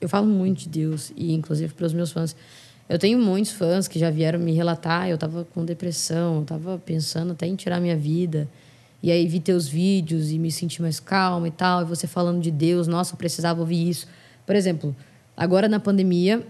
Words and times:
eu 0.00 0.08
falo 0.08 0.26
muito 0.26 0.60
de 0.60 0.68
Deus, 0.68 1.12
e 1.16 1.32
inclusive 1.32 1.72
para 1.74 1.86
os 1.86 1.92
meus 1.92 2.12
fãs. 2.12 2.34
Eu 2.88 2.98
tenho 2.98 3.18
muitos 3.18 3.52
fãs 3.52 3.86
que 3.86 3.98
já 3.98 4.10
vieram 4.10 4.38
me 4.38 4.52
relatar, 4.52 5.08
eu 5.08 5.18
tava 5.18 5.44
com 5.52 5.64
depressão, 5.64 6.38
eu 6.38 6.44
tava 6.44 6.78
pensando 6.78 7.32
até 7.32 7.46
em 7.46 7.54
tirar 7.54 7.80
minha 7.80 7.96
vida. 7.96 8.48
E 9.02 9.10
aí 9.10 9.26
vi 9.26 9.40
teus 9.40 9.68
vídeos 9.68 10.30
e 10.32 10.38
me 10.38 10.50
senti 10.50 10.80
mais 10.80 10.98
calma 10.98 11.46
e 11.46 11.50
tal, 11.50 11.82
e 11.82 11.84
você 11.84 12.06
falando 12.06 12.40
de 12.40 12.50
Deus, 12.50 12.88
nossa, 12.88 13.14
eu 13.14 13.18
precisava 13.18 13.60
ouvir 13.60 13.88
isso. 13.88 14.06
Por 14.46 14.56
exemplo, 14.56 14.96
agora 15.36 15.68
na 15.68 15.78
pandemia, 15.78 16.44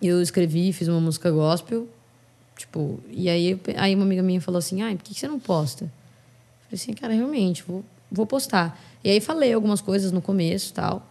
eu 0.00 0.22
escrevi, 0.22 0.72
fiz 0.72 0.88
uma 0.88 1.00
música 1.00 1.30
gospel, 1.30 1.86
tipo, 2.56 2.98
e 3.10 3.28
aí, 3.28 3.60
aí 3.76 3.94
uma 3.94 4.04
amiga 4.04 4.22
minha 4.22 4.40
falou 4.40 4.58
assim: 4.58 4.82
"Ai, 4.82 4.96
por 4.96 5.04
que 5.04 5.14
você 5.14 5.28
não 5.28 5.38
posta?" 5.38 5.84
Eu 5.84 5.90
falei 6.70 6.74
assim: 6.74 6.92
"Cara, 6.94 7.12
realmente, 7.12 7.62
vou 7.62 7.84
vou 8.10 8.26
postar". 8.26 8.80
E 9.04 9.10
aí 9.10 9.20
falei 9.20 9.52
algumas 9.52 9.80
coisas 9.80 10.10
no 10.10 10.22
começo, 10.22 10.72
tal. 10.72 11.06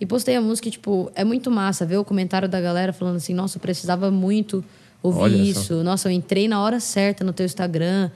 E 0.00 0.04
postei 0.06 0.36
a 0.36 0.40
música, 0.40 0.68
e, 0.68 0.70
tipo, 0.70 1.10
é 1.14 1.24
muito 1.24 1.50
massa 1.50 1.86
ver 1.86 1.96
o 1.96 2.04
comentário 2.04 2.48
da 2.48 2.60
galera 2.60 2.92
falando 2.92 3.16
assim: 3.16 3.34
"Nossa, 3.34 3.56
eu 3.56 3.60
precisava 3.60 4.10
muito 4.10 4.64
ouvir 5.02 5.20
Olha 5.20 5.36
só. 5.36 5.42
isso. 5.42 5.84
Nossa, 5.84 6.08
eu 6.08 6.12
entrei 6.12 6.48
na 6.48 6.60
hora 6.60 6.80
certa 6.80 7.24
no 7.24 7.32
teu 7.32 7.46
Instagram." 7.46 8.10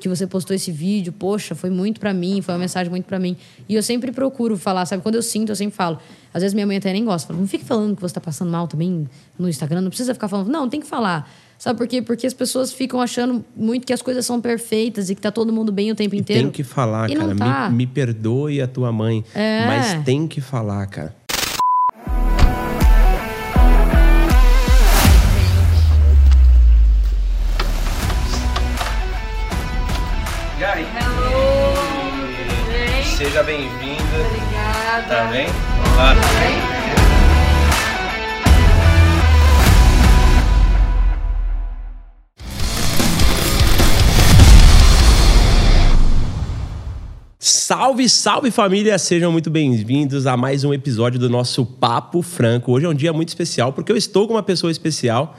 Que 0.00 0.08
você 0.08 0.26
postou 0.26 0.56
esse 0.56 0.72
vídeo, 0.72 1.12
poxa, 1.12 1.54
foi 1.54 1.70
muito 1.70 2.00
pra 2.00 2.12
mim, 2.12 2.42
foi 2.42 2.52
uma 2.52 2.58
mensagem 2.58 2.90
muito 2.90 3.04
pra 3.04 3.16
mim. 3.16 3.36
E 3.68 3.76
eu 3.76 3.82
sempre 3.82 4.10
procuro 4.10 4.56
falar, 4.58 4.84
sabe? 4.86 5.04
Quando 5.04 5.14
eu 5.14 5.22
sinto, 5.22 5.50
eu 5.50 5.56
sempre 5.56 5.76
falo. 5.76 6.00
Às 6.34 6.42
vezes 6.42 6.52
minha 6.52 6.66
mãe 6.66 6.78
até 6.78 6.92
nem 6.92 7.04
gosta. 7.04 7.28
Fala, 7.28 7.38
não 7.38 7.46
fique 7.46 7.64
falando 7.64 7.94
que 7.94 8.02
você 8.02 8.12
tá 8.12 8.20
passando 8.20 8.50
mal 8.50 8.66
também 8.66 9.08
no 9.38 9.48
Instagram, 9.48 9.82
não 9.82 9.88
precisa 9.88 10.12
ficar 10.12 10.26
falando. 10.26 10.48
Não, 10.48 10.68
tem 10.68 10.80
que 10.80 10.86
falar. 10.86 11.30
Sabe 11.58 11.76
por 11.76 11.88
quê? 11.88 12.00
Porque 12.00 12.24
as 12.26 12.32
pessoas 12.32 12.72
ficam 12.72 13.00
achando 13.00 13.44
muito 13.56 13.84
que 13.84 13.92
as 13.92 14.00
coisas 14.00 14.24
são 14.24 14.40
perfeitas 14.40 15.10
e 15.10 15.14
que 15.14 15.20
tá 15.20 15.32
todo 15.32 15.52
mundo 15.52 15.72
bem 15.72 15.90
o 15.90 15.94
tempo 15.94 16.14
E 16.14 16.18
inteiro. 16.20 16.42
tem 16.44 16.50
que 16.52 16.62
falar, 16.62 17.10
E 17.10 17.14
cara. 17.16 17.28
não 17.28 17.36
tá. 17.36 17.68
Me, 17.68 17.78
me 17.78 17.86
perdoe 17.86 18.62
a 18.62 18.68
tua 18.68 18.92
mãe. 18.92 19.24
É. 19.34 19.66
Mas 19.66 20.04
tem 20.04 20.28
que 20.28 20.40
falar, 20.40 20.86
cara. 20.86 21.16
E 30.58 30.64
aí? 30.64 30.86
Seja 33.16 33.42
bem-vinda. 33.42 34.02
Obrigada. 34.26 35.06
Tá 35.08 35.24
bem? 35.30 35.46
Claro. 35.94 36.20
Salve, 47.50 48.10
salve 48.10 48.50
família! 48.50 48.98
Sejam 48.98 49.32
muito 49.32 49.48
bem-vindos 49.48 50.26
a 50.26 50.36
mais 50.36 50.64
um 50.64 50.74
episódio 50.74 51.18
do 51.18 51.30
nosso 51.30 51.64
Papo 51.64 52.20
Franco. 52.20 52.72
Hoje 52.72 52.84
é 52.84 52.88
um 52.90 52.94
dia 52.94 53.10
muito 53.10 53.28
especial 53.28 53.72
porque 53.72 53.90
eu 53.90 53.96
estou 53.96 54.28
com 54.28 54.34
uma 54.34 54.42
pessoa 54.42 54.70
especial 54.70 55.34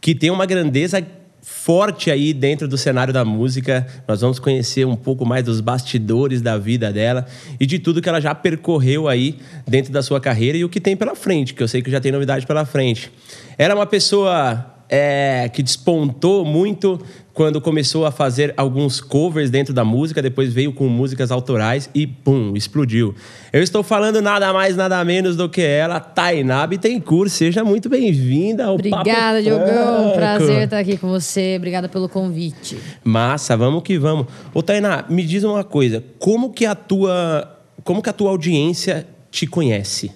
que 0.00 0.12
tem 0.12 0.28
uma 0.28 0.44
grandeza 0.44 1.06
forte 1.40 2.10
aí 2.10 2.32
dentro 2.32 2.66
do 2.66 2.76
cenário 2.76 3.14
da 3.14 3.24
música. 3.24 3.86
Nós 4.08 4.22
vamos 4.22 4.40
conhecer 4.40 4.84
um 4.84 4.96
pouco 4.96 5.24
mais 5.24 5.44
dos 5.44 5.60
bastidores 5.60 6.42
da 6.42 6.58
vida 6.58 6.92
dela 6.92 7.28
e 7.60 7.64
de 7.64 7.78
tudo 7.78 8.02
que 8.02 8.08
ela 8.08 8.20
já 8.20 8.34
percorreu 8.34 9.06
aí 9.06 9.38
dentro 9.64 9.92
da 9.92 10.02
sua 10.02 10.20
carreira 10.20 10.58
e 10.58 10.64
o 10.64 10.68
que 10.68 10.80
tem 10.80 10.96
pela 10.96 11.14
frente, 11.14 11.54
que 11.54 11.62
eu 11.62 11.68
sei 11.68 11.80
que 11.80 11.92
já 11.92 12.00
tem 12.00 12.10
novidade 12.10 12.44
pela 12.44 12.64
frente. 12.64 13.08
Ela 13.56 13.74
é 13.74 13.76
uma 13.76 13.86
pessoa 13.86 14.71
é, 14.94 15.48
que 15.48 15.62
despontou 15.62 16.44
muito 16.44 17.00
quando 17.32 17.62
começou 17.62 18.04
a 18.04 18.10
fazer 18.10 18.52
alguns 18.58 19.00
covers 19.00 19.48
dentro 19.48 19.72
da 19.72 19.82
música, 19.82 20.20
depois 20.20 20.52
veio 20.52 20.70
com 20.70 20.86
músicas 20.86 21.30
autorais 21.30 21.88
e 21.94 22.06
pum, 22.06 22.52
explodiu. 22.54 23.14
Eu 23.50 23.62
estou 23.62 23.82
falando 23.82 24.20
nada 24.20 24.52
mais, 24.52 24.76
nada 24.76 25.02
menos 25.02 25.34
do 25.34 25.48
que 25.48 25.62
ela, 25.62 25.98
Tainá 25.98 26.66
Bittencourt. 26.66 27.30
Seja 27.30 27.64
muito 27.64 27.88
bem-vinda 27.88 28.66
ao 28.66 28.74
Obrigada, 28.74 29.38
Papo 29.38 29.42
Diogão. 29.42 29.66
Franco. 29.66 30.14
Prazer 30.14 30.64
estar 30.64 30.78
aqui 30.78 30.98
com 30.98 31.08
você. 31.08 31.54
Obrigada 31.56 31.88
pelo 31.88 32.06
convite. 32.06 32.76
Massa, 33.02 33.56
vamos 33.56 33.82
que 33.82 33.98
vamos. 33.98 34.26
Ô 34.52 34.62
Tainá, 34.62 35.06
me 35.08 35.24
diz 35.24 35.42
uma 35.42 35.64
coisa, 35.64 36.04
como 36.18 36.52
que 36.52 36.66
a 36.66 36.74
tua, 36.74 37.58
como 37.82 38.02
que 38.02 38.10
a 38.10 38.12
tua 38.12 38.28
audiência 38.28 39.06
te 39.30 39.46
conhece? 39.46 40.12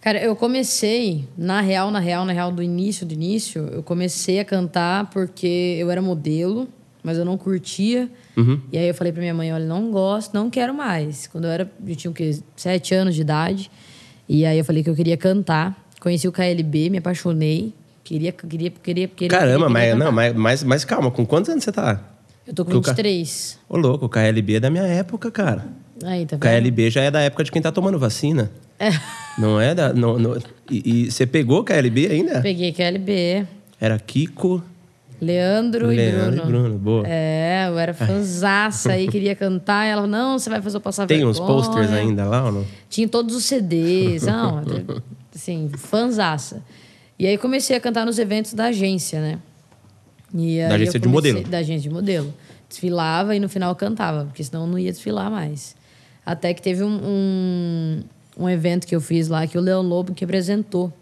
Cara, 0.00 0.18
eu 0.18 0.34
comecei, 0.34 1.28
na 1.36 1.60
real, 1.60 1.90
na 1.90 1.98
real, 2.00 2.24
na 2.24 2.32
real, 2.32 2.50
do 2.50 2.62
início, 2.62 3.04
do 3.04 3.12
início, 3.12 3.68
eu 3.72 3.82
comecei 3.82 4.40
a 4.40 4.44
cantar 4.44 5.10
porque 5.10 5.76
eu 5.78 5.90
era 5.90 6.00
modelo, 6.00 6.66
mas 7.02 7.18
eu 7.18 7.24
não 7.24 7.36
curtia. 7.36 8.08
E 8.72 8.78
aí 8.78 8.88
eu 8.88 8.94
falei 8.94 9.12
pra 9.12 9.20
minha 9.20 9.34
mãe, 9.34 9.52
olha, 9.52 9.66
não 9.66 9.90
gosto, 9.90 10.32
não 10.32 10.48
quero 10.48 10.72
mais. 10.72 11.26
Quando 11.26 11.44
eu 11.44 11.50
era, 11.50 11.70
eu 11.86 11.94
tinha 11.96 12.10
o 12.10 12.14
quê? 12.14 12.38
Sete 12.56 12.94
anos 12.94 13.14
de 13.14 13.20
idade. 13.20 13.70
E 14.26 14.46
aí 14.46 14.58
eu 14.58 14.64
falei 14.64 14.82
que 14.82 14.88
eu 14.88 14.94
queria 14.94 15.18
cantar. 15.18 15.86
Conheci 16.00 16.26
o 16.26 16.32
KLB, 16.32 16.88
me 16.88 16.96
apaixonei. 16.98 17.74
Queria, 18.02 18.32
queria, 18.32 18.70
queria, 18.70 19.06
queria. 19.08 19.38
Caramba, 19.38 19.66
queria, 19.66 19.68
mas, 19.68 19.82
queria 19.90 19.96
não, 20.04 20.10
mas, 20.12 20.32
mas, 20.34 20.64
mas 20.64 20.84
calma, 20.86 21.10
com 21.10 21.26
quantos 21.26 21.50
anos 21.50 21.62
você 21.64 21.70
tá? 21.72 22.00
Eu 22.46 22.54
tô 22.54 22.64
com 22.64 22.70
Ca- 22.80 22.92
23. 22.92 23.58
Ô 23.68 23.76
louco, 23.76 24.06
o 24.06 24.08
KLB 24.08 24.54
é 24.54 24.60
da 24.60 24.70
minha 24.70 24.84
época, 24.86 25.30
cara. 25.30 25.66
Aí, 26.02 26.24
tá 26.24 26.36
O 26.36 26.38
vendo? 26.38 26.50
KLB 26.62 26.90
já 26.90 27.02
é 27.02 27.10
da 27.10 27.20
época 27.20 27.44
de 27.44 27.52
quem 27.52 27.60
tá 27.60 27.70
tomando 27.70 27.98
vacina. 27.98 28.50
É. 28.78 28.88
Não 29.40 29.60
é 29.60 29.74
da. 29.74 29.92
Não, 29.92 30.18
não- 30.18 30.36
e, 30.70 31.06
e 31.06 31.10
você 31.10 31.26
pegou 31.26 31.60
o 31.60 31.64
KLB 31.64 32.06
ainda? 32.06 32.40
Peguei 32.40 32.72
KLB, 32.72 33.46
Era 33.80 33.98
Kiko, 33.98 34.62
Leandro, 35.20 35.88
Leandro 35.88 36.42
e 36.42 36.46
Bruno. 36.46 36.78
Boa. 36.78 37.04
É, 37.06 37.66
eu 37.68 37.78
era 37.78 37.92
fanzaça 37.92 38.92
aí, 38.92 39.06
queria 39.08 39.34
cantar. 39.34 39.86
E 39.86 39.90
ela, 39.90 40.06
não, 40.06 40.38
você 40.38 40.48
vai 40.48 40.62
fazer 40.62 40.76
eu 40.76 40.80
passar 40.80 41.06
Tem 41.06 41.24
uns 41.24 41.38
vergonha. 41.38 41.56
posters 41.62 41.90
ainda 41.92 42.24
lá 42.24 42.44
ou 42.46 42.52
não? 42.52 42.66
Tinha 42.88 43.08
todos 43.08 43.34
os 43.34 43.44
CDs, 43.44 44.22
não, 44.22 44.62
assim, 45.34 45.70
fanzaça. 45.76 46.62
E 47.18 47.26
aí 47.26 47.36
comecei 47.36 47.76
a 47.76 47.80
cantar 47.80 48.06
nos 48.06 48.18
eventos 48.18 48.54
da 48.54 48.66
agência, 48.66 49.20
né? 49.20 49.38
E 50.34 50.58
Da 50.68 50.74
agência 50.76 50.96
eu 50.96 51.00
de 51.02 51.08
modelo. 51.08 51.42
Da 51.42 51.58
agência 51.58 51.82
de 51.88 51.90
modelo. 51.94 52.32
Desfilava 52.68 53.34
e 53.36 53.40
no 53.40 53.48
final 53.48 53.74
cantava, 53.74 54.24
porque 54.26 54.42
senão 54.44 54.62
eu 54.62 54.66
não 54.68 54.78
ia 54.78 54.90
desfilar 54.92 55.30
mais. 55.30 55.74
Até 56.24 56.54
que 56.54 56.62
teve 56.62 56.82
um, 56.84 57.00
um, 57.02 58.00
um 58.36 58.48
evento 58.48 58.86
que 58.86 58.94
eu 58.94 59.00
fiz 59.00 59.28
lá 59.28 59.46
que 59.46 59.56
o 59.58 59.60
Leão 59.60 59.82
Lobo 59.82 60.14
que 60.14 60.24
apresentou. 60.24 60.92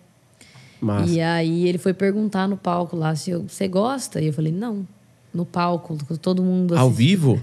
Massa. 0.80 1.10
E 1.10 1.20
aí 1.20 1.68
ele 1.68 1.78
foi 1.78 1.92
perguntar 1.92 2.48
no 2.48 2.56
palco 2.56 2.96
lá 2.96 3.14
se 3.14 3.30
eu, 3.30 3.42
você 3.42 3.66
gosta? 3.66 4.20
E 4.20 4.26
eu 4.26 4.32
falei, 4.32 4.52
não. 4.52 4.86
No 5.34 5.44
palco, 5.44 5.98
com 6.06 6.16
todo 6.16 6.42
mundo 6.42 6.74
Ao 6.76 6.86
assistindo. 6.86 6.96
vivo? 6.96 7.42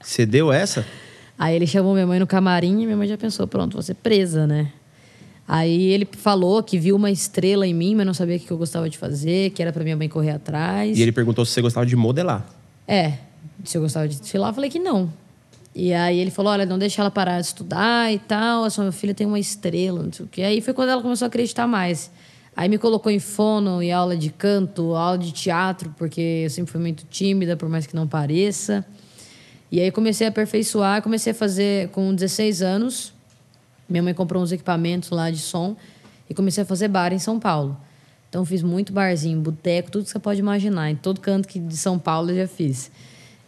Você 0.00 0.24
deu 0.26 0.52
essa? 0.52 0.86
Aí 1.38 1.56
ele 1.56 1.66
chamou 1.66 1.94
minha 1.94 2.06
mãe 2.06 2.18
no 2.18 2.26
camarim 2.26 2.82
e 2.82 2.84
minha 2.84 2.96
mãe 2.96 3.08
já 3.08 3.16
pensou, 3.18 3.46
pronto, 3.46 3.80
ser 3.82 3.94
presa, 3.94 4.46
né? 4.46 4.70
Aí 5.46 5.82
ele 5.84 6.08
falou 6.10 6.62
que 6.62 6.78
viu 6.78 6.96
uma 6.96 7.10
estrela 7.10 7.66
em 7.66 7.74
mim, 7.74 7.94
mas 7.94 8.06
não 8.06 8.14
sabia 8.14 8.36
o 8.36 8.40
que 8.40 8.50
eu 8.50 8.56
gostava 8.56 8.88
de 8.88 8.96
fazer, 8.96 9.50
que 9.50 9.60
era 9.60 9.72
pra 9.72 9.82
minha 9.82 9.96
mãe 9.96 10.08
correr 10.08 10.30
atrás. 10.30 10.96
E 10.96 11.02
ele 11.02 11.12
perguntou 11.12 11.44
se 11.44 11.52
você 11.52 11.60
gostava 11.60 11.84
de 11.84 11.96
modelar. 11.96 12.46
É, 12.86 13.14
se 13.64 13.76
eu 13.76 13.82
gostava 13.82 14.08
de 14.08 14.18
desfilar, 14.20 14.50
eu 14.50 14.54
falei 14.54 14.70
que 14.70 14.78
não. 14.78 15.12
E 15.74 15.92
aí 15.92 16.20
ele 16.20 16.30
falou, 16.30 16.52
olha, 16.52 16.64
não 16.64 16.78
deixa 16.78 17.02
ela 17.02 17.10
parar 17.10 17.40
de 17.40 17.48
estudar 17.48 18.12
e 18.12 18.18
tal, 18.18 18.62
a 18.64 18.70
sua 18.70 18.92
filha 18.92 19.12
tem 19.12 19.26
uma 19.26 19.40
estrela, 19.40 20.02
não 20.02 20.12
sei 20.12 20.24
o 20.24 20.28
quê. 20.28 20.42
Aí 20.42 20.60
foi 20.60 20.72
quando 20.72 20.90
ela 20.90 21.02
começou 21.02 21.26
a 21.26 21.28
acreditar 21.28 21.66
mais. 21.66 22.12
Aí 22.56 22.68
me 22.68 22.78
colocou 22.78 23.10
em 23.10 23.18
fono 23.18 23.82
e 23.82 23.90
aula 23.90 24.16
de 24.16 24.30
canto, 24.30 24.94
aula 24.94 25.18
de 25.18 25.32
teatro, 25.32 25.92
porque 25.98 26.42
eu 26.44 26.50
sempre 26.50 26.70
fui 26.70 26.80
muito 26.80 27.04
tímida, 27.10 27.56
por 27.56 27.68
mais 27.68 27.86
que 27.86 27.96
não 27.96 28.06
pareça. 28.06 28.86
E 29.72 29.80
aí 29.80 29.90
comecei 29.90 30.24
a 30.24 30.30
aperfeiçoar, 30.30 31.02
comecei 31.02 31.32
a 31.32 31.34
fazer 31.34 31.88
com 31.88 32.14
16 32.14 32.62
anos. 32.62 33.12
Minha 33.88 34.04
mãe 34.04 34.14
comprou 34.14 34.40
uns 34.40 34.52
equipamentos 34.52 35.10
lá 35.10 35.32
de 35.32 35.38
som 35.38 35.76
e 36.30 36.34
comecei 36.34 36.62
a 36.62 36.66
fazer 36.66 36.86
bar 36.86 37.12
em 37.12 37.18
São 37.18 37.40
Paulo. 37.40 37.76
Então 38.28 38.44
fiz 38.44 38.62
muito 38.62 38.92
barzinho, 38.92 39.40
boteco, 39.40 39.90
tudo 39.90 40.04
que 40.04 40.10
você 40.10 40.18
pode 40.20 40.38
imaginar. 40.38 40.90
Em 40.90 40.96
todo 40.96 41.20
canto 41.20 41.48
que 41.48 41.58
de 41.58 41.76
São 41.76 41.98
Paulo 41.98 42.30
eu 42.30 42.36
já 42.36 42.46
fiz. 42.46 42.92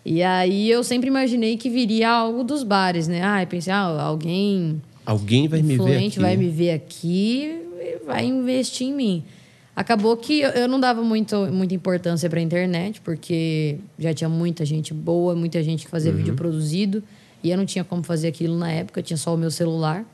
E 0.09 0.23
aí 0.23 0.71
eu 0.71 0.85
sempre 0.85 1.09
imaginei 1.09 1.57
que 1.57 1.69
viria 1.69 2.09
algo 2.09 2.45
dos 2.45 2.63
bares, 2.63 3.09
né? 3.09 3.23
Ah, 3.25 3.43
eu 3.43 3.47
pensei, 3.49 3.73
ah, 3.73 3.81
alguém 4.03 4.81
Alguém 5.05 5.49
vai 5.49 5.61
me 5.63 5.77
ver 5.77 5.97
aqui. 6.07 6.19
vai 6.21 6.37
me 6.37 6.49
ver 6.49 6.71
aqui 6.71 7.61
e 7.81 8.07
vai 8.07 8.25
investir 8.25 8.87
em 8.87 8.95
mim. 8.95 9.25
Acabou 9.75 10.17
que 10.17 10.41
eu- 10.43 10.69
não 10.69 10.79
dava 10.79 11.03
muito, 11.03 11.37
muita 11.53 11.75
importância 11.75 12.31
para 12.31 12.39
a 12.39 12.43
internet, 12.43 13.01
porque 13.01 13.79
já 13.99 14.15
tinha 14.15 14.29
muita 14.29 14.65
gente 14.65 14.95
boa, 14.95 15.35
muita 15.35 15.61
gente 15.61 15.85
que 15.85 15.91
fazia 15.91 16.13
Uhum. 16.13 16.17
vídeo 16.19 16.35
produzido, 16.35 17.03
e 17.43 17.51
eu 17.51 17.57
não 17.59 17.67
tinha 17.67 17.83
como 17.83 18.05
fazer 18.05 18.29
aquilo 18.29 18.57
na 18.57 18.71
época, 18.71 19.01
eu 19.01 19.05
tinha 19.05 19.17
só 19.17 19.35
o 19.35 19.37
meu 19.37 19.51
celular. 19.51 20.05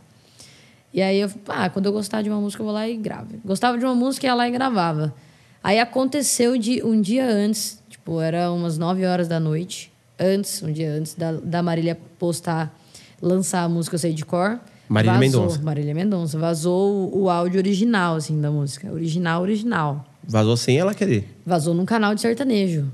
E 0.93 1.03
aí 1.03 1.21
eu, 1.21 1.31
ah, 1.49 1.69
quando 1.69 1.85
eu 1.87 1.93
gostar 1.93 2.23
de 2.23 2.31
uma 2.31 2.41
música, 2.41 2.63
eu 2.63 2.65
vou 2.65 2.75
lá 2.75 2.89
e 2.89 2.97
gravo. 2.97 3.29
Gostava 3.45 3.77
de 3.77 3.85
uma 3.85 3.95
música, 3.95 4.27
ia 4.27 4.35
lá 4.35 4.49
e 4.49 4.51
gravava. 4.51 5.15
Aí 5.63 5.79
aconteceu 5.79 6.57
de 6.59 6.83
um 6.83 6.99
dia 7.01 7.27
antes, 7.27 7.79
tipo, 7.91 8.21
era 8.23 8.51
umas 8.51 8.77
9 8.79 9.05
horas 9.07 9.29
da 9.29 9.39
noite, 9.39 9.92
antes, 10.23 10.63
um 10.63 10.73
dia 10.73 10.93
antes 10.93 11.15
da, 11.15 11.33
da 11.33 11.63
Marília 11.63 11.99
postar, 12.19 12.77
lançar 13.21 13.65
a 13.65 13.69
música 13.69 13.95
Eu 13.97 13.99
Sei 13.99 14.13
de 14.13 14.25
Cor. 14.25 14.59
Marília 14.89 15.19
vazou, 15.19 15.41
Mendonça. 15.43 15.63
Marília 15.63 15.95
Mendonça. 15.95 16.39
Vazou 16.39 17.11
o, 17.15 17.23
o 17.23 17.31
áudio 17.31 17.59
original, 17.59 18.17
assim, 18.17 18.41
da 18.41 18.51
música. 18.51 18.93
Original, 18.93 19.43
original. 19.43 20.05
Vazou 20.27 20.57
sem 20.57 20.79
ela 20.79 20.95
querer. 20.95 21.29
Vazou 21.45 21.75
num 21.75 21.85
canal 21.85 22.15
de 22.15 22.21
sertanejo. 22.21 22.91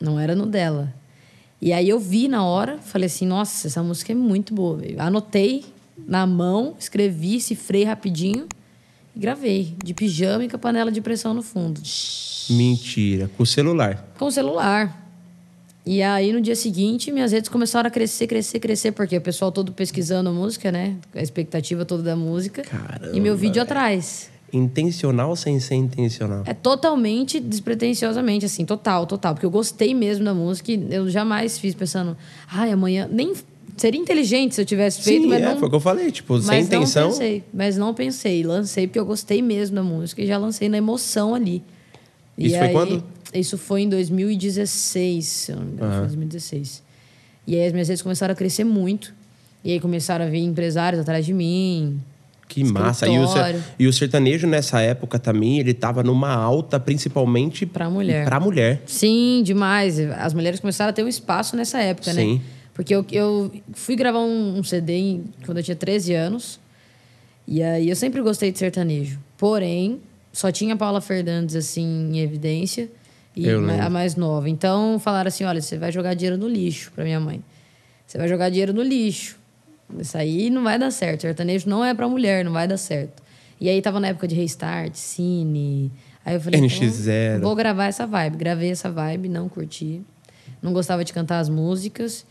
Não 0.00 0.18
era 0.18 0.34
no 0.34 0.46
dela. 0.46 0.92
E 1.60 1.72
aí 1.72 1.88
eu 1.88 2.00
vi 2.00 2.26
na 2.28 2.44
hora, 2.44 2.78
falei 2.78 3.06
assim, 3.06 3.26
nossa, 3.26 3.68
essa 3.68 3.82
música 3.82 4.10
é 4.10 4.14
muito 4.14 4.52
boa. 4.52 4.78
velho. 4.78 5.00
Anotei 5.00 5.64
na 6.08 6.26
mão, 6.26 6.74
escrevi, 6.78 7.40
cifrei 7.40 7.84
rapidinho 7.84 8.48
E 9.14 9.18
gravei, 9.20 9.76
de 9.84 9.94
pijama 9.94 10.44
e 10.44 10.48
com 10.48 10.56
a 10.56 10.58
panela 10.58 10.90
de 10.90 11.00
pressão 11.00 11.32
no 11.34 11.42
fundo. 11.42 11.80
Mentira. 12.50 13.30
Com 13.36 13.42
o 13.42 13.46
celular. 13.46 14.12
Com 14.18 14.24
o 14.26 14.30
celular. 14.32 15.01
E 15.84 16.00
aí, 16.00 16.32
no 16.32 16.40
dia 16.40 16.54
seguinte, 16.54 17.10
minhas 17.10 17.32
redes 17.32 17.48
começaram 17.48 17.88
a 17.88 17.90
crescer, 17.90 18.28
crescer, 18.28 18.60
crescer, 18.60 18.92
porque 18.92 19.16
o 19.16 19.20
pessoal 19.20 19.50
todo 19.50 19.72
pesquisando 19.72 20.28
a 20.30 20.32
música, 20.32 20.70
né? 20.70 20.94
A 21.14 21.20
expectativa 21.20 21.84
toda 21.84 22.02
da 22.04 22.14
música. 22.16 22.62
Caramba, 22.62 23.16
e 23.16 23.20
meu 23.20 23.36
vídeo 23.36 23.54
velho. 23.54 23.64
atrás. 23.64 24.30
Intencional 24.52 25.34
sem 25.34 25.58
ser 25.58 25.74
intencional. 25.74 26.42
É 26.46 26.54
totalmente 26.54 27.40
despretensiosamente, 27.40 28.44
assim, 28.44 28.64
total, 28.64 29.06
total. 29.06 29.34
Porque 29.34 29.46
eu 29.46 29.50
gostei 29.50 29.92
mesmo 29.92 30.24
da 30.24 30.32
música 30.34 30.70
e 30.70 30.86
eu 30.90 31.08
jamais 31.10 31.58
fiz 31.58 31.74
pensando, 31.74 32.16
ai, 32.48 32.70
amanhã. 32.70 33.08
Nem 33.10 33.32
seria 33.76 34.00
inteligente 34.00 34.54
se 34.54 34.60
eu 34.60 34.64
tivesse 34.66 35.02
feito, 35.02 35.22
Sim, 35.22 35.28
mas 35.28 35.42
é, 35.42 35.46
não. 35.46 35.58
foi 35.58 35.66
o 35.66 35.70
que 35.70 35.76
eu 35.76 35.80
falei. 35.80 36.12
Tipo, 36.12 36.38
sem 36.38 36.46
mas 36.46 36.66
intenção. 36.66 37.02
não 37.04 37.10
pensei. 37.10 37.44
Mas 37.52 37.76
não 37.76 37.94
pensei. 37.94 38.42
Lancei 38.44 38.86
porque 38.86 39.00
eu 39.00 39.06
gostei 39.06 39.42
mesmo 39.42 39.74
da 39.74 39.82
música 39.82 40.22
e 40.22 40.26
já 40.28 40.38
lancei 40.38 40.68
na 40.68 40.76
emoção 40.78 41.34
ali. 41.34 41.60
E 42.38 42.46
Isso 42.46 42.58
foi 42.58 42.66
aí- 42.68 42.72
quando? 42.72 43.02
Isso 43.32 43.56
foi 43.56 43.82
em 43.82 43.88
2016, 43.88 45.24
se 45.24 45.52
eu 45.52 45.56
não 45.56 45.64
me 45.64 45.72
engano, 45.72 45.92
foi 45.92 46.00
2016. 46.02 46.82
E 47.46 47.56
aí 47.56 47.66
as 47.66 47.72
minhas 47.72 47.88
redes 47.88 48.02
começaram 48.02 48.32
a 48.32 48.36
crescer 48.36 48.64
muito. 48.64 49.12
E 49.64 49.72
aí 49.72 49.80
começaram 49.80 50.24
a 50.24 50.28
vir 50.28 50.40
empresários 50.40 51.00
atrás 51.00 51.24
de 51.24 51.32
mim. 51.32 52.00
Que 52.48 52.62
massa. 52.64 53.06
E 53.08 53.18
o, 53.18 53.24
e 53.78 53.86
o 53.86 53.92
sertanejo 53.92 54.46
nessa 54.46 54.80
época 54.80 55.18
também, 55.18 55.58
ele 55.58 55.72
tava 55.72 56.02
numa 56.02 56.30
alta, 56.34 56.78
principalmente 56.78 57.64
Pra 57.64 57.88
mulher. 57.88 58.24
Pra 58.26 58.38
mulher. 58.38 58.82
Sim, 58.86 59.42
demais. 59.44 59.98
As 59.98 60.34
mulheres 60.34 60.60
começaram 60.60 60.90
a 60.90 60.92
ter 60.92 61.02
um 61.02 61.08
espaço 61.08 61.56
nessa 61.56 61.80
época, 61.80 62.12
Sim. 62.12 62.34
né? 62.34 62.40
Porque 62.74 62.94
eu, 62.94 63.04
eu 63.10 63.50
fui 63.72 63.96
gravar 63.96 64.18
um, 64.20 64.58
um 64.58 64.64
CD 64.64 64.92
em- 64.96 65.24
quando 65.46 65.58
eu 65.58 65.62
tinha 65.64 65.76
13 65.76 66.14
anos. 66.14 66.60
E 67.46 67.62
aí 67.62 67.88
eu 67.88 67.96
sempre 67.96 68.20
gostei 68.20 68.52
de 68.52 68.58
sertanejo. 68.58 69.18
Porém, 69.38 70.00
só 70.32 70.50
tinha 70.52 70.76
Paula 70.76 71.00
Fernandes, 71.00 71.54
assim, 71.56 72.10
em 72.12 72.18
evidência. 72.20 72.90
E 73.34 73.46
Eu 73.46 73.60
lembro. 73.60 73.84
a 73.84 73.88
mais 73.90 74.14
nova. 74.16 74.48
Então, 74.48 74.98
falaram 74.98 75.28
assim, 75.28 75.44
olha, 75.44 75.60
você 75.60 75.78
vai 75.78 75.90
jogar 75.90 76.14
dinheiro 76.14 76.36
no 76.36 76.48
lixo 76.48 76.92
pra 76.94 77.02
minha 77.04 77.18
mãe. 77.20 77.42
Você 78.06 78.18
vai 78.18 78.28
jogar 78.28 78.50
dinheiro 78.50 78.72
no 78.74 78.82
lixo. 78.82 79.38
Isso 79.98 80.16
aí 80.16 80.50
não 80.50 80.62
vai 80.62 80.78
dar 80.78 80.90
certo. 80.90 81.22
Sertanejo 81.22 81.68
não 81.68 81.84
é 81.84 81.94
pra 81.94 82.08
mulher, 82.08 82.44
não 82.44 82.52
vai 82.52 82.68
dar 82.68 82.76
certo. 82.76 83.22
E 83.60 83.68
aí 83.68 83.80
tava 83.80 84.00
na 84.00 84.08
época 84.08 84.28
de 84.28 84.34
Restart, 84.34 84.94
Cine. 84.94 85.90
Aí 86.24 86.34
eu 86.34 86.40
falei, 86.40 86.60
NX0. 86.60 87.36
então, 87.36 87.40
vou 87.40 87.54
gravar 87.56 87.86
essa 87.86 88.06
vibe. 88.06 88.36
Gravei 88.36 88.70
essa 88.70 88.90
vibe, 88.90 89.28
não 89.28 89.48
curti. 89.48 90.02
Não 90.60 90.72
gostava 90.72 91.04
de 91.04 91.12
cantar 91.12 91.38
as 91.38 91.48
músicas. 91.48 92.24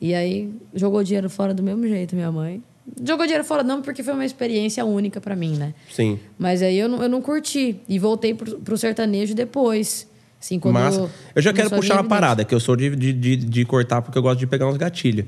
E 0.00 0.14
aí 0.14 0.50
jogou 0.74 1.02
dinheiro 1.04 1.28
fora 1.28 1.52
do 1.52 1.62
mesmo 1.62 1.86
jeito, 1.86 2.14
minha 2.14 2.32
mãe. 2.32 2.62
Jogou 3.04 3.26
dinheiro 3.26 3.44
fora 3.44 3.62
não, 3.62 3.82
porque 3.82 4.02
foi 4.02 4.14
uma 4.14 4.24
experiência 4.24 4.84
única 4.84 5.20
pra 5.20 5.36
mim, 5.36 5.56
né? 5.56 5.74
Sim. 5.92 6.18
Mas 6.38 6.62
aí 6.62 6.78
eu 6.78 6.88
não, 6.88 7.02
eu 7.02 7.08
não 7.08 7.20
curti. 7.20 7.76
E 7.88 7.98
voltei 7.98 8.32
pro, 8.34 8.58
pro 8.60 8.78
sertanejo 8.78 9.34
depois. 9.34 10.07
Assim, 10.40 10.58
quando 10.58 10.74
Massa. 10.74 11.10
Eu 11.34 11.42
já 11.42 11.52
quero 11.52 11.70
puxar 11.70 11.94
uma 11.94 12.04
parada, 12.04 12.44
que 12.44 12.54
eu 12.54 12.60
sou 12.60 12.76
de, 12.76 12.94
de, 12.94 13.36
de, 13.36 13.64
cortar 13.64 14.02
porque 14.02 14.16
eu 14.16 14.22
gosto 14.22 14.38
de 14.38 14.46
pegar 14.46 14.68
uns 14.68 14.76
gatilhos. 14.76 15.26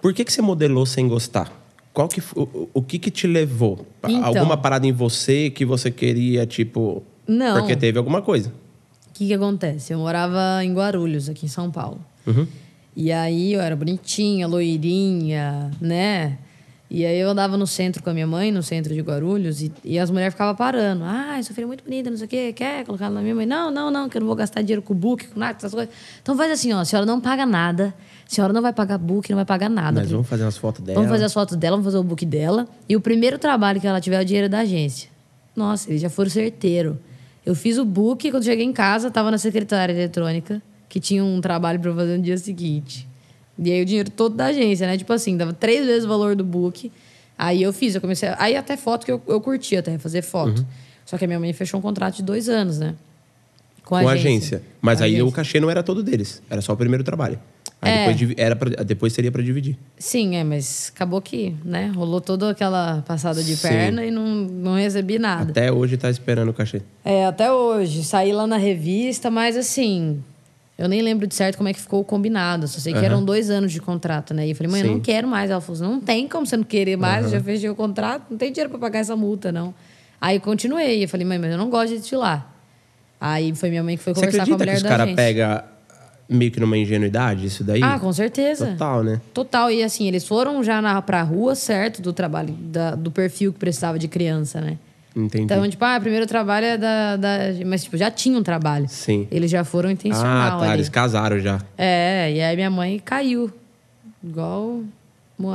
Por 0.00 0.14
que, 0.14 0.24
que 0.24 0.32
você 0.32 0.40
modelou 0.40 0.86
sem 0.86 1.08
gostar? 1.08 1.52
Qual 1.92 2.08
que, 2.08 2.22
o, 2.36 2.68
o 2.72 2.82
que 2.82 2.98
que 2.98 3.10
te 3.10 3.26
levou? 3.26 3.84
Então. 4.04 4.24
Alguma 4.24 4.56
parada 4.56 4.86
em 4.86 4.92
você 4.92 5.50
que 5.50 5.64
você 5.64 5.90
queria, 5.90 6.46
tipo... 6.46 7.02
Não. 7.26 7.58
Porque 7.58 7.74
teve 7.74 7.98
alguma 7.98 8.22
coisa. 8.22 8.52
O 9.08 9.12
que, 9.12 9.26
que 9.26 9.34
acontece? 9.34 9.92
Eu 9.92 9.98
morava 9.98 10.64
em 10.64 10.72
Guarulhos, 10.72 11.28
aqui 11.28 11.46
em 11.46 11.48
São 11.48 11.70
Paulo. 11.70 11.98
Uhum. 12.24 12.46
E 12.94 13.10
aí 13.10 13.52
eu 13.52 13.60
era 13.60 13.74
bonitinha, 13.74 14.46
loirinha, 14.46 15.72
né? 15.80 16.38
E 16.90 17.04
aí 17.04 17.18
eu 17.18 17.28
andava 17.28 17.56
no 17.58 17.66
centro 17.66 18.02
com 18.02 18.08
a 18.08 18.14
minha 18.14 18.26
mãe, 18.26 18.50
no 18.50 18.62
centro 18.62 18.94
de 18.94 19.00
Guarulhos, 19.02 19.60
e, 19.60 19.70
e 19.84 19.98
as 19.98 20.10
mulheres 20.10 20.32
ficavam 20.32 20.54
parando. 20.54 21.04
Ah, 21.04 21.38
sua 21.42 21.54
filha 21.54 21.64
é 21.64 21.66
muito 21.66 21.84
bonita, 21.84 22.08
não 22.08 22.16
sei 22.16 22.26
o 22.26 22.28
quê, 22.28 22.52
quer 22.54 22.84
colocar 22.86 23.06
ela 23.06 23.16
na 23.16 23.20
minha 23.20 23.34
mãe? 23.34 23.44
Não, 23.44 23.70
não, 23.70 23.90
não, 23.90 24.08
que 24.08 24.16
eu 24.16 24.20
não 24.20 24.26
vou 24.26 24.34
gastar 24.34 24.62
dinheiro 24.62 24.80
com 24.80 24.94
book, 24.94 25.28
com 25.28 25.38
nada, 25.38 25.58
essas 25.58 25.74
coisas. 25.74 25.94
Então 26.22 26.34
faz 26.34 26.50
assim, 26.50 26.72
ó, 26.72 26.80
a 26.80 26.84
senhora 26.86 27.04
não 27.04 27.20
paga 27.20 27.44
nada, 27.44 27.94
a 28.26 28.34
senhora 28.34 28.54
não 28.54 28.62
vai 28.62 28.72
pagar 28.72 28.96
book, 28.96 29.28
não 29.28 29.36
vai 29.36 29.44
pagar 29.44 29.68
nada. 29.68 30.00
Mas 30.00 30.10
vamos 30.10 30.26
fazer 30.26 30.44
umas 30.44 30.56
fotos 30.56 30.82
dela. 30.82 30.94
Vamos 30.94 31.10
fazer 31.10 31.24
as 31.24 31.32
fotos 31.34 31.56
dela, 31.56 31.76
vamos 31.76 31.84
fazer 31.84 31.98
o 31.98 32.02
book 32.02 32.24
dela. 32.24 32.66
E 32.88 32.96
o 32.96 33.00
primeiro 33.02 33.38
trabalho 33.38 33.78
que 33.80 33.86
ela 33.86 34.00
tiver 34.00 34.16
é 34.16 34.22
o 34.22 34.24
dinheiro 34.24 34.48
da 34.48 34.60
agência. 34.60 35.10
Nossa, 35.54 35.90
eles 35.90 36.00
já 36.00 36.08
foram 36.08 36.30
certeiro. 36.30 36.98
Eu 37.44 37.54
fiz 37.54 37.76
o 37.78 37.84
book, 37.84 38.30
quando 38.30 38.44
cheguei 38.44 38.64
em 38.64 38.72
casa, 38.72 39.10
tava 39.10 39.30
na 39.30 39.38
secretária 39.38 39.92
eletrônica, 39.92 40.62
que 40.88 41.00
tinha 41.00 41.24
um 41.24 41.40
trabalho 41.40 41.80
para 41.80 41.94
fazer 41.94 42.16
no 42.16 42.22
dia 42.22 42.38
seguinte. 42.38 43.07
E 43.58 43.72
aí 43.72 43.82
o 43.82 43.84
dinheiro 43.84 44.10
todo 44.10 44.34
da 44.36 44.46
agência, 44.46 44.86
né? 44.86 44.96
Tipo 44.96 45.12
assim, 45.12 45.36
dava 45.36 45.52
três 45.52 45.84
vezes 45.86 46.04
o 46.04 46.08
valor 46.08 46.36
do 46.36 46.44
book. 46.44 46.92
Aí 47.36 47.62
eu 47.62 47.72
fiz, 47.72 47.94
eu 47.94 48.00
comecei. 48.00 48.28
a- 48.28 48.36
Aí 48.38 48.56
até 48.56 48.76
foto 48.76 49.04
que 49.04 49.12
eu, 49.12 49.20
eu 49.26 49.40
curti 49.40 49.76
até, 49.76 49.98
fazer 49.98 50.22
foto. 50.22 50.64
Só 51.04 51.16
que 51.18 51.24
a 51.24 51.28
minha 51.28 51.40
mãe 51.40 51.52
fechou 51.52 51.78
um 51.78 51.82
contrato 51.82 52.16
de 52.16 52.22
dois 52.22 52.48
anos, 52.48 52.78
né? 52.78 52.94
Com 53.84 53.94
a 53.96 54.12
agência. 54.12 54.62
Mas 54.82 54.98
Com 54.98 55.04
a 55.04 55.06
aí 55.06 55.12
o 55.14 55.16
agência. 55.24 55.34
cachê 55.36 55.60
não 55.60 55.70
era 55.70 55.82
todo 55.82 56.02
deles. 56.02 56.42
Era 56.50 56.60
só 56.60 56.72
o 56.72 56.76
primeiro 56.76 57.02
trabalho. 57.02 57.38
Aí 57.80 57.90
É. 57.92 58.12
depois, 58.12 58.34
era 58.36 58.56
pra- 58.56 58.82
depois 58.82 59.12
seria 59.12 59.30
pra 59.32 59.40
dividir. 59.40 59.78
Sim, 59.98 60.34
é, 60.36 60.42
mas 60.44 60.90
acabou 60.94 61.22
que, 61.22 61.54
né? 61.64 61.92
Rolou 61.94 62.20
toda 62.20 62.50
aquela 62.50 63.02
passada 63.06 63.42
de 63.42 63.56
Sim. 63.56 63.68
perna 63.68 64.04
e 64.04 64.10
não, 64.10 64.26
não 64.26 64.74
recebi 64.74 65.18
nada. 65.18 65.50
Até 65.52 65.70
hoje 65.72 65.96
tá 65.96 66.10
esperando 66.10 66.48
o 66.50 66.52
cachê. 66.52 66.82
É, 67.04 67.24
até 67.24 67.50
hoje. 67.52 68.02
Saí 68.04 68.32
lá 68.32 68.46
na 68.48 68.56
revista, 68.56 69.30
mas 69.30 69.56
assim. 69.56 70.22
Eu 70.78 70.88
nem 70.88 71.02
lembro 71.02 71.26
de 71.26 71.34
certo 71.34 71.56
como 71.56 71.68
é 71.68 71.72
que 71.74 71.80
ficou 71.80 72.00
o 72.00 72.04
combinado. 72.04 72.68
Só 72.68 72.78
sei 72.78 72.92
que 72.92 72.98
Aham. 73.00 73.06
eram 73.06 73.24
dois 73.24 73.50
anos 73.50 73.72
de 73.72 73.80
contrato, 73.80 74.32
né? 74.32 74.46
E 74.46 74.50
eu 74.50 74.56
falei, 74.56 74.70
mãe, 74.70 74.80
eu 74.82 74.86
Sim. 74.86 74.92
não 74.94 75.00
quero 75.00 75.26
mais. 75.26 75.50
Ela 75.50 75.60
falou 75.60 75.74
assim, 75.82 75.92
não 75.92 76.00
tem 76.00 76.28
como 76.28 76.46
você 76.46 76.56
não 76.56 76.62
querer 76.62 76.96
mais. 76.96 77.24
Eu 77.24 77.32
já 77.32 77.40
fechei 77.40 77.68
o 77.68 77.74
contrato, 77.74 78.26
não 78.30 78.38
tem 78.38 78.52
dinheiro 78.52 78.70
pra 78.70 78.78
pagar 78.78 79.00
essa 79.00 79.16
multa, 79.16 79.50
não. 79.50 79.74
Aí 80.20 80.36
eu 80.36 80.40
continuei. 80.40 81.02
Eu 81.02 81.08
falei, 81.08 81.26
mãe, 81.26 81.36
mas 81.36 81.50
eu 81.50 81.58
não 81.58 81.68
gosto 81.68 81.88
de 81.94 81.98
desfilar. 81.98 82.54
Aí 83.20 83.52
foi 83.56 83.70
minha 83.70 83.82
mãe 83.82 83.96
que 83.96 84.02
foi 84.04 84.14
Você 84.14 84.20
conversar 84.20 84.46
com 84.46 84.52
a 84.52 84.54
acredita 84.54 84.64
que 84.64 84.70
mulher 84.70 84.76
os 84.76 84.82
da 84.84 84.88
caras 84.88 85.06
agência. 85.06 85.24
pegam 85.24 85.62
meio 86.28 86.50
que 86.52 86.60
numa 86.60 86.78
ingenuidade 86.78 87.46
isso 87.46 87.64
daí? 87.64 87.82
Ah, 87.82 87.98
com 87.98 88.12
certeza. 88.12 88.66
Total, 88.68 89.02
né? 89.02 89.20
Total. 89.34 89.70
E 89.72 89.82
assim, 89.82 90.06
eles 90.06 90.24
foram 90.28 90.62
já 90.62 90.80
na, 90.80 91.02
pra 91.02 91.22
rua, 91.22 91.56
certo, 91.56 92.00
do 92.00 92.12
trabalho, 92.12 92.54
da- 92.54 92.94
do 92.94 93.10
perfil 93.10 93.52
que 93.52 93.58
precisava 93.58 93.98
de 93.98 94.06
criança, 94.06 94.60
né? 94.60 94.78
Entendi. 95.16 95.44
Então, 95.44 95.68
tipo, 95.68 95.84
ah, 95.84 95.96
o 95.96 96.00
primeiro 96.00 96.26
trabalho 96.26 96.66
é 96.66 96.78
da, 96.78 97.16
da. 97.16 97.38
Mas, 97.66 97.84
tipo, 97.84 97.96
já 97.96 98.10
tinha 98.10 98.38
um 98.38 98.42
trabalho. 98.42 98.86
Sim. 98.88 99.26
Eles 99.30 99.50
já 99.50 99.64
foram 99.64 99.88
ah, 99.88 99.92
intencional 99.92 100.60
tá. 100.60 100.66
ali. 100.66 100.74
Eles 100.74 100.88
casaram 100.88 101.40
já. 101.40 101.60
É, 101.76 102.32
e 102.32 102.40
aí 102.40 102.54
minha 102.56 102.70
mãe 102.70 102.98
caiu. 102.98 103.50
Igual 104.22 104.82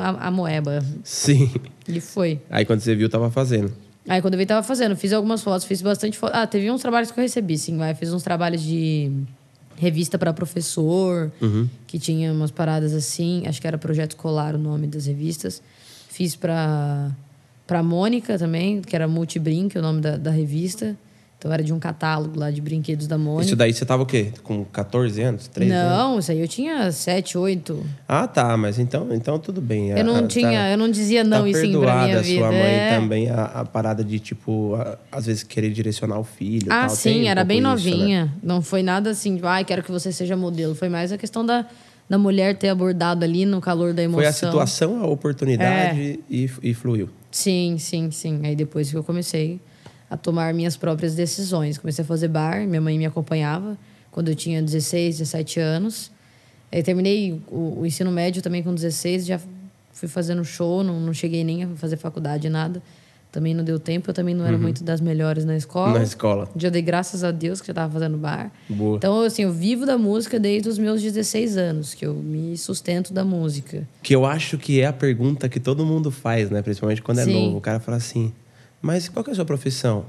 a, 0.01 0.27
a 0.27 0.31
moeba. 0.31 0.83
Sim. 1.03 1.51
E 1.87 1.99
foi. 1.99 2.39
Aí 2.49 2.65
quando 2.65 2.79
você 2.79 2.95
viu, 2.95 3.09
tava 3.09 3.29
fazendo. 3.29 3.73
Aí 4.07 4.21
quando 4.21 4.33
eu 4.33 4.37
vi, 4.37 4.45
tava 4.45 4.63
fazendo. 4.63 4.95
Fiz 4.95 5.13
algumas 5.13 5.41
fotos, 5.41 5.65
fiz 5.65 5.81
bastante 5.81 6.17
foto. 6.17 6.33
Ah, 6.33 6.45
teve 6.47 6.69
uns 6.69 6.81
trabalhos 6.81 7.11
que 7.11 7.19
eu 7.19 7.21
recebi, 7.21 7.57
sim. 7.57 7.77
Vai. 7.77 7.93
Fiz 7.93 8.11
uns 8.11 8.23
trabalhos 8.23 8.61
de 8.61 9.11
revista 9.77 10.17
para 10.17 10.33
professor, 10.33 11.31
Uhum. 11.41 11.67
que 11.87 11.97
tinha 11.99 12.31
umas 12.31 12.51
paradas 12.51 12.93
assim. 12.93 13.43
Acho 13.45 13.61
que 13.61 13.67
era 13.67 13.77
Projeto 13.77 14.11
Escolar 14.11 14.55
o 14.55 14.57
nome 14.57 14.87
das 14.87 15.05
revistas. 15.05 15.61
Fiz 16.09 16.35
para 16.35 17.11
para 17.65 17.81
Mônica 17.83 18.37
também, 18.37 18.81
que 18.81 18.95
era 18.95 19.07
Multibrinque, 19.07 19.77
o 19.77 19.81
nome 19.81 20.01
da, 20.01 20.17
da 20.17 20.31
revista. 20.31 20.95
Então 21.39 21.51
era 21.51 21.61
de 21.61 21.73
um 21.73 21.79
catálogo 21.79 22.39
lá 22.39 22.49
de 22.49 22.61
brinquedos 22.61 23.05
da 23.05 23.17
Mônica. 23.17 23.47
Isso 23.47 23.55
daí 23.57 23.73
você 23.73 23.83
tava 23.85 24.01
o 24.03 24.05
quê? 24.05 24.31
Com 24.43 24.63
14 24.63 25.21
anos? 25.21 25.45
13 25.49 25.71
anos? 25.73 25.91
Não, 25.97 26.19
isso 26.19 26.31
aí 26.31 26.39
eu 26.39 26.47
tinha 26.47 26.89
7, 26.89 27.37
8. 27.37 27.85
Ah, 28.07 28.25
tá. 28.27 28.55
Mas 28.55 28.79
então, 28.79 29.09
então 29.13 29.37
tudo 29.37 29.59
bem. 29.59 29.89
Eu 29.89 30.05
não 30.05 30.15
Ah, 30.23 30.23
tinha, 30.27 30.49
tá- 30.49 30.69
eu 30.69 30.77
não 30.77 30.89
dizia 30.89 31.21
não 31.21 31.41
tá 31.41 31.49
e 31.49 31.53
sim 31.53 31.77
pra 31.77 32.05
minha 32.05 32.19
a 32.19 32.21
vida. 32.21 32.39
sua 32.39 32.47
mãe 32.49 32.61
é. 32.61 32.89
também, 32.97 33.29
a, 33.29 33.43
a 33.43 33.65
parada 33.65 34.05
de, 34.05 34.19
tipo, 34.19 34.75
a- 34.75 34.97
às 35.11 35.25
vezes 35.25 35.43
querer 35.43 35.71
direcionar 35.73 36.17
o 36.17 36.23
filho. 36.23 36.67
Ah, 36.71 36.85
tal. 36.87 36.95
sim, 36.95 37.09
Tem 37.11 37.23
um 37.23 37.27
era 37.27 37.43
bem 37.43 37.61
pouco 37.61 37.77
isso, 37.77 37.89
né? 37.89 37.95
novinha. 37.97 38.33
Não 38.41 38.61
foi 38.61 38.81
nada 38.81 39.09
assim, 39.09 39.35
tipo, 39.35 39.45
ai, 39.47 39.65
quero 39.65 39.83
que 39.83 39.91
você 39.91 40.13
seja 40.13 40.37
modelo. 40.37 40.73
Foi 40.73 40.87
mais 40.87 41.11
a 41.11 41.17
questão 41.17 41.45
da, 41.45 41.65
da 42.09 42.17
mulher 42.17 42.57
ter 42.57 42.69
abordado 42.69 43.23
ali 43.23 43.45
no 43.45 43.61
calor 43.61 43.93
da 43.93 44.03
emoção. 44.03 44.21
Foi 44.21 44.27
a 44.27 44.33
situação, 44.33 45.01
a 45.03 45.07
oportunidade 45.07 46.19
e, 46.29 46.49
e 46.61 46.73
fluiu. 46.73 47.09
Sim, 47.31 47.77
sim, 47.79 48.11
sim. 48.11 48.41
Aí 48.43 48.55
depois 48.55 48.91
que 48.91 48.97
eu 48.97 49.03
comecei 49.03 49.59
a 50.09 50.17
tomar 50.17 50.53
minhas 50.53 50.77
próprias 50.77 51.15
decisões. 51.15 51.77
Comecei 51.77 52.03
a 52.03 52.07
fazer 52.07 52.27
bar, 52.27 52.67
minha 52.67 52.81
mãe 52.81 52.97
me 52.97 53.05
acompanhava 53.05 53.77
quando 54.11 54.29
eu 54.29 54.35
tinha 54.35 54.61
16, 54.61 55.17
17 55.17 55.59
anos. 55.59 56.11
Aí 56.71 56.83
terminei 56.83 57.41
o, 57.47 57.79
o 57.81 57.85
ensino 57.85 58.11
médio 58.11 58.41
também 58.41 58.61
com 58.61 58.73
16, 58.73 59.25
já 59.25 59.39
fui 59.91 60.07
fazendo 60.07 60.45
show, 60.45 60.83
não, 60.83 60.99
não 60.99 61.13
cheguei 61.13 61.43
nem 61.43 61.63
a 61.63 61.67
fazer 61.69 61.97
faculdade, 61.97 62.47
nada. 62.49 62.81
Também 63.33 63.55
não 63.55 63.63
deu 63.63 63.79
tempo, 63.79 64.11
eu 64.11 64.13
também 64.13 64.35
não 64.35 64.45
era 64.45 64.59
muito 64.59 64.83
das 64.83 65.01
melhores 65.01 65.43
na 65.43 65.57
escola. 65.57 65.87
Uhum. 65.93 65.97
Na 65.97 66.03
escola. 66.03 66.47
Já 66.55 66.69
dei 66.69 66.83
graças 66.83 67.23
a 67.23 67.31
Deus 67.31 67.59
que 67.59 67.65
já 67.65 67.71
estava 67.71 67.91
fazendo 67.91 68.15
bar. 68.15 68.51
Boa. 68.69 68.97
Então, 68.97 69.21
assim, 69.21 69.41
eu 69.41 69.51
vivo 69.51 69.87
da 69.87 69.97
música 69.97 70.39
desde 70.39 70.69
os 70.69 70.77
meus 70.77 71.01
16 71.01 71.57
anos, 71.57 71.95
que 71.95 72.05
eu 72.05 72.13
me 72.13 72.55
sustento 72.55 73.11
da 73.11 73.25
música. 73.25 73.87
Que 74.03 74.13
eu 74.13 74.23
acho 74.23 74.55
que 74.59 74.81
é 74.81 74.85
a 74.85 74.93
pergunta 74.93 75.49
que 75.49 75.59
todo 75.59 75.83
mundo 75.83 76.11
faz, 76.11 76.51
né? 76.51 76.61
Principalmente 76.61 77.01
quando 77.01 77.21
é 77.21 77.23
Sim. 77.23 77.45
novo. 77.47 77.57
O 77.57 77.61
cara 77.61 77.79
fala 77.79 77.97
assim, 77.97 78.31
mas 78.79 79.09
qual 79.09 79.23
que 79.23 79.31
é 79.31 79.33
a 79.33 79.35
sua 79.35 79.45
profissão? 79.45 80.05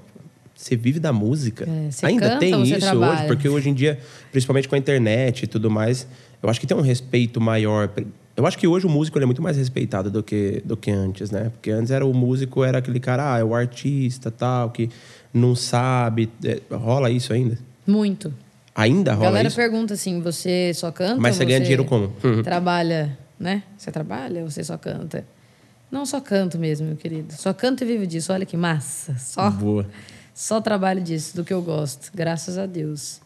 Você 0.55 0.77
vive 0.77 1.01
da 1.01 1.11
música? 1.11 1.65
É, 1.67 1.91
você 1.91 2.05
Ainda 2.05 2.29
canta 2.29 2.41
tem 2.41 2.63
isso 2.63 2.79
trabalha? 2.79 3.21
hoje? 3.21 3.27
Porque 3.27 3.49
hoje 3.49 3.71
em 3.71 3.75
dia, 3.75 3.99
principalmente 4.33 4.69
com 4.69 4.75
a 4.75 4.79
internet 4.79 5.45
e 5.45 5.47
tudo 5.47 5.71
mais, 5.71 6.07
eu 6.43 6.51
acho 6.51 6.61
que 6.61 6.67
tem 6.67 6.77
um 6.77 6.83
respeito 6.83 7.41
maior, 7.41 7.91
Eu 8.37 8.47
acho 8.47 8.59
que 8.59 8.67
hoje 8.67 8.85
o 8.85 8.89
músico 8.89 9.17
ele 9.17 9.25
é 9.25 9.27
muito 9.27 9.43
mais 9.43 9.57
respeitado 9.57 10.11
do 10.11 10.23
que, 10.23 10.61
do 10.65 10.77
que 10.77 10.91
antes, 10.91 11.31
né? 11.31 11.51
Porque 11.51 11.71
antes 11.71 11.91
era 11.93 12.05
o 12.05 12.13
músico, 12.13 12.65
era 12.65 12.79
aquele 12.79 12.99
cara, 12.99 13.35
ah, 13.35 13.39
é 13.39 13.45
o 13.45 13.55
artista 13.55 14.31
tal, 14.31 14.71
que 14.71 14.91
não 15.33 15.55
sabe. 15.55 16.29
É, 16.45 16.61
rola 16.75 17.11
isso 17.11 17.33
ainda? 17.33 17.57
Muito. 17.87 18.35
Ainda 18.75 19.13
A 19.13 19.15
rola 19.15 19.27
galera 19.27 19.49
isso? 19.49 19.57
pergunta 19.57 19.95
assim: 19.95 20.21
você 20.21 20.73
só 20.75 20.91
canta? 20.91 21.21
Mas 21.21 21.37
você 21.37 21.45
ganha 21.45 21.61
dinheiro 21.61 21.85
como? 21.85 22.13
Uhum. 22.25 22.43
Trabalha, 22.43 23.17
né? 23.39 23.63
Você 23.79 23.93
trabalha 23.93 24.43
ou 24.43 24.51
você 24.51 24.65
só 24.65 24.77
canta? 24.77 25.25
Não 25.91 26.05
só 26.05 26.21
canto 26.21 26.59
mesmo, 26.59 26.89
meu 26.89 26.97
querido. 26.97 27.33
Só 27.35 27.53
canto 27.53 27.85
e 27.85 27.87
vivo 27.87 28.05
disso. 28.05 28.33
Olha 28.33 28.45
que 28.45 28.57
massa. 28.57 29.15
Só, 29.17 29.49
Boa. 29.49 29.87
só 30.35 30.61
trabalho 30.61 31.01
disso, 31.01 31.37
do 31.37 31.45
que 31.45 31.53
eu 31.53 31.63
gosto. 31.63 32.11
Graças 32.13 32.59
a 32.59 32.67
Deus. 32.67 33.21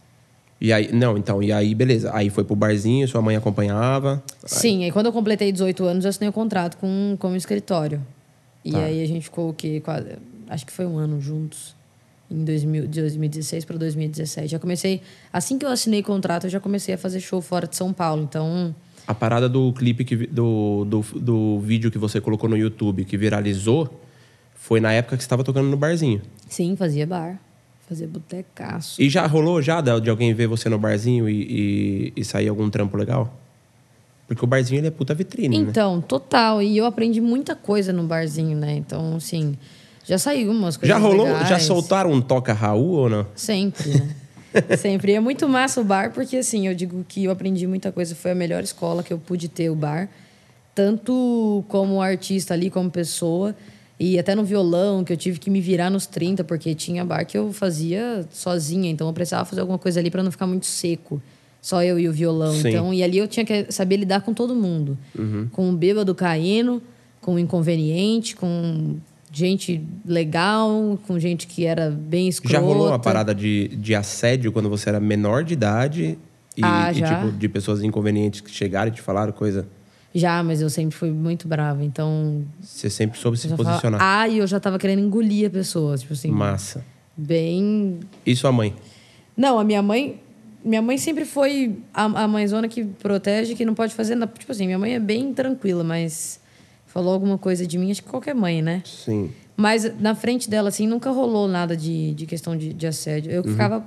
E 0.61 0.73
aí, 0.73 0.91
não, 0.93 1.17
então, 1.17 1.41
e 1.43 1.53
aí, 1.53 1.75
beleza. 1.75 2.11
Aí 2.12 2.31
foi 2.31 2.43
pro 2.45 2.57
barzinho, 2.57 3.07
sua 3.07 3.23
mãe 3.23 3.37
acompanhava. 3.37 4.23
Sim, 4.45 4.83
aí 4.85 4.91
quando 4.91 5.07
eu 5.07 5.12
completei 5.12 5.53
18 5.53 5.85
anos, 5.85 6.05
eu 6.05 6.09
assinei 6.11 6.29
o 6.29 6.33
contrato 6.33 6.77
com, 6.79 7.17
com 7.19 7.29
o 7.33 7.37
escritório. 7.37 8.00
E 8.65 8.73
Tá. 8.73 8.79
aí 8.81 9.03
a 9.03 9.07
gente 9.07 9.23
ficou 9.25 9.50
o 9.50 9.53
quê? 9.55 9.81
Quase, 9.85 10.09
acho 10.49 10.67
que 10.67 10.73
foi 10.73 10.85
um 10.87 10.99
ano 10.99 11.21
juntos. 11.21 11.77
Em 12.31 12.45
2000, 12.45 12.87
de 12.88 13.00
2016 13.00 13.65
para 13.65 13.79
2017. 13.79 14.49
Já 14.49 14.59
comecei. 14.59 15.00
Assim 15.33 15.59
que 15.59 15.65
eu 15.65 15.71
assinei 15.71 16.00
o 16.00 16.05
contrato, 16.05 16.45
eu 16.45 16.50
já 16.50 16.61
comecei 16.61 16.95
a 16.95 16.99
fazer 16.99 17.21
show 17.21 17.41
fora 17.41 17.67
de 17.67 17.75
São 17.77 17.91
Paulo. 17.93 18.23
Então, 18.29 18.75
A 19.07 19.15
parada 19.15 19.49
do 19.49 19.73
clipe, 19.73 20.05
que, 20.05 20.15
do, 20.27 20.85
do, 20.85 21.00
do 21.19 21.61
vídeo 21.61 21.91
que 21.91 21.97
você 21.97 22.21
colocou 22.21 22.50
no 22.50 22.57
YouTube, 22.57 23.05
que 23.07 23.17
viralizou, 23.17 23.88
foi 24.55 24.79
na 24.81 24.93
época 24.93 25.17
que 25.17 25.23
você 25.23 25.27
estava 25.27 25.43
tocando 25.43 25.69
no 25.71 25.77
barzinho. 25.79 26.21
sim, 26.49 26.77
fazia 26.77 27.07
bar. 27.07 27.41
Fazia 27.88 28.07
botecaço. 28.07 29.00
E 29.00 29.09
já 29.09 29.26
rolou 29.26 29.62
já 29.62 29.80
de 29.80 30.11
alguém 30.11 30.35
ver 30.35 30.47
você 30.47 30.68
no 30.68 30.78
barzinho 30.78 31.26
e, 31.26 32.12
e, 32.14 32.21
e 32.21 32.25
sair 32.25 32.49
algum 32.49 32.68
trampo 32.68 32.99
legal? 32.99 33.35
Porque 34.26 34.45
o 34.45 34.47
barzinho 34.47 34.80
ele 34.80 34.88
é 34.88 34.90
puta 34.90 35.14
vitrine, 35.14 35.59
né? 35.59 35.71
Então, 35.71 36.02
total. 36.02 36.61
E 36.61 36.76
eu 36.76 36.85
aprendi 36.85 37.18
muita 37.18 37.57
coisa 37.57 37.90
no 37.90 38.02
barzinho, 38.02 38.59
né? 38.59 38.75
Então, 38.76 39.16
assim, 39.16 39.57
já 40.04 40.18
saiu 40.18 40.50
umas 40.50 40.76
coisas. 40.76 40.95
Já 40.95 41.00
rolou? 41.02 41.26
legais. 41.26 41.49
Já 41.49 41.59
soltaram 41.59 42.12
um 42.12 42.21
toca 42.21 42.52
Raul 42.52 42.90
ou 42.90 43.09
não? 43.09 43.26
Sempre, 43.35 43.88
né? 43.88 44.16
Sempre. 44.76 45.12
E 45.12 45.14
é 45.14 45.21
muito 45.21 45.49
massa 45.49 45.80
o 45.80 45.85
bar, 45.85 46.12
porque 46.12 46.37
assim, 46.37 46.68
eu 46.68 46.75
digo 46.75 47.02
que 47.09 47.25
eu 47.25 47.30
aprendi 47.30 47.66
muita 47.66 47.90
coisa. 47.90 48.14
Foi 48.14 48.33
a 48.33 48.35
melhor 48.35 48.62
escola 48.62 49.02
que 49.02 49.14
eu 49.14 49.18
pude 49.18 49.49
ter 49.49 49.71
o 49.71 49.75
bar. 49.75 50.11
Tanto 50.75 51.64
como 51.68 52.02
artista 52.02 52.52
ali, 52.52 52.68
como 52.68 52.90
pessoa. 52.90 53.54
E 54.00 54.19
até 54.19 54.35
no 54.35 54.45
violão, 54.45 55.02
que 55.02 55.12
eu 55.12 55.17
tive 55.17 55.40
que 55.40 55.50
me 55.50 55.61
virar 55.61 55.90
nos 55.90 56.07
30, 56.07 56.45
porque 56.45 56.75
tinha 56.75 57.05
bar 57.05 57.25
que 57.25 57.37
eu 57.37 57.52
fazia 57.52 58.25
sozinha. 58.31 58.90
Então 58.90 59.09
eu 59.09 59.12
precisava 59.12 59.45
fazer 59.45 59.61
alguma 59.61 59.78
coisa 59.78 59.99
ali 59.99 60.11
para 60.11 60.23
não 60.23 60.31
ficar 60.31 60.47
muito 60.47 60.67
seco. 60.67 61.21
Só 61.61 61.83
eu 61.83 61.99
e 61.99 62.09
o 62.09 62.12
violão. 62.12 62.55
Sim. 62.55 62.69
Então, 62.69 62.95
e 62.95 63.02
ali 63.02 63.19
eu 63.19 63.26
tinha 63.26 63.45
que 63.45 63.73
saber 63.73 63.97
lidar 63.97 64.21
com 64.21 64.33
todo 64.33 64.55
mundo. 64.55 64.97
Com 65.50 65.71
o 65.71 65.73
bêbado 65.73 66.14
caindo, 66.14 66.81
com 67.21 67.35
o 67.35 67.38
inconveniente, 67.38 68.37
com 68.37 68.97
gente 69.33 69.85
legal, 70.07 70.99
com 71.07 71.19
gente 71.19 71.47
que 71.47 71.67
era 71.67 71.90
bem 71.90 72.28
escrota. 72.28 72.55
Já 72.55 72.61
rolou 72.61 72.87
uma 72.87 72.99
parada 72.99 73.35
de, 73.35 73.69
de 73.69 73.95
assédio 73.95 74.52
quando 74.52 74.69
você 74.71 74.88
era 74.88 75.00
menor 75.00 75.45
de 75.45 75.55
idade 75.55 76.19
e, 76.57 76.61
Ah, 76.62 76.93
e, 76.93 77.02
tipo, 77.02 77.33
de 77.37 77.49
pessoas 77.49 77.83
inconvenientes 77.83 78.40
que 78.40 78.50
chegaram 78.50 78.90
e 78.90 78.95
te 78.95 79.02
falaram 79.02 79.33
coisa? 79.33 79.67
Já, 80.19 80.43
mas 80.43 80.61
eu 80.61 80.69
sempre 80.71 80.97
fui 80.97 81.11
muito 81.11 81.47
brava. 81.47 81.85
Então, 81.85 82.45
Você 82.61 82.89
sempre 82.91 83.19
soube 83.19 83.37
se 83.37 83.49
posicionar. 83.49 84.01
ah, 84.03 84.27
e 84.29 84.39
eu 84.39 84.47
já 84.47 84.59
tava 84.59 84.79
querendo 84.79 85.01
engolir 85.01 85.47
a 85.47 85.51
pessoa. 85.51 85.97
Tipo 85.97 86.13
assim, 86.13 86.31
Massa. 86.31 86.85
bem. 87.17 88.01
E 88.25 88.35
sua 88.35 88.51
mãe? 88.53 88.75
Não, 89.37 89.59
a 89.59 89.65
minha 89.65 89.83
mãe. 89.83 90.21
Minha 90.65 90.83
mãe 90.83 90.99
sempre 90.99 91.25
foi 91.25 91.79
a, 91.95 92.05
a 92.05 92.29
mãezona 92.29 92.67
que 92.69 92.85
protege, 92.85 93.55
que 93.55 93.65
não 93.65 93.75
pode 93.75 93.95
fazer 93.95 94.17
nada. 94.17 94.33
Tipo 94.37 94.51
assim, 94.53 94.67
minha 94.67 94.79
mãe 94.79 94.95
é 94.95 94.99
bem 95.01 95.33
tranquila, 95.33 95.85
mas 95.85 96.41
falou 96.87 97.13
alguma 97.15 97.39
coisa 97.39 97.65
de 97.67 97.79
mim, 97.79 97.91
acho 97.91 98.03
que 98.03 98.09
qualquer 98.09 98.35
mãe, 98.35 98.61
né? 98.61 98.83
Sim. 98.85 99.31
Mas 99.57 99.91
na 100.01 100.15
frente 100.15 100.51
dela, 100.51 100.69
assim, 100.69 100.87
nunca 100.87 101.11
rolou 101.11 101.47
nada 101.47 101.77
de, 101.77 102.13
de 102.15 102.27
questão 102.27 102.57
de, 102.57 102.73
de 102.73 102.87
assédio. 102.87 103.31
Eu 103.31 103.43
que 103.45 103.51
ficava 103.51 103.85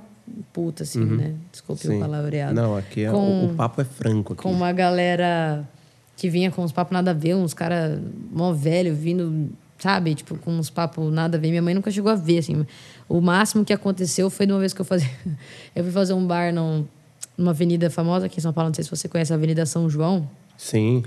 puta, 0.52 0.82
assim, 0.82 1.04
né? 1.04 1.34
Desculpe 1.50 1.86
Uhum. 1.86 1.92
sim. 1.92 1.98
o 1.98 2.00
palavreado. 2.00 2.54
Não, 2.54 2.76
aqui 2.76 3.04
é, 3.04 3.10
Com- 3.10 3.44
o, 3.46 3.52
o 3.52 3.54
papo 3.54 3.80
é 3.80 3.84
franco 3.84 4.32
aqui. 4.32 4.42
com 4.42 4.50
uma 4.50 4.72
galera 4.72 5.68
que 6.16 6.28
vinha 6.28 6.50
com 6.50 6.62
uns 6.62 6.72
papos 6.72 6.92
nada 6.92 7.10
a 7.10 7.14
ver, 7.14 7.34
uns 7.34 7.54
caras 7.54 7.98
mó 8.30 8.52
velho 8.52 8.94
vindo, 8.94 9.50
sabe? 9.78 10.14
Tipo, 10.14 10.36
com 10.36 10.52
uns 10.52 10.70
papos 10.70 11.12
nada 11.12 11.36
a 11.36 11.40
ver. 11.40 11.48
Minha 11.48 11.62
mãe 11.62 11.74
nunca 11.74 11.90
chegou 11.90 12.10
a 12.10 12.14
ver, 12.14 12.38
assim. 12.38 12.66
O 13.08 13.20
máximo 13.20 13.64
que 13.64 13.72
aconteceu 13.72 14.30
foi 14.30 14.46
de 14.46 14.52
uma 14.52 14.60
vez 14.60 14.72
que 14.72 14.80
eu 14.80 14.84
fazia... 14.84 15.10
eu 15.74 15.82
fui 15.82 15.92
fazer 15.92 16.12
um 16.12 16.26
bar 16.26 16.52
num, 16.52 16.84
numa 17.36 17.50
avenida 17.50 17.90
famosa 17.90 18.26
aqui 18.26 18.38
em 18.38 18.42
São 18.42 18.52
Paulo, 18.52 18.70
não 18.70 18.74
sei 18.74 18.84
se 18.84 18.90
você 18.90 19.08
conhece 19.08 19.32
a 19.32 19.36
Avenida 19.36 19.66
São 19.66 19.88
João. 19.88 20.28
Sim. 20.56 21.02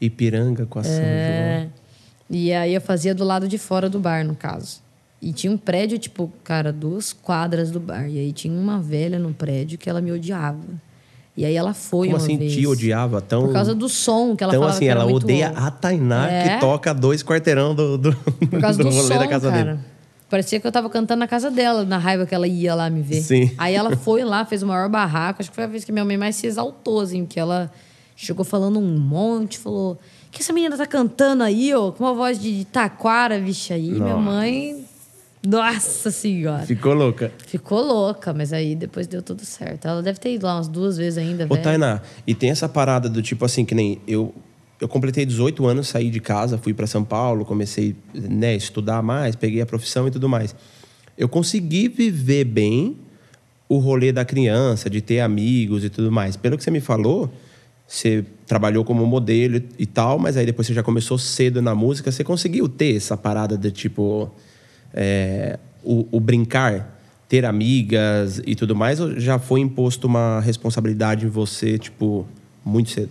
Ipiranga 0.00 0.66
com 0.66 0.78
a 0.78 0.84
São 0.84 0.92
João. 0.92 1.04
É, 1.04 1.68
e 2.28 2.52
aí 2.52 2.74
eu 2.74 2.80
fazia 2.80 3.14
do 3.14 3.24
lado 3.24 3.48
de 3.48 3.58
fora 3.58 3.88
do 3.88 3.98
bar, 3.98 4.24
no 4.24 4.34
caso. 4.34 4.80
E 5.20 5.32
tinha 5.32 5.52
um 5.52 5.56
prédio, 5.56 5.98
tipo, 5.98 6.32
cara, 6.42 6.72
duas 6.72 7.12
quadras 7.12 7.70
do 7.70 7.78
bar. 7.78 8.08
E 8.08 8.18
aí 8.18 8.32
tinha 8.32 8.58
uma 8.58 8.80
velha 8.80 9.18
no 9.18 9.32
prédio 9.32 9.78
que 9.78 9.88
ela 9.88 10.00
me 10.00 10.10
odiava. 10.10 10.58
E 11.36 11.44
aí 11.46 11.54
ela 11.56 11.72
foi 11.72 12.08
Como 12.08 12.18
uma 12.18 12.24
assim 12.24 12.36
vez. 12.36 12.52
te 12.52 12.66
odiava 12.66 13.20
tão... 13.22 13.44
Por 13.46 13.52
causa 13.54 13.74
do 13.74 13.88
som 13.88 14.36
que 14.36 14.44
ela 14.44 14.54
Então, 14.54 14.68
assim, 14.68 14.86
ela 14.86 15.06
odeia 15.06 15.48
a 15.56 15.70
Tainá 15.70 16.28
É. 16.30 16.48
que 16.54 16.60
toca 16.60 16.92
dois 16.92 17.22
quarteirão 17.22 17.74
do, 17.74 17.96
do, 17.96 18.14
Por 18.50 18.60
causa 18.60 18.76
do 18.82 18.90
do, 18.90 18.94
rolê 18.94 19.08
som, 19.14 19.18
da 19.18 19.26
casa 19.26 19.50
cara. 19.50 19.64
dele. 19.64 19.78
Parecia 20.28 20.60
que 20.60 20.66
eu 20.66 20.72
tava 20.72 20.90
cantando 20.90 21.20
na 21.20 21.26
casa 21.28 21.50
dela, 21.50 21.84
na 21.84 21.96
raiva 21.98 22.26
que 22.26 22.34
ela 22.34 22.46
ia 22.46 22.74
lá 22.74 22.88
me 22.90 23.00
ver. 23.02 23.22
Sim. 23.22 23.50
Aí 23.56 23.74
ela 23.74 23.96
foi 23.96 24.24
lá, 24.24 24.44
fez 24.44 24.62
o 24.62 24.66
maior 24.66 24.88
barraco. 24.90 25.40
Acho 25.40 25.50
que 25.50 25.54
foi 25.54 25.64
a 25.64 25.66
vez 25.66 25.84
que 25.84 25.92
minha 25.92 26.04
mãe 26.04 26.16
mais 26.18 26.36
se 26.36 26.46
exaltou, 26.46 27.00
assim, 27.00 27.24
que 27.26 27.38
ela 27.40 27.70
chegou 28.16 28.44
falando 28.44 28.78
um 28.78 28.98
monte, 28.98 29.58
falou: 29.58 29.98
que 30.30 30.40
essa 30.40 30.52
menina 30.52 30.74
tá 30.76 30.86
cantando 30.86 31.42
aí, 31.42 31.74
ó, 31.74 31.90
com 31.92 32.04
uma 32.04 32.14
voz 32.14 32.38
de 32.40 32.64
taquara, 32.66 33.38
vixe, 33.38 33.74
aí. 33.74 33.90
Minha 33.90 34.00
Nossa. 34.14 34.20
mãe. 34.20 34.84
Nossa 35.46 36.10
senhora. 36.10 36.64
Ficou 36.64 36.94
louca. 36.94 37.32
Ficou 37.46 37.82
louca, 37.84 38.32
mas 38.32 38.52
aí 38.52 38.76
depois 38.76 39.06
deu 39.06 39.22
tudo 39.22 39.44
certo. 39.44 39.86
Ela 39.88 40.02
deve 40.02 40.18
ter 40.20 40.34
ido 40.34 40.46
lá 40.46 40.56
umas 40.56 40.68
duas 40.68 40.96
vezes 40.96 41.18
ainda, 41.18 41.44
Ô, 41.44 41.48
velho. 41.48 41.62
Tainá, 41.62 42.00
e 42.26 42.34
tem 42.34 42.50
essa 42.50 42.68
parada 42.68 43.08
do 43.08 43.20
tipo 43.20 43.44
assim, 43.44 43.64
que 43.64 43.74
nem 43.74 44.00
eu. 44.06 44.34
Eu 44.80 44.88
completei 44.88 45.24
18 45.24 45.64
anos, 45.66 45.88
saí 45.88 46.10
de 46.10 46.18
casa, 46.18 46.58
fui 46.58 46.74
para 46.74 46.88
São 46.88 47.04
Paulo, 47.04 47.44
comecei 47.44 47.94
né, 48.12 48.50
a 48.50 48.54
estudar 48.56 49.00
mais, 49.00 49.36
peguei 49.36 49.60
a 49.60 49.66
profissão 49.66 50.08
e 50.08 50.10
tudo 50.10 50.28
mais. 50.28 50.54
Eu 51.16 51.28
consegui 51.28 51.88
viver 51.88 52.44
bem 52.44 52.96
o 53.68 53.78
rolê 53.78 54.10
da 54.10 54.24
criança, 54.24 54.90
de 54.90 55.00
ter 55.00 55.20
amigos 55.20 55.84
e 55.84 55.88
tudo 55.88 56.10
mais. 56.10 56.36
Pelo 56.36 56.56
que 56.58 56.64
você 56.64 56.70
me 56.70 56.80
falou, 56.80 57.32
você 57.86 58.24
trabalhou 58.46 58.84
como 58.84 59.06
modelo 59.06 59.56
e- 59.56 59.64
e 59.80 59.86
tal, 59.86 60.18
mas 60.18 60.36
aí 60.36 60.44
depois 60.46 60.66
você 60.66 60.74
já 60.74 60.82
começou 60.82 61.16
cedo 61.16 61.62
na 61.62 61.74
música. 61.76 62.10
Você 62.10 62.24
conseguiu 62.24 62.68
ter 62.68 62.96
essa 62.96 63.16
parada 63.16 63.56
de 63.56 63.70
tipo. 63.70 64.30
É, 64.94 65.58
o, 65.82 66.06
o 66.10 66.20
brincar, 66.20 66.98
ter 67.28 67.44
amigas 67.44 68.42
e 68.46 68.54
tudo 68.54 68.76
mais, 68.76 69.00
ou 69.00 69.18
já 69.18 69.38
foi 69.38 69.60
imposto 69.60 70.06
uma 70.06 70.40
responsabilidade 70.40 71.26
em 71.26 71.28
você, 71.28 71.78
tipo, 71.78 72.26
muito 72.64 72.90
cedo? 72.90 73.10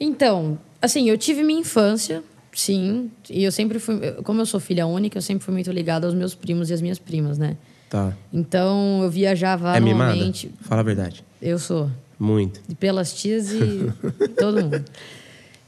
Então, 0.00 0.58
assim, 0.80 1.08
eu 1.08 1.16
tive 1.16 1.42
minha 1.42 1.60
infância, 1.60 2.22
sim. 2.52 3.10
E 3.30 3.44
eu 3.44 3.52
sempre 3.52 3.78
fui. 3.78 3.98
Como 4.24 4.40
eu 4.40 4.46
sou 4.46 4.60
filha 4.60 4.86
única, 4.86 5.18
eu 5.18 5.22
sempre 5.22 5.44
fui 5.44 5.54
muito 5.54 5.70
ligada 5.70 6.06
aos 6.06 6.14
meus 6.14 6.34
primos 6.34 6.70
e 6.70 6.74
às 6.74 6.80
minhas 6.80 6.98
primas, 6.98 7.38
né? 7.38 7.56
Tá. 7.88 8.12
Então 8.32 9.00
eu 9.02 9.10
viajava 9.10 9.76
é 9.76 9.80
mimada? 9.80 10.12
anualmente. 10.12 10.50
Fala 10.60 10.80
a 10.80 10.84
verdade. 10.84 11.24
Eu 11.40 11.58
sou. 11.58 11.90
Muito. 12.18 12.60
Pelas 12.76 13.14
tias 13.14 13.52
e 13.52 13.92
todo 14.36 14.62
mundo. 14.62 14.84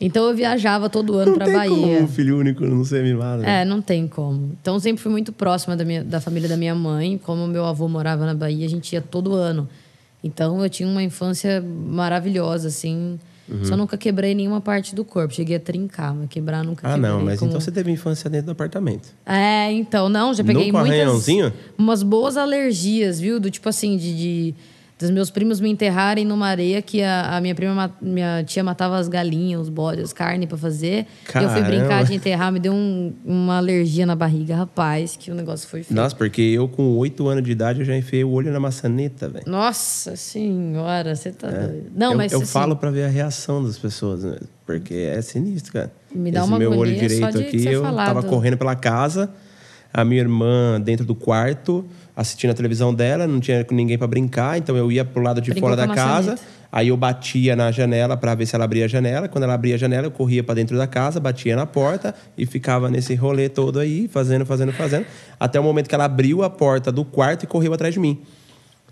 Então 0.01 0.27
eu 0.29 0.35
viajava 0.35 0.89
todo 0.89 1.15
ano 1.19 1.35
pra 1.35 1.47
Bahia. 1.47 1.69
como 1.69 2.01
um 2.05 2.09
filho 2.09 2.39
único 2.39 2.65
não 2.65 2.83
ser 2.85 3.03
mimado. 3.03 3.43
né? 3.43 3.61
É, 3.61 3.65
não 3.67 3.83
tem 3.83 4.09
como. 4.09 4.57
Então 4.61 4.75
eu 4.75 4.81
sempre 4.81 5.03
fui 5.03 5.13
muito 5.13 5.31
próxima 5.33 5.77
da, 5.77 5.85
minha, 5.85 6.03
da 6.03 6.21
família 6.21 6.49
da 6.49 6.57
minha 6.57 6.75
mãe. 6.75 7.19
Como 7.23 7.47
meu 7.47 7.67
avô 7.67 7.87
morava 7.87 8.25
na 8.25 8.35
Bahia, 8.35 8.65
a 8.65 8.69
gente 8.71 8.93
ia 8.95 9.03
todo 9.03 9.35
ano. 9.35 9.69
Então 10.25 10.63
eu 10.63 10.71
tinha 10.71 10.89
uma 10.89 11.03
infância 11.03 11.63
maravilhosa, 11.63 12.69
assim. 12.69 13.19
Uhum. 13.49 13.65
Só 13.65 13.77
nunca 13.77 13.99
quebrei 13.99 14.35
nenhuma 14.35 14.61
parte 14.61 14.95
do 14.95 15.05
corpo. 15.05 15.35
Cheguei 15.35 15.57
a 15.57 15.61
trincar, 15.61 16.15
mas 16.15 16.29
quebrar 16.31 16.63
nunca 16.65 16.87
Ah, 16.87 16.95
quebrei. 16.95 17.11
não, 17.11 17.21
mas 17.21 17.39
Como- 17.39 17.51
então 17.51 17.61
você 17.61 17.71
teve 17.71 17.91
infância 17.91 18.31
dentro 18.31 18.47
do 18.47 18.53
apartamento. 18.53 19.09
É, 19.27 19.71
então, 19.73 20.09
não, 20.09 20.33
já 20.33 20.43
peguei 20.45 20.67
Nunca 20.67 20.79
um 20.79 20.87
muitas... 20.87 21.53
Umas 21.77 22.03
boas 22.03 22.37
alergias, 22.37 23.21
viu? 23.21 23.39
Do 23.41 23.51
tipo 23.51 23.69
assim, 23.69 23.97
de... 23.97 24.17
de 24.17 24.55
dos 25.01 25.11
meus 25.11 25.31
primos 25.31 25.61
me 25.61 25.71
enterrarem 25.71 26.25
numa 26.27 26.47
areia 26.47 26.83
que 26.83 27.03
a, 27.03 27.37
a 27.37 27.41
minha 27.41 27.55
prima, 27.55 27.75
ma- 27.75 27.91
minha 28.03 28.45
tia 28.45 28.63
matava 28.63 28.99
as 28.99 29.09
galinhas, 29.09 29.63
os 29.63 29.69
bodes, 29.71 30.05
as 30.05 30.13
carnes 30.13 30.47
pra 30.47 30.59
fazer. 30.59 31.07
E 31.35 31.43
eu 31.43 31.49
fui 31.49 31.63
brincar 31.63 31.89
Caramba. 31.89 32.05
de 32.05 32.15
enterrar, 32.15 32.53
me 32.53 32.61
deu 32.61 32.73
um- 32.75 33.13
uma 33.25 33.57
alergia 33.57 34.05
na 34.05 34.15
barriga, 34.15 34.55
rapaz, 34.55 35.17
que 35.17 35.31
o 35.31 35.35
negócio 35.35 35.67
foi 35.69 35.83
feio. 35.83 35.99
Nossa, 35.99 36.15
porque 36.15 36.43
eu 36.43 36.69
com 36.69 36.97
8 36.99 37.27
anos 37.29 37.43
de 37.43 37.51
idade 37.51 37.81
eu 37.81 37.85
já 37.87 37.97
enfiei 37.97 38.23
o 38.25 38.31
olho 38.31 38.53
na 38.53 38.61
maçaneta, 38.61 39.29
velho. 39.29 39.45
Nossa 39.49 40.15
senhora, 40.17 41.15
você 41.17 41.31
tá 41.33 41.49
doido. 41.49 41.91
Não, 41.97 42.13
eu, 42.13 42.17
mas 42.17 42.33
eu 42.33 42.39
assim, 42.43 42.47
falo 42.53 42.77
pra 42.77 42.91
ver 42.91 43.05
a 43.05 43.09
reação 43.09 43.65
das 43.65 43.79
pessoas, 43.79 44.23
né? 44.25 44.37
porque 44.67 44.95
é 44.95 45.21
sinistro, 45.21 45.73
cara. 45.73 45.91
Me 46.15 46.31
dá 46.31 46.41
Esse 46.41 46.49
uma 46.49 46.59
meu 46.59 46.73
olho 46.77 46.95
direito 46.95 47.39
aqui, 47.39 47.67
eu 47.67 47.83
falar 47.83 48.07
tava 48.07 48.23
do- 48.23 48.29
correndo 48.29 48.57
pela 48.57 48.77
casa, 48.77 49.29
a 49.93 50.05
minha 50.05 50.21
irmã 50.21 50.81
dentro 50.81 51.05
do 51.05 51.15
quarto, 51.15 51.85
assistindo 52.21 52.51
a 52.51 52.55
televisão 52.55 52.93
dela, 52.93 53.27
não 53.27 53.41
tinha 53.41 53.67
ninguém 53.71 53.97
pra 53.97 54.07
brincar, 54.07 54.59
então 54.59 54.77
eu 54.77 54.93
ia 54.93 55.07
pro 55.07 55.23
lado 55.23 55.41
de 55.41 55.53
Brincou 55.53 55.71
fora 55.71 55.87
da 55.87 55.95
casa. 55.95 56.33
maçaneta. 56.33 56.61
Aí 56.71 56.89
eu 56.89 56.97
batia 56.97 57.57
na 57.57 57.73
janela 57.73 58.15
para 58.15 58.35
ver 58.35 58.45
se 58.45 58.55
ela 58.55 58.65
abria 58.65 58.85
a 58.85 58.89
janela. 58.89 59.27
Quando 59.27 59.45
ela 59.45 59.55
abria 59.55 59.75
a 59.75 59.79
janela, 59.79 60.07
eu 60.07 60.11
corria 60.11 60.45
para 60.45 60.55
dentro 60.55 60.77
da 60.77 60.87
casa, 60.87 61.19
batia 61.19 61.57
na 61.57 61.65
porta 61.65 62.15
e 62.37 62.45
ficava 62.45 62.91
nesse 62.91 63.15
rolê 63.15 63.49
todo 63.49 63.81
aí, 63.81 64.07
fazendo, 64.07 64.45
fazendo, 64.45 64.71
fazendo, 64.71 65.07
até 65.39 65.59
o 65.59 65.63
momento 65.65 65.89
que 65.89 65.95
ela 65.95 66.05
abriu 66.05 66.45
a 66.45 66.51
porta 66.51 66.93
do 66.93 67.07
quarto 67.07 67.45
e 67.45 67.47
correu 67.47 67.73
atrás 67.73 67.95
de 67.95 67.99
mim. 67.99 68.21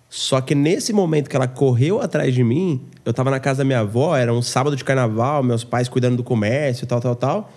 Só 0.08 0.40
que 0.40 0.54
nesse 0.54 0.94
momento 0.94 1.28
que 1.28 1.36
ela 1.36 1.46
correu 1.46 2.00
atrás 2.00 2.34
de 2.34 2.42
mim, 2.42 2.80
eu 3.04 3.12
tava 3.12 3.30
na 3.30 3.38
casa 3.38 3.58
da 3.58 3.64
minha 3.64 3.80
avó, 3.80 4.16
era 4.16 4.32
um 4.32 4.40
sábado 4.40 4.74
de 4.74 4.82
carnaval, 4.82 5.42
meus 5.42 5.64
pais 5.64 5.86
cuidando 5.86 6.16
do 6.16 6.24
comércio, 6.24 6.86
tal, 6.86 6.98
tal, 6.98 7.14
tal. 7.14 7.52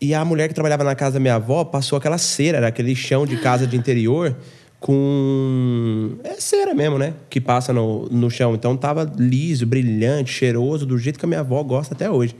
E 0.00 0.14
a 0.14 0.24
mulher 0.24 0.48
que 0.48 0.54
trabalhava 0.54 0.82
na 0.82 0.94
casa 0.94 1.12
da 1.14 1.20
minha 1.20 1.34
avó 1.34 1.64
passou 1.64 1.98
aquela 1.98 2.18
cera, 2.18 2.56
era 2.56 2.68
aquele 2.68 2.96
chão 2.96 3.26
de 3.26 3.36
casa 3.36 3.66
de 3.66 3.76
interior 3.76 4.34
com. 4.80 6.16
É 6.22 6.34
cera 6.34 6.74
mesmo, 6.74 6.98
né? 6.98 7.14
Que 7.28 7.40
passa 7.40 7.72
no, 7.72 8.08
no 8.08 8.30
chão. 8.30 8.54
Então 8.54 8.76
tava 8.76 9.10
liso, 9.18 9.66
brilhante, 9.66 10.32
cheiroso, 10.32 10.86
do 10.86 10.98
jeito 10.98 11.18
que 11.18 11.24
a 11.24 11.28
minha 11.28 11.40
avó 11.40 11.62
gosta 11.62 11.94
até 11.94 12.10
hoje. 12.10 12.36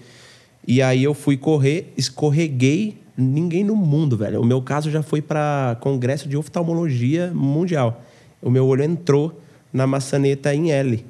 E 0.66 0.83
aí 0.83 1.02
eu 1.05 1.14
fui 1.14 1.37
correr, 1.37 1.93
escorreguei. 1.97 2.99
Ninguém 3.19 3.64
no 3.64 3.75
mundo, 3.75 4.14
velho. 4.14 4.43
O 4.43 4.45
meu 4.45 4.61
caso 4.61 4.90
já 4.90 5.02
foi 5.02 5.23
para 5.23 5.78
congresso 5.81 6.28
de 6.28 6.37
oftalmologia 6.37 7.33
mundial. 7.35 8.05
O 8.43 8.50
meu 8.50 8.66
olho 8.66 8.83
entrou 8.85 9.40
na 9.73 9.87
maçaneta 9.87 10.55
em 10.55 10.71
L. 10.71 11.02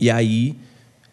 E 0.00 0.10
aí 0.10 0.56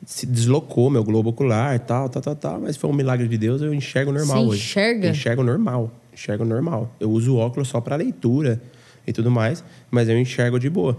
se 0.05 0.25
deslocou 0.25 0.89
meu 0.89 1.03
globo 1.03 1.29
ocular, 1.29 1.79
tal, 1.79 2.09
tal, 2.09 2.21
tal, 2.23 2.35
tal. 2.35 2.59
Mas 2.61 2.75
foi 2.75 2.89
um 2.89 2.93
milagre 2.93 3.27
de 3.27 3.37
Deus, 3.37 3.61
eu 3.61 3.71
enxergo 3.71 4.11
normal 4.11 4.37
Você 4.37 4.49
hoje. 4.49 4.61
enxerga? 4.63 5.09
Enxergo 5.09 5.43
normal. 5.43 5.91
Enxergo 6.11 6.43
normal. 6.43 6.91
Eu 6.99 7.11
uso 7.11 7.37
óculos 7.37 7.67
só 7.67 7.79
para 7.79 7.95
leitura 7.95 8.59
e 9.05 9.13
tudo 9.13 9.29
mais, 9.31 9.63
mas 9.91 10.09
eu 10.09 10.17
enxergo 10.19 10.59
de 10.59 10.69
boa. 10.69 10.97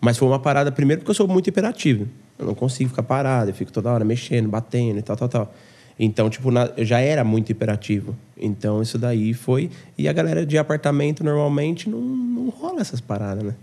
Mas 0.00 0.18
foi 0.18 0.26
uma 0.28 0.38
parada, 0.38 0.72
primeiro, 0.72 1.00
porque 1.02 1.10
eu 1.10 1.14
sou 1.14 1.28
muito 1.28 1.46
hiperativo. 1.48 2.08
Eu 2.38 2.46
não 2.46 2.54
consigo 2.54 2.90
ficar 2.90 3.02
parado, 3.04 3.50
eu 3.50 3.54
fico 3.54 3.70
toda 3.70 3.90
hora 3.90 4.04
mexendo, 4.04 4.48
batendo 4.48 4.98
e 4.98 5.02
tal, 5.02 5.16
tal, 5.16 5.28
tal. 5.28 5.54
Então, 5.98 6.28
tipo, 6.28 6.50
na- 6.50 6.70
eu 6.76 6.84
já 6.84 6.98
era 6.98 7.22
muito 7.22 7.52
hiperativo. 7.52 8.16
Então, 8.36 8.82
isso 8.82 8.98
daí 8.98 9.32
foi. 9.34 9.70
E 9.96 10.08
a 10.08 10.12
galera 10.12 10.44
de 10.44 10.58
apartamento, 10.58 11.22
normalmente, 11.22 11.88
não, 11.88 12.00
não 12.00 12.48
rola 12.48 12.80
essas 12.80 13.00
paradas, 13.00 13.44
né? 13.44 13.54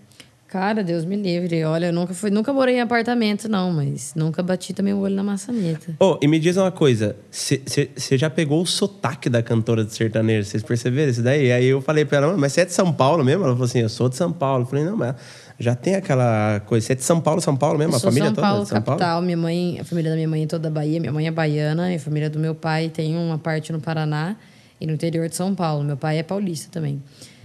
Cara, 0.50 0.84
Deus 0.84 1.06
me 1.06 1.16
livre. 1.16 1.64
Olha, 1.64 1.88
eu 1.88 1.94
nunca 1.94 2.12
fui, 2.12 2.32
nunca 2.32 2.52
morei 2.52 2.78
em 2.78 2.82
apartamento, 2.82 3.48
não, 3.48 3.72
mas 3.72 4.14
nunca 4.16 4.42
bati 4.42 4.74
também 4.74 4.94
o 4.94 4.98
olho 4.98 5.14
na 5.14 5.24
maçaneta. 5.24 5.96
Ô, 6.00 6.18
e 6.20 6.28
me 6.28 6.40
diz 6.40 6.58
uma 6.58 6.72
coisa, 6.72 7.16
você 7.30 8.18
já 8.18 8.32
pegou 8.32 8.64
o 8.64 8.66
sotaque 8.66 9.30
da 9.30 9.44
cantora 9.44 9.86
de 9.86 9.94
sertanejo? 9.94 10.50
Vocês 10.50 10.64
perceberam 10.64 11.12
isso 11.12 11.22
daí? 11.22 11.52
Aí 11.52 11.66
eu 11.66 11.82
falei 11.82 12.04
pra 12.04 12.18
ela, 12.18 12.36
mas 12.36 12.54
você 12.54 12.62
é 12.62 12.66
de 12.66 12.74
São 12.74 12.92
Paulo 12.92 13.24
mesmo? 13.24 13.44
Ela 13.44 13.54
falou 13.54 13.66
assim, 13.66 13.82
eu 13.82 13.90
sou 13.90 14.10
de 14.10 14.16
São 14.16 14.32
Paulo. 14.32 14.64
Eu 14.64 14.68
falei, 14.68 14.86
não, 14.86 14.98
mas 14.98 15.16
já 15.60 15.76
tem 15.76 15.94
aquela 15.94 16.60
coisa, 16.62 16.88
você 16.88 16.94
é 16.94 16.96
de 16.96 17.04
São 17.04 17.22
Paulo, 17.22 17.42
São 17.42 17.56
Paulo 17.56 17.78
mesmo? 17.78 17.94
Eu 17.94 17.98
a 17.98 18.00
família 18.00 18.26
São 18.26 18.34
toda 18.34 18.48
é 18.48 18.50
Paulo, 18.50 18.66
São 18.66 18.82
capital. 18.82 18.98
Paulo? 18.98 19.26
Minha 19.28 19.38
mãe, 19.38 19.78
a 19.80 19.84
família 19.84 20.10
da 20.10 20.16
minha 20.16 20.28
mãe 20.28 20.44
é 20.44 20.48
toda 20.48 20.64
da 20.64 20.72
Bahia. 20.72 21.00
Minha 21.00 21.14
mãe 21.14 21.28
é 21.28 21.32
baiana 21.32 21.94
e 21.94 21.98
a 21.98 22.00
família 22.00 22.28
do 22.28 22.40
meu 22.40 22.56
pai 22.56 22.90
tem 22.90 23.16
uma 23.16 23.38
parte 23.38 23.72
no 23.72 23.80
Paraná 23.80 24.36
e 24.82 24.88
no 24.88 24.94
interior 24.94 25.30
de 25.30 25.36
São 25.36 25.54
Paulo. 25.54 25.84
Meu 25.84 25.96
pai 25.96 26.18
é 26.18 26.24
paulista 26.24 26.70
também. 26.72 27.04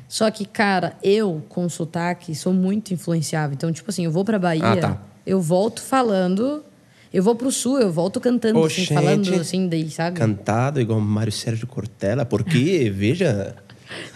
Só 0.09 0.31
que, 0.31 0.45
cara, 0.45 0.95
eu 1.03 1.43
com 1.49 1.69
sotaque 1.69 2.35
sou 2.35 2.53
muito 2.53 2.93
influenciável. 2.93 3.55
Então, 3.55 3.73
tipo 3.73 3.91
assim, 3.91 4.05
eu 4.05 4.11
vou 4.13 4.25
pra 4.25 4.39
Bahia, 4.39 4.65
Ah, 4.65 4.77
tá. 4.77 5.03
eu 5.27 5.41
volto 5.41 5.83
falando. 5.83 6.65
Eu 7.13 7.23
vou 7.23 7.37
pro 7.37 7.51
sul, 7.53 7.79
eu 7.79 7.93
volto 7.93 8.21
cantando, 8.21 8.63
assim, 8.65 8.87
falando 8.87 9.35
assim, 9.35 9.69
daí, 9.69 9.89
sabe? 9.89 10.19
Cantado 10.19 10.81
igual 10.81 10.99
Mário 11.01 11.31
Sérgio 11.31 11.67
Cortella, 11.67 12.25
porque, 12.25 12.91
veja... 12.95 13.55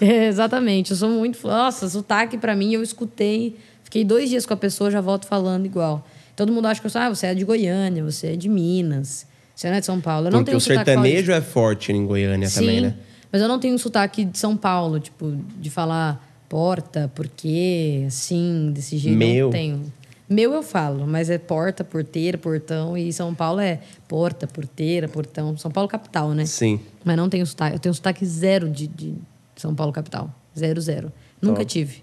É, 0.00 0.26
exatamente. 0.26 0.90
Eu 0.90 0.96
sou 0.96 1.08
muito. 1.08 1.38
Nossa, 1.46 1.88
sotaque 1.88 2.36
pra 2.36 2.56
mim, 2.56 2.72
eu 2.72 2.82
escutei. 2.82 3.56
Fiquei 3.84 4.04
dois 4.04 4.28
dias 4.28 4.44
com 4.44 4.52
a 4.52 4.56
pessoa, 4.56 4.90
já 4.90 5.00
volto 5.00 5.26
falando 5.26 5.64
igual. 5.66 6.04
Todo 6.34 6.52
mundo 6.52 6.66
acha 6.66 6.80
que 6.80 6.86
eu 6.86 6.90
sou, 6.90 7.00
ah, 7.00 7.08
você 7.08 7.26
é 7.28 7.34
de 7.34 7.44
Goiânia, 7.44 8.02
você 8.02 8.28
é 8.28 8.36
de 8.36 8.48
Minas, 8.48 9.26
você 9.54 9.68
não 9.68 9.76
é 9.76 9.80
de 9.80 9.86
São 9.86 10.00
Paulo. 10.00 10.26
Eu 10.28 10.32
não 10.32 10.38
Porque 10.40 10.50
tenho 10.50 10.58
o 10.58 10.60
sertanejo 10.60 11.32
é 11.32 11.40
forte 11.40 11.92
em 11.92 12.04
Goiânia 12.06 12.48
Sim, 12.48 12.60
também, 12.60 12.80
né? 12.80 12.94
Mas 13.32 13.42
eu 13.42 13.48
não 13.48 13.58
tenho 13.58 13.74
um 13.74 13.78
sotaque 13.78 14.24
de 14.24 14.38
São 14.38 14.56
Paulo, 14.56 14.98
tipo, 15.00 15.36
de 15.58 15.70
falar 15.70 16.24
porta, 16.48 17.10
porquê, 17.14 18.04
assim, 18.06 18.70
desse 18.72 18.96
jeito. 18.96 19.14
eu 19.14 19.18
Meu. 19.18 19.44
Não 19.46 19.52
tenho. 19.52 19.92
Meu 20.30 20.52
eu 20.52 20.62
falo, 20.62 21.06
mas 21.06 21.30
é 21.30 21.38
porta, 21.38 21.82
porteira, 21.82 22.36
portão. 22.36 22.96
E 22.96 23.10
São 23.12 23.34
Paulo 23.34 23.60
é 23.60 23.80
porta, 24.06 24.46
porteira, 24.46 25.08
portão. 25.08 25.56
São 25.56 25.70
Paulo 25.70 25.88
capital, 25.88 26.32
né? 26.34 26.44
Sim. 26.44 26.80
Mas 27.02 27.16
não 27.16 27.30
tenho 27.30 27.46
sotaque. 27.46 27.76
Eu 27.76 27.80
tenho 27.80 27.94
sotaque 27.94 28.26
zero 28.26 28.68
de, 28.68 28.86
de 28.86 29.14
São 29.56 29.74
Paulo 29.74 29.90
capital. 29.90 30.30
Zero, 30.58 30.80
zero. 30.80 31.10
Nunca 31.40 31.60
Top. 31.60 31.66
tive. 31.66 32.02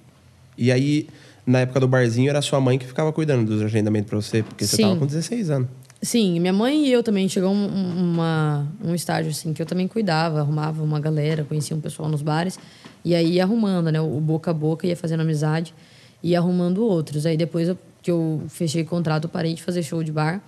E 0.57 0.71
aí, 0.71 1.07
na 1.45 1.59
época 1.59 1.79
do 1.79 1.87
barzinho, 1.87 2.29
era 2.29 2.41
sua 2.41 2.59
mãe 2.59 2.79
que 2.79 2.87
ficava 2.87 3.13
cuidando 3.13 3.45
dos 3.45 3.61
agendamentos 3.61 4.09
pra 4.09 4.19
você, 4.19 4.41
porque 4.41 4.65
você 4.65 4.77
Sim. 4.77 4.83
tava 4.83 4.95
com 4.97 5.05
16 5.05 5.49
anos. 5.51 5.69
Sim, 6.01 6.39
minha 6.39 6.53
mãe 6.53 6.85
e 6.85 6.91
eu 6.91 7.01
também 7.01 7.27
chegou 7.27 7.49
um, 7.51 7.65
um- 7.65 8.13
uma, 8.13 8.67
um 8.83 8.93
estágio 8.93 9.31
assim 9.31 9.53
que 9.53 9.61
eu 9.61 9.65
também 9.65 9.87
cuidava, 9.87 10.39
arrumava 10.39 10.83
uma 10.83 10.99
galera, 10.99 11.43
conhecia 11.43 11.75
um 11.75 11.81
pessoal 11.81 12.07
nos 12.09 12.21
bares 12.21 12.59
e 13.03 13.15
aí 13.15 13.33
ia 13.33 13.43
arrumando, 13.43 13.91
né? 13.91 13.99
O 13.99 14.19
boca 14.19 14.51
a 14.51 14.53
boca 14.53 14.85
ia 14.85 14.95
fazendo 14.95 15.21
amizade 15.21 15.73
e 16.21 16.31
ia 16.31 16.39
arrumando 16.39 16.85
outros. 16.85 17.25
Aí 17.25 17.35
depois 17.37 17.67
eu- 17.69 17.77
que 18.03 18.11
eu 18.11 18.43
fechei 18.49 18.83
contrato, 18.83 19.23
eu 19.23 19.29
parei 19.29 19.53
de 19.55 19.63
fazer 19.63 19.81
show 19.81 20.03
de 20.03 20.11
bar 20.11 20.43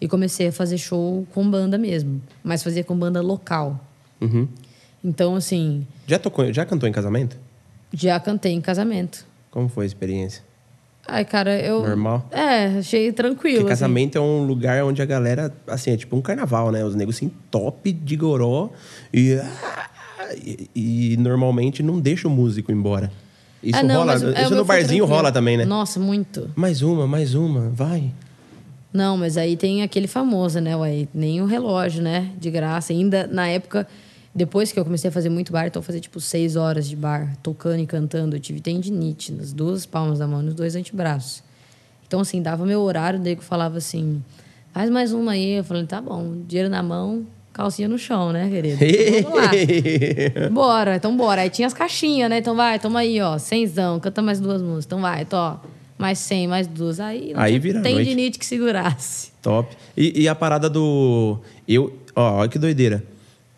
e 0.00 0.06
comecei 0.08 0.48
a 0.48 0.52
fazer 0.52 0.76
show 0.76 1.26
com 1.32 1.48
banda 1.50 1.78
mesmo, 1.78 2.20
mas 2.44 2.62
fazia 2.62 2.84
com 2.84 2.94
banda 2.96 3.22
local. 3.22 3.80
Uhum. 4.20 4.46
Então 5.02 5.34
assim, 5.34 5.86
Já, 6.06 6.18
tocou, 6.18 6.52
já 6.52 6.66
cantou 6.66 6.86
em 6.88 6.92
casamento? 6.92 7.38
já 7.92 8.20
cantei 8.20 8.52
em 8.52 8.60
casamento. 8.60 9.26
Como 9.50 9.68
foi 9.68 9.84
a 9.84 9.86
experiência? 9.86 10.42
Ai, 11.12 11.24
cara, 11.24 11.58
eu 11.60 11.82
Normal? 11.82 12.24
É, 12.30 12.78
achei 12.78 13.10
tranquilo. 13.10 13.58
Porque 13.58 13.72
assim. 13.72 13.82
casamento 13.82 14.16
é 14.16 14.20
um 14.20 14.44
lugar 14.44 14.84
onde 14.84 15.02
a 15.02 15.04
galera, 15.04 15.52
assim, 15.66 15.90
é 15.90 15.96
tipo 15.96 16.16
um 16.16 16.22
carnaval, 16.22 16.70
né? 16.70 16.84
Os 16.84 16.94
negros 16.94 17.16
assim, 17.16 17.32
top 17.50 17.92
de 17.92 18.16
goró 18.16 18.70
e, 19.12 19.34
ah, 19.34 20.34
e, 20.36 20.70
e 21.12 21.16
normalmente 21.18 21.82
não 21.82 21.98
deixa 21.98 22.28
o 22.28 22.30
músico 22.30 22.70
embora. 22.70 23.10
Isso 23.62 23.78
Ah, 23.78 23.82
não, 23.82 23.96
rola, 23.96 24.12
mas, 24.12 24.22
é, 24.22 24.42
isso 24.42 24.54
no 24.54 24.64
barzinho 24.64 25.04
rola 25.04 25.32
também, 25.32 25.56
né? 25.56 25.64
Nossa, 25.64 25.98
muito. 25.98 26.48
Mais 26.54 26.80
uma, 26.80 27.06
mais 27.06 27.34
uma, 27.34 27.68
vai. 27.70 28.10
Não, 28.92 29.16
mas 29.16 29.36
aí 29.36 29.56
tem 29.56 29.82
aquele 29.82 30.06
famoso, 30.06 30.60
né? 30.60 30.76
Ué, 30.76 31.06
nem 31.12 31.42
o 31.42 31.46
relógio, 31.46 32.02
né? 32.02 32.30
De 32.38 32.50
graça. 32.50 32.92
Ainda 32.92 33.26
na 33.26 33.48
época, 33.48 33.86
depois 34.40 34.72
que 34.72 34.80
eu 34.80 34.84
comecei 34.84 35.10
a 35.10 35.12
fazer 35.12 35.28
muito 35.28 35.52
bar, 35.52 35.66
então 35.66 35.80
eu 35.80 35.84
fazia 35.84 36.00
tipo 36.00 36.18
seis 36.18 36.56
horas 36.56 36.88
de 36.88 36.96
bar, 36.96 37.36
tocando 37.42 37.80
e 37.82 37.86
cantando. 37.86 38.36
Eu 38.36 38.40
tive 38.40 38.58
tendinite 38.58 39.32
nas 39.32 39.52
duas 39.52 39.84
palmas 39.84 40.18
da 40.18 40.26
mão 40.26 40.40
e 40.40 40.44
nos 40.46 40.54
dois 40.54 40.74
antebraços. 40.74 41.42
Então, 42.06 42.20
assim, 42.20 42.40
dava 42.40 42.64
meu 42.64 42.80
horário, 42.80 43.20
o 43.20 43.22
nego 43.22 43.42
falava 43.42 43.76
assim: 43.76 44.24
faz 44.72 44.88
mais 44.88 45.12
uma 45.12 45.32
aí. 45.32 45.58
Eu 45.58 45.64
falei: 45.64 45.84
tá 45.84 46.00
bom, 46.00 46.38
dinheiro 46.48 46.70
na 46.70 46.82
mão, 46.82 47.26
calcinha 47.52 47.86
no 47.86 47.98
chão, 47.98 48.32
né, 48.32 48.48
querido? 48.48 48.82
Então, 48.82 49.30
vamos 49.30 49.38
lá. 49.42 49.50
Bora, 50.50 50.96
então 50.96 51.14
bora. 51.14 51.42
Aí 51.42 51.50
tinha 51.50 51.66
as 51.66 51.74
caixinhas, 51.74 52.30
né? 52.30 52.38
Então 52.38 52.56
vai, 52.56 52.78
toma 52.78 53.00
aí, 53.00 53.20
ó, 53.20 53.36
cenzão, 53.36 54.00
canta 54.00 54.22
mais 54.22 54.40
duas 54.40 54.62
músicas. 54.62 54.86
Então 54.86 55.02
vai, 55.02 55.26
tó, 55.26 55.60
mais 55.98 56.18
cem, 56.18 56.48
mais 56.48 56.66
duas. 56.66 56.98
Aí 56.98 57.34
Aí 57.36 57.58
vira 57.58 57.78
a 57.78 57.82
noite. 57.82 57.94
tendinite 57.94 58.38
que 58.38 58.46
segurasse. 58.46 59.32
Top. 59.42 59.76
E, 59.94 60.22
e 60.22 60.28
a 60.28 60.34
parada 60.34 60.70
do. 60.70 61.38
Eu. 61.68 61.92
Ó, 62.16 62.38
olha 62.38 62.48
que 62.48 62.58
doideira. 62.58 63.04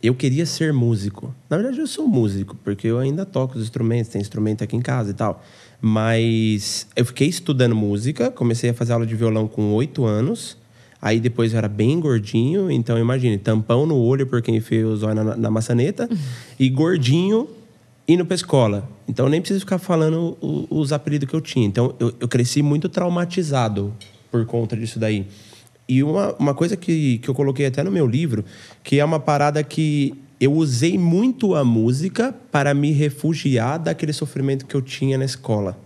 Eu 0.03 0.15
queria 0.15 0.45
ser 0.45 0.73
músico. 0.73 1.33
Na 1.49 1.57
verdade, 1.57 1.79
eu 1.79 1.87
sou 1.87 2.09
músico, 2.09 2.57
porque 2.65 2.89
eu 2.89 2.99
ainda 2.99 3.25
toco 3.25 3.57
os 3.57 3.63
instrumentos, 3.63 4.11
tem 4.11 4.21
instrumento 4.21 4.65
aqui 4.65 4.75
em 4.75 4.81
casa 4.81 5.11
e 5.11 5.15
tal. 5.15 5.43
Mas 5.81 6.87
eu 6.97 7.05
fiquei 7.05 7.29
estudando 7.29 7.75
música, 7.75 8.31
comecei 8.31 8.71
a 8.71 8.75
fazer 8.75 8.93
aula 8.95 9.07
de 9.07 9.15
violão 9.15 9.47
com 9.47 9.73
oito 9.75 10.05
anos. 10.05 10.57
Aí 11.01 11.21
depois 11.21 11.53
eu 11.53 11.59
era 11.59 11.69
bem 11.69 11.99
gordinho, 12.01 12.71
então 12.71 12.99
imagine, 12.99 13.37
tampão 13.39 13.87
no 13.87 13.97
olho 13.97 14.27
por 14.27 14.41
quem 14.43 14.61
fez 14.61 14.85
os 14.87 15.03
olhos 15.03 15.25
na, 15.25 15.37
na 15.37 15.51
maçaneta, 15.51 16.09
e 16.59 16.69
gordinho 16.69 17.49
indo 18.07 18.25
pra 18.25 18.35
escola. 18.35 18.89
Então 19.09 19.29
nem 19.29 19.41
preciso 19.41 19.61
ficar 19.61 19.79
falando 19.79 20.37
o- 20.41 20.67
os 20.71 20.93
apelidos 20.93 21.29
que 21.29 21.35
eu 21.35 21.41
tinha. 21.41 21.67
Então 21.67 21.95
eu, 22.01 22.13
eu 22.21 22.29
cresci 22.29 22.63
muito 22.63 22.89
traumatizado 22.89 23.93
por 24.31 24.45
conta 24.47 24.77
disso 24.77 24.99
daí. 24.99 25.27
E 25.93 26.03
uma, 26.03 26.35
uma 26.39 26.55
coisa 26.55 26.75
que, 26.77 27.19
que 27.19 27.29
eu 27.29 27.35
coloquei 27.35 27.67
até 27.67 27.83
no 27.83 27.91
meu 27.91 28.07
livro, 28.07 28.45
que 28.83 28.99
é 28.99 29.05
uma 29.05 29.21
parada 29.21 29.63
que 29.63 30.15
eu 30.41 30.53
usei 30.55 30.97
muito 30.97 31.55
a 31.55 31.63
música 31.65 32.35
para 32.51 32.73
me 32.73 32.93
refugiar 32.93 33.79
daquele 33.79 34.13
sofrimento 34.13 34.65
que 34.65 34.75
eu 34.75 34.81
tinha 34.81 35.19
na 35.19 35.25
escola. 35.27 35.77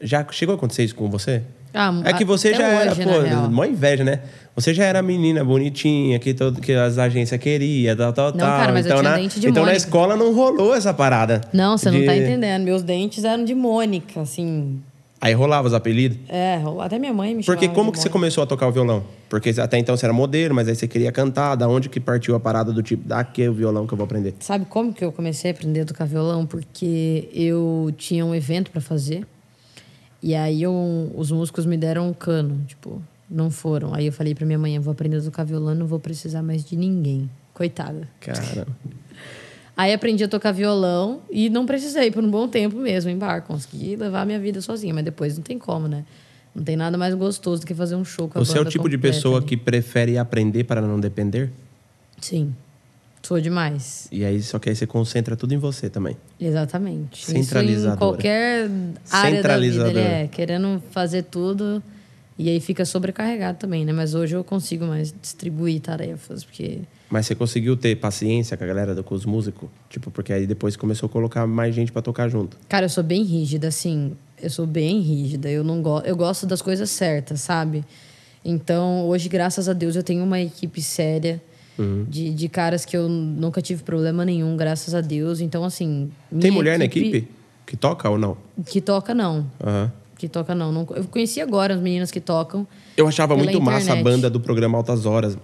Já 0.00 0.26
chegou 0.30 0.54
a 0.54 0.56
acontecer 0.56 0.84
isso 0.84 0.94
com 0.94 1.10
você? 1.10 1.42
Ah, 1.74 1.92
é 2.04 2.12
que 2.12 2.24
você 2.24 2.54
já 2.54 2.68
era, 2.68 2.92
hoje, 2.92 3.02
real. 3.02 3.42
pô, 3.42 3.50
mó 3.50 3.64
inveja, 3.64 4.04
né? 4.04 4.20
Você 4.54 4.72
já 4.72 4.84
era 4.84 5.02
menina 5.02 5.44
bonitinha 5.44 6.18
que, 6.20 6.32
todo, 6.32 6.60
que 6.60 6.72
as 6.72 6.98
agências 6.98 7.38
queriam, 7.40 7.96
tal, 7.96 8.12
tal, 8.12 8.30
Não, 8.30 8.38
tal. 8.38 8.48
cara, 8.60 8.72
mas 8.72 8.86
eu 8.86 8.92
então, 8.92 9.00
tinha 9.02 9.10
na, 9.10 9.16
dente 9.18 9.40
de 9.40 9.48
então 9.48 9.66
na 9.66 9.74
escola 9.74 10.16
não 10.16 10.32
rolou 10.32 10.72
essa 10.74 10.94
parada. 10.94 11.40
Não, 11.52 11.76
você 11.76 11.90
não 11.90 11.98
de- 11.98 12.06
tá 12.06 12.16
entendendo. 12.16 12.62
Meus 12.62 12.82
dentes 12.82 13.24
eram 13.24 13.44
de 13.44 13.54
Mônica, 13.54 14.20
assim. 14.20 14.80
Aí 15.24 15.32
rolava 15.32 15.66
os 15.66 15.72
apelidos? 15.72 16.18
É, 16.28 16.60
até 16.82 16.98
minha 16.98 17.14
mãe 17.14 17.34
me 17.34 17.42
Porque 17.42 17.66
como 17.66 17.90
que 17.90 17.98
você 17.98 18.10
começou 18.10 18.44
a 18.44 18.46
tocar 18.46 18.68
o 18.68 18.70
violão? 18.72 19.02
Porque 19.30 19.54
até 19.58 19.78
então 19.78 19.96
você 19.96 20.04
era 20.04 20.12
modelo, 20.12 20.54
mas 20.54 20.68
aí 20.68 20.76
você 20.76 20.86
queria 20.86 21.10
cantar. 21.10 21.54
Da 21.56 21.66
onde 21.66 21.88
que 21.88 21.98
partiu 21.98 22.34
a 22.34 22.40
parada 22.40 22.70
do 22.74 22.82
tipo, 22.82 23.08
daqui 23.08 23.42
é 23.42 23.48
o 23.48 23.54
violão 23.54 23.86
que 23.86 23.94
eu 23.94 23.96
vou 23.96 24.04
aprender? 24.04 24.34
Sabe 24.40 24.66
como 24.66 24.92
que 24.92 25.02
eu 25.02 25.10
comecei 25.10 25.50
a 25.50 25.54
aprender 25.54 25.80
a 25.80 25.84
tocar 25.86 26.04
violão? 26.04 26.44
Porque 26.44 27.26
eu 27.32 27.90
tinha 27.96 28.22
um 28.26 28.34
evento 28.34 28.70
pra 28.70 28.82
fazer. 28.82 29.26
E 30.22 30.34
aí 30.34 30.62
eu- 30.62 31.10
os 31.14 31.30
músicos 31.32 31.64
me 31.64 31.78
deram 31.78 32.06
um 32.06 32.12
cano, 32.12 32.60
tipo, 32.66 33.00
não 33.30 33.50
foram. 33.50 33.94
Aí 33.94 34.04
eu 34.04 34.12
falei 34.12 34.34
pra 34.34 34.44
minha 34.44 34.58
mãe, 34.58 34.76
eu 34.76 34.82
vou 34.82 34.92
aprender 34.92 35.16
a 35.16 35.22
tocar 35.22 35.44
violão, 35.44 35.74
não 35.74 35.86
vou 35.86 35.98
precisar 35.98 36.42
mais 36.42 36.62
de 36.62 36.76
ninguém. 36.76 37.30
Coitada. 37.54 38.06
Cara. 38.20 38.66
Aí 39.76 39.92
aprendi 39.92 40.22
a 40.22 40.28
tocar 40.28 40.52
violão 40.52 41.20
e 41.30 41.50
não 41.50 41.66
precisei 41.66 42.10
por 42.10 42.22
um 42.22 42.30
bom 42.30 42.46
tempo 42.46 42.76
mesmo 42.76 43.10
em 43.10 43.18
bar. 43.18 43.42
Consegui 43.42 43.96
levar 43.96 44.22
a 44.22 44.24
minha 44.24 44.38
vida 44.38 44.60
sozinha, 44.60 44.94
mas 44.94 45.04
depois 45.04 45.36
não 45.36 45.42
tem 45.42 45.58
como, 45.58 45.88
né? 45.88 46.04
Não 46.54 46.62
tem 46.62 46.76
nada 46.76 46.96
mais 46.96 47.14
gostoso 47.14 47.62
do 47.62 47.66
que 47.66 47.74
fazer 47.74 47.96
um 47.96 48.04
show 48.04 48.28
com 48.28 48.38
a 48.38 48.44
Você 48.44 48.56
é 48.56 48.60
o 48.60 48.64
tipo 48.64 48.88
de 48.88 48.96
pessoa 48.96 49.38
ali. 49.38 49.46
que 49.46 49.56
prefere 49.56 50.16
aprender 50.16 50.62
para 50.64 50.80
não 50.80 51.00
depender? 51.00 51.50
Sim. 52.20 52.54
Sou 53.20 53.40
demais. 53.40 54.06
E 54.12 54.24
aí, 54.24 54.40
só 54.42 54.58
que 54.58 54.68
aí 54.68 54.76
você 54.76 54.86
concentra 54.86 55.34
tudo 55.34 55.54
em 55.54 55.58
você 55.58 55.88
também. 55.88 56.16
Exatamente. 56.38 57.24
Centralizadora. 57.24 57.98
qualquer 57.98 58.70
área 59.10 59.42
da 59.42 59.58
vida, 59.58 59.88
ele 59.88 59.98
é 59.98 60.28
querendo 60.28 60.80
fazer 60.90 61.22
tudo 61.22 61.82
e 62.38 62.50
aí 62.50 62.60
fica 62.60 62.84
sobrecarregado 62.84 63.58
também, 63.58 63.84
né? 63.84 63.92
Mas 63.92 64.14
hoje 64.14 64.36
eu 64.36 64.44
consigo 64.44 64.84
mais 64.84 65.12
distribuir 65.22 65.80
tarefas, 65.80 66.44
porque 66.44 66.80
Mas 67.14 67.26
você 67.26 67.34
conseguiu 67.36 67.76
ter 67.76 67.94
paciência 67.94 68.56
com 68.56 68.64
a 68.64 68.66
galera, 68.66 68.92
do- 68.92 69.04
com 69.04 69.14
os 69.14 69.24
músicos? 69.24 69.68
Tipo, 69.88 70.10
porque 70.10 70.32
aí 70.32 70.48
depois 70.48 70.74
começou 70.74 71.06
a 71.06 71.08
colocar 71.08 71.46
mais 71.46 71.72
gente 71.72 71.92
pra 71.92 72.02
tocar 72.02 72.28
junto. 72.28 72.56
Cara, 72.68 72.86
eu 72.86 72.90
sou 72.90 73.04
bem 73.04 73.22
rígida, 73.22 73.68
assim. 73.68 74.16
Eu 74.42 74.50
sou 74.50 74.66
bem 74.66 74.98
rígida. 74.98 75.48
Eu 75.48 75.62
não 75.62 75.80
gosto. 75.80 76.06
Eu 76.06 76.16
gosto 76.16 76.44
das 76.44 76.60
coisas 76.60 76.90
certas, 76.90 77.40
sabe? 77.40 77.84
Então, 78.44 79.06
hoje, 79.06 79.28
graças 79.28 79.68
a 79.68 79.72
Deus, 79.72 79.94
eu 79.94 80.02
tenho 80.02 80.24
uma 80.24 80.40
equipe 80.40 80.82
séria 80.82 81.40
Uhum. 81.78 82.04
de, 82.08 82.34
de 82.34 82.48
caras 82.48 82.84
que 82.84 82.96
eu 82.96 83.08
nunca 83.08 83.62
tive 83.62 83.84
problema 83.84 84.24
nenhum, 84.24 84.56
graças 84.56 84.92
a 84.92 85.00
Deus. 85.00 85.40
Então, 85.40 85.62
assim. 85.64 86.10
Tem 86.40 86.50
mulher 86.50 86.76
na 86.80 86.84
equipe 86.86 87.28
que 87.64 87.76
toca 87.76 88.10
ou 88.10 88.18
não? 88.18 88.36
Que 88.66 88.80
toca, 88.80 89.14
não. 89.14 89.46
Aham. 89.64 89.92
Que 90.18 90.28
toca, 90.28 90.52
não. 90.52 90.72
não. 90.72 90.84
Eu 90.96 91.04
conheci 91.04 91.40
agora 91.40 91.74
as 91.74 91.80
meninas 91.80 92.10
que 92.10 92.20
tocam. 92.20 92.66
Eu 92.96 93.06
achava 93.06 93.36
muito 93.36 93.60
massa 93.60 93.78
a 93.78 93.82
internet. 93.98 94.02
banda 94.04 94.28
do 94.30 94.40
programa 94.40 94.76
Altas 94.78 95.06
Horas. 95.06 95.38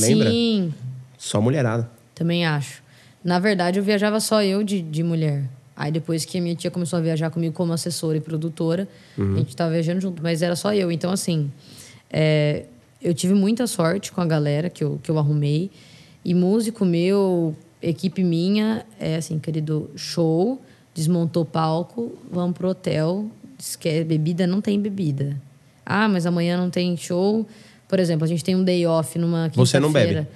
Lembra? 0.00 0.30
Sim, 0.30 0.72
Só 1.22 1.40
mulherada. 1.40 1.88
também 2.16 2.44
acho. 2.44 2.82
Na 3.22 3.38
verdade, 3.38 3.78
eu 3.78 3.84
viajava 3.84 4.18
só 4.18 4.42
eu 4.42 4.64
de, 4.64 4.82
de 4.82 5.04
mulher. 5.04 5.48
Aí 5.76 5.92
depois 5.92 6.24
que 6.24 6.36
a 6.36 6.40
minha 6.40 6.56
tia 6.56 6.68
começou 6.68 6.98
a 6.98 7.02
viajar 7.02 7.30
comigo 7.30 7.54
como 7.54 7.72
assessora 7.72 8.18
e 8.18 8.20
produtora, 8.20 8.88
a 9.16 9.38
gente 9.38 9.54
tava 9.54 9.70
viajando 9.70 10.00
junto, 10.00 10.20
mas 10.20 10.42
era 10.42 10.56
só 10.56 10.74
eu. 10.74 10.90
Então, 10.90 11.12
assim, 11.12 11.48
é, 12.10 12.64
eu 13.00 13.14
tive 13.14 13.34
muita 13.34 13.68
sorte 13.68 14.10
com 14.10 14.20
a 14.20 14.26
galera 14.26 14.68
que 14.68 14.82
eu, 14.82 14.98
que 15.00 15.08
eu 15.08 15.16
arrumei. 15.16 15.70
E 16.24 16.34
músico 16.34 16.84
meu, 16.84 17.54
equipe 17.80 18.24
minha, 18.24 18.84
é 18.98 19.14
assim, 19.14 19.38
querido, 19.38 19.88
show, 19.94 20.60
desmontou 20.92 21.44
palco, 21.44 22.18
vamos 22.30 22.58
pro 22.58 22.68
hotel, 22.68 23.26
diz 23.56 23.76
que 23.76 23.88
é 23.88 24.02
bebida, 24.02 24.44
não 24.44 24.60
tem 24.60 24.80
bebida. 24.80 25.40
Ah, 25.86 26.08
mas 26.08 26.26
amanhã 26.26 26.56
não 26.56 26.68
tem 26.68 26.96
show. 26.96 27.46
Por 27.86 28.00
exemplo, 28.00 28.24
a 28.24 28.28
gente 28.28 28.42
tem 28.42 28.56
um 28.56 28.64
day 28.64 28.84
off 28.86 29.16
numa 29.20 29.48
quinta-feira. 29.48 29.66
Você 29.66 29.78
não 29.78 29.92
bebe? 29.92 30.26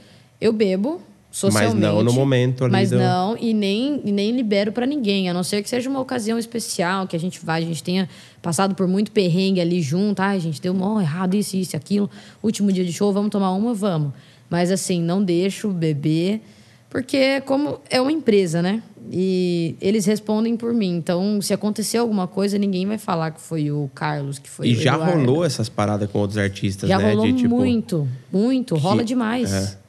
Eu 0.41 0.53
bebo, 0.53 1.01
socialmente. 1.31 1.77
não 1.77 2.03
no 2.03 2.13
momento 2.13 2.65
ali 2.65 2.73
Mas 2.73 2.91
do- 2.91 2.99
não, 2.99 3.37
e 3.39 3.53
nem, 3.55 4.01
e 4.05 4.13
nem 4.13 4.31
libero 4.33 4.73
pra 4.73 4.87
ninguém, 4.87 5.29
a 5.29 5.35
não 5.35 5.43
ser 5.43 5.63
que 5.63 5.69
seja 5.69 5.89
uma 5.91 6.01
ocasião 6.01 6.39
especial, 6.39 7.07
que 7.07 7.15
a 7.17 7.21
gente 7.21 7.45
vai, 7.45 7.63
a 7.63 7.67
gente 7.67 7.83
tenha 7.83 8.09
passado 8.43 8.75
por 8.75 8.87
muito 8.87 9.11
perrengue 9.11 9.61
ali 9.61 9.81
junto. 9.83 10.21
Ai, 10.21 10.39
gente, 10.41 10.61
deu 10.61 10.73
mó 10.75 11.01
errado 11.01 11.35
isso, 11.35 11.57
isso, 11.57 11.77
aquilo. 11.77 12.09
Último 12.43 12.71
dia 12.73 12.85
de 12.85 12.93
show, 12.93 13.13
vamos 13.13 13.31
tomar 13.31 13.51
uma? 13.53 13.75
Vamos. 13.75 14.13
Mas 14.49 14.71
assim, 14.71 15.03
não 15.03 15.23
deixo 15.23 15.69
beber, 15.71 16.41
porque 16.89 17.41
como 17.43 17.81
é 17.91 18.01
uma 18.01 18.13
empresa, 18.13 18.63
né? 18.63 18.83
E 19.13 19.77
eles 19.81 20.05
respondem 20.07 20.57
por 20.57 20.73
mim. 20.75 20.97
Então, 20.97 21.41
se 21.41 21.53
acontecer 21.55 21.99
alguma 21.99 22.27
coisa, 22.27 22.59
ninguém 22.59 22.87
vai 22.87 22.99
falar 22.99 23.31
que 23.33 23.41
foi 23.41 23.71
o 23.71 23.89
Carlos, 23.95 24.39
que 24.39 24.49
foi 24.51 24.69
E 24.69 24.73
o 24.73 24.75
já 24.81 24.95
Eduardo. 24.95 25.19
rolou 25.27 25.45
essas 25.45 25.69
paradas 25.69 26.11
com 26.11 26.19
outros 26.19 26.39
artistas, 26.39 26.89
Já 26.89 26.99
né? 26.99 27.11
rolou 27.13 27.27
de, 27.27 27.33
tipo, 27.35 27.55
muito, 27.57 28.09
muito. 28.33 28.75
Rola 28.77 29.05
demais. 29.05 29.53
é. 29.53 29.86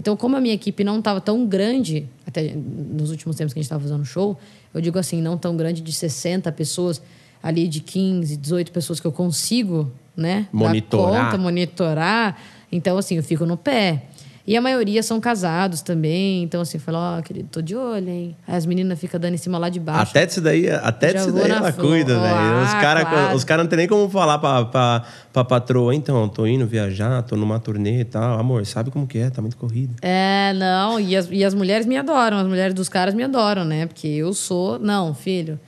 Então, 0.00 0.16
como 0.16 0.34
a 0.34 0.40
minha 0.40 0.54
equipe 0.54 0.82
não 0.82 0.98
estava 0.98 1.20
tão 1.20 1.44
grande, 1.44 2.08
até 2.26 2.54
nos 2.54 3.10
últimos 3.10 3.36
tempos 3.36 3.52
que 3.52 3.58
a 3.58 3.60
gente 3.60 3.66
estava 3.66 3.82
fazendo 3.82 4.02
show, 4.02 4.34
eu 4.72 4.80
digo 4.80 4.98
assim, 4.98 5.20
não 5.20 5.36
tão 5.36 5.54
grande 5.54 5.82
de 5.82 5.92
60 5.92 6.50
pessoas, 6.52 7.02
ali 7.42 7.68
de 7.68 7.80
15, 7.80 8.34
18 8.34 8.72
pessoas 8.72 8.98
que 8.98 9.06
eu 9.06 9.12
consigo, 9.12 9.92
né? 10.16 10.48
dar 10.50 10.58
Monitorar. 10.58 11.24
conta, 11.26 11.36
monitorar. 11.36 12.38
Então, 12.72 12.96
assim, 12.96 13.16
eu 13.18 13.22
fico 13.22 13.44
no 13.44 13.58
pé. 13.58 14.04
E 14.50 14.56
a 14.56 14.60
maioria 14.60 15.00
são 15.00 15.20
casados 15.20 15.80
também. 15.80 16.42
Então, 16.42 16.60
assim, 16.60 16.76
eu 16.76 16.82
falo, 16.82 16.98
ó, 16.98 17.22
querido, 17.22 17.48
tô 17.52 17.62
de 17.62 17.76
olho, 17.76 18.08
hein? 18.08 18.36
Aí 18.48 18.56
as 18.56 18.66
meninas 18.66 18.98
ficam 18.98 19.20
dando 19.20 19.34
em 19.34 19.36
cima 19.36 19.56
lá 19.58 19.68
de 19.68 19.78
baixo. 19.78 20.10
Até 20.10 20.26
disso 20.26 20.40
daí, 20.40 20.68
até 20.68 21.12
vou 21.20 21.32
daí 21.40 21.52
ela 21.52 21.72
flor. 21.72 21.86
cuida, 21.86 22.18
velho. 22.18 22.62
Os 22.64 22.74
Ah, 22.74 22.80
caras 22.80 23.04
claro. 23.08 23.36
os 23.36 23.44
cara 23.44 23.62
não 23.62 23.70
tem 23.70 23.76
nem 23.76 23.86
como 23.86 24.10
falar 24.10 24.38
pra, 24.40 24.64
pra, 24.64 25.04
pra 25.32 25.44
patroa, 25.44 25.94
então, 25.94 26.28
tô 26.28 26.48
indo 26.48 26.66
viajar, 26.66 27.22
tô 27.22 27.36
numa 27.36 27.60
turnê 27.60 28.00
e 28.00 28.04
tal. 28.04 28.40
Amor, 28.40 28.66
sabe 28.66 28.90
como 28.90 29.06
que 29.06 29.18
é? 29.18 29.30
Tá 29.30 29.40
muito 29.40 29.56
corrido. 29.56 29.94
É, 30.02 30.52
não, 30.56 30.98
e 30.98 31.14
as, 31.14 31.28
e 31.30 31.44
as 31.44 31.54
mulheres 31.54 31.86
me 31.86 31.96
adoram, 31.96 32.38
as 32.38 32.46
mulheres 32.48 32.74
dos 32.74 32.88
caras 32.88 33.14
me 33.14 33.22
adoram, 33.22 33.64
né? 33.64 33.86
Porque 33.86 34.08
eu 34.08 34.32
sou. 34.34 34.80
Não, 34.80 35.14
filho. 35.14 35.60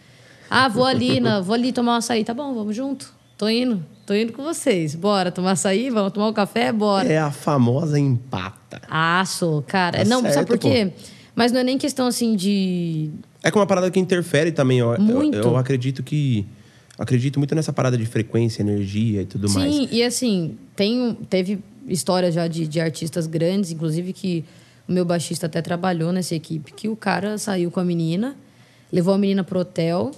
Ah, 0.50 0.66
vou 0.66 0.84
ali, 0.84 1.20
na, 1.20 1.40
vou 1.40 1.54
ali 1.54 1.70
tomar 1.72 1.92
um 1.92 1.96
açaí. 1.98 2.24
Tá 2.24 2.34
bom, 2.34 2.52
vamos 2.52 2.74
junto. 2.74 3.14
Tô 3.42 3.48
indo, 3.48 3.84
tô 4.06 4.14
indo 4.14 4.32
com 4.32 4.44
vocês. 4.44 4.94
Bora 4.94 5.32
tomar 5.32 5.50
açaí, 5.50 5.90
vamos 5.90 6.12
tomar 6.12 6.28
um 6.28 6.32
café, 6.32 6.70
bora. 6.70 7.12
É 7.12 7.18
a 7.18 7.32
famosa 7.32 7.98
empata. 7.98 8.80
Ah, 8.88 9.24
sou, 9.26 9.60
cara. 9.62 9.98
Tá 9.98 10.04
não, 10.04 10.20
certo, 10.22 10.34
sabe 10.34 10.46
por 10.46 10.58
quê? 10.58 10.92
Mas 11.34 11.50
não 11.50 11.58
é 11.58 11.64
nem 11.64 11.76
questão 11.76 12.06
assim 12.06 12.36
de. 12.36 13.10
É 13.42 13.50
que 13.50 13.58
uma 13.58 13.66
parada 13.66 13.90
que 13.90 13.98
interfere 13.98 14.52
também. 14.52 14.80
ó. 14.80 14.94
Eu- 14.94 15.00
Muito. 15.00 15.36
Eu, 15.36 15.56
acredito 15.56 16.04
que. 16.04 16.46
Acredito 16.96 17.40
muito 17.40 17.52
nessa 17.56 17.72
parada 17.72 17.98
de 17.98 18.06
frequência, 18.06 18.62
energia 18.62 19.22
e 19.22 19.26
tudo 19.26 19.48
Sim, 19.48 19.58
mais. 19.58 19.88
e 19.90 20.04
assim, 20.04 20.56
tem, 20.76 21.18
teve 21.28 21.58
histórias 21.88 22.34
já 22.34 22.46
de, 22.46 22.68
de 22.68 22.78
artistas 22.80 23.26
grandes, 23.26 23.72
inclusive 23.72 24.12
que 24.12 24.44
o 24.88 24.92
meu 24.92 25.04
baixista 25.04 25.46
até 25.46 25.60
trabalhou 25.60 26.12
nessa 26.12 26.36
equipe, 26.36 26.72
que 26.72 26.88
o 26.88 26.94
cara 26.94 27.36
saiu 27.38 27.72
com 27.72 27.80
a 27.80 27.84
menina, 27.84 28.36
levou 28.92 29.12
a 29.12 29.18
menina 29.18 29.42
pro 29.42 29.58
hotel, 29.58 30.12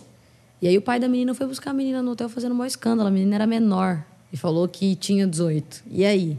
e 0.64 0.66
aí 0.66 0.78
o 0.78 0.80
pai 0.80 0.98
da 0.98 1.06
menina 1.06 1.34
foi 1.34 1.46
buscar 1.46 1.72
a 1.72 1.74
menina 1.74 2.00
no 2.00 2.12
hotel 2.12 2.26
fazendo 2.26 2.52
um 2.52 2.54
maior 2.54 2.68
escândalo. 2.68 3.06
A 3.06 3.12
menina 3.12 3.34
era 3.34 3.46
menor 3.46 4.02
e 4.32 4.36
falou 4.38 4.66
que 4.66 4.96
tinha 4.96 5.26
18. 5.26 5.82
E 5.90 6.06
aí? 6.06 6.38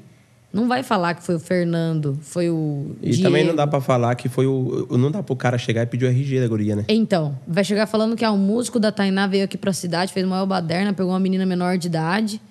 Não 0.51 0.67
vai 0.67 0.81
falar 0.81 1.13
que 1.13 1.21
foi 1.21 1.35
o 1.35 1.39
Fernando, 1.39 2.17
foi 2.23 2.49
o. 2.49 2.95
E 3.03 3.17
também 3.17 3.43
não 3.43 3.49
Diego. 3.53 3.57
dá 3.57 3.67
pra 3.67 3.79
falar 3.79 4.15
que 4.15 4.27
foi 4.27 4.47
o. 4.47 4.87
Não 4.97 5.11
dá 5.11 5.21
pro 5.21 5.35
cara 5.35 5.59
chegar 5.59 5.83
e 5.83 5.85
pedir 5.85 6.05
o 6.05 6.07
RG 6.07 6.39
da 6.39 6.47
guria, 6.47 6.75
né? 6.75 6.85
Então, 6.87 7.37
vai 7.47 7.63
chegar 7.63 7.85
falando 7.85 8.15
que 8.15 8.25
ah, 8.25 8.31
um 8.31 8.37
músico 8.39 8.79
da 8.79 8.91
Tainá 8.91 9.27
veio 9.27 9.45
aqui 9.45 9.59
pra 9.59 9.71
cidade, 9.71 10.11
fez 10.11 10.25
uma 10.25 10.43
baderna, 10.43 10.91
pegou 10.91 11.11
uma 11.11 11.19
menina 11.19 11.45
menor 11.45 11.77
de 11.77 11.85
idade, 11.85 12.41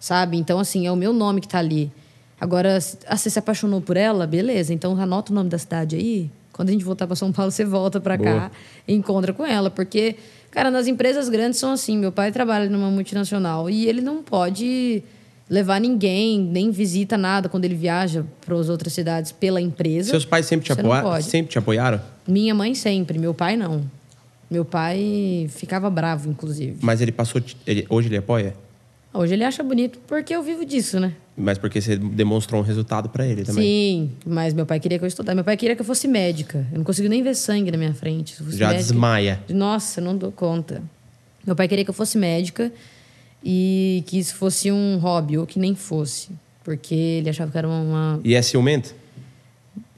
sabe? 0.00 0.36
Então, 0.36 0.58
assim, 0.58 0.84
é 0.84 0.90
o 0.90 0.96
meu 0.96 1.12
nome 1.12 1.40
que 1.40 1.46
tá 1.46 1.60
ali. 1.60 1.92
Agora, 2.40 2.76
ah, 3.06 3.16
você 3.16 3.30
se 3.30 3.38
apaixonou 3.38 3.80
por 3.80 3.96
ela? 3.96 4.26
Beleza, 4.26 4.74
então 4.74 5.00
anota 5.00 5.30
o 5.30 5.34
nome 5.36 5.48
da 5.48 5.58
cidade 5.58 5.94
aí. 5.94 6.28
Quando 6.60 6.70
a 6.70 6.72
gente 6.72 6.84
voltar 6.84 7.06
pra 7.06 7.16
São 7.16 7.32
Paulo, 7.32 7.50
você 7.50 7.64
volta 7.64 8.00
pra 8.00 8.18
Boa. 8.18 8.28
cá 8.28 8.50
e 8.86 8.94
encontra 8.94 9.32
com 9.32 9.46
ela. 9.46 9.70
Porque, 9.70 10.16
cara, 10.50 10.70
nas 10.70 10.86
empresas 10.86 11.28
grandes 11.28 11.58
são 11.58 11.72
assim. 11.72 11.96
Meu 11.98 12.12
pai 12.12 12.30
trabalha 12.32 12.68
numa 12.68 12.90
multinacional 12.90 13.68
e 13.70 13.86
ele 13.86 14.00
não 14.00 14.22
pode 14.22 15.02
levar 15.48 15.80
ninguém, 15.80 16.38
nem 16.40 16.70
visita 16.70 17.16
nada 17.18 17.48
quando 17.48 17.64
ele 17.64 17.74
viaja 17.74 18.24
para 18.44 18.54
as 18.56 18.68
outras 18.68 18.92
cidades 18.92 19.32
pela 19.32 19.60
empresa. 19.60 20.10
Seus 20.10 20.24
pais 20.24 20.46
sempre 20.46 20.66
te, 20.66 20.72
apoia... 20.72 21.20
sempre 21.22 21.50
te 21.50 21.58
apoiaram? 21.58 22.00
Minha 22.26 22.54
mãe 22.54 22.74
sempre, 22.74 23.18
meu 23.18 23.34
pai 23.34 23.56
não. 23.56 23.82
Meu 24.50 24.64
pai 24.64 25.48
ficava 25.48 25.88
bravo, 25.90 26.28
inclusive. 26.30 26.76
Mas 26.80 27.00
ele 27.00 27.12
passou. 27.12 27.42
ele- 27.66 27.86
Hoje 27.88 28.08
ele 28.08 28.16
apoia? 28.16 28.54
Hoje 29.12 29.34
ele 29.34 29.42
acha 29.44 29.62
bonito 29.62 29.98
porque 30.06 30.34
eu 30.34 30.42
vivo 30.42 30.64
disso, 30.64 31.00
né? 31.00 31.12
Mas 31.40 31.58
porque 31.58 31.80
você 31.80 31.96
demonstrou 31.96 32.60
um 32.60 32.64
resultado 32.64 33.08
pra 33.08 33.26
ele 33.26 33.42
também. 33.44 33.64
Sim, 33.64 34.10
mas 34.26 34.52
meu 34.52 34.66
pai 34.66 34.78
queria 34.78 34.98
que 34.98 35.04
eu 35.04 35.08
estudasse. 35.08 35.34
Meu 35.34 35.44
pai 35.44 35.56
queria 35.56 35.74
que 35.74 35.80
eu 35.82 35.86
fosse 35.86 36.06
médica. 36.06 36.66
Eu 36.72 36.78
não 36.78 36.84
consigo 36.84 37.08
nem 37.08 37.22
ver 37.22 37.34
sangue 37.34 37.70
na 37.70 37.78
minha 37.78 37.94
frente. 37.94 38.34
Já 38.50 38.68
médica- 38.68 38.74
desmaia. 38.76 39.40
Nossa, 39.48 40.00
não 40.00 40.16
dou 40.16 40.30
conta. 40.30 40.82
Meu 41.46 41.56
pai 41.56 41.66
queria 41.68 41.84
que 41.84 41.90
eu 41.90 41.94
fosse 41.94 42.18
médica 42.18 42.70
e 43.42 44.04
que 44.06 44.18
isso 44.18 44.34
fosse 44.34 44.70
um 44.70 44.98
hobby, 44.98 45.38
ou 45.38 45.46
que 45.46 45.58
nem 45.58 45.74
fosse. 45.74 46.28
Porque 46.62 46.94
ele 46.94 47.30
achava 47.30 47.50
que 47.50 47.56
era 47.58 47.66
uma. 47.68 48.20
E 48.22 48.34
é 48.34 48.42
ciumento? 48.42 48.94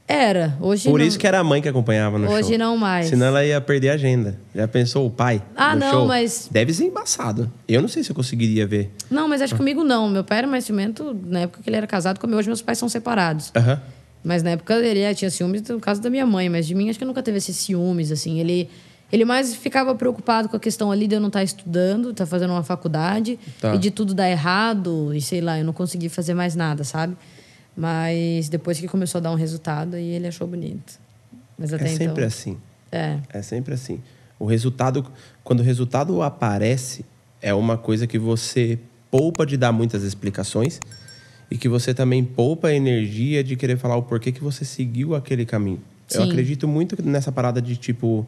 Era. 0.07 0.57
Hoje 0.59 0.89
Por 0.89 0.99
não. 0.99 1.05
isso 1.05 1.17
que 1.17 1.25
era 1.25 1.39
a 1.39 1.43
mãe 1.43 1.61
que 1.61 1.67
acompanhava 1.69 2.17
no 2.19 2.27
show. 2.27 2.35
Hoje 2.35 2.57
não 2.57 2.75
mais. 2.75 3.07
Senão 3.07 3.27
ela 3.27 3.43
ia 3.45 3.59
perder 3.61 3.89
a 3.89 3.93
agenda. 3.93 4.37
Já 4.53 4.67
pensou 4.67 5.07
o 5.07 5.09
pai? 5.09 5.41
Ah, 5.55 5.75
não, 5.75 5.91
show? 5.91 6.05
mas- 6.07 6.49
Deve 6.51 6.73
ser 6.73 6.83
embaçado. 6.85 7.51
Eu 7.67 7.81
não 7.81 7.87
sei 7.87 8.03
se 8.03 8.11
eu 8.11 8.15
conseguiria 8.15 8.67
ver. 8.67 8.91
Não, 9.09 9.27
mas 9.29 9.41
acho 9.41 9.53
que 9.53 9.57
comigo 9.57 9.83
não. 9.83 10.09
Meu 10.09 10.23
pai 10.23 10.39
era 10.39 10.47
mais 10.47 10.65
ciumento 10.65 11.17
na 11.25 11.41
época 11.41 11.61
que 11.63 11.69
ele 11.69 11.77
era 11.77 11.87
casado 11.87 12.19
comigo. 12.19 12.37
Hoje 12.37 12.49
meus 12.49 12.61
pais 12.61 12.77
são 12.77 12.89
separados. 12.89 13.51
Aham. 13.55 13.81
Mas 14.23 14.43
na 14.43 14.51
época 14.51 14.75
ele 14.75 14.99
eh, 15.01 15.13
tinha 15.13 15.29
ciúmes 15.31 15.61
no 15.63 15.79
caso 15.79 16.01
da 16.01 16.09
minha 16.09 16.25
mãe, 16.25 16.47
mas 16.49 16.65
de 16.67 16.75
mim 16.75 16.89
acho 16.89 16.97
que 16.99 17.05
nunca 17.05 17.21
teve 17.23 17.37
esses 17.37 17.55
ciúmes, 17.57 18.09
assim. 18.11 18.39
Ele, 18.39 18.69
ele 19.11 19.25
mais 19.25 19.53
ficava 19.55 19.93
preocupado 19.95 20.47
com 20.47 20.55
a 20.55 20.59
questão 20.59 20.91
ali 20.91 21.07
de 21.07 21.15
eu 21.15 21.19
não 21.19 21.27
estar 21.27 21.43
estudando, 21.43 22.11
estar 22.11 22.25
fazendo 22.25 22.51
uma 22.51 22.63
faculdade, 22.63 23.37
Tá. 23.59 23.75
e 23.75 23.77
de 23.77 23.91
tudo 23.91 24.13
dar 24.13 24.29
errado, 24.29 25.13
e 25.13 25.19
sei 25.21 25.41
lá, 25.41 25.59
eu 25.59 25.65
não 25.65 25.73
consegui 25.73 26.07
fazer 26.07 26.33
mais 26.33 26.55
nada, 26.55 26.85
sabe? 26.85 27.17
Mas 27.75 28.49
depois 28.49 28.79
que 28.79 28.87
começou 28.87 29.19
a 29.19 29.21
dar 29.21 29.31
um 29.31 29.35
resultado, 29.35 29.95
aí 29.95 30.09
ele 30.09 30.27
achou 30.27 30.47
bonito. 30.47 30.99
Mas 31.57 31.73
até 31.73 31.85
É 31.85 31.87
sempre 31.87 32.05
então. 32.05 32.25
assim. 32.25 32.57
É. 32.91 33.19
É 33.33 33.41
sempre 33.41 33.73
assim. 33.73 33.99
O 34.39 34.45
resultado, 34.45 35.05
quando 35.43 35.61
o 35.61 35.63
resultado 35.63 36.21
aparece, 36.21 37.05
é 37.41 37.53
uma 37.53 37.77
coisa 37.77 38.05
que 38.05 38.19
você 38.19 38.77
poupa 39.09 39.45
de 39.45 39.57
dar 39.57 39.71
muitas 39.71 40.03
explicações 40.03 40.79
e 41.49 41.57
que 41.57 41.67
você 41.69 41.93
também 41.93 42.23
poupa 42.23 42.69
a 42.69 42.73
energia 42.73 43.43
de 43.43 43.55
querer 43.55 43.77
falar 43.77 43.95
o 43.95 44.03
porquê 44.03 44.31
que 44.31 44.43
você 44.43 44.65
seguiu 44.65 45.15
aquele 45.15 45.45
caminho. 45.45 45.81
Eu 46.11 46.23
Sim. 46.23 46.29
acredito 46.29 46.67
muito 46.67 47.01
nessa 47.03 47.31
parada 47.31 47.61
de 47.61 47.75
tipo. 47.75 48.25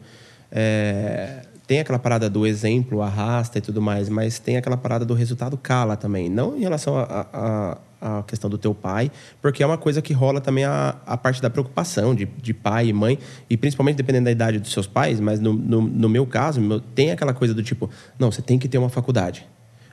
é, 0.50 1.42
tem 1.66 1.80
aquela 1.80 1.98
parada 1.98 2.30
do 2.30 2.46
exemplo, 2.46 3.02
arrasta 3.02 3.58
e 3.58 3.60
tudo 3.60 3.82
mais, 3.82 4.08
mas 4.08 4.38
tem 4.38 4.56
aquela 4.56 4.76
parada 4.76 5.04
do 5.04 5.14
resultado 5.14 5.56
cala 5.56 5.96
também. 5.96 6.30
Não 6.30 6.56
em 6.56 6.60
relação 6.60 6.96
a, 6.96 7.26
a, 7.32 7.78
a 8.00 8.22
questão 8.22 8.48
do 8.50 8.58
teu 8.58 8.74
pai, 8.74 9.10
porque 9.40 9.62
é 9.62 9.66
uma 9.66 9.78
coisa 9.78 10.02
que 10.02 10.12
rola 10.12 10.40
também 10.40 10.64
a, 10.64 10.96
a 11.06 11.16
parte 11.16 11.40
da 11.40 11.48
preocupação 11.50 12.14
de, 12.14 12.26
de 12.42 12.52
pai 12.54 12.88
e 12.88 12.92
mãe, 12.92 13.18
e 13.48 13.56
principalmente 13.56 13.96
dependendo 13.96 14.26
da 14.26 14.30
idade 14.30 14.58
dos 14.58 14.72
seus 14.72 14.86
pais, 14.86 15.18
mas 15.20 15.40
no, 15.40 15.52
no, 15.52 15.80
no 15.82 16.08
meu 16.08 16.26
caso, 16.26 16.60
meu- 16.60 16.80
tem 16.80 17.10
aquela 17.10 17.32
coisa 17.34 17.54
do 17.54 17.62
tipo, 17.62 17.88
não, 18.18 18.30
você 18.30 18.42
tem 18.42 18.58
que 18.58 18.68
ter 18.68 18.78
uma 18.78 18.88
faculdade. 18.90 19.46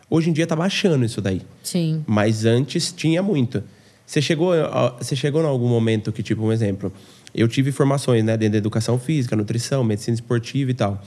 Hoje 0.10 0.30
em 0.30 0.34
dia 0.34 0.46
tá 0.46 0.56
baixando 0.56 1.04
isso 1.06 1.22
daí. 1.22 1.42
Sim. 1.64 2.04
Mas 2.06 2.46
antes 2.46 2.92
tinha 2.92 3.24
muito. 3.24 3.64
Você 4.06 4.22
chegou, 4.22 4.54
a- 4.54 4.96
você 5.00 5.16
chegou 5.16 5.42
em 5.42 5.46
algum 5.48 5.68
momento 5.70 6.12
que, 6.12 6.22
tipo, 6.22 6.44
um 6.44 6.52
exemplo, 6.52 6.92
eu 7.34 7.48
tive 7.48 7.72
formações, 7.72 8.24
né, 8.24 8.36
dentro 8.38 8.52
da 8.52 8.58
educação 8.60 9.00
física, 9.00 9.36
nutrição, 9.36 9.84
medicina 9.84 10.14
esportiva 10.14 10.70
e 10.70 10.74
tal. 10.74 11.02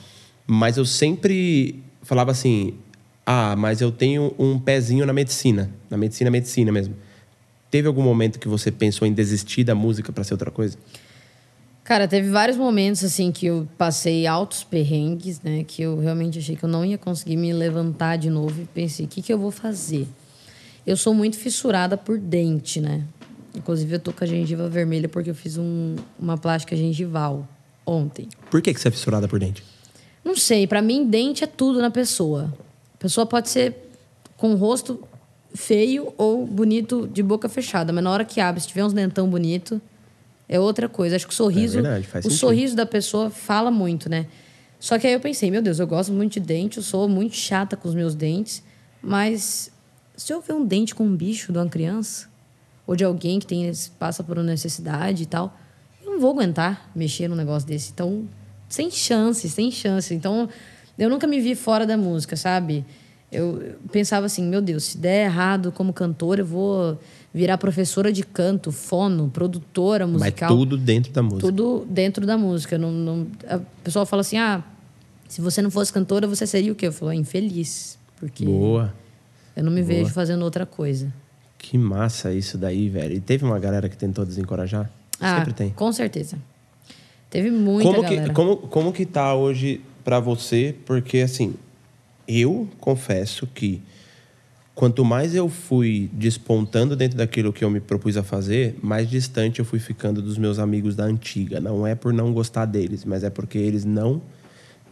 Mas 0.47 0.77
eu 0.77 0.85
sempre 0.85 1.83
falava 2.03 2.31
assim: 2.31 2.75
ah, 3.27 3.57
mas 3.57 3.81
eu 3.81 3.91
tenho 3.91 4.33
um 4.39 4.59
pezinho 4.59 5.05
na 5.05 5.13
medicina, 5.13 5.69
na 5.91 5.97
medicina, 5.97 6.31
medicina 6.31 6.71
mesmo. 6.73 6.95
Teve 7.71 7.89
algum 7.89 8.03
momento 8.03 8.39
que 8.39 8.47
você 8.49 8.71
pensou 8.71 9.07
em 9.07 9.13
desistir 9.13 9.65
da 9.65 9.75
música 9.75 10.13
para 10.13 10.23
ser 10.25 10.35
outra 10.35 10.51
coisa? 10.51 10.79
Cara, 11.83 12.09
teve 12.09 12.31
vários 12.31 12.57
momentos 12.57 13.05
assim 13.05 13.31
que 13.31 13.47
eu 13.47 13.69
passei 13.79 14.27
altos 14.27 14.65
perrengues, 14.65 15.41
né? 15.43 15.65
Que 15.67 15.83
eu 15.83 15.99
realmente 15.99 16.39
achei 16.39 16.57
que 16.57 16.65
eu 16.65 16.69
não 16.69 16.85
ia 16.85 16.99
conseguir 16.99 17.37
me 17.37 17.53
levantar 17.53 18.17
de 18.17 18.31
novo 18.31 18.63
e 18.63 18.65
pensei, 18.65 19.07
o 19.07 19.09
que, 19.09 19.21
que 19.23 19.33
eu 19.33 19.39
vou 19.39 19.51
fazer? 19.51 20.07
Eu 20.87 20.97
sou 20.97 21.13
muito 21.15 21.37
fissurada 21.37 21.97
por 21.97 22.19
dente, 22.19 22.81
né? 22.81 23.03
Inclusive, 23.55 23.95
eu 23.95 24.01
tô 24.01 24.13
com 24.13 24.23
a 24.23 24.27
gengiva 24.27 24.69
vermelha 24.69 25.09
porque 25.09 25.31
eu 25.31 25.35
fiz 25.35 25.57
um- 25.57 25.97
uma 26.19 26.37
plástica 26.37 26.77
gengival 26.77 27.47
ontem. 27.85 28.29
Por 28.51 28.61
que, 28.63 28.73
que 28.75 28.81
você 28.81 28.89
é 28.89 28.91
fissurada 28.91 29.27
por 29.29 29.39
dente? 29.39 29.63
Não 30.25 30.37
sei, 30.37 30.67
pra 30.67 30.83
mim, 30.83 31.07
dente 31.09 31.43
é 31.45 31.47
tudo 31.47 31.81
na 31.81 31.91
pessoa. 31.91 32.53
A 32.97 32.99
pessoa 32.99 33.27
pode 33.27 33.49
ser 33.49 33.77
com 34.37 34.53
o 34.53 34.57
rosto 34.57 35.03
feio 35.55 36.13
ou 36.17 36.47
bonito 36.47 37.09
de 37.09 37.23
boca 37.23 37.49
fechada, 37.49 37.93
mas 37.93 38.03
na 38.03 38.11
hora 38.11 38.25
que 38.25 38.41
abre, 38.41 38.61
se 38.61 38.69
tiver 38.69 38.85
uns 38.85 38.93
dentão 38.93 39.29
bonito, 39.29 39.81
é 40.49 40.59
outra 40.59 40.89
coisa. 40.89 41.17
Acho 41.17 41.27
que 41.27 41.33
o 41.33 41.37
sorriso, 41.37 41.79
É 41.79 41.83
verdade, 41.83 42.27
o 42.27 42.31
sorriso 42.31 42.77
da 42.77 42.87
pessoa 42.87 43.31
fala 43.31 43.71
muito, 43.71 44.09
né? 44.09 44.27
Só 44.79 44.99
que 44.99 45.07
aí 45.07 45.13
eu 45.13 45.21
pensei, 45.21 45.51
meu 45.51 45.63
Deus, 45.63 45.79
eu 45.79 45.87
gosto 45.87 46.13
muito 46.13 46.35
de 46.35 46.41
dente, 46.41 46.77
eu 46.77 46.83
sou 46.83 47.09
muito 47.09 47.35
chata 47.35 47.77
com 47.77 47.89
os 47.89 47.95
meus 47.95 48.15
dentes, 48.15 48.63
mas 49.03 49.71
se 50.17 50.33
eu 50.33 50.41
ver 50.41 50.53
um 50.53 50.65
dente 50.65 50.95
com 50.95 51.05
um 51.05 51.17
bicho 51.17 51.53
de 51.53 51.59
uma 51.59 51.69
criança 51.69 52.29
ou 52.87 52.95
de 52.95 53.05
alguém 53.05 53.39
que 53.39 53.47
tem 53.47 53.71
passa 53.99 54.23
por 54.23 54.39
uma 54.39 54.45
necessidade 54.45 55.23
e 55.23 55.27
tal, 55.27 55.59
eu 56.05 56.13
não 56.13 56.21
vou 56.21 56.31
aguentar 56.31 56.91
mexer 56.95 57.29
num 57.29 57.35
negócio 57.35 57.67
desse. 57.67 57.91
Então, 57.93 58.29
sem 58.69 58.91
chance, 58.91 59.49
sem 59.49 59.71
chance. 59.71 60.15
Então, 60.15 60.49
eu 60.99 61.11
nunca 61.11 61.27
me 61.27 61.41
vi 61.41 61.55
fora 61.55 61.87
da 61.87 61.97
música, 61.97 62.37
sabe? 62.37 62.85
Eu 63.31 63.77
pensava 63.91 64.27
assim, 64.27 64.45
meu 64.45 64.63
Deus, 64.63 64.85
se 64.85 64.99
der 64.99 65.27
errado 65.27 65.73
como 65.73 65.93
cantora, 65.93 66.43
eu 66.43 66.47
vou 66.47 66.99
virar 67.35 67.59
professora 67.59 68.13
de 68.13 68.23
canto, 68.23 68.73
fono, 68.73 69.29
produtora 69.29 70.07
musical. 70.07 70.49
Mas 70.51 70.59
tudo 70.59 70.77
dentro 70.77 71.13
da 71.13 71.23
música. 71.23 71.41
Tudo 71.41 71.87
dentro 71.91 72.25
da 72.25 72.39
música. 72.39 72.79
Não, 72.79 72.91
não, 72.91 73.27
a 73.49 73.59
pessoa 73.83 74.07
fala 74.07 74.21
assim, 74.21 74.39
ah, 74.39 74.63
se 75.29 75.41
você 75.41 75.61
não 75.61 75.71
fosse 75.71 75.93
cantora, 75.93 76.27
você 76.27 76.47
seria 76.47 76.73
o 76.73 76.75
quê? 76.75 76.87
Eu 76.87 76.93
falo, 76.93 77.13
infeliz. 77.13 77.99
Porque 78.19 78.45
Boa. 78.45 78.95
eu 79.55 79.63
não 79.65 79.73
me 79.73 79.83
vejo 79.83 80.11
fazendo 80.11 80.43
outra 80.43 80.65
coisa. 80.65 81.13
Que 81.59 81.77
massa 81.77 82.33
isso 82.33 82.57
daí, 82.57 82.89
velho. 82.89 83.15
E 83.15 83.21
teve 83.21 83.45
uma 83.45 83.59
galera 83.59 83.89
que 83.89 83.97
tentou 83.97 84.25
desencorajar? 84.25 84.91
Ah, 85.21 85.39
Sempre 85.39 85.53
tem. 85.53 85.71
com 85.71 85.93
certeza. 85.93 86.39
Teve 87.29 87.51
muita 87.51 87.91
como 87.91 88.03
galera. 88.03 88.29
que 88.29 88.35
como, 88.35 88.57
como 88.57 88.93
que 88.93 89.05
tá 89.05 89.35
hoje 89.35 89.81
pra 90.07 90.21
você? 90.21 90.73
Porque 90.87 91.19
assim, 91.19 91.57
eu 92.29 92.69
confesso 92.79 93.45
que 93.45 93.83
quanto 94.73 95.05
mais 95.05 95.35
eu 95.35 95.49
fui 95.49 96.09
despontando 96.13 96.95
dentro 96.95 97.19
daquilo 97.19 97.53
que 97.53 97.65
eu 97.65 97.69
me 97.69 97.81
propus 97.81 98.17
a 98.17 98.23
fazer, 98.23 98.79
mais 98.81 99.11
distante 99.11 99.59
eu 99.59 99.65
fui 99.65 99.81
ficando 99.81 100.23
dos 100.23 100.39
meus 100.39 100.61
amigos 100.61 100.95
da 100.95 101.03
antiga. 101.03 101.59
Não 101.59 101.85
é 101.85 101.97
por 101.97 102.13
não 102.13 102.33
gostar 102.33 102.67
deles, 102.67 103.05
mas 103.05 103.25
é 103.25 103.31
porque 103.31 103.59
eles 103.59 103.85
não 103.85 104.23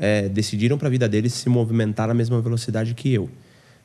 é, 0.01 0.29
decidiram 0.29 0.77
para 0.77 0.89
a 0.89 0.91
vida 0.91 1.09
deles 1.09 1.33
se 1.33 1.49
movimentar 1.49 2.09
na 2.09 2.15
mesma 2.15 2.41
velocidade 2.41 2.93
que 2.93 3.15
eu. 3.15 3.31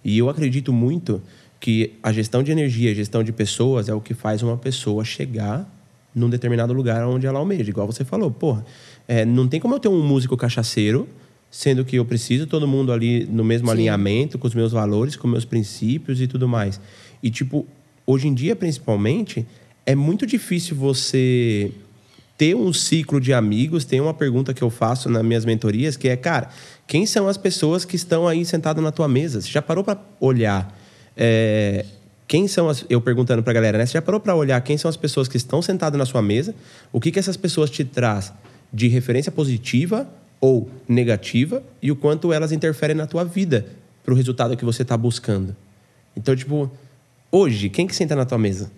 E 0.03 0.17
eu 0.17 0.29
acredito 0.29 0.73
muito 0.73 1.21
que 1.59 1.93
a 2.01 2.11
gestão 2.11 2.41
de 2.41 2.51
energia, 2.51 2.89
a 2.89 2.95
gestão 2.95 3.23
de 3.23 3.31
pessoas 3.31 3.87
é 3.87 3.93
o 3.93 4.01
que 4.01 4.15
faz 4.15 4.41
uma 4.41 4.57
pessoa 4.57 5.05
chegar 5.05 5.69
num 6.15 6.27
determinado 6.27 6.73
lugar 6.73 7.05
onde 7.07 7.27
ela 7.27 7.37
almeja. 7.37 7.69
Igual 7.69 7.85
você 7.85 8.03
falou, 8.03 8.31
porra, 8.31 8.65
é, 9.09 9.25
não 9.25 9.47
tem 9.47 9.59
como 9.59 9.73
eu 9.73 9.79
ter 9.79 9.87
um 9.87 10.05
músico 10.05 10.37
cachaceiro, 10.37 11.09
sendo 11.49 11.83
que 11.83 11.95
eu 11.95 12.05
preciso 12.05 12.45
todo 12.45 12.67
mundo 12.67 12.91
ali 12.91 13.25
no 13.25 13.43
mesmo 13.43 13.65
Sim. 13.65 13.73
alinhamento, 13.73 14.37
com 14.37 14.47
os 14.47 14.53
meus 14.53 14.71
valores, 14.71 15.15
com 15.15 15.27
meus 15.27 15.43
princípios 15.43 16.21
e 16.21 16.27
tudo 16.27 16.47
mais. 16.47 16.79
E, 17.23 17.31
tipo, 17.31 17.65
hoje 18.05 18.27
em 18.27 18.33
dia, 18.35 18.55
principalmente, 18.55 19.47
é 19.83 19.95
muito 19.95 20.27
difícil 20.27 20.75
você 20.75 21.71
ter 22.37 22.55
um 22.55 22.71
ciclo 22.71 23.19
de 23.19 23.33
amigos. 23.33 23.83
Tem 23.83 23.99
uma 23.99 24.13
pergunta 24.13 24.53
que 24.53 24.61
eu 24.61 24.69
faço 24.69 25.09
nas 25.09 25.23
minhas 25.25 25.43
mentorias, 25.43 25.97
que 25.97 26.07
é, 26.07 26.15
cara, 26.15 26.49
quem 26.85 27.07
são 27.07 27.27
as 27.27 27.35
pessoas 27.35 27.83
que 27.83 27.95
estão 27.95 28.27
aí 28.27 28.45
sentadas 28.45 28.83
na 28.83 28.91
tua 28.91 29.07
mesa? 29.07 29.41
Você 29.41 29.49
já 29.49 29.61
parou 29.61 29.83
para 29.83 29.99
olhar 30.19 30.79
é, 31.17 31.83
quem 32.27 32.47
são 32.47 32.69
as. 32.69 32.85
Eu 32.87 33.01
perguntando 33.01 33.41
pra 33.41 33.53
galera, 33.53 33.79
né? 33.79 33.87
Você 33.87 33.93
já 33.93 34.03
parou 34.03 34.19
pra 34.19 34.35
olhar 34.35 34.61
quem 34.61 34.77
são 34.77 34.87
as 34.87 34.95
pessoas 34.95 35.27
que 35.27 35.35
estão 35.35 35.63
sentadas 35.63 35.97
na 35.97 36.05
sua 36.05 36.21
mesa? 36.21 36.53
O 36.93 37.01
que, 37.01 37.11
que 37.11 37.17
essas 37.17 37.35
pessoas 37.35 37.71
te 37.71 37.83
traz 37.83 38.31
de 38.71 38.87
referência 38.87 39.31
positiva 39.31 40.07
ou 40.41 40.69
negativa 40.87 41.61
e 41.81 41.91
o 41.91 41.95
quanto 41.95 42.31
elas 42.31 42.51
interferem 42.51 42.95
na 42.95 43.05
tua 43.07 43.23
vida 43.25 43.65
pro 44.03 44.15
resultado 44.15 44.55
que 44.55 44.63
você 44.65 44.85
tá 44.85 44.95
buscando? 44.97 45.55
Então, 46.15 46.35
tipo, 46.35 46.71
hoje, 47.31 47.69
quem 47.69 47.85
que 47.87 47.95
senta 47.95 48.15
na 48.15 48.25
tua 48.25 48.37
mesa? 48.37 48.71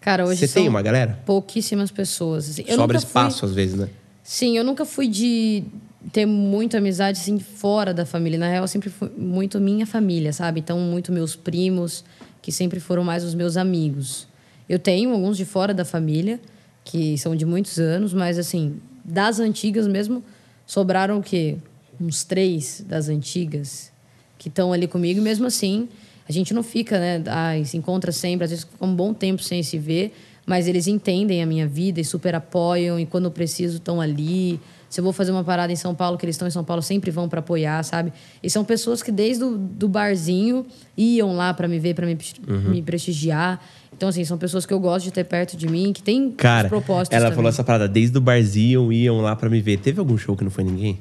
Cara, 0.00 0.24
hoje 0.24 0.40
Você 0.40 0.46
são 0.46 0.62
tem 0.62 0.68
uma 0.68 0.82
galera? 0.82 1.18
pouquíssimas 1.26 1.90
pessoas. 1.90 2.48
assim. 2.50 2.62
Sobra 2.62 2.76
nunca 2.76 2.92
fui- 3.00 3.06
espaço, 3.06 3.44
às 3.44 3.52
vezes, 3.52 3.74
né? 3.74 3.88
Sim, 4.22 4.56
eu 4.56 4.64
nunca 4.64 4.84
fui 4.84 5.08
de 5.08 5.64
ter 6.12 6.26
muita 6.26 6.78
amizade 6.78 7.18
assim 7.20 7.38
fora 7.40 7.92
da 7.92 8.06
família. 8.06 8.38
Na 8.38 8.48
real, 8.48 8.64
eu 8.64 8.68
sempre 8.68 8.88
fui 8.90 9.10
muito 9.16 9.58
minha 9.60 9.86
família, 9.86 10.32
sabe? 10.32 10.60
Então, 10.60 10.78
muito 10.78 11.10
meus 11.10 11.34
primos, 11.34 12.04
que 12.40 12.52
sempre 12.52 12.78
foram 12.78 13.02
mais 13.02 13.24
os 13.24 13.34
meus 13.34 13.56
amigos. 13.56 14.28
Eu 14.68 14.78
tenho 14.78 15.10
alguns 15.12 15.36
de 15.36 15.44
fora 15.44 15.74
da 15.74 15.84
família, 15.84 16.40
que 16.84 17.18
são 17.18 17.34
de 17.34 17.44
muitos 17.44 17.78
anos, 17.78 18.12
mas 18.14 18.38
assim, 18.38 18.76
das 19.06 19.38
antigas 19.40 19.86
mesmo, 19.86 20.22
sobraram 20.66 21.18
o 21.18 21.22
quê? 21.22 21.56
Uns 22.00 22.24
três 22.24 22.84
das 22.86 23.08
antigas 23.08 23.92
que 24.38 24.48
estão 24.48 24.72
ali 24.72 24.86
comigo, 24.86 25.20
e 25.20 25.22
mesmo 25.22 25.46
assim, 25.46 25.88
a 26.28 26.32
gente 26.32 26.52
não 26.52 26.62
fica, 26.62 26.98
né? 26.98 27.22
Ai, 27.26 27.64
se 27.64 27.76
encontra 27.76 28.12
sempre, 28.12 28.44
às 28.44 28.50
vezes 28.50 28.64
fica 28.64 28.84
um 28.84 28.94
bom 28.94 29.14
tempo 29.14 29.42
sem 29.42 29.62
se 29.62 29.78
ver, 29.78 30.14
mas 30.44 30.68
eles 30.68 30.86
entendem 30.86 31.42
a 31.42 31.46
minha 31.46 31.66
vida 31.66 32.00
e 32.00 32.04
super 32.04 32.34
apoiam, 32.34 32.98
e 33.00 33.06
quando 33.06 33.24
eu 33.26 33.30
preciso 33.30 33.76
estão 33.78 34.00
ali. 34.00 34.60
Se 34.88 35.00
eu 35.00 35.04
vou 35.04 35.12
fazer 35.12 35.32
uma 35.32 35.42
parada 35.42 35.72
em 35.72 35.76
São 35.76 35.94
Paulo, 35.96 36.16
que 36.16 36.24
eles 36.24 36.36
estão 36.36 36.46
em 36.46 36.50
São 36.50 36.62
Paulo, 36.62 36.80
sempre 36.80 37.10
vão 37.10 37.28
para 37.28 37.40
apoiar, 37.40 37.82
sabe? 37.82 38.12
E 38.40 38.48
são 38.48 38.64
pessoas 38.64 39.02
que 39.02 39.10
desde 39.10 39.42
o 39.42 39.56
do 39.58 39.88
barzinho 39.88 40.64
iam 40.96 41.34
lá 41.34 41.52
para 41.52 41.66
me 41.66 41.78
ver, 41.80 41.94
para 41.94 42.06
me, 42.06 42.16
Uhum. 42.46 42.70
me 42.70 42.80
prestigiar. 42.82 43.60
Então, 43.96 44.08
assim, 44.10 44.24
são 44.24 44.36
pessoas 44.36 44.66
que 44.66 44.74
eu 44.74 44.78
gosto 44.78 45.04
de 45.06 45.10
ter 45.12 45.24
perto 45.24 45.56
de 45.56 45.66
mim, 45.66 45.92
que 45.92 46.02
têm 46.02 46.30
Cara, 46.32 46.68
propósitos 46.68 47.16
ela 47.16 47.26
também. 47.26 47.36
falou 47.36 47.48
essa 47.48 47.64
parada, 47.64 47.88
desde 47.88 48.18
o 48.18 48.20
barzinho 48.20 48.92
iam 48.92 49.20
lá 49.22 49.34
pra 49.34 49.48
me 49.48 49.60
ver. 49.60 49.78
Teve 49.78 50.00
algum 50.00 50.18
show 50.18 50.36
que 50.36 50.44
não 50.44 50.50
foi 50.50 50.64
ninguém? 50.64 50.98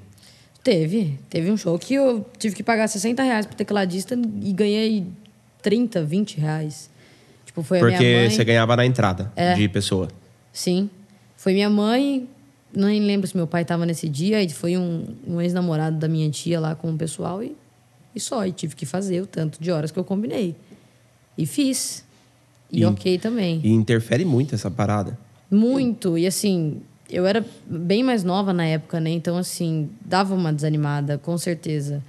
Teve. 0.64 1.20
Teve 1.30 1.52
um 1.52 1.58
show 1.58 1.78
que 1.78 1.94
eu 1.94 2.26
tive 2.40 2.56
que 2.56 2.64
pagar 2.64 2.88
60 2.88 3.22
reais 3.22 3.46
pro 3.46 3.56
tecladista 3.56 4.16
e 4.42 4.54
ganhei 4.54 5.06
30, 5.62 6.04
20 6.04 6.38
reais. 6.40 6.90
Tipo, 7.46 7.62
foi 7.62 7.80
a 7.80 7.82
Porque 7.82 7.98
minha 8.04 8.20
mãe. 8.22 8.30
você 8.30 8.44
ganhava 8.46 8.76
na 8.78 8.86
entrada 8.86 9.32
É. 9.36 9.54
de 9.56 9.68
pessoa. 9.68 10.08
Sim. 10.54 10.90
Foi 11.36 11.54
minha 11.54 11.70
mãe, 11.70 12.28
nem 12.74 13.02
lembro 13.02 13.28
se 13.28 13.36
meu 13.36 13.46
pai 13.46 13.64
estava 13.64 13.86
nesse 13.86 14.08
dia, 14.08 14.42
e 14.42 14.50
foi 14.50 14.78
um, 14.78 15.06
um 15.28 15.42
ex-namorado 15.42 15.98
da 15.98 16.08
minha 16.08 16.30
tia 16.32 16.60
lá 16.62 16.74
com 16.76 16.90
o 16.92 16.98
pessoal 16.98 17.44
e, 17.44 17.56
e 18.16 18.20
só. 18.22 18.46
E 18.48 18.54
tive 18.54 18.74
que 18.74 18.86
fazer 18.86 19.22
o 19.22 19.28
tanto 19.28 19.62
de 19.62 19.70
horas 19.70 19.92
que 19.92 20.00
eu 20.00 20.04
combinei. 20.06 20.56
E 21.38 21.46
fiz. 21.46 22.05
E, 22.72 22.82
E- 22.82 22.86
ok 22.86 23.18
também. 23.20 23.62
E 23.64 23.70
interfere 23.72 24.26
muito 24.26 24.56
essa 24.56 24.70
parada. 24.72 25.18
Muito. 25.50 26.18
E 26.18 26.26
assim, 26.26 26.82
eu 27.10 27.26
era 27.26 27.46
bem 27.68 28.04
mais 28.04 28.24
nova 28.24 28.52
na 28.54 28.66
época, 28.66 29.00
né? 29.00 29.10
Então, 29.12 29.38
assim, 29.38 29.90
dava 30.04 30.34
uma 30.34 30.52
desanimada, 30.52 31.18
com 31.18 31.38
certeza. 31.38 32.02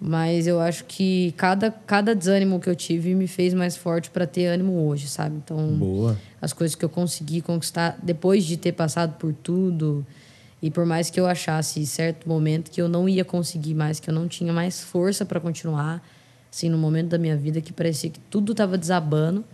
Mas 0.00 0.46
eu 0.46 0.60
acho 0.60 0.84
que 0.84 1.32
cada, 1.38 1.70
cada 1.70 2.14
desânimo 2.14 2.60
que 2.60 2.68
eu 2.68 2.76
tive 2.76 3.14
me 3.14 3.26
fez 3.26 3.54
mais 3.54 3.76
forte 3.76 4.10
para 4.10 4.26
ter 4.26 4.46
ânimo 4.46 4.86
hoje, 4.86 5.08
sabe? 5.08 5.36
Então, 5.42 5.56
Boa. 5.78 6.18
as 6.40 6.52
coisas 6.52 6.74
que 6.74 6.84
eu 6.84 6.88
consegui 6.88 7.40
conquistar 7.40 7.98
depois 8.02 8.44
de 8.44 8.56
ter 8.58 8.72
passado 8.72 9.14
por 9.18 9.32
tudo. 9.32 10.04
E 10.62 10.70
por 10.70 10.84
mais 10.84 11.08
que 11.10 11.18
eu 11.18 11.26
achasse 11.26 11.80
em 11.80 11.84
certo 11.86 12.28
momento 12.28 12.70
que 12.70 12.80
eu 12.80 12.88
não 12.88 13.08
ia 13.08 13.24
conseguir 13.24 13.74
mais, 13.74 13.98
que 13.98 14.10
eu 14.10 14.14
não 14.14 14.28
tinha 14.28 14.52
mais 14.52 14.80
força 14.82 15.24
para 15.24 15.40
continuar, 15.40 16.02
assim, 16.52 16.68
no 16.68 16.76
momento 16.78 17.08
da 17.08 17.18
minha 17.18 17.36
vida 17.36 17.60
que 17.60 17.72
parecia 17.72 18.10
que 18.10 18.20
tudo 18.30 18.52
estava 18.52 18.76
desabando, 18.76 19.44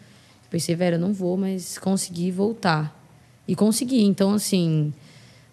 Pensei, 0.53 0.75
velho, 0.77 0.97
eu 0.97 1.01
não 1.01 1.15
vou, 1.15 1.35
mas 1.39 1.79
consegui 1.79 2.31
voltar. 2.31 2.95
E 3.49 3.57
consegui. 3.57 4.03
Então, 4.03 4.35
assim, 4.35 4.93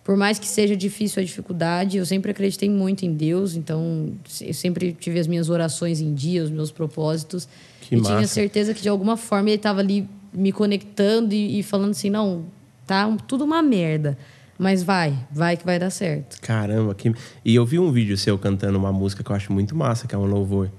por 0.03 0.17
mais 0.17 0.38
que 0.38 0.45
seja 0.45 0.75
difícil 0.75 1.21
a 1.21 1.25
dificuldade, 1.25 1.97
eu 1.97 2.05
sempre 2.05 2.31
acreditei 2.31 2.69
muito 2.69 3.05
em 3.05 3.13
Deus. 3.13 3.55
Então, 3.55 4.12
eu 4.41 4.53
sempre 4.53 4.91
tive 4.91 5.17
as 5.17 5.25
minhas 5.25 5.49
orações 5.49 6.01
em 6.01 6.13
dia, 6.13 6.43
os 6.43 6.51
meus 6.51 6.69
propósitos. 6.69 7.47
Que 7.79 7.95
e 7.95 7.97
massa. 7.97 8.13
tinha 8.13 8.27
certeza 8.27 8.73
que 8.73 8.81
de 8.81 8.89
alguma 8.89 9.15
forma 9.15 9.47
ele 9.47 9.55
estava 9.55 9.79
ali 9.79 10.05
me 10.33 10.51
conectando 10.51 11.33
e, 11.33 11.59
e 11.59 11.63
falando 11.63 11.91
assim: 11.91 12.09
não, 12.09 12.43
tá 12.85 13.09
tudo 13.25 13.45
uma 13.45 13.62
merda. 13.62 14.17
Mas 14.57 14.83
vai, 14.83 15.17
vai 15.31 15.55
que 15.55 15.65
vai 15.65 15.79
dar 15.79 15.89
certo. 15.89 16.41
Caramba, 16.41 16.93
que... 16.93 17.13
E 17.45 17.55
eu 17.55 17.65
vi 17.65 17.79
um 17.79 17.89
vídeo 17.89 18.17
seu 18.17 18.38
cantando 18.38 18.77
uma 18.77 18.91
música 18.91 19.23
que 19.23 19.31
eu 19.31 19.35
acho 19.38 19.53
muito 19.53 19.73
massa, 19.73 20.05
que 20.05 20.13
é 20.13 20.17
um 20.17 20.25
louvor. 20.25 20.69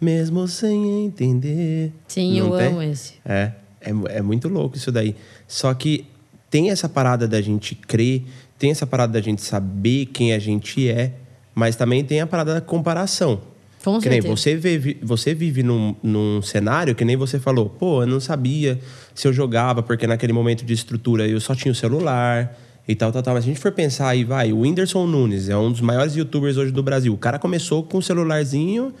Mesmo 0.00 0.48
sem 0.48 1.04
entender. 1.04 1.92
Sim, 2.08 2.40
Não 2.40 2.46
eu 2.54 2.56
tem? 2.58 2.66
amo 2.68 2.80
esse. 2.82 3.14
É, 3.22 3.52
é, 3.86 4.18
é 4.18 4.22
muito 4.22 4.48
louco 4.48 4.76
isso 4.76 4.90
daí. 4.90 5.14
Só 5.46 5.72
que 5.72 6.06
tem 6.50 6.70
essa 6.70 6.88
parada 6.88 7.26
da 7.26 7.40
gente 7.40 7.74
crer, 7.74 8.22
tem 8.58 8.70
essa 8.70 8.86
parada 8.86 9.12
da 9.12 9.20
gente 9.20 9.42
saber 9.42 10.06
quem 10.06 10.32
a 10.32 10.38
gente 10.38 10.88
é, 10.88 11.12
mas 11.54 11.76
também 11.76 12.04
tem 12.04 12.20
a 12.20 12.26
parada 12.26 12.54
da 12.54 12.60
comparação. 12.60 13.40
Com 13.84 14.00
que 14.00 14.08
nem 14.08 14.20
você 14.20 14.56
vive, 14.56 14.98
você 15.00 15.32
vive 15.32 15.62
num, 15.62 15.94
num 16.02 16.42
cenário 16.42 16.92
que 16.92 17.04
nem 17.04 17.16
você 17.16 17.38
falou, 17.38 17.68
pô, 17.68 18.02
eu 18.02 18.06
não 18.06 18.18
sabia 18.18 18.80
se 19.14 19.28
eu 19.28 19.32
jogava, 19.32 19.80
porque 19.80 20.08
naquele 20.08 20.32
momento 20.32 20.64
de 20.64 20.72
estrutura 20.72 21.26
eu 21.28 21.40
só 21.40 21.54
tinha 21.54 21.70
o 21.70 21.74
celular 21.74 22.52
e 22.88 22.96
tal, 22.96 23.12
tal, 23.12 23.22
tal. 23.22 23.34
Mas 23.34 23.44
se 23.44 23.50
a 23.50 23.52
gente 23.52 23.62
for 23.62 23.70
pensar 23.70 24.08
aí, 24.08 24.24
vai, 24.24 24.52
o 24.52 24.60
Whindersson 24.60 25.06
Nunes 25.06 25.48
é 25.48 25.56
um 25.56 25.70
dos 25.70 25.80
maiores 25.80 26.16
youtubers 26.16 26.56
hoje 26.56 26.72
do 26.72 26.82
Brasil. 26.82 27.14
O 27.14 27.16
cara 27.16 27.38
começou 27.38 27.84
com 27.84 27.98
um 27.98 28.02
celularzinho 28.02 28.92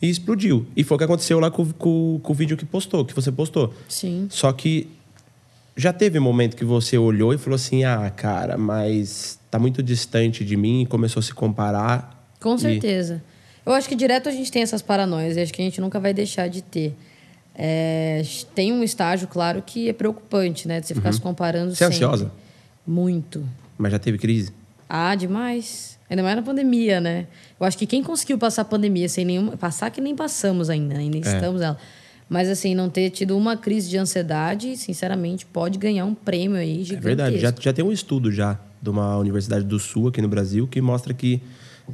e 0.00 0.08
explodiu. 0.08 0.66
E 0.76 0.84
foi 0.84 0.94
o 0.96 0.98
que 0.98 1.04
aconteceu 1.04 1.40
lá 1.40 1.50
com, 1.50 1.66
com, 1.72 2.20
com 2.22 2.32
o 2.32 2.34
vídeo 2.34 2.56
que 2.56 2.64
postou, 2.64 3.04
que 3.04 3.14
você 3.14 3.32
postou. 3.32 3.72
Sim. 3.88 4.26
Só 4.30 4.52
que 4.52 4.88
já 5.76 5.92
teve 5.92 6.18
um 6.18 6.22
momento 6.22 6.56
que 6.56 6.64
você 6.64 6.96
olhou 6.96 7.32
e 7.34 7.38
falou 7.38 7.56
assim: 7.56 7.84
ah, 7.84 8.10
cara, 8.10 8.56
mas 8.56 9.38
tá 9.50 9.58
muito 9.58 9.82
distante 9.82 10.44
de 10.44 10.56
mim 10.56 10.82
e 10.82 10.86
começou 10.86 11.20
a 11.20 11.22
se 11.22 11.34
comparar. 11.34 12.26
Com 12.40 12.54
e- 12.56 12.60
certeza. 12.60 13.22
Eu 13.66 13.72
acho 13.72 13.88
que 13.88 13.94
direto 13.94 14.28
a 14.28 14.32
gente 14.32 14.52
tem 14.52 14.62
essas 14.62 14.82
paranoias 14.82 15.36
e 15.36 15.40
acho 15.40 15.52
que 15.52 15.62
a 15.62 15.64
gente 15.64 15.80
nunca 15.80 15.98
vai 15.98 16.12
deixar 16.12 16.48
de 16.48 16.62
ter. 16.62 16.94
É, 17.56 18.22
tem 18.54 18.72
um 18.72 18.82
estágio, 18.82 19.28
claro, 19.28 19.62
que 19.62 19.88
é 19.88 19.92
preocupante, 19.92 20.68
né? 20.68 20.80
De 20.80 20.86
você 20.86 20.94
ficar 20.94 21.12
se 21.12 21.20
comparando 21.20 21.68
Uhum. 21.70 21.74
Você 21.74 21.84
é 21.84 21.86
ansiosa? 21.86 22.32
Muito. 22.86 23.46
Mas 23.78 23.92
já 23.92 23.98
teve 23.98 24.18
crise? 24.18 24.52
Ah, 24.88 25.14
demais. 25.14 25.93
Ainda 26.14 26.22
mais 26.22 26.36
na 26.36 26.42
pandemia, 26.42 27.00
né? 27.00 27.26
Eu 27.58 27.66
acho 27.66 27.76
que 27.76 27.86
quem 27.86 28.00
conseguiu 28.02 28.38
passar 28.38 28.62
a 28.62 28.64
pandemia 28.64 29.08
sem 29.08 29.24
nenhuma. 29.24 29.56
Passar 29.56 29.90
que 29.90 30.00
nem 30.00 30.14
passamos 30.14 30.70
ainda, 30.70 30.96
ainda 30.96 31.18
estamos 31.18 31.60
nela. 31.60 31.76
Mas 32.28 32.48
assim, 32.48 32.72
não 32.74 32.88
ter 32.88 33.10
tido 33.10 33.36
uma 33.36 33.56
crise 33.56 33.90
de 33.90 33.98
ansiedade, 33.98 34.76
sinceramente, 34.76 35.44
pode 35.44 35.76
ganhar 35.76 36.04
um 36.04 36.14
prêmio 36.14 36.56
aí 36.56 36.80
É 36.80 36.84
gigantesco. 36.84 37.02
verdade. 37.02 37.38
Já, 37.38 37.52
já 37.58 37.72
tem 37.72 37.84
um 37.84 37.90
estudo 37.92 38.30
já 38.30 38.58
de 38.80 38.88
uma 38.90 39.16
universidade 39.18 39.64
do 39.64 39.78
Sul 39.80 40.08
aqui 40.08 40.22
no 40.22 40.28
Brasil 40.28 40.66
que 40.68 40.80
mostra 40.80 41.12
que 41.12 41.42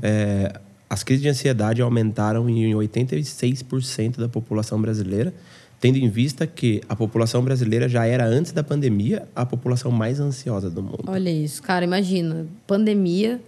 é, 0.02 0.52
as 0.88 1.02
crises 1.02 1.22
de 1.22 1.28
ansiedade 1.30 1.80
aumentaram 1.80 2.48
em 2.48 2.72
86% 2.74 4.18
da 4.18 4.28
população 4.28 4.80
brasileira, 4.80 5.32
tendo 5.80 5.96
em 5.96 6.08
vista 6.08 6.46
que 6.46 6.82
a 6.88 6.94
população 6.94 7.42
brasileira 7.42 7.88
já 7.88 8.04
era 8.06 8.24
antes 8.26 8.52
da 8.52 8.62
pandemia 8.62 9.26
a 9.34 9.46
população 9.46 9.90
mais 9.90 10.20
ansiosa 10.20 10.68
do 10.70 10.82
mundo. 10.82 11.04
Olha 11.06 11.30
isso, 11.30 11.62
cara, 11.62 11.84
imagina, 11.84 12.46
pandemia, 12.66 13.40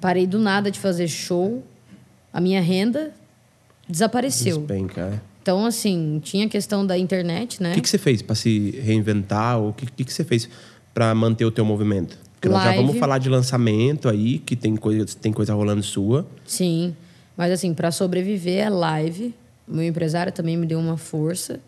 parei 0.00 0.26
do 0.26 0.38
nada 0.38 0.70
de 0.70 0.78
fazer 0.78 1.08
show, 1.08 1.62
a 2.32 2.40
minha 2.40 2.60
renda 2.60 3.12
desapareceu. 3.88 4.58
Despenca, 4.58 5.00
é. 5.00 5.30
Então, 5.42 5.64
assim, 5.64 6.20
tinha 6.22 6.46
a 6.46 6.48
questão 6.48 6.86
da 6.86 6.98
internet, 6.98 7.62
né? 7.62 7.72
O 7.72 7.74
que, 7.74 7.80
que 7.80 7.88
você 7.88 7.98
fez 7.98 8.20
para 8.22 8.34
se 8.34 8.70
reinventar? 8.82 9.58
Ou 9.58 9.70
o 9.70 9.72
que, 9.72 9.86
que, 9.86 10.04
que 10.04 10.12
você 10.12 10.22
fez 10.22 10.48
para 10.92 11.14
manter 11.14 11.44
o 11.44 11.50
teu 11.50 11.64
movimento? 11.64 12.18
Porque 12.34 12.48
nós 12.48 12.62
já 12.62 12.70
Live. 12.70 12.84
vamos 12.84 12.98
falar 12.98 13.18
de 13.18 13.28
lançamento 13.28 14.08
aí, 14.08 14.38
que 14.38 14.54
tem 14.54 14.76
coisa, 14.76 15.04
tem 15.20 15.32
coisa 15.32 15.54
rolando 15.54 15.82
sua. 15.82 16.26
Sim, 16.46 16.94
mas 17.36 17.52
assim, 17.52 17.74
para 17.74 17.90
sobreviver 17.90 18.66
é 18.66 18.70
live. 18.70 19.34
Meu 19.66 19.84
empresário 19.84 20.32
também 20.32 20.56
me 20.56 20.66
deu 20.66 20.78
uma 20.78 20.96
força. 20.96 21.60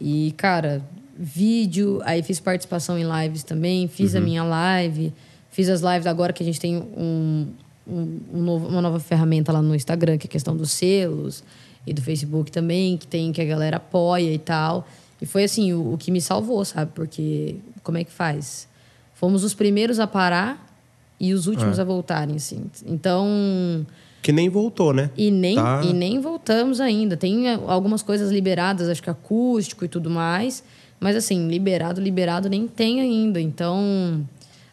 E, 0.00 0.32
cara, 0.36 0.82
vídeo, 1.16 2.00
aí 2.04 2.22
fiz 2.22 2.40
participação 2.40 2.98
em 2.98 3.04
lives 3.04 3.42
também, 3.42 3.88
fiz 3.88 4.14
a 4.14 4.20
minha 4.20 4.42
live, 4.42 5.12
fiz 5.54 5.68
as 5.68 5.80
lives 5.80 6.06
agora 6.06 6.32
que 6.32 6.42
a 6.42 6.46
gente 6.46 6.58
tem 6.60 6.76
um, 6.76 7.46
um- 7.86 8.20
um 8.34 8.42
novo- 8.42 8.66
uma 8.66 8.80
nova 8.82 8.98
ferramenta 8.98 9.52
lá 9.52 9.62
no 9.62 9.74
Instagram, 9.74 10.18
que 10.18 10.26
é 10.26 10.28
a 10.28 10.30
questão 10.30 10.56
dos 10.56 10.72
selos, 10.72 11.44
e 11.86 11.92
do 11.92 12.02
Facebook 12.02 12.50
também, 12.50 12.96
que 12.96 13.06
tem 13.06 13.30
que 13.32 13.40
a 13.40 13.44
galera 13.44 13.76
apoia 13.76 14.32
e 14.32 14.38
tal. 14.38 14.86
E 15.22 15.26
foi 15.26 15.44
assim, 15.44 15.72
o, 15.72 15.92
o 15.92 15.98
que 15.98 16.10
me 16.10 16.20
salvou, 16.20 16.64
sabe? 16.64 16.90
Porque 16.94 17.56
como 17.82 17.98
é 17.98 18.04
que 18.04 18.10
faz? 18.10 18.66
Fomos 19.14 19.44
os 19.44 19.54
primeiros 19.54 20.00
a 20.00 20.06
parar 20.06 20.66
e 21.20 21.32
os 21.32 21.46
últimos 21.46 21.78
a 21.78 21.84
voltarem, 21.84 22.34
assim. 22.36 22.64
Então, 22.86 23.86
Que 24.22 24.32
nem 24.32 24.48
voltou, 24.48 24.92
né? 24.92 25.10
e 25.16 25.30
nem, 25.30 25.54
Tá. 25.54 25.82
e 25.84 25.92
nem 25.92 26.20
voltamos 26.20 26.80
ainda. 26.80 27.16
Tem 27.16 27.52
algumas 27.68 28.02
coisas 28.02 28.30
liberadas, 28.32 28.88
acho 28.88 29.02
que 29.02 29.10
acústico 29.10 29.84
e 29.84 29.88
tudo 29.88 30.10
mais. 30.10 30.64
Mas 30.98 31.16
assim, 31.16 31.48
liberado, 31.48 32.00
liberado 32.00 32.48
nem 32.48 32.66
tem 32.66 33.00
ainda. 33.00 33.38
Então, 33.40 34.26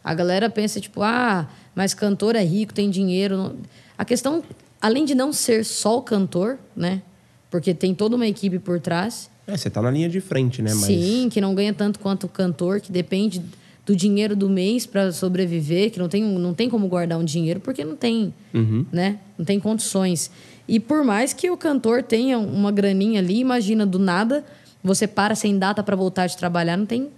a 0.03 0.13
galera 0.13 0.49
pensa, 0.49 0.79
tipo, 0.79 1.01
ah, 1.01 1.47
mas 1.75 1.93
cantor 1.93 2.35
é 2.35 2.43
rico, 2.43 2.73
tem 2.73 2.89
dinheiro. 2.89 3.55
A 3.97 4.03
questão, 4.05 4.43
além 4.81 5.05
de 5.05 5.13
não 5.15 5.31
ser 5.31 5.63
só 5.63 5.97
o 5.97 6.01
cantor, 6.01 6.57
né? 6.75 7.01
Porque 7.49 7.73
tem 7.73 7.93
toda 7.93 8.15
uma 8.15 8.27
equipe 8.27 8.57
por 8.59 8.79
trás. 8.79 9.29
É, 9.45 9.55
você 9.57 9.69
tá 9.69 9.81
na 9.81 9.91
linha 9.91 10.07
de 10.09 10.21
frente, 10.21 10.61
né? 10.61 10.71
Mas 10.73 10.85
Sim, 10.85 11.27
que 11.31 11.41
não 11.41 11.53
ganha 11.53 11.73
tanto 11.73 11.99
quanto 11.99 12.25
o 12.25 12.29
cantor, 12.29 12.79
que 12.79 12.91
depende 12.91 13.41
do 13.85 13.95
dinheiro 13.95 14.35
do 14.35 14.47
mês 14.49 14.85
para 14.85 15.11
sobreviver, 15.11 15.91
que 15.91 15.99
não 15.99 16.07
tem, 16.07 16.23
não 16.23 16.53
tem 16.53 16.69
como 16.69 16.87
guardar 16.87 17.17
um 17.19 17.25
dinheiro 17.25 17.59
porque 17.59 17.83
não 17.83 17.95
tem, 17.95 18.33
Uhum. 18.53 18.85
né? 18.91 19.19
Não 19.37 19.43
tem 19.45 19.59
condições. 19.59 20.31
E 20.67 20.79
por 20.79 21.03
mais 21.03 21.33
que 21.33 21.49
o 21.49 21.57
cantor 21.57 22.03
tenha 22.03 22.37
uma 22.37 22.71
graninha 22.71 23.19
ali, 23.19 23.39
imagina 23.39 23.85
do 23.85 23.99
nada, 23.99 24.45
você 24.83 25.07
para 25.07 25.35
sem 25.35 25.57
data 25.57 25.83
para 25.83 25.95
voltar 25.95 26.27
de 26.27 26.37
trabalhar, 26.37 26.77
não 26.77 26.85
tem 26.85 27.09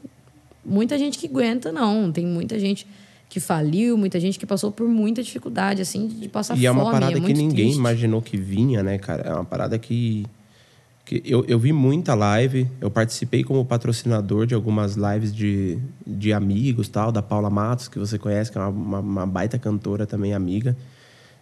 muita 0.66 0.98
gente 0.98 1.18
que 1.18 1.28
aguenta 1.28 1.72
não, 1.72 2.12
tem 2.12 2.26
muita 2.26 2.60
gente 2.60 2.88
que 3.30 3.40
faliu, 3.40 3.98
muita 3.98 4.20
gente 4.20 4.38
que 4.38 4.46
passou 4.46 4.72
por 4.72 4.88
muita 4.88 5.24
dificuldade 5.24 5.82
assim 5.82 6.08
de 6.08 6.30
passar 6.30 6.54
E 6.54 6.58
fome, 6.58 6.66
é 6.68 6.72
uma 6.72 6.92
parada 6.92 7.14
que 7.16 7.20
muito 7.20 7.36
ninguém 7.36 7.66
triste. 7.66 7.80
imaginou 7.80 8.22
que 8.22 8.38
vinha, 8.38 8.84
né, 8.84 8.98
cara? 9.00 9.24
É 9.30 9.34
uma 9.34 9.44
parada 9.44 9.78
que. 9.80 10.26
que 11.04 11.22
eu, 11.26 11.44
eu 11.48 11.58
vi 11.58 11.74
muita 11.74 12.14
live, 12.14 12.68
eu 12.80 12.92
participei 12.92 13.44
como 13.44 13.66
patrocinador 13.66 14.46
de 14.46 14.54
algumas 14.54 14.96
lives 14.96 15.34
de, 15.34 15.80
de 16.06 16.32
amigos, 16.32 16.88
tal, 16.88 17.12
da 17.12 17.24
Paula 17.24 17.50
Matos, 17.50 17.88
que 17.88 17.98
você 17.98 18.20
conhece, 18.20 18.52
que 18.52 18.58
é 18.60 18.62
uma, 18.62 18.70
uma, 18.70 19.00
uma 19.00 19.26
baita 19.26 19.58
cantora 19.58 20.06
também, 20.06 20.34
amiga. 20.34 20.78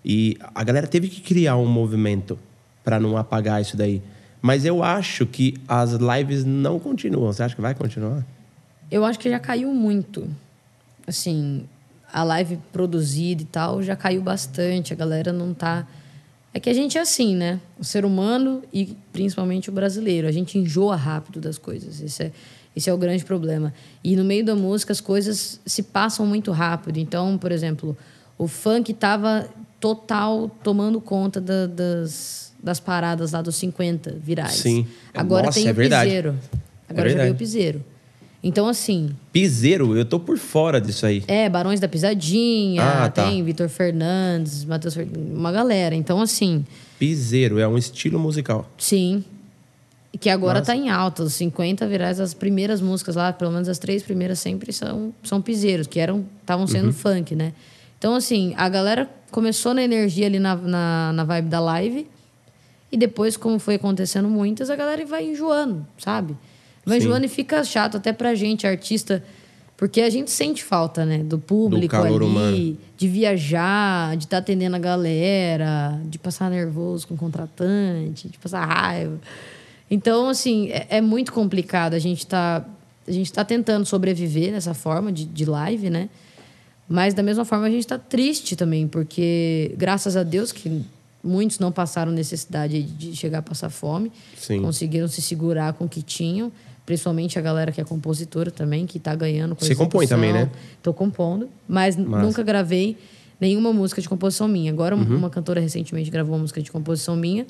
E 0.03 0.37
a 0.55 0.63
galera 0.63 0.87
teve 0.87 1.09
que 1.09 1.19
criar 1.19 1.57
um 1.57 1.67
movimento 1.67 2.39
para 2.85 2.99
não 3.01 3.17
apagar 3.17 3.61
isso 3.61 3.75
daí. 3.75 4.01
Mas 4.41 4.63
eu 4.65 4.81
acho 4.81 5.25
que 5.25 5.55
as 5.67 5.91
lives 5.91 6.43
não 6.45 6.79
continuam. 6.79 7.31
Você 7.31 7.43
acha 7.43 7.53
que 7.53 7.61
vai 7.61 7.75
continuar? 7.75 8.25
Eu 8.91 9.05
acho 9.05 9.17
que 9.17 9.29
já 9.29 9.39
caiu 9.39 9.73
muito. 9.73 10.27
Assim, 11.07 11.63
a 12.11 12.23
live 12.23 12.59
produzida 12.71 13.41
e 13.41 13.45
tal 13.45 13.81
já 13.81 13.95
caiu 13.95 14.21
bastante. 14.21 14.93
A 14.93 14.95
galera 14.95 15.31
não 15.31 15.53
tá. 15.53 15.87
É 16.53 16.59
que 16.59 16.69
a 16.69 16.73
gente 16.73 16.97
é 16.97 17.01
assim, 17.01 17.35
né? 17.35 17.59
O 17.79 17.83
ser 17.83 18.03
humano 18.03 18.61
e 18.73 18.95
principalmente 19.13 19.69
o 19.69 19.71
brasileiro. 19.73 20.27
A 20.27 20.31
gente 20.31 20.57
enjoa 20.57 20.95
rápido 20.95 21.39
das 21.39 21.57
coisas. 21.57 22.01
Esse 22.01 22.23
é, 22.23 22.31
esse 22.75 22.89
é 22.89 22.93
o 22.93 22.97
grande 22.97 23.23
problema. 23.23 23.73
E 24.03 24.15
no 24.17 24.23
meio 24.25 24.43
da 24.43 24.53
música 24.55 24.91
as 24.91 24.99
coisas 24.99 25.59
se 25.65 25.81
passam 25.83 26.25
muito 26.25 26.51
rápido. 26.51 26.97
Então, 26.97 27.37
por 27.37 27.51
exemplo, 27.53 27.97
o 28.37 28.47
funk 28.47 28.93
tava 28.93 29.47
total 29.79 30.49
tomando 30.61 30.99
conta 30.99 31.39
da- 31.41 31.65
das, 31.67 32.51
das 32.61 32.79
paradas 32.81 33.31
lá 33.31 33.41
dos 33.41 33.55
50 33.55 34.11
virais. 34.21 34.55
Sim. 34.55 34.85
Agora 35.13 35.45
Nossa, 35.45 35.57
tem 35.59 35.67
é 35.69 35.71
o 35.71 35.73
verdade. 35.73 36.05
piseiro. 36.09 36.29
Agora 36.89 37.09
já 37.09 37.15
verdade. 37.15 37.21
veio 37.21 37.33
o 37.33 37.37
piseiro. 37.37 37.85
Então, 38.43 38.67
assim, 38.67 39.11
Piseiro, 39.31 39.95
eu 39.95 40.03
tô 40.03 40.19
por 40.19 40.37
fora 40.37 40.81
disso 40.81 41.05
aí. 41.05 41.23
é, 41.27 41.47
Barões 41.47 41.79
da 41.79 41.87
Pisadinha, 41.87 42.81
Ah, 42.81 43.09
tá. 43.09 43.27
tem 43.27 43.43
Vitor 43.43 43.69
Fernandes, 43.69 44.65
Matheus 44.65 44.95
Fernandes, 44.95 45.31
uma 45.37 45.51
galera. 45.51 45.93
Então, 45.93 46.19
assim, 46.19 46.65
Piseiro 46.97 47.59
é 47.59 47.67
um 47.67 47.77
estilo 47.77 48.19
musical. 48.19 48.69
sim. 48.77 49.23
Que 50.19 50.29
agora 50.29 50.59
Nossa. 50.59 50.73
tá 50.73 50.77
em 50.77 50.89
alta. 50.89 51.23
Os 51.23 51.33
50 51.35 51.87
virais, 51.87 52.19
as 52.19 52.33
primeiras 52.33 52.81
músicas 52.81 53.15
lá, 53.15 53.31
pelo 53.31 53.49
menos 53.49 53.69
as 53.69 53.79
três 53.79 54.03
primeiras 54.03 54.39
sempre 54.39 54.73
são, 54.73 55.13
são 55.23 55.41
piseiros, 55.41 55.87
que 55.87 56.01
eram 56.01 56.25
estavam 56.41 56.67
sendo 56.67 56.87
Uhum. 56.87 56.91
funk, 56.91 57.33
né? 57.33 57.53
Então, 57.97 58.13
assim, 58.13 58.53
a 58.57 58.67
galera 58.67 59.09
começou 59.31 59.73
na 59.73 59.81
energia 59.81 60.25
ali 60.25 60.37
na, 60.37 60.53
na, 60.57 61.13
na 61.13 61.23
vibe 61.23 61.47
da 61.47 61.61
live. 61.61 62.05
E 62.91 62.97
depois, 62.97 63.37
como 63.37 63.57
foi 63.57 63.75
acontecendo 63.75 64.27
muitas, 64.27 64.69
a 64.69 64.75
galera 64.75 65.05
vai 65.05 65.23
enjoando, 65.29 65.87
sabe? 65.97 66.35
Vai 66.85 66.99
Sim. 66.99 67.09
e 67.23 67.27
fica 67.27 67.63
chato 67.63 67.97
até 67.97 68.11
pra 68.11 68.33
gente, 68.35 68.65
artista. 68.65 69.23
Porque 69.77 70.01
a 70.01 70.09
gente 70.09 70.29
sente 70.29 70.63
falta, 70.63 71.05
né? 71.05 71.19
Do 71.19 71.39
público 71.39 71.87
calor 71.87 72.21
ali, 72.21 72.31
humano. 72.31 72.77
de 72.97 73.07
viajar, 73.07 74.15
de 74.15 74.25
estar 74.25 74.37
atendendo 74.37 74.75
a 74.75 74.79
galera, 74.79 75.99
de 76.05 76.19
passar 76.19 76.51
nervoso 76.51 77.07
com 77.07 77.15
o 77.15 77.17
contratante, 77.17 78.29
de 78.29 78.37
passar 78.37 78.63
raiva. 78.63 79.19
Então, 79.89 80.29
assim, 80.29 80.69
é, 80.69 80.85
é 80.89 81.01
muito 81.01 81.33
complicado. 81.33 81.95
A 81.95 81.99
gente 81.99 82.27
tá, 82.27 82.63
a 83.07 83.11
gente 83.11 83.33
tá 83.33 83.43
tentando 83.43 83.85
sobreviver 83.85 84.51
dessa 84.51 84.75
forma 84.75 85.11
de, 85.11 85.25
de 85.25 85.45
live, 85.45 85.89
né? 85.89 86.09
Mas 86.87 87.13
da 87.13 87.23
mesma 87.23 87.45
forma 87.45 87.65
a 87.65 87.69
gente 87.69 87.81
está 87.81 87.97
triste 87.97 88.55
também, 88.55 88.87
porque 88.87 89.73
graças 89.77 90.15
a 90.15 90.23
Deus 90.23 90.51
que 90.51 90.83
muitos 91.23 91.57
não 91.57 91.71
passaram 91.71 92.11
necessidade 92.11 92.83
de 92.83 93.15
chegar 93.15 93.39
a 93.39 93.41
passar 93.41 93.69
fome, 93.69 94.11
Sim. 94.37 94.61
conseguiram 94.61 95.07
se 95.07 95.21
segurar 95.21 95.73
com 95.73 95.85
o 95.85 95.89
que 95.89 96.01
tinham, 96.01 96.51
principalmente 96.85 97.37
a 97.37 97.41
galera 97.41 97.71
que 97.71 97.79
é 97.79 97.83
compositora 97.83 98.51
também, 98.51 98.85
que 98.85 98.97
está 98.97 99.13
ganhando 99.15 99.55
com 99.55 99.63
Você 99.63 99.75
compõe 99.75 100.07
também, 100.07 100.33
né? 100.33 100.49
Estou 100.77 100.93
compondo, 100.93 101.49
mas 101.67 101.95
Massa. 101.95 102.25
nunca 102.25 102.43
gravei 102.43 102.97
nenhuma 103.39 103.71
música 103.73 104.01
de 104.01 104.09
composição 104.09 104.47
minha. 104.47 104.71
Agora 104.71 104.95
Uhum. 104.95 105.17
uma 105.17 105.29
cantora 105.29 105.59
recentemente 105.59 106.09
gravou 106.11 106.35
uma 106.35 106.41
música 106.41 106.61
de 106.61 106.71
composição 106.71 107.15
minha, 107.15 107.45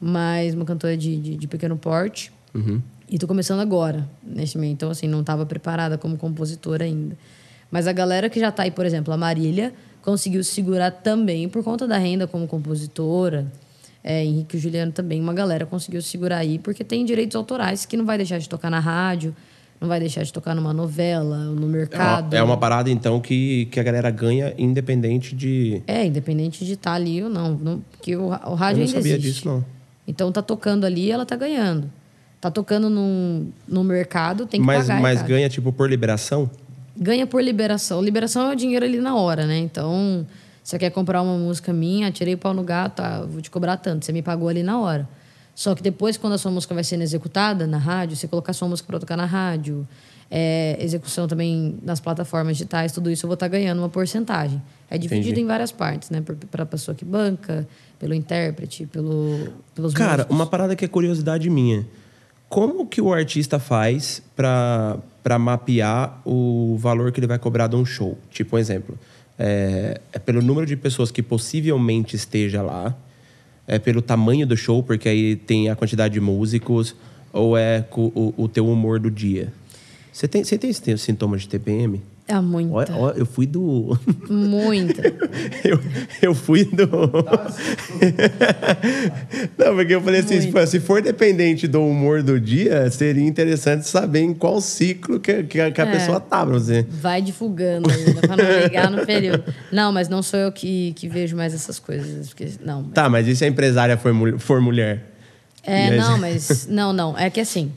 mas 0.00 0.54
uma 0.54 0.64
cantora 0.64 0.96
de, 0.96 1.16
de, 1.16 1.36
de 1.36 1.46
pequeno 1.46 1.76
porte. 1.76 2.32
Uhum. 2.54 2.80
E 3.08 3.18
tô 3.18 3.26
começando 3.26 3.60
agora, 3.60 4.08
neste 4.22 4.56
meio. 4.56 4.72
Então, 4.72 4.90
assim, 4.90 5.08
não 5.08 5.20
estava 5.20 5.44
preparada 5.44 5.98
como 5.98 6.16
compositora 6.16 6.84
ainda. 6.84 7.16
Mas 7.70 7.86
a 7.86 7.92
galera 7.92 8.28
que 8.30 8.38
já 8.38 8.50
tá 8.52 8.62
aí, 8.62 8.70
por 8.70 8.86
exemplo, 8.86 9.12
a 9.12 9.16
Marília, 9.16 9.72
conseguiu 10.02 10.42
se 10.42 10.52
segurar 10.52 10.90
também 10.90 11.48
por 11.48 11.62
conta 11.62 11.86
da 11.86 11.98
renda 11.98 12.26
como 12.26 12.46
compositora. 12.46 13.46
É, 14.02 14.24
Henrique 14.24 14.56
e 14.56 14.58
o 14.58 14.60
Juliano 14.62 14.92
também, 14.92 15.20
uma 15.20 15.34
galera 15.34 15.66
conseguiu 15.66 16.00
se 16.00 16.08
segurar 16.08 16.38
aí, 16.38 16.58
porque 16.58 16.82
tem 16.82 17.04
direitos 17.04 17.36
autorais 17.36 17.84
que 17.84 17.96
não 17.96 18.04
vai 18.06 18.16
deixar 18.16 18.38
de 18.38 18.48
tocar 18.48 18.70
na 18.70 18.80
rádio, 18.80 19.36
não 19.78 19.88
vai 19.88 20.00
deixar 20.00 20.22
de 20.22 20.32
tocar 20.32 20.54
numa 20.54 20.72
novela, 20.72 21.36
no 21.44 21.52
É 21.52 21.54
uma, 21.58 21.66
mercado. 21.68 22.34
é 22.34 22.42
uma 22.42 22.56
parada, 22.56 22.90
então, 22.90 23.20
que, 23.20 23.66
que 23.66 23.78
a 23.78 23.82
galera 23.82 24.10
ganha 24.10 24.54
independente 24.56 25.34
de. 25.34 25.82
É, 25.86 26.04
independente 26.06 26.64
de 26.64 26.72
estar 26.72 26.92
ali 26.94 27.22
ou 27.22 27.28
não. 27.30 27.52
não 27.56 27.80
porque 27.90 28.16
o, 28.16 28.28
o 28.28 28.32
Eu 28.32 28.54
rádio 28.54 28.80
não 28.80 28.86
ainda 28.86 28.98
sabia 29.00 29.12
existe. 29.16 29.32
disso, 29.34 29.48
não. 29.48 29.64
Então 30.08 30.32
tá 30.32 30.40
tocando 30.42 30.84
ali, 30.86 31.10
ela 31.10 31.26
tá 31.26 31.36
ganhando. 31.36 31.90
Tá 32.40 32.50
tocando 32.50 32.88
num, 32.88 33.48
no 33.68 33.84
mercado, 33.84 34.46
tem 34.46 34.60
que 34.60 34.66
Mas, 34.66 34.86
pagar. 34.86 35.00
mas 35.02 35.22
ganha, 35.22 35.48
tipo, 35.48 35.72
por 35.72 35.90
liberação? 35.90 36.50
ganha 36.96 37.26
por 37.26 37.42
liberação. 37.42 38.02
Liberação 38.02 38.48
é 38.50 38.52
o 38.52 38.56
dinheiro 38.56 38.84
ali 38.84 38.98
na 38.98 39.14
hora, 39.14 39.46
né? 39.46 39.58
Então, 39.58 40.26
você 40.62 40.78
quer 40.78 40.90
comprar 40.90 41.22
uma 41.22 41.36
música 41.36 41.72
minha, 41.72 42.10
tirei 42.10 42.34
o 42.34 42.38
pau 42.38 42.54
no 42.54 42.62
gato, 42.62 42.96
tá, 42.96 43.22
vou 43.22 43.40
te 43.40 43.50
cobrar 43.50 43.76
tanto. 43.76 44.04
Você 44.04 44.12
me 44.12 44.22
pagou 44.22 44.48
ali 44.48 44.62
na 44.62 44.78
hora. 44.78 45.08
Só 45.54 45.74
que 45.74 45.82
depois, 45.82 46.16
quando 46.16 46.34
a 46.34 46.38
sua 46.38 46.50
música 46.50 46.74
vai 46.74 46.84
sendo 46.84 47.02
executada 47.02 47.66
na 47.66 47.78
rádio, 47.78 48.16
você 48.16 48.28
colocar 48.28 48.52
sua 48.52 48.68
música 48.68 48.86
para 48.86 48.98
tocar 48.98 49.16
na 49.16 49.26
rádio, 49.26 49.86
é, 50.30 50.76
execução 50.80 51.26
também 51.26 51.78
nas 51.82 51.98
plataformas 51.98 52.56
digitais, 52.56 52.92
tudo 52.92 53.10
isso 53.10 53.26
eu 53.26 53.28
vou 53.28 53.34
estar 53.34 53.48
ganhando 53.48 53.80
uma 53.80 53.88
porcentagem. 53.88 54.62
É 54.88 54.96
dividido 54.96 55.28
Entendi. 55.28 55.40
em 55.42 55.46
várias 55.46 55.72
partes, 55.72 56.08
né? 56.10 56.22
Para 56.50 56.62
a 56.62 56.66
pessoa 56.66 56.94
que 56.94 57.04
banca, 57.04 57.66
pelo 57.98 58.14
intérprete, 58.14 58.86
pelo, 58.86 59.48
pelos 59.74 59.92
Cara, 59.92 60.18
músicos. 60.18 60.36
uma 60.36 60.46
parada 60.46 60.76
que 60.76 60.84
é 60.84 60.88
curiosidade 60.88 61.50
minha. 61.50 61.86
Como 62.48 62.86
que 62.86 63.00
o 63.00 63.12
artista 63.12 63.58
faz 63.58 64.22
pra 64.34 65.38
mapear 65.38 66.20
o 66.24 66.76
valor 66.78 67.12
que 67.12 67.20
ele 67.20 67.26
vai 67.26 67.38
cobrar 67.38 67.66
de 67.66 67.76
um 67.76 67.84
show? 67.84 68.18
Tipo, 68.30 68.56
um 68.56 68.58
exemplo. 68.58 68.98
É, 69.42 69.98
é 70.12 70.18
pelo 70.18 70.42
número 70.42 70.66
de 70.66 70.76
pessoas 70.76 71.10
que 71.10 71.22
possivelmente 71.22 72.14
esteja 72.14 72.60
lá. 72.60 72.94
É 73.66 73.78
pelo 73.78 74.02
tamanho 74.02 74.46
do 74.46 74.54
show, 74.54 74.82
porque 74.82 75.08
aí 75.08 75.34
tem 75.34 75.70
a 75.70 75.76
quantidade 75.76 76.12
de 76.12 76.20
músicos. 76.20 76.94
Ou 77.32 77.56
é 77.56 77.82
o, 77.96 78.34
o 78.36 78.48
teu 78.48 78.68
humor 78.68 79.00
do 79.00 79.10
dia? 79.10 79.50
Você 80.12 80.28
tem, 80.28 80.44
você 80.44 80.58
tem 80.58 80.68
esse 80.68 80.98
sintomas 80.98 81.42
de 81.42 81.48
TPM? 81.48 82.02
É 82.30 82.40
muita, 82.40 82.72
Olha, 82.72 82.96
olha, 82.96 83.18
eu 83.18 83.26
fui 83.26 83.46
do... 83.46 83.98
muita. 84.28 85.02
Eu, 85.64 85.80
eu 86.22 86.34
fui 86.34 86.64
do. 86.64 86.88
Não, 89.58 89.74
porque 89.76 89.94
eu 89.94 90.00
falei 90.00 90.20
assim: 90.20 90.40
se 90.40 90.50
for- 90.52 90.66
se 90.66 90.80
for 90.80 91.02
dependente 91.02 91.66
do 91.66 91.82
humor 91.84 92.22
do 92.22 92.40
dia, 92.40 92.90
seria 92.90 93.26
interessante 93.26 93.86
saber 93.88 94.20
em 94.20 94.34
qual 94.34 94.60
ciclo 94.60 95.20
que, 95.20 95.42
que 95.44 95.60
a, 95.60 95.70
que 95.70 95.80
a 95.80 95.86
É. 95.86 95.92
pessoa 95.92 96.20
tá 96.20 96.44
pra 96.44 96.54
você. 96.58 96.84
Vai 96.88 97.20
divulgando 97.22 97.90
ainda, 97.90 98.20
pra 98.20 98.36
não 98.36 98.60
ligar 98.62 98.90
no 98.90 99.04
período. 99.04 99.44
Não, 99.70 99.92
mas 99.92 100.08
não 100.08 100.22
sou 100.22 100.38
eu 100.40 100.52
que, 100.52 100.92
que 100.94 101.08
vejo 101.08 101.36
mais 101.36 101.54
essas 101.54 101.78
coisas. 101.78 102.28
Porque, 102.28 102.48
não. 102.64 102.84
Tá, 102.84 103.08
mas 103.08 103.26
e 103.28 103.36
se 103.36 103.44
a 103.44 103.48
empresária 103.48 103.96
for, 103.96 104.12
for 104.38 104.60
mulher? 104.60 105.04
É, 105.62 105.88
aí- 105.90 105.98
não, 105.98 106.18
mas. 106.18 106.66
Não, 106.68 106.92
não. 106.92 107.18
É 107.18 107.30
que 107.30 107.40
assim. 107.40 107.72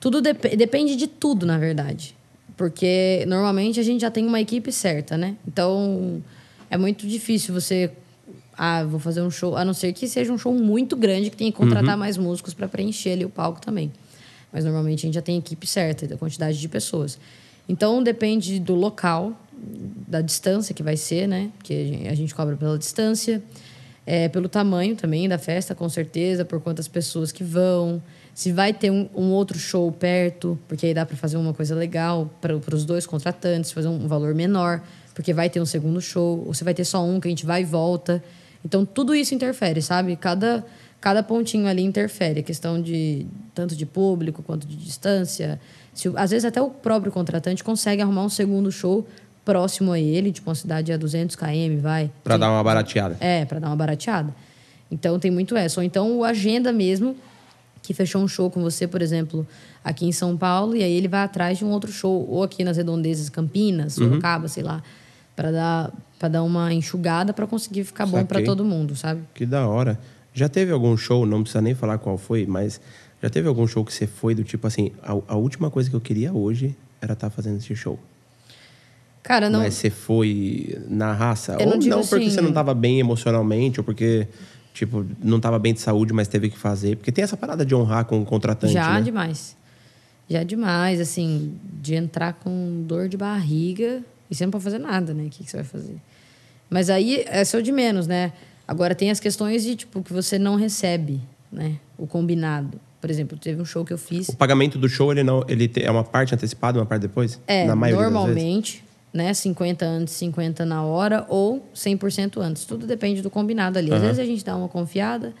Tudo 0.00 0.20
dep- 0.20 0.56
depende 0.56 0.96
de 0.96 1.06
tudo, 1.06 1.46
na 1.46 1.58
verdade. 1.58 2.14
Porque 2.56 3.24
normalmente 3.26 3.80
a 3.80 3.82
gente 3.82 4.00
já 4.02 4.10
tem 4.10 4.26
uma 4.26 4.40
equipe 4.40 4.70
certa, 4.72 5.16
né? 5.16 5.36
Então 5.46 6.22
é 6.70 6.76
muito 6.76 7.06
difícil 7.06 7.54
você. 7.54 7.90
Ah, 8.56 8.84
vou 8.84 9.00
fazer 9.00 9.22
um 9.22 9.30
show. 9.30 9.56
A 9.56 9.64
não 9.64 9.72
ser 9.74 9.92
que 9.92 10.06
seja 10.06 10.32
um 10.32 10.38
show 10.38 10.52
muito 10.54 10.94
grande 10.96 11.30
que 11.30 11.36
tenha 11.36 11.50
que 11.50 11.56
contratar 11.56 11.96
mais 11.96 12.16
músicos 12.18 12.52
para 12.54 12.68
preencher 12.68 13.12
ali 13.12 13.24
o 13.24 13.30
palco 13.30 13.60
também. 13.60 13.90
Mas 14.52 14.64
normalmente 14.64 15.00
a 15.00 15.06
gente 15.08 15.14
já 15.14 15.22
tem 15.22 15.38
equipe 15.38 15.66
certa, 15.66 16.06
da 16.06 16.16
quantidade 16.16 16.60
de 16.60 16.68
pessoas. 16.68 17.18
Então 17.68 18.02
depende 18.02 18.60
do 18.60 18.74
local, 18.74 19.32
da 20.06 20.20
distância 20.20 20.74
que 20.74 20.82
vai 20.82 20.96
ser, 20.96 21.26
né? 21.26 21.50
Porque 21.56 21.72
a 21.72 21.84
gente- 21.86 22.08
a 22.08 22.14
gente 22.14 22.34
cobra 22.34 22.56
pela 22.56 22.78
distância. 22.78 23.42
É, 24.04 24.28
pelo 24.28 24.48
tamanho 24.48 24.96
também 24.96 25.28
da 25.28 25.38
festa, 25.38 25.74
com 25.76 25.88
certeza, 25.88 26.44
por 26.44 26.60
quantas 26.60 26.88
pessoas 26.88 27.30
que 27.32 27.44
vão. 27.44 28.02
Se 28.34 28.50
vai 28.52 28.72
ter 28.72 28.90
um, 28.90 29.08
um 29.14 29.30
outro 29.32 29.58
show 29.58 29.90
perto, 29.92 30.58
porque 30.66 30.86
aí 30.86 30.94
dá 30.94 31.04
para 31.04 31.16
fazer 31.16 31.36
uma 31.36 31.52
coisa 31.52 31.74
legal 31.74 32.30
para 32.40 32.56
os 32.74 32.84
dois 32.84 33.06
contratantes, 33.06 33.70
fazer 33.72 33.88
um 33.88 34.08
valor 34.08 34.34
menor, 34.34 34.80
porque 35.14 35.34
vai 35.34 35.50
ter 35.50 35.60
um 35.60 35.66
segundo 35.66 36.00
show, 36.00 36.42
ou 36.46 36.54
se 36.54 36.64
vai 36.64 36.72
ter 36.72 36.84
só 36.84 37.04
um 37.04 37.20
que 37.20 37.28
a 37.28 37.30
gente 37.30 37.44
vai 37.44 37.60
e 37.62 37.64
volta. 37.64 38.22
Então, 38.64 38.86
tudo 38.86 39.14
isso 39.14 39.34
interfere, 39.34 39.82
sabe? 39.82 40.16
Cada, 40.16 40.64
cada 41.00 41.22
pontinho 41.22 41.66
ali 41.66 41.82
interfere. 41.82 42.40
A 42.40 42.42
questão 42.42 42.80
de 42.80 43.26
tanto 43.54 43.76
de 43.76 43.84
público 43.84 44.42
quanto 44.42 44.66
de 44.66 44.76
distância. 44.76 45.60
Se, 45.92 46.10
às 46.16 46.30
vezes, 46.30 46.46
até 46.46 46.62
o 46.62 46.70
próprio 46.70 47.12
contratante 47.12 47.62
consegue 47.62 48.00
arrumar 48.00 48.24
um 48.24 48.28
segundo 48.30 48.72
show 48.72 49.06
próximo 49.44 49.92
a 49.92 49.98
ele, 49.98 50.32
tipo 50.32 50.48
uma 50.48 50.54
cidade 50.54 50.90
a 50.92 50.96
200 50.96 51.36
km, 51.36 51.80
vai. 51.82 52.10
Que- 52.24 52.38
dar 52.38 52.50
uma 52.50 52.62
barateada. 52.64 53.16
é, 53.20 53.44
para 53.44 53.58
dar 53.58 53.66
uma 53.66 53.76
barateada. 53.76 54.34
Então 54.90 55.18
tem 55.18 55.30
muito 55.30 55.54
essa. 55.56 55.80
Ou 55.80 55.84
então 55.84 56.16
o 56.16 56.24
agenda 56.24 56.72
mesmo, 56.72 57.16
que 57.82 57.92
fechou 57.92 58.22
um 58.22 58.28
show 58.28 58.48
com 58.50 58.62
você, 58.62 58.86
por 58.86 59.02
exemplo, 59.02 59.44
aqui 59.84 60.06
em 60.06 60.12
São 60.12 60.36
Paulo, 60.36 60.76
e 60.76 60.82
aí 60.84 60.92
ele 60.92 61.08
vai 61.08 61.22
atrás 61.24 61.58
de 61.58 61.64
um 61.64 61.70
outro 61.70 61.90
show, 61.90 62.26
ou 62.30 62.42
aqui 62.44 62.62
nas 62.62 62.76
redondezas, 62.76 63.28
Campinas, 63.28 63.98
Uhum. 63.98 64.08
Sorocaba, 64.08 64.46
sei 64.48 64.62
lá, 64.62 64.82
para 65.36 65.50
dar 65.50 65.92
para 66.18 66.28
dar 66.28 66.44
uma 66.44 66.72
enxugada 66.72 67.32
para 67.32 67.48
conseguir 67.48 67.82
ficar 67.82 68.06
bom 68.06 68.24
para 68.24 68.36
Saquei. 68.38 68.44
todo 68.44 68.64
mundo, 68.64 68.94
sabe? 68.94 69.22
Que 69.34 69.44
da 69.44 69.66
hora. 69.66 69.98
Já 70.32 70.48
teve 70.48 70.70
algum 70.70 70.96
show, 70.96 71.26
não 71.26 71.42
precisa 71.42 71.60
nem 71.60 71.74
falar 71.74 71.98
qual 71.98 72.16
foi, 72.16 72.46
mas 72.46 72.80
já 73.20 73.28
teve 73.28 73.48
algum 73.48 73.66
show 73.66 73.84
que 73.84 73.92
você 73.92 74.06
foi 74.06 74.32
do 74.32 74.44
tipo 74.44 74.64
assim, 74.68 74.92
a, 75.02 75.10
a 75.26 75.36
última 75.36 75.68
coisa 75.68 75.90
que 75.90 75.96
eu 75.96 76.00
queria 76.00 76.32
hoje 76.32 76.76
era 77.00 77.14
estar 77.14 77.28
fazendo 77.28 77.56
esse 77.58 77.74
show. 77.74 77.98
Cara, 79.22 79.50
não. 79.50 79.60
Mas 79.60 79.74
você 79.74 79.90
foi 79.90 80.78
na 80.88 81.12
raça? 81.12 81.56
Eu 81.58 81.66
não 81.66 81.72
ou 81.74 81.78
digo 81.78 81.94
não 81.96 82.02
porque 82.06 82.24
assim- 82.24 82.30
você 82.34 82.40
não 82.40 82.48
estava 82.50 82.72
bem 82.74 83.00
emocionalmente, 83.00 83.80
ou 83.80 83.84
porque, 83.84 84.26
tipo, 84.72 85.04
não 85.22 85.36
estava 85.36 85.58
bem 85.58 85.74
de 85.74 85.80
saúde, 85.80 86.12
mas 86.12 86.28
teve 86.28 86.48
que 86.50 86.58
fazer. 86.58 86.96
Porque 86.96 87.12
tem 87.12 87.22
essa 87.22 87.36
parada 87.36 87.64
de 87.64 87.74
honrar 87.74 88.04
com 88.04 88.20
o 88.20 88.24
contratante, 88.24 88.72
Já 88.72 88.94
né? 88.94 89.02
demais. 89.02 89.56
Já 90.28 90.42
demais, 90.42 91.00
assim, 91.00 91.54
de 91.80 91.94
entrar 91.94 92.32
com 92.34 92.84
dor 92.86 93.08
de 93.08 93.16
barriga 93.16 94.02
e 94.30 94.34
você 94.34 94.44
não 94.44 94.50
pode 94.50 94.64
fazer 94.64 94.78
nada, 94.78 95.12
né? 95.12 95.24
O 95.24 95.28
que, 95.28 95.44
que 95.44 95.50
você 95.50 95.58
vai 95.58 95.66
fazer? 95.66 95.96
Mas 96.70 96.88
aí 96.88 97.22
é 97.26 97.44
só 97.44 97.60
de 97.60 97.70
menos, 97.70 98.06
né? 98.06 98.32
Agora 98.66 98.94
tem 98.94 99.10
as 99.10 99.20
questões 99.20 99.62
de, 99.62 99.76
tipo, 99.76 100.02
que 100.02 100.12
você 100.12 100.38
não 100.38 100.56
recebe, 100.56 101.20
né? 101.50 101.76
O 101.98 102.06
combinado. 102.06 102.80
Por 102.98 103.10
exemplo, 103.10 103.36
teve 103.36 103.60
um 103.60 103.64
show 103.64 103.84
que 103.84 103.92
eu 103.92 103.98
fiz. 103.98 104.28
O 104.28 104.36
pagamento 104.36 104.78
do 104.78 104.88
show, 104.88 105.10
ele 105.12 105.22
não, 105.22 105.44
ele 105.48 105.70
é 105.76 105.90
uma 105.90 106.04
parte 106.04 106.34
antecipada, 106.34 106.78
uma 106.78 106.86
parte 106.86 107.02
depois? 107.02 107.38
É, 107.46 107.66
normalmente, 107.66 108.82
né? 109.12 109.32
50 109.34 109.84
antes, 109.84 110.14
50 110.14 110.64
na 110.64 110.82
hora 110.84 111.26
ou 111.28 111.66
100% 111.74 112.40
antes. 112.40 112.64
Tudo 112.64 112.86
depende 112.86 113.22
do 113.22 113.30
combinado 113.30 113.78
ali. 113.78 113.92
Às 113.92 114.00
vezes 114.00 114.18
a 114.18 114.24
gente 114.24 114.44
dá 114.44 114.56
uma 114.56 114.68
confiada 114.68 115.34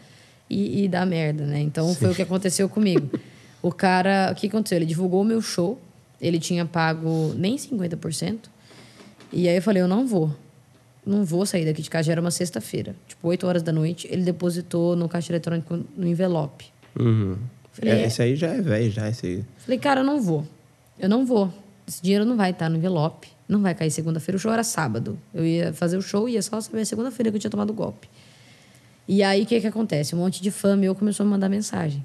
e, 0.48 0.84
e 0.84 0.88
dá 0.88 1.06
merda, 1.06 1.44
né? 1.44 1.60
Então 1.60 1.94
foi 1.94 2.10
o 2.10 2.14
que 2.14 2.22
aconteceu 2.22 2.68
comigo. 2.68 3.08
O 3.62 3.70
cara, 3.70 4.30
o 4.32 4.34
que 4.34 4.48
aconteceu? 4.48 4.76
Ele 4.76 4.84
divulgou 4.84 5.22
o 5.22 5.24
meu 5.24 5.40
show, 5.40 5.80
ele 6.20 6.40
tinha 6.40 6.66
pago 6.66 7.32
nem 7.36 7.54
50%. 7.54 8.38
E 9.32 9.48
aí 9.48 9.54
eu 9.54 9.62
falei, 9.62 9.80
eu 9.80 9.86
não 9.86 10.04
vou. 10.04 10.34
Não 11.06 11.24
vou 11.24 11.46
sair 11.46 11.64
daqui 11.64 11.80
de 11.80 11.88
casa. 11.88 12.06
Já 12.06 12.12
era 12.12 12.20
uma 12.20 12.32
sexta-feira, 12.32 12.96
tipo 13.06 13.28
8 13.28 13.46
horas 13.46 13.62
da 13.62 13.70
noite. 13.70 14.08
Ele 14.10 14.22
depositou 14.22 14.96
no 14.96 15.08
caixa 15.08 15.30
eletrônico 15.30 15.78
no 15.96 16.08
envelope. 16.08 16.66
Uhum. 16.98 17.36
Falei, 17.70 17.94
É, 17.94 18.06
esse 18.06 18.20
aí 18.20 18.34
já 18.34 18.48
é 18.48 18.60
velho, 18.60 18.90
já 18.90 19.08
esse 19.08 19.26
aí. 19.26 19.44
Falei, 19.58 19.78
cara, 19.78 20.00
eu 20.00 20.04
não 20.04 20.20
vou. 20.20 20.44
Eu 20.98 21.08
não 21.08 21.24
vou. 21.24 21.52
Esse 21.86 22.02
dinheiro 22.02 22.24
não 22.24 22.36
vai 22.36 22.50
estar 22.50 22.68
no 22.68 22.76
envelope. 22.76 23.28
Não 23.48 23.60
vai 23.60 23.74
cair 23.74 23.90
segunda-feira. 23.90 24.36
O 24.36 24.40
show 24.40 24.52
era 24.52 24.64
sábado. 24.64 25.18
Eu 25.34 25.44
ia 25.44 25.72
fazer 25.72 25.96
o 25.96 26.02
show 26.02 26.28
e 26.28 26.32
ia 26.32 26.42
só 26.42 26.60
saber 26.60 26.84
segunda-feira 26.86 27.30
que 27.30 27.36
eu 27.36 27.40
tinha 27.40 27.50
tomado 27.50 27.70
o 27.70 27.74
golpe. 27.74 28.08
E 29.08 29.22
aí, 29.22 29.42
o 29.42 29.46
que 29.46 29.60
que 29.60 29.66
acontece? 29.66 30.14
Um 30.14 30.18
monte 30.18 30.40
de 30.40 30.50
fã 30.50 30.76
meu 30.76 30.94
começou 30.94 31.24
a 31.24 31.26
me 31.26 31.32
mandar 31.32 31.48
mensagem. 31.48 32.04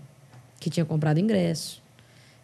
Que 0.60 0.70
tinha 0.70 0.86
comprado 0.86 1.20
ingresso. 1.20 1.82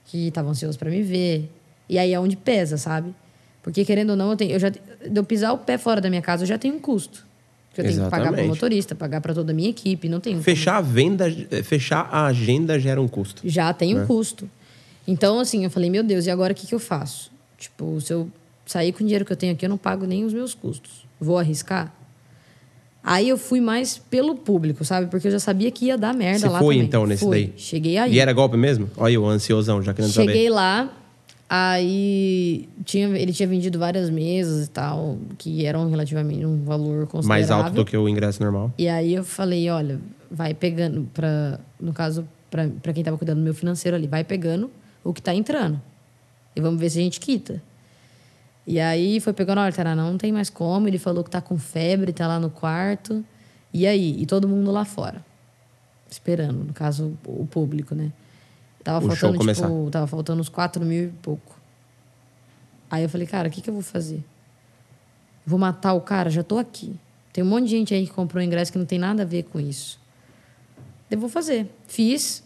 Que 0.05 0.27
estavam 0.27 0.51
ansiosos 0.51 0.77
para 0.77 0.89
me 0.89 1.01
ver. 1.01 1.49
E 1.89 1.97
aí 1.97 2.13
é 2.13 2.19
onde 2.19 2.35
pesa, 2.37 2.77
sabe? 2.77 3.13
Porque, 3.61 3.83
querendo 3.83 4.11
ou 4.11 4.15
não, 4.15 4.31
eu, 4.31 4.37
tenho, 4.37 4.51
eu 4.51 4.59
já... 4.59 4.69
De 4.69 4.79
eu 5.13 5.23
pisar 5.23 5.53
o 5.53 5.57
pé 5.57 5.77
fora 5.77 5.99
da 5.99 6.09
minha 6.09 6.21
casa, 6.21 6.43
eu 6.43 6.47
já 6.47 6.57
tenho 6.57 6.75
um 6.75 6.79
custo. 6.79 7.25
Porque 7.69 7.81
eu 7.81 7.85
tenho 7.85 8.03
que 8.03 8.09
pagar 8.09 8.25
para 8.25 8.31
o 8.31 8.33
Exatamente. 8.35 8.49
motorista, 8.49 8.95
pagar 8.95 9.19
para 9.21 9.33
toda 9.33 9.51
a 9.51 9.55
minha 9.55 9.69
equipe, 9.69 10.07
não 10.07 10.19
tem 10.19 10.39
Fechar 10.41 10.77
a 10.77 10.81
venda, 10.81 11.25
fechar 11.63 12.07
a 12.11 12.27
agenda 12.27 12.79
gera 12.79 13.01
um 13.01 13.07
custo. 13.07 13.41
já 13.43 13.73
tem 13.73 13.95
um 13.95 14.03
É. 14.03 14.05
custo. 14.05 14.47
Então, 15.07 15.39
assim, 15.39 15.63
eu 15.63 15.69
falei, 15.69 15.89
meu 15.89 16.03
Deus, 16.03 16.25
e 16.25 16.31
agora 16.31 16.53
o 16.53 16.55
que, 16.55 16.65
que 16.67 16.73
eu 16.75 16.79
faço? 16.79 17.31
Tipo, 17.57 17.99
se 17.99 18.13
eu 18.13 18.29
sair 18.65 18.91
com 18.93 18.99
o 19.03 19.03
dinheiro 19.05 19.25
que 19.25 19.31
eu 19.31 19.37
tenho 19.37 19.53
aqui, 19.53 19.65
eu 19.65 19.69
não 19.69 19.77
pago 19.77 20.05
nem 20.05 20.23
os 20.23 20.33
meus 20.33 20.53
custos. 20.53 21.05
Vou 21.19 21.37
arriscar? 21.37 21.93
Aí 23.03 23.27
eu 23.27 23.37
fui 23.37 23.59
mais 23.59 23.97
pelo 23.97 24.33
público, 24.35 24.85
sabe? 24.85 25.07
Porque 25.07 25.27
eu 25.27 25.31
já 25.31 25.39
sabia 25.39 25.69
que 25.69 25.85
ia 25.87 25.97
dar 25.97 26.13
merda 26.13 26.39
Você 26.39 26.47
lá 26.49 26.59
foi 26.59 26.75
também. 26.75 26.87
então 26.87 27.05
nesse 27.05 27.25
Fui. 27.25 27.47
daí? 27.47 27.53
Cheguei 27.57 27.97
aí. 27.97 28.13
E 28.13 28.19
era 28.19 28.31
golpe 28.31 28.55
mesmo? 28.55 28.89
Olha 28.95 29.19
o 29.19 29.27
ansiosão, 29.27 29.81
já 29.81 29.93
querendo 29.93 30.11
Cheguei 30.11 30.45
saber. 30.45 30.49
lá, 30.49 30.89
aí 31.49 32.67
tinha, 32.85 33.07
ele 33.09 33.33
tinha 33.33 33.47
vendido 33.47 33.77
várias 33.77 34.09
mesas 34.09 34.67
e 34.67 34.69
tal, 34.69 35.17
que 35.37 35.65
eram 35.65 35.89
relativamente 35.89 36.45
um 36.45 36.63
valor 36.63 37.05
considerável. 37.07 37.27
Mais 37.27 37.51
alto 37.51 37.71
do 37.75 37.83
que 37.83 37.97
o 37.97 38.07
ingresso 38.07 38.41
normal. 38.41 38.73
E 38.77 38.87
aí 38.87 39.13
eu 39.13 39.25
falei, 39.25 39.69
olha, 39.69 39.99
vai 40.31 40.53
pegando 40.53 41.05
para, 41.13 41.59
no 41.79 41.91
caso, 41.91 42.25
para 42.49 42.93
quem 42.93 43.03
tava 43.03 43.17
cuidando 43.17 43.39
do 43.39 43.43
meu 43.43 43.53
financeiro 43.53 43.97
ali, 43.97 44.07
vai 44.07 44.23
pegando 44.23 44.71
o 45.03 45.13
que 45.13 45.21
tá 45.21 45.33
entrando. 45.33 45.81
E 46.55 46.61
vamos 46.61 46.79
ver 46.79 46.89
se 46.89 46.99
a 46.99 47.01
gente 47.01 47.19
quita. 47.19 47.61
E 48.65 48.79
aí 48.79 49.19
foi 49.19 49.33
pegando, 49.33 49.59
olha, 49.59 49.95
não 49.95 50.17
tem 50.17 50.31
mais 50.31 50.49
como. 50.49 50.87
Ele 50.87 50.97
falou 50.97 51.23
que 51.23 51.29
tá 51.29 51.41
com 51.41 51.57
febre, 51.57 52.13
tá 52.13 52.27
lá 52.27 52.39
no 52.39 52.49
quarto. 52.49 53.23
E 53.73 53.85
aí? 53.85 54.21
E 54.21 54.25
todo 54.25 54.47
mundo 54.47 54.71
lá 54.71 54.85
fora. 54.85 55.23
Esperando, 56.09 56.63
no 56.63 56.73
caso, 56.73 57.17
o 57.25 57.45
público, 57.45 57.95
né? 57.95 58.11
Tava 58.83 59.03
O 59.05 59.09
faltando, 59.09 59.37
começar. 59.37 59.67
tipo, 59.67 59.89
tava 59.89 60.07
faltando 60.07 60.41
uns 60.41 60.49
4 60.49 60.85
mil 60.85 61.05
e 61.05 61.11
pouco. 61.21 61.59
Aí 62.89 63.03
eu 63.03 63.09
falei, 63.09 63.25
cara, 63.25 63.47
o 63.47 63.51
que, 63.51 63.61
que 63.61 63.69
eu 63.69 63.73
vou 63.73 63.81
fazer? 63.81 64.23
Vou 65.45 65.57
matar 65.57 65.93
o 65.93 66.01
cara? 66.01 66.29
Já 66.29 66.43
tô 66.43 66.57
aqui. 66.57 66.95
Tem 67.31 67.43
um 67.43 67.47
monte 67.47 67.63
de 67.65 67.71
gente 67.71 67.93
aí 67.93 68.05
que 68.05 68.13
comprou 68.13 68.43
ingresso 68.43 68.71
que 68.71 68.77
não 68.77 68.85
tem 68.85 68.99
nada 68.99 69.23
a 69.23 69.25
ver 69.25 69.43
com 69.43 69.59
isso. 69.59 69.99
Eu 71.09 71.17
vou 71.19 71.29
fazer. 71.29 71.67
Fiz. 71.87 72.43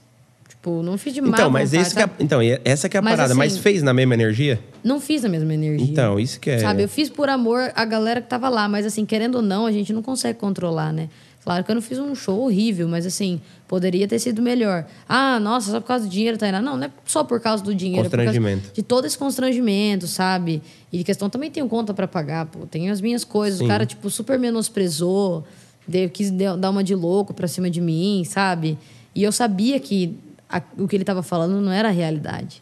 Tipo, 0.67 0.83
não 0.83 0.97
fiz 0.97 1.13
de 1.13 1.21
Então, 1.21 1.49
mas 1.49 1.71
vontade, 1.71 1.87
esse 1.87 1.95
que 1.95 2.01
é, 2.01 2.09
então, 2.19 2.43
e 2.43 2.59
essa 2.65 2.89
que 2.89 2.97
é 2.97 2.99
a 2.99 3.01
Mas, 3.01 3.15
parada. 3.15 3.33
mas 3.35 3.53
assim, 3.53 3.61
fez 3.61 3.81
na 3.81 3.93
mesma 3.93 4.13
energia? 4.13 4.59
Não 4.83 4.99
fiz 4.99 5.23
a 5.23 5.29
mesma 5.29 5.53
energia. 5.53 5.87
Então, 5.87 6.19
isso 6.19 6.39
que 6.41 6.49
é. 6.49 6.59
Sabe, 6.59 6.83
eu 6.83 6.89
fiz 6.89 7.09
por 7.09 7.29
amor 7.29 7.71
a 7.73 7.85
galera 7.85 8.21
que 8.21 8.27
tava 8.27 8.49
lá, 8.49 8.67
mas 8.67 8.85
assim, 8.85 9.05
querendo 9.05 9.35
ou 9.35 9.41
não, 9.41 9.65
a 9.65 9.71
gente 9.71 9.93
não 9.93 10.01
consegue 10.01 10.37
controlar, 10.37 10.91
né? 10.91 11.07
Claro 11.43 11.63
que 11.63 11.71
eu 11.71 11.75
não 11.75 11.81
fiz 11.81 11.97
um 11.97 12.13
show 12.13 12.41
horrível, 12.41 12.89
mas 12.89 13.05
assim, 13.05 13.39
poderia 13.65 14.05
ter 14.09 14.19
sido 14.19 14.41
melhor. 14.41 14.85
Ah, 15.07 15.39
nossa, 15.39 15.71
só 15.71 15.79
por 15.79 15.87
causa 15.87 16.03
do 16.05 16.11
dinheiro, 16.11 16.37
Tainá. 16.37 16.61
Não, 16.61 16.75
não 16.75 16.83
é 16.87 16.91
só 17.05 17.23
por 17.23 17.39
causa 17.39 17.63
do 17.63 17.73
dinheiro. 17.73 18.01
é 18.07 18.09
Constrangimento. 18.09 18.73
de 18.73 18.83
todo 18.83 19.05
esse 19.05 19.17
constrangimento, 19.17 20.05
sabe? 20.05 20.61
E 20.91 21.01
questão 21.05 21.29
também 21.29 21.49
tenho 21.49 21.69
conta 21.69 21.93
pra 21.93 22.05
pagar, 22.09 22.47
pô. 22.47 22.65
Tenho 22.65 22.91
as 22.91 22.99
minhas 22.99 23.23
coisas. 23.23 23.59
Sim. 23.59 23.65
O 23.65 23.67
cara, 23.69 23.85
tipo, 23.85 24.09
super 24.09 24.37
menosprezou, 24.37 25.45
deu, 25.87 26.09
quis 26.09 26.29
dar 26.31 26.69
uma 26.69 26.83
de 26.83 26.93
louco 26.93 27.33
pra 27.33 27.47
cima 27.47 27.69
de 27.69 27.79
mim, 27.79 28.23
sabe? 28.25 28.77
E 29.15 29.23
eu 29.23 29.31
sabia 29.31 29.79
que 29.79 30.17
a- 30.49 30.61
o 30.77 30.87
que 30.87 30.95
ele 30.95 31.03
tava 31.03 31.21
falando 31.23 31.59
não 31.61 31.71
era 31.71 31.89
a 31.89 31.91
realidade. 31.91 32.61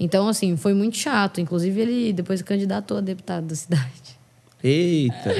Então, 0.00 0.26
assim, 0.28 0.56
foi 0.56 0.74
muito 0.74 0.96
chato. 0.96 1.40
Inclusive, 1.40 1.80
ele 1.80 2.12
depois 2.12 2.42
candidatou 2.42 2.98
a 2.98 3.00
deputado 3.00 3.46
da 3.46 3.54
cidade. 3.54 4.18
Eita. 4.62 5.34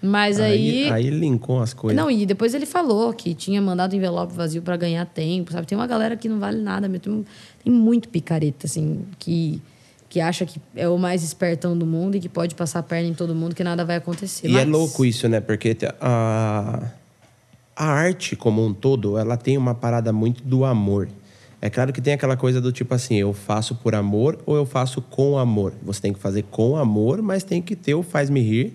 Mas 0.00 0.40
aí. 0.40 0.90
Aí 0.90 1.10
linkou 1.10 1.60
as 1.60 1.72
coisas. 1.72 1.96
Não, 1.96 2.10
e 2.10 2.26
depois 2.26 2.54
ele 2.54 2.66
falou 2.66 3.12
que 3.12 3.34
tinha 3.34 3.62
mandado 3.62 3.94
envelope 3.94 4.34
vazio 4.34 4.60
pra 4.60 4.76
ganhar 4.76 5.06
tempo, 5.06 5.52
sabe? 5.52 5.66
Tem 5.66 5.78
uma 5.78 5.86
galera 5.86 6.16
que 6.16 6.28
não 6.28 6.40
vale 6.40 6.60
nada, 6.60 6.88
mesmo. 6.88 7.24
Tem, 7.64 7.72
muito 7.72 8.08
picareta, 8.08 8.66
assim, 8.66 9.04
que, 9.20 9.62
que 10.08 10.20
acha 10.20 10.44
que 10.44 10.60
é 10.74 10.88
o 10.88 10.98
mais 10.98 11.22
espertão 11.22 11.78
do 11.78 11.86
mundo 11.86 12.16
e 12.16 12.20
que 12.20 12.28
pode 12.28 12.56
passar 12.56 12.80
a 12.80 12.82
perna 12.82 13.08
em 13.10 13.14
todo 13.14 13.32
mundo 13.34 13.54
que 13.54 13.62
nada 13.62 13.84
vai 13.84 13.96
acontecer. 13.96 14.48
E 14.48 14.50
é 14.56 14.64
Mas- 14.64 14.68
louco 14.68 15.04
isso, 15.04 15.28
né? 15.28 15.40
Porque 15.40 15.76
a, 16.00 16.82
a 17.76 17.84
arte 17.86 18.34
como 18.34 18.64
um 18.66 18.74
todo, 18.74 19.16
ela 19.16 19.36
tem 19.36 19.56
uma 19.56 19.74
parada 19.74 20.12
muito 20.12 20.42
do 20.42 20.64
amor. 20.64 21.08
É 21.64 21.70
claro 21.70 21.92
que 21.92 22.00
tem 22.00 22.12
aquela 22.14 22.36
coisa 22.36 22.60
do 22.60 22.72
tipo 22.72 22.92
assim, 22.92 23.14
eu 23.14 23.32
faço 23.32 23.76
por 23.76 23.94
amor 23.94 24.36
ou 24.44 24.56
eu 24.56 24.66
faço 24.66 25.00
com 25.00 25.38
amor. 25.38 25.72
Você 25.84 26.00
tem 26.02 26.12
que 26.12 26.18
fazer 26.18 26.42
com 26.50 26.76
amor, 26.76 27.22
mas 27.22 27.44
tem 27.44 27.62
que 27.62 27.76
ter 27.76 27.94
o 27.94 28.02
faz-me 28.02 28.40
rir, 28.40 28.72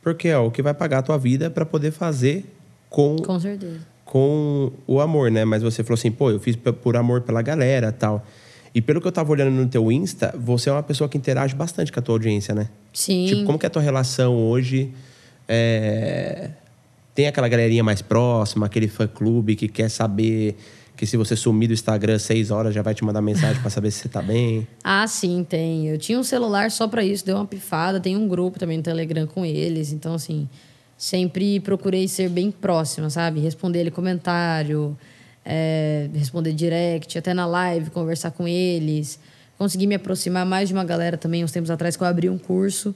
porque 0.00 0.28
é 0.28 0.38
o 0.38 0.48
que 0.48 0.62
vai 0.62 0.72
pagar 0.72 0.98
a 0.98 1.02
tua 1.02 1.18
vida 1.18 1.50
para 1.50 1.66
poder 1.66 1.90
fazer 1.90 2.44
com, 2.88 3.16
Com 3.16 3.40
certeza. 3.40 3.80
com 4.04 4.70
o 4.86 5.00
amor, 5.00 5.28
né? 5.28 5.44
Mas 5.44 5.60
você 5.60 5.82
falou 5.82 5.94
assim, 5.98 6.12
pô, 6.12 6.30
eu 6.30 6.38
fiz 6.38 6.54
por 6.54 6.96
amor 6.96 7.22
pela 7.22 7.42
galera 7.42 7.90
tal. 7.90 8.24
E 8.72 8.80
pelo 8.80 9.00
que 9.00 9.08
eu 9.08 9.12
tava 9.12 9.32
olhando 9.32 9.50
no 9.50 9.66
teu 9.66 9.90
Insta, 9.90 10.32
você 10.38 10.70
é 10.70 10.72
uma 10.72 10.84
pessoa 10.84 11.08
que 11.08 11.18
interage 11.18 11.56
bastante 11.56 11.90
com 11.90 11.98
a 11.98 12.02
tua 12.02 12.14
audiência, 12.14 12.54
né? 12.54 12.68
Sim. 12.92 13.26
Tipo, 13.26 13.44
como 13.44 13.58
que 13.58 13.66
é 13.66 13.68
a 13.68 13.70
tua 13.70 13.82
relação 13.82 14.36
hoje? 14.36 14.92
É, 15.48 16.50
Tem 17.12 17.26
aquela 17.26 17.48
galerinha 17.48 17.82
mais 17.82 18.00
próxima, 18.00 18.66
aquele 18.66 18.86
fã-clube 18.86 19.56
que 19.56 19.66
quer 19.66 19.88
saber 19.88 20.56
que 21.00 21.06
se 21.06 21.16
você 21.16 21.34
sumir 21.34 21.66
do 21.66 21.72
Instagram 21.72 22.18
seis 22.18 22.50
horas 22.50 22.74
já 22.74 22.82
vai 22.82 22.94
te 22.94 23.02
mandar 23.02 23.22
mensagem 23.22 23.58
pra 23.62 23.70
saber 23.70 23.90
se 23.90 24.00
você 24.00 24.08
tá 24.10 24.20
bem. 24.20 24.68
Ah, 24.84 25.06
sim, 25.06 25.46
tem. 25.48 25.88
Eu 25.88 25.96
tinha 25.96 26.18
um 26.18 26.22
celular 26.22 26.70
só 26.70 26.86
pra 26.86 27.02
isso, 27.02 27.24
deu 27.24 27.36
uma 27.36 27.46
pifada. 27.46 27.98
Tem 27.98 28.18
um 28.18 28.28
grupo 28.28 28.58
também 28.58 28.76
no 28.76 28.82
Telegram 28.82 29.26
com 29.26 29.42
eles. 29.42 29.92
Então, 29.92 30.12
assim, 30.12 30.46
sempre 30.98 31.58
procurei 31.60 32.06
ser 32.06 32.28
bem 32.28 32.50
próxima, 32.50 33.08
sabe? 33.08 33.40
Responder 33.40 33.80
ele 33.80 33.90
comentário, 33.90 34.94
é, 35.42 36.10
responder 36.12 36.52
direct, 36.52 37.16
até 37.16 37.32
na 37.32 37.46
live, 37.46 37.88
conversar 37.88 38.32
com 38.32 38.46
eles. 38.46 39.18
Consegui 39.56 39.86
me 39.86 39.94
aproximar 39.94 40.44
mais 40.44 40.68
de 40.68 40.74
uma 40.74 40.84
galera 40.84 41.16
também, 41.16 41.42
uns 41.42 41.52
tempos 41.52 41.70
atrás, 41.70 41.96
que 41.96 42.02
eu 42.02 42.06
abri 42.06 42.28
um 42.28 42.36
curso 42.36 42.94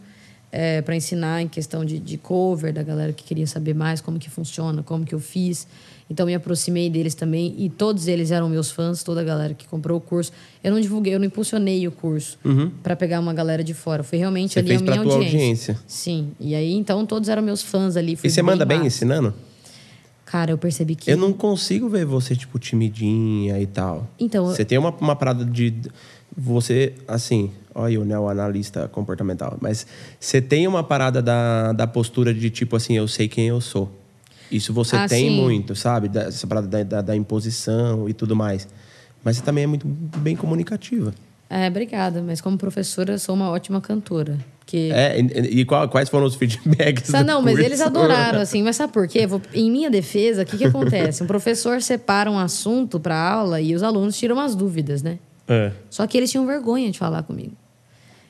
é, 0.52 0.82
para 0.82 0.94
ensinar 0.94 1.40
em 1.40 1.48
questão 1.48 1.86
de, 1.86 1.98
de 1.98 2.18
cover, 2.18 2.70
da 2.70 2.82
galera 2.82 3.14
que 3.14 3.24
queria 3.24 3.46
saber 3.46 3.72
mais 3.72 4.02
como 4.02 4.18
que 4.18 4.28
funciona, 4.28 4.82
como 4.82 5.06
que 5.06 5.14
eu 5.14 5.20
fiz. 5.20 5.66
Então, 6.10 6.26
me 6.26 6.34
aproximei 6.34 6.90
deles 6.90 7.14
também. 7.14 7.54
E 7.58 7.70
todos 7.70 8.06
eles 8.08 8.30
eram 8.30 8.48
meus 8.48 8.70
fãs, 8.70 9.02
toda 9.02 9.22
a 9.22 9.24
galera 9.24 9.54
que 9.54 9.66
comprou 9.66 9.96
o 9.96 10.00
curso. 10.00 10.30
Eu 10.62 10.70
não 10.72 10.80
divulguei, 10.80 11.14
eu 11.14 11.18
não 11.18 11.26
impulsionei 11.26 11.86
o 11.88 11.92
curso 11.92 12.38
para 12.82 12.94
pegar 12.94 13.20
uma 13.20 13.32
galera 13.32 13.64
de 13.64 13.72
fora. 13.74 14.02
Foi 14.02 14.18
realmente 14.18 14.50
Uhum. 14.50 14.52
Você 14.52 14.58
ali 14.60 14.68
fez 14.68 14.80
a 14.80 14.84
minha 14.84 14.98
audiência. 14.98 15.24
audiência. 15.38 15.78
Sim. 15.86 16.32
E 16.38 16.54
aí, 16.54 16.74
então, 16.74 17.06
todos 17.06 17.28
eram 17.28 17.42
meus 17.42 17.62
fãs 17.62 17.96
ali. 17.96 18.18
E 18.22 18.30
você 18.30 18.42
manda 18.42 18.64
bem 18.66 18.78
massa. 18.78 18.88
ensinando? 18.88 19.34
Cara, 20.26 20.50
eu 20.50 20.58
percebi 20.58 20.94
que... 20.96 21.10
Eu 21.10 21.16
não 21.16 21.32
consigo 21.32 21.88
ver 21.88 22.04
você, 22.04 22.34
tipo, 22.36 22.58
timidinha 22.58 23.58
e 23.60 23.66
tal. 23.66 24.06
Então, 24.18 24.46
eu- 24.48 24.54
Você 24.54 24.64
tem 24.64 24.76
uma, 24.78 24.90
uma 25.00 25.14
parada 25.16 25.44
de. 25.44 25.72
Você, 26.36 26.92
assim, 27.06 27.50
olha 27.74 28.00
o 28.00 28.04
neoanalista 28.04 28.88
comportamental, 28.88 29.56
mas 29.60 29.86
você 30.18 30.42
tem 30.42 30.66
uma 30.66 30.82
parada 30.82 31.22
da, 31.22 31.72
da 31.72 31.86
postura 31.86 32.34
de 32.34 32.50
tipo 32.50 32.74
assim, 32.74 32.94
eu 32.96 33.06
sei 33.06 33.28
quem 33.28 33.46
eu 33.48 33.60
sou. 33.60 33.88
Isso 34.50 34.72
você 34.72 34.96
Ah, 34.96 35.08
tem 35.08 35.28
sim. 35.30 35.40
muito, 35.40 35.74
sabe? 35.74 36.08
Da- 36.08 36.24
Essa 36.24 36.46
parada 36.46 36.84
da, 36.84 37.00
da, 37.00 37.16
imposição 37.16 38.08
e 38.08 38.12
tudo 38.12 38.36
mais. 38.36 38.68
Mas 39.24 39.36
você 39.36 39.42
também 39.42 39.64
é 39.64 39.66
muito 39.66 39.86
bem 39.86 40.36
comunicativa. 40.36 41.14
É, 41.48 41.66
obrigada. 41.68 42.22
Mas 42.22 42.40
como 42.40 42.56
professora, 42.58 43.12
eu 43.14 43.18
sou 43.18 43.34
uma 43.34 43.50
ótima 43.50 43.80
cantora. 43.80 44.38
Porque... 44.60 44.90
É, 44.92 45.20
e, 45.20 45.60
e 45.60 45.64
qual- 45.64 45.88
quais 45.88 46.08
foram 46.08 46.26
os 46.26 46.34
feedbacks? 46.36 47.08
Sa- 47.10 47.22
do 47.22 47.26
não, 47.26 47.42
mas 47.42 47.52
curso? 47.54 47.66
eles 47.66 47.80
adoraram, 47.80 48.40
assim. 48.40 48.62
Mas 48.62 48.76
sabe 48.76 48.92
por 48.92 49.06
quê? 49.08 49.26
Vou- 49.26 49.40
em 49.52 49.70
minha 49.70 49.90
defesa, 49.90 50.42
o 50.42 50.46
que, 50.46 50.56
que 50.58 50.64
acontece? 50.64 51.22
Um 51.22 51.26
professor 51.26 51.80
separa 51.82 52.30
um 52.30 52.38
assunto 52.38 52.98
para 53.00 53.16
aula 53.18 53.60
e 53.60 53.74
os 53.74 53.82
alunos 53.82 54.16
tiram 54.18 54.38
as 54.40 54.54
dúvidas, 54.54 55.02
né? 55.02 55.18
É. 55.48 55.72
Só 55.90 56.06
que 56.06 56.16
eles 56.16 56.30
tinham 56.30 56.46
vergonha 56.46 56.90
de 56.90 56.98
falar 56.98 57.22
comigo. 57.22 57.52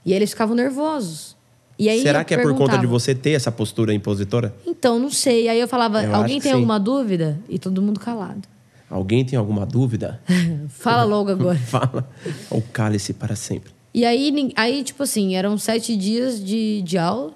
E 0.05 0.11
aí 0.13 0.19
eles 0.19 0.31
ficavam 0.31 0.55
nervosos. 0.57 1.37
E 1.79 2.03
Será 2.03 2.23
que 2.25 2.35
é 2.35 2.39
por 2.39 2.55
conta 2.55 2.79
de 2.79 2.87
você 2.87 3.15
ter 3.15 3.33
essa 3.33 3.51
postura 3.51 3.93
impositora? 3.93 4.55
Então, 4.67 4.99
não 4.99 5.11
sei. 5.11 5.49
Aí 5.49 5.59
eu 5.59 5.67
falava, 5.67 6.03
Eu 6.03 6.15
alguém 6.15 6.37
que 6.37 6.45
tem 6.45 6.53
sim. 6.53 6.57
alguma 6.57 6.79
dúvida? 6.79 7.39
E 7.49 7.59
todo 7.59 7.83
mundo 7.83 7.99
calado. 7.99 8.43
Alguém 8.89 9.25
tem 9.25 9.37
alguma 9.39 9.67
dúvida? 9.67 10.21
Fala 10.69 11.05
logo 11.05 11.31
agora. 11.31 11.59
Fala. 11.67 12.09
Ou 12.51 12.63
cale-se 12.73 13.13
para 13.13 13.35
sempre. 13.35 13.73
E 13.93 14.05
aí, 14.05 14.53
aí, 14.57 14.85
tipo 14.85 15.03
assim, 15.03 15.35
eram 15.35 15.59
sete 15.59 15.97
dias 15.97 16.45
de, 16.45 16.83
de 16.83 16.99
aula 16.99 17.33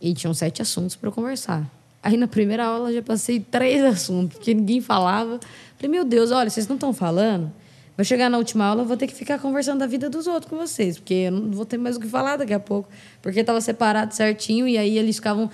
e 0.00 0.14
tinham 0.14 0.32
sete 0.32 0.62
assuntos 0.62 0.96
para 0.96 1.10
conversar. 1.10 1.68
Aí 2.02 2.16
na 2.16 2.26
primeira 2.26 2.66
aula 2.66 2.92
já 2.92 3.02
passei 3.02 3.40
três 3.40 3.82
assuntos, 3.84 4.36
porque 4.36 4.54
ninguém 4.54 4.80
falava. 4.80 5.40
Falei, 5.76 5.90
meu 5.90 6.04
Deus, 6.04 6.30
olha, 6.30 6.48
vocês 6.48 6.68
não 6.68 6.76
estão 6.76 6.92
falando? 6.92 7.50
Vai 7.96 8.04
chegar 8.04 8.28
na 8.28 8.38
última 8.38 8.64
aula, 8.64 8.82
eu 8.82 8.86
vou 8.86 8.96
ter 8.96 9.06
que 9.06 9.14
ficar 9.14 9.38
conversando 9.38 9.78
da 9.78 9.86
vida 9.86 10.10
dos 10.10 10.26
outros 10.26 10.50
com 10.50 10.56
vocês, 10.56 10.98
porque 10.98 11.14
eu 11.14 11.32
não 11.32 11.50
vou 11.52 11.64
ter 11.64 11.76
mais 11.78 11.96
o 11.96 12.00
que 12.00 12.08
falar 12.08 12.36
daqui 12.36 12.52
a 12.52 12.58
pouco. 12.58 12.88
Porque 13.22 13.40
estava 13.40 13.60
separado 13.60 14.12
certinho 14.14 14.66
e 14.66 14.76
aí 14.76 14.98
eles 14.98 15.16
ficavam 15.16 15.48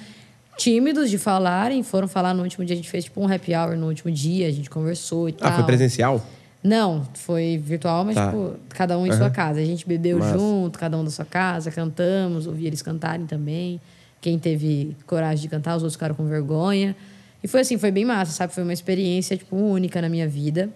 tímidos 0.56 1.10
de 1.10 1.18
falarem, 1.18 1.82
foram 1.82 2.08
falar 2.08 2.34
no 2.34 2.42
último 2.42 2.64
dia, 2.64 2.74
a 2.74 2.76
gente 2.76 2.88
fez 2.90 3.04
tipo 3.04 3.20
um 3.20 3.30
happy 3.30 3.54
hour 3.54 3.76
no 3.76 3.88
último 3.88 4.10
dia, 4.10 4.46
a 4.48 4.50
gente 4.50 4.70
conversou 4.70 5.28
e 5.28 5.32
tal. 5.32 5.48
Ah, 5.50 5.52
foi 5.52 5.64
presencial? 5.64 6.24
Não, 6.62 7.06
foi 7.14 7.58
virtual, 7.62 8.04
mas 8.04 8.14
Tá. 8.14 8.26
tipo, 8.26 8.54
cada 8.70 8.98
um 8.98 9.06
em 9.06 9.12
sua 9.12 9.30
casa. 9.30 9.60
A 9.60 9.64
gente 9.64 9.86
bebeu 9.88 10.18
junto, 10.22 10.78
cada 10.78 10.96
um 10.98 11.04
da 11.04 11.10
sua 11.10 11.24
casa, 11.24 11.70
cantamos, 11.70 12.46
ouvi 12.46 12.66
eles 12.66 12.82
cantarem 12.82 13.26
também. 13.26 13.80
Quem 14.20 14.38
teve 14.38 14.94
coragem 15.06 15.42
de 15.42 15.48
cantar, 15.48 15.76
os 15.76 15.82
outros 15.82 15.94
ficaram 15.94 16.14
com 16.14 16.24
vergonha. 16.26 16.94
E 17.42 17.48
foi 17.48 17.60
assim, 17.60 17.78
foi 17.78 17.90
bem 17.90 18.04
massa, 18.04 18.32
sabe? 18.32 18.52
Foi 18.52 18.62
uma 18.62 18.72
experiência, 18.74 19.34
tipo, 19.36 19.56
única 19.56 20.02
na 20.02 20.10
minha 20.10 20.28
vida. 20.28 20.68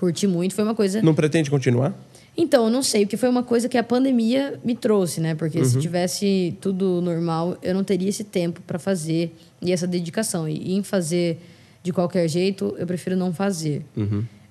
Curti 0.00 0.26
muito, 0.26 0.54
foi 0.54 0.64
uma 0.64 0.74
coisa... 0.74 1.00
Não 1.02 1.14
pretende 1.14 1.50
continuar? 1.50 1.94
Então, 2.36 2.64
eu 2.64 2.70
não 2.70 2.82
sei, 2.82 3.04
porque 3.04 3.16
foi 3.18 3.28
uma 3.28 3.42
coisa 3.42 3.68
que 3.68 3.76
a 3.76 3.82
pandemia 3.84 4.58
me 4.64 4.74
trouxe, 4.74 5.20
né? 5.20 5.34
Porque 5.34 5.58
se 5.64 5.78
tivesse 5.78 6.56
tudo 6.60 7.00
normal, 7.02 7.58
eu 7.62 7.74
não 7.74 7.84
teria 7.84 8.08
esse 8.08 8.24
tempo 8.24 8.60
para 8.66 8.78
fazer 8.78 9.34
e 9.60 9.70
essa 9.72 9.86
dedicação. 9.86 10.48
E 10.48 10.74
em 10.74 10.82
fazer 10.82 11.38
de 11.82 11.92
qualquer 11.92 12.26
jeito, 12.28 12.74
eu 12.78 12.86
prefiro 12.86 13.14
não 13.14 13.32
fazer. 13.32 13.84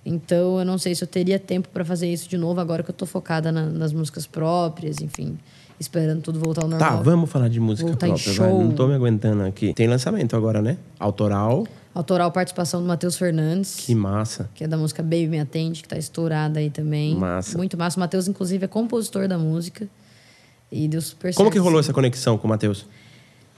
Então, 0.05 0.59
eu 0.59 0.65
não 0.65 0.77
sei 0.77 0.93
se 0.95 1.03
eu 1.03 1.07
teria 1.07 1.37
tempo 1.39 1.67
para 1.73 1.83
fazer 1.83 2.11
isso 2.11 2.29
de 2.29 2.37
novo 2.37 2.59
agora 2.59 2.83
que 2.83 2.89
eu 2.89 2.95
tô 2.95 3.05
focada 3.05 3.51
na- 3.51 3.65
nas 3.67 3.91
músicas 3.91 4.25
próprias, 4.27 5.01
enfim, 5.01 5.37
esperando 5.79 6.21
tudo 6.21 6.39
voltar 6.39 6.63
ao 6.63 6.67
normal. 6.67 6.97
Tá, 6.97 7.01
vamos 7.01 7.29
falar 7.29 7.47
de 7.47 7.59
música 7.59 7.87
Voltar 7.87 8.07
própria, 8.07 8.33
vai. 8.33 8.49
show. 8.49 8.63
Não 8.63 8.71
tô 8.71 8.87
me 8.87 8.93
aguentando 8.93 9.43
aqui. 9.43 9.73
Tem 9.73 9.87
lançamento 9.87 10.35
agora, 10.35 10.61
né? 10.61 10.77
Autoral. 10.99 11.65
Autoral 11.93 12.31
participação 12.31 12.81
do 12.81 12.87
Matheus 12.87 13.17
Fernandes. 13.17 13.75
Que 13.75 13.95
massa. 13.95 14.49
que 14.53 14.63
é 14.63 14.67
da 14.67 14.77
música 14.77 15.01
Baby 15.01 15.27
Me 15.27 15.39
Atende, 15.39 15.81
que 15.81 15.87
tá 15.87 15.97
estourada 15.97 16.59
aí 16.59 16.69
também. 16.69 17.15
Massa. 17.15 17.57
Muito 17.57 17.77
massa. 17.77 17.97
O 17.97 17.99
Matheus, 17.99 18.27
inclusive, 18.27 18.65
é 18.65 18.67
compositor 18.67 19.27
da 19.27 19.37
música. 19.37 19.87
E 20.71 20.87
deu 20.87 21.01
super 21.01 21.33
Como 21.33 21.47
certo, 21.47 21.53
que 21.53 21.59
rolou 21.59 21.79
essa 21.79 21.93
conexão 21.93 22.37
com 22.37 22.45
o 22.45 22.49
Matheus? 22.49 22.85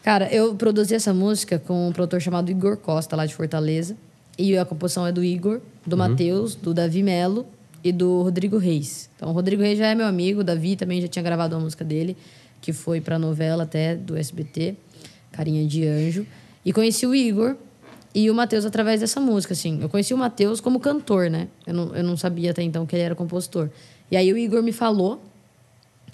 Cara, 0.01 0.31
eu 0.33 0.55
produzi 0.55 0.95
essa 0.95 1.13
música 1.13 1.59
com 1.59 1.89
um 1.89 1.91
produtor 1.91 2.21
chamado 2.21 2.49
Igor 2.49 2.77
Costa, 2.77 3.15
lá 3.15 3.25
de 3.25 3.35
Fortaleza. 3.35 3.95
E 4.37 4.57
a 4.57 4.63
composição 4.63 5.05
é 5.05 5.11
do 5.11 5.23
Igor, 5.23 5.59
do 5.85 5.97
Matheus, 5.97 6.55
do 6.55 6.73
Davi 6.73 7.03
Melo 7.03 7.45
e 7.83 7.91
do 7.91 8.21
Rodrigo 8.21 8.57
Reis. 8.57 9.09
Então, 9.15 9.29
o 9.29 9.31
Rodrigo 9.31 9.61
Reis 9.61 9.77
já 9.77 9.87
é 9.87 9.95
meu 9.95 10.05
amigo, 10.05 10.41
o 10.41 10.43
Davi 10.43 10.75
também 10.75 11.01
já 11.01 11.07
tinha 11.07 11.23
gravado 11.23 11.55
uma 11.55 11.63
música 11.63 11.83
dele, 11.83 12.15
que 12.61 12.71
foi 12.73 13.01
pra 13.01 13.17
novela 13.17 13.63
até 13.63 13.95
do 13.95 14.15
SBT, 14.15 14.75
Carinha 15.31 15.65
de 15.65 15.85
Anjo. 15.85 16.25
E 16.63 16.71
conheci 16.71 17.07
o 17.07 17.15
Igor 17.15 17.55
e 18.13 18.29
o 18.29 18.35
Matheus 18.35 18.65
através 18.65 18.99
dessa 18.99 19.19
música, 19.19 19.53
assim. 19.53 19.79
Eu 19.81 19.89
conheci 19.89 20.13
o 20.13 20.17
Matheus 20.17 20.61
como 20.61 20.79
cantor, 20.79 21.29
né? 21.29 21.47
Eu 21.65 21.73
não, 21.73 21.95
eu 21.95 22.03
não 22.03 22.15
sabia 22.17 22.51
até 22.51 22.61
então 22.61 22.85
que 22.85 22.95
ele 22.95 23.03
era 23.03 23.15
compositor. 23.15 23.69
E 24.11 24.17
aí 24.17 24.31
o 24.31 24.37
Igor 24.37 24.61
me 24.61 24.71
falou 24.71 25.21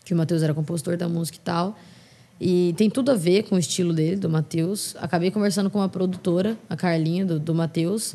que 0.05 0.13
o 0.13 0.17
Matheus 0.17 0.41
era 0.41 0.53
compositor 0.53 0.95
da 0.95 1.09
música 1.09 1.37
e 1.37 1.41
tal. 1.41 1.77
E 2.39 2.73
tem 2.77 2.89
tudo 2.89 3.11
a 3.11 3.15
ver 3.15 3.43
com 3.43 3.55
o 3.55 3.59
estilo 3.59 3.91
dele, 3.91 4.15
do 4.15 4.29
Matheus. 4.29 4.95
Acabei 4.99 5.31
conversando 5.31 5.69
com 5.69 5.79
uma 5.79 5.89
produtora, 5.89 6.55
a 6.69 6.75
Carlinha, 6.75 7.25
do, 7.25 7.39
do 7.39 7.53
Matheus. 7.53 8.13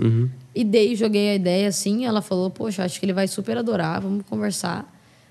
E 0.55 0.65
dei, 0.65 0.95
joguei 0.95 1.31
a 1.31 1.35
ideia 1.35 1.69
assim. 1.69 2.05
Ela 2.05 2.21
falou: 2.21 2.51
Poxa, 2.51 2.85
acho 2.85 2.99
que 2.99 3.07
ele 3.07 3.13
vai 3.13 3.27
super 3.27 3.57
adorar, 3.57 4.01
vamos 4.01 4.25
conversar. 4.29 4.91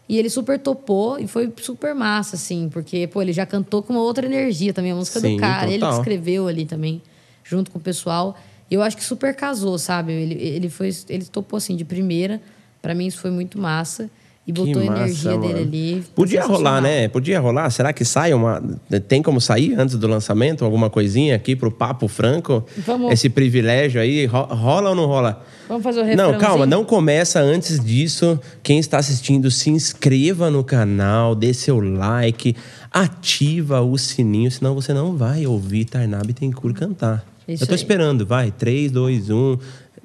E 0.09 0.17
ele 0.17 0.29
super 0.29 0.59
topou 0.59 1.17
e 1.17 1.25
foi 1.25 1.51
super 1.61 1.95
massa, 1.95 2.35
assim, 2.35 2.67
porque, 2.69 3.07
pô, 3.07 3.21
ele 3.21 3.31
já 3.31 3.45
cantou 3.45 3.81
com 3.81 3.93
uma 3.93 4.01
outra 4.01 4.25
energia 4.25 4.73
também, 4.73 4.91
a 4.91 4.95
música 4.95 5.21
Sim, 5.21 5.35
do 5.35 5.39
cara. 5.39 5.69
Ele 5.69 5.79
total. 5.79 5.99
escreveu 5.99 6.47
ali 6.49 6.65
também, 6.65 7.01
junto 7.43 7.71
com 7.71 7.79
o 7.79 7.81
pessoal. 7.81 8.37
E 8.69 8.73
eu 8.73 8.81
acho 8.81 8.97
que 8.97 9.03
super 9.03 9.33
casou, 9.33 9.77
sabe? 9.77 10.11
Ele, 10.11 10.33
ele, 10.33 10.69
foi, 10.69 10.89
ele 11.07 11.23
topou 11.25 11.55
assim 11.55 11.77
de 11.77 11.85
primeira. 11.85 12.41
Pra 12.81 12.93
mim, 12.93 13.07
isso 13.07 13.19
foi 13.19 13.31
muito 13.31 13.57
massa. 13.57 14.09
E 14.45 14.51
botou 14.51 14.81
a 14.81 14.85
massa, 14.85 15.01
energia 15.03 15.31
mano. 15.31 15.41
dele 15.47 15.59
ali. 15.59 16.03
Podia 16.15 16.43
rolar, 16.43 16.81
né? 16.81 17.07
Podia 17.07 17.39
rolar. 17.39 17.69
Será 17.69 17.93
que 17.93 18.03
sai 18.03 18.33
uma. 18.33 18.61
Tem 19.07 19.21
como 19.21 19.39
sair 19.39 19.75
antes 19.79 19.95
do 19.95 20.07
lançamento? 20.07 20.65
Alguma 20.65 20.89
coisinha 20.89 21.35
aqui 21.35 21.55
pro 21.55 21.69
Papo 21.71 22.07
Franco? 22.07 22.65
Vamos. 22.85 23.11
Esse 23.11 23.29
privilégio 23.29 24.01
aí. 24.01 24.25
ro- 24.25 24.45
Rola 24.45 24.89
ou 24.89 24.95
não 24.95 25.05
rola? 25.05 25.45
Vamos 25.67 25.83
fazer 25.83 25.99
o 25.99 26.03
Não, 26.03 26.09
refrãozinho? 26.09 26.39
calma, 26.39 26.65
não 26.65 26.83
começa 26.83 27.39
antes 27.39 27.79
disso. 27.79 28.37
Quem 28.63 28.79
está 28.79 28.97
assistindo, 28.97 29.49
se 29.51 29.69
inscreva 29.69 30.49
no 30.49 30.63
canal, 30.63 31.35
dê 31.35 31.53
seu 31.53 31.79
like, 31.79 32.55
ativa 32.91 33.79
o 33.81 33.97
sininho, 33.97 34.51
senão 34.51 34.73
você 34.75 34.91
não 34.93 35.15
vai 35.15 35.45
ouvir 35.45 35.85
Tarnab 35.85 36.25
Bittencourt 36.27 36.75
cantar. 36.75 37.23
Isso 37.47 37.63
Eu 37.63 37.67
tô 37.67 37.73
aí. 37.73 37.77
esperando, 37.79 38.25
vai. 38.25 38.51
3, 38.51 38.91
2, 38.91 39.29
1. 39.29 39.57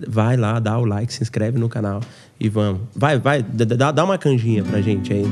Vai 0.09 0.37
lá, 0.37 0.59
dá 0.61 0.79
o 0.79 0.85
like, 0.85 1.11
se 1.13 1.23
inscreve 1.23 1.59
no 1.59 1.71
canal 1.71 2.01
e 2.39 2.49
vamos. 2.49 2.83
Vai, 2.95 3.19
vai, 3.19 3.43
dá- 3.43 3.93
dá, 3.93 4.05
uma 4.05 4.19
canjinha 4.19 4.63
pra 4.63 4.81
gente 4.81 5.13
aí. 5.13 5.25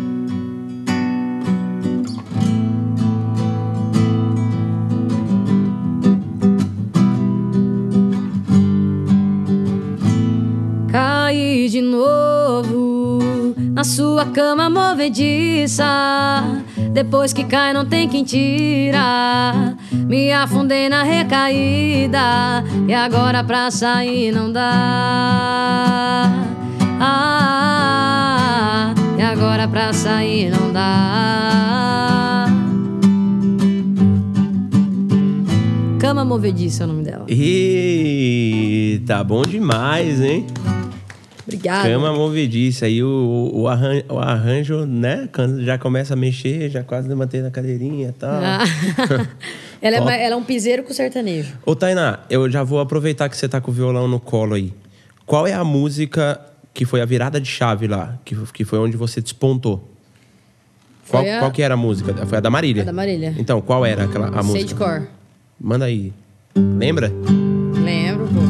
Caí 10.91 11.69
de 11.69 11.81
novo 11.81 13.55
na 13.73 13.83
sua 13.85 14.27
cama 14.27 14.71
movediça. 14.71 15.85
Depois 16.93 17.33
que 17.33 17.43
cai, 17.45 17.73
não 17.73 17.85
tem 17.85 18.09
quem 18.09 18.23
tira. 18.23 19.75
Me 20.07 20.33
afundei 20.33 20.89
na 20.89 21.03
recaída. 21.03 22.63
E 22.87 22.95
agora 22.95 23.43
pra 23.43 23.71
sair 23.71 24.31
não 24.33 24.53
dá. 24.53 26.44
Ah, 27.01 28.93
e 29.19 29.23
agora 29.23 29.67
pra 29.69 29.93
sair 29.93 30.51
não 30.51 30.73
dá. 30.73 32.47
Cama 35.99 36.25
movediça 36.25 36.83
é 36.83 36.87
o 36.87 36.89
nome 36.89 37.03
dela. 37.05 37.27
E 37.29 39.01
tá 39.07 39.23
bom 39.25 39.43
demais, 39.43 40.21
hein? 40.21 40.47
Obrigada. 41.47 41.89
Cama 41.89 42.13
movediça. 42.13 42.87
Aí 42.87 43.03
o, 43.03 43.51
o, 43.53 43.69
arranjo, 43.69 44.05
o 44.09 44.19
arranjo, 44.19 44.87
né? 44.87 45.29
Quando 45.35 45.63
já 45.63 45.77
começa 45.79 46.15
a 46.15 46.17
mexer, 46.17 46.71
já 46.71 46.83
quase 46.83 47.09
levantei 47.09 47.41
na 47.43 47.51
cadeirinha 47.51 48.09
e 48.09 48.13
tal. 48.13 48.31
Ah. 48.43 48.59
ela, 49.81 49.97
é, 49.97 49.99
Top. 49.99 50.11
ma- 50.11 50.17
ela 50.17 50.35
é 50.35 50.37
um 50.37 50.45
piseiro 50.45 50.83
com 50.83 50.93
sertanejo. 50.93 51.55
Ô, 51.65 51.75
Tainá, 51.75 52.21
eu 52.31 52.51
já 52.51 52.63
vou 52.63 52.81
aproveitar 52.81 53.29
que 53.29 53.37
você 53.37 53.49
tá 53.49 53.61
com 53.61 53.71
o 53.71 53.75
violão 53.75 54.07
no 54.09 54.21
colo 54.21 54.55
aí. 54.55 54.73
Qual 55.27 55.47
é 55.47 55.53
a 55.55 55.65
música 55.65 56.39
que 56.75 56.85
foi 56.85 57.01
a 57.01 57.05
virada 57.07 57.41
de 57.41 57.49
chave 57.49 57.87
lá? 57.87 58.19
Que, 58.25 58.37
que 58.53 58.65
foi 58.65 58.79
onde 58.79 58.97
você 58.97 59.21
despontou? 59.23 59.89
Qual, 61.09 61.23
a- 61.25 61.39
qual 61.39 61.51
que 61.53 61.63
era 61.63 61.75
a 61.75 61.77
música? 61.77 62.13
Foi 62.27 62.39
a 62.39 62.41
da 62.41 62.51
Marília? 62.51 62.83
A 62.83 62.87
da 62.87 62.93
Marília. 62.93 63.35
Então, 63.39 63.61
qual 63.61 63.87
era 63.87 64.05
aquela, 64.05 64.27
a 64.29 64.43
música? 64.43 64.65
De 64.67 64.75
cor. 64.75 65.07
Manda 65.61 65.85
aí. 65.85 66.13
Lembra? 66.57 67.13
Lembro, 67.83 68.27
pô. 68.27 68.41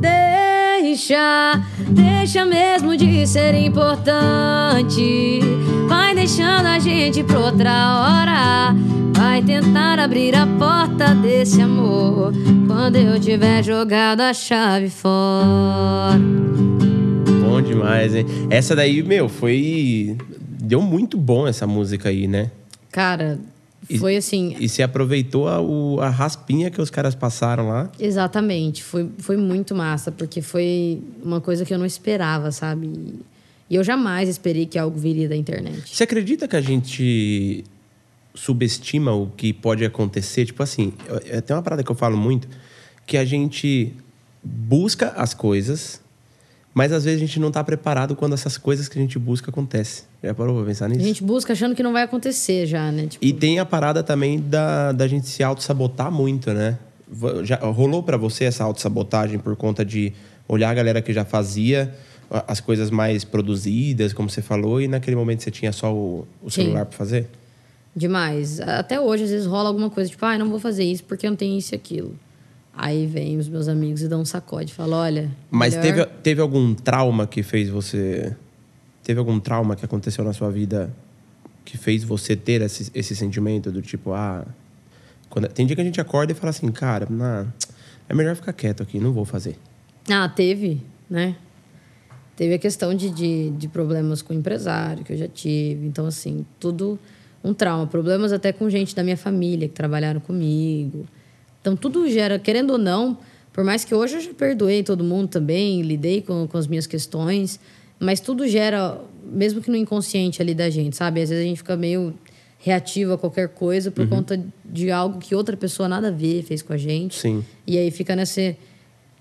Deixa, 0.00 1.60
deixa 1.88 2.11
mesmo 2.46 2.96
de 2.96 3.26
ser 3.26 3.52
importante. 3.54 5.40
Vai 5.88 6.14
deixando 6.14 6.66
a 6.66 6.78
gente 6.78 7.24
pra 7.24 7.40
outra 7.40 7.72
hora. 7.98 8.76
Vai 9.12 9.42
tentar 9.42 9.98
abrir 9.98 10.36
a 10.36 10.46
porta 10.46 11.16
desse 11.16 11.60
amor. 11.60 12.32
Quando 12.68 12.94
eu 12.94 13.18
tiver 13.18 13.64
jogado 13.64 14.20
a 14.20 14.32
chave 14.32 14.88
fora. 14.88 16.16
Bom 17.44 17.60
demais, 17.60 18.14
hein? 18.14 18.24
Essa 18.48 18.76
daí, 18.76 19.02
meu, 19.02 19.28
foi... 19.28 20.16
Deu 20.60 20.80
muito 20.80 21.16
bom 21.16 21.48
essa 21.48 21.66
música 21.66 22.08
aí, 22.08 22.28
né? 22.28 22.52
Cara, 22.92 23.40
E- 23.88 23.98
foi 23.98 24.16
assim. 24.16 24.56
E 24.60 24.68
você 24.68 24.82
aproveitou 24.82 25.48
a, 25.48 25.60
o- 25.60 26.00
a 26.00 26.08
raspinha 26.08 26.70
que 26.70 26.80
os 26.80 26.88
caras 26.90 27.14
passaram 27.14 27.68
lá. 27.68 27.90
Exatamente. 27.98 28.82
Foi, 28.82 29.08
foi 29.18 29.36
muito 29.36 29.74
massa, 29.74 30.10
porque 30.12 30.40
foi 30.40 31.00
uma 31.22 31.40
coisa 31.40 31.64
que 31.64 31.72
eu 31.74 31.78
não 31.78 31.86
esperava, 31.86 32.50
sabe? 32.52 32.90
E 33.68 33.74
eu 33.74 33.82
jamais 33.82 34.28
esperei 34.28 34.66
que 34.66 34.78
algo 34.78 34.98
viria 34.98 35.28
da 35.28 35.34
internet. 35.36 35.94
Você 35.96 36.04
acredita 36.04 36.46
que 36.46 36.54
a 36.56 36.60
gente 36.60 37.64
subestima 38.34 39.12
o 39.12 39.26
que 39.36 39.52
pode 39.52 39.84
acontecer? 39.84 40.46
Tipo 40.46 40.62
assim, 40.62 40.92
tem 41.46 41.56
uma 41.56 41.62
parada 41.62 41.82
que 41.82 41.90
eu 41.90 41.94
falo 41.96 42.16
muito, 42.16 42.48
que 43.06 43.16
a 43.16 43.24
gente 43.24 43.92
busca 44.42 45.08
as 45.16 45.34
coisas, 45.34 46.00
mas 46.74 46.92
às 46.92 47.04
vezes 47.04 47.22
a 47.22 47.26
gente 47.26 47.38
não 47.38 47.50
tá 47.50 47.62
preparado 47.62 48.16
quando 48.16 48.32
essas 48.34 48.56
coisas 48.56 48.88
que 48.88 48.98
a 48.98 49.02
gente 49.02 49.18
busca 49.18 49.50
acontecem. 49.50 50.04
Já 50.22 50.32
parou 50.34 50.56
pra 50.56 50.64
pensar 50.66 50.86
A 50.86 50.88
nisso? 50.88 51.04
gente 51.04 51.22
busca 51.22 51.52
achando 51.52 51.74
que 51.74 51.82
não 51.82 51.92
vai 51.92 52.02
acontecer 52.02 52.66
já, 52.66 52.90
né? 52.90 53.06
Tipo, 53.06 53.24
E 53.24 53.32
tem 53.32 53.58
a 53.58 53.64
parada 53.66 54.02
também 54.02 54.40
da, 54.40 54.92
da 54.92 55.06
gente 55.06 55.26
se 55.28 55.42
auto-sabotar 55.42 56.10
muito, 56.10 56.52
né? 56.52 56.78
Já 57.44 57.56
rolou 57.56 58.02
pra 58.02 58.16
você 58.16 58.44
essa 58.44 58.64
auto-sabotagem 58.64 59.38
por 59.38 59.54
conta 59.56 59.84
de 59.84 60.12
olhar 60.48 60.70
a 60.70 60.74
galera 60.74 61.02
que 61.02 61.12
já 61.12 61.24
fazia 61.26 61.92
a- 62.30 62.44
as 62.52 62.58
coisas 62.60 62.90
mais 62.90 63.22
produzidas, 63.24 64.12
como 64.14 64.30
você 64.30 64.40
falou, 64.40 64.80
e 64.80 64.88
naquele 64.88 65.14
momento 65.16 65.42
você 65.42 65.50
tinha 65.50 65.72
só 65.72 65.92
o, 65.94 66.26
o 66.42 66.50
celular 66.50 66.86
pra 66.86 66.96
fazer? 66.96 67.28
demais. 67.94 68.58
Até 68.60 68.98
hoje, 68.98 69.24
às 69.24 69.30
vezes, 69.30 69.46
rola 69.46 69.68
alguma 69.68 69.90
coisa, 69.90 70.08
tipo, 70.08 70.24
ai, 70.24 70.38
não 70.38 70.48
vou 70.48 70.58
fazer 70.58 70.84
isso 70.84 71.04
porque 71.04 71.26
eu 71.26 71.30
não 71.30 71.36
tenho 71.36 71.58
isso 71.58 71.74
e 71.74 71.76
aquilo. 71.76 72.14
Aí 72.74 73.06
vem 73.06 73.36
os 73.38 73.48
meus 73.48 73.68
amigos 73.68 74.02
e 74.02 74.08
dão 74.08 74.22
um 74.22 74.24
sacode. 74.24 74.72
Falam, 74.72 74.98
olha. 74.98 75.30
Mas 75.50 75.76
melhor- 75.76 76.06
teve, 76.06 76.18
teve 76.22 76.40
algum 76.40 76.74
trauma 76.74 77.26
que 77.26 77.42
fez 77.42 77.68
você. 77.68 78.34
Teve 79.04 79.18
algum 79.18 79.38
trauma 79.38 79.76
que 79.76 79.84
aconteceu 79.84 80.24
na 80.24 80.32
sua 80.32 80.50
vida 80.50 80.92
que 81.64 81.76
fez 81.76 82.02
você 82.02 82.34
ter 82.34 82.60
esse, 82.62 82.90
esse 82.94 83.14
sentimento 83.14 83.70
do 83.70 83.82
tipo, 83.82 84.12
ah. 84.12 84.44
Quando, 85.28 85.48
tem 85.48 85.66
dia 85.66 85.74
que 85.76 85.82
a 85.82 85.84
gente 85.84 86.00
acorda 86.00 86.32
e 86.32 86.34
fala 86.34 86.50
assim, 86.50 86.70
cara, 86.70 87.06
nah, 87.08 87.46
é 88.08 88.14
melhor 88.14 88.36
ficar 88.36 88.52
quieto 88.52 88.82
aqui, 88.82 88.98
não 88.98 89.12
vou 89.12 89.24
fazer. 89.24 89.56
Ah, 90.10 90.28
teve, 90.28 90.82
né? 91.08 91.36
Teve 92.36 92.54
a 92.54 92.58
questão 92.58 92.94
de, 92.94 93.10
de, 93.10 93.50
de 93.50 93.68
problemas 93.68 94.22
com 94.22 94.32
o 94.32 94.36
empresário 94.36 95.04
que 95.04 95.12
eu 95.12 95.16
já 95.16 95.28
tive. 95.28 95.86
Então, 95.86 96.06
assim, 96.06 96.44
tudo 96.58 96.98
um 97.44 97.52
trauma. 97.54 97.86
Problemas 97.86 98.32
até 98.32 98.52
com 98.52 98.68
gente 98.68 98.94
da 98.96 99.02
minha 99.04 99.16
família 99.16 99.68
que 99.68 99.74
trabalharam 99.74 100.20
comigo. 100.20 101.06
Então, 101.62 101.74
tudo 101.74 102.10
gera, 102.10 102.38
querendo 102.38 102.72
ou 102.72 102.78
não, 102.78 103.16
por 103.52 103.64
mais 103.64 103.84
que 103.84 103.94
hoje 103.94 104.16
eu 104.16 104.20
já 104.20 104.34
perdoei 104.34 104.82
todo 104.82 105.02
mundo 105.02 105.28
também, 105.28 105.80
lidei 105.80 106.20
com, 106.20 106.46
com 106.46 106.58
as 106.58 106.66
minhas 106.66 106.86
questões, 106.86 107.58
Mas 108.00 108.18
tudo 108.18 108.48
gera, 108.48 109.00
mesmo 109.24 109.62
que 109.62 109.70
no 109.70 109.76
inconsciente 109.76 110.42
ali 110.42 110.54
da 110.54 110.68
gente, 110.68 110.96
sabe? 110.96 111.22
Às 111.22 111.30
vezes 111.30 111.44
a 111.44 111.46
gente 111.46 111.58
fica 111.58 111.76
meio 111.76 112.12
reativo 112.58 113.12
a 113.12 113.18
qualquer 113.18 113.48
coisa 113.48 113.92
por 113.92 114.02
uhum. 114.02 114.10
conta 114.10 114.44
de 114.64 114.90
algo 114.90 115.20
que 115.20 115.34
outra 115.36 115.56
pessoa 115.56 115.88
nada 115.88 116.08
a 116.08 116.10
ver 116.10 116.42
fez 116.42 116.62
com 116.62 116.72
a 116.72 116.76
gente. 116.76 117.16
Sim. 117.18 117.44
E 117.64 117.78
aí 117.78 117.90
fica 117.92 118.16
nesse, 118.16 118.56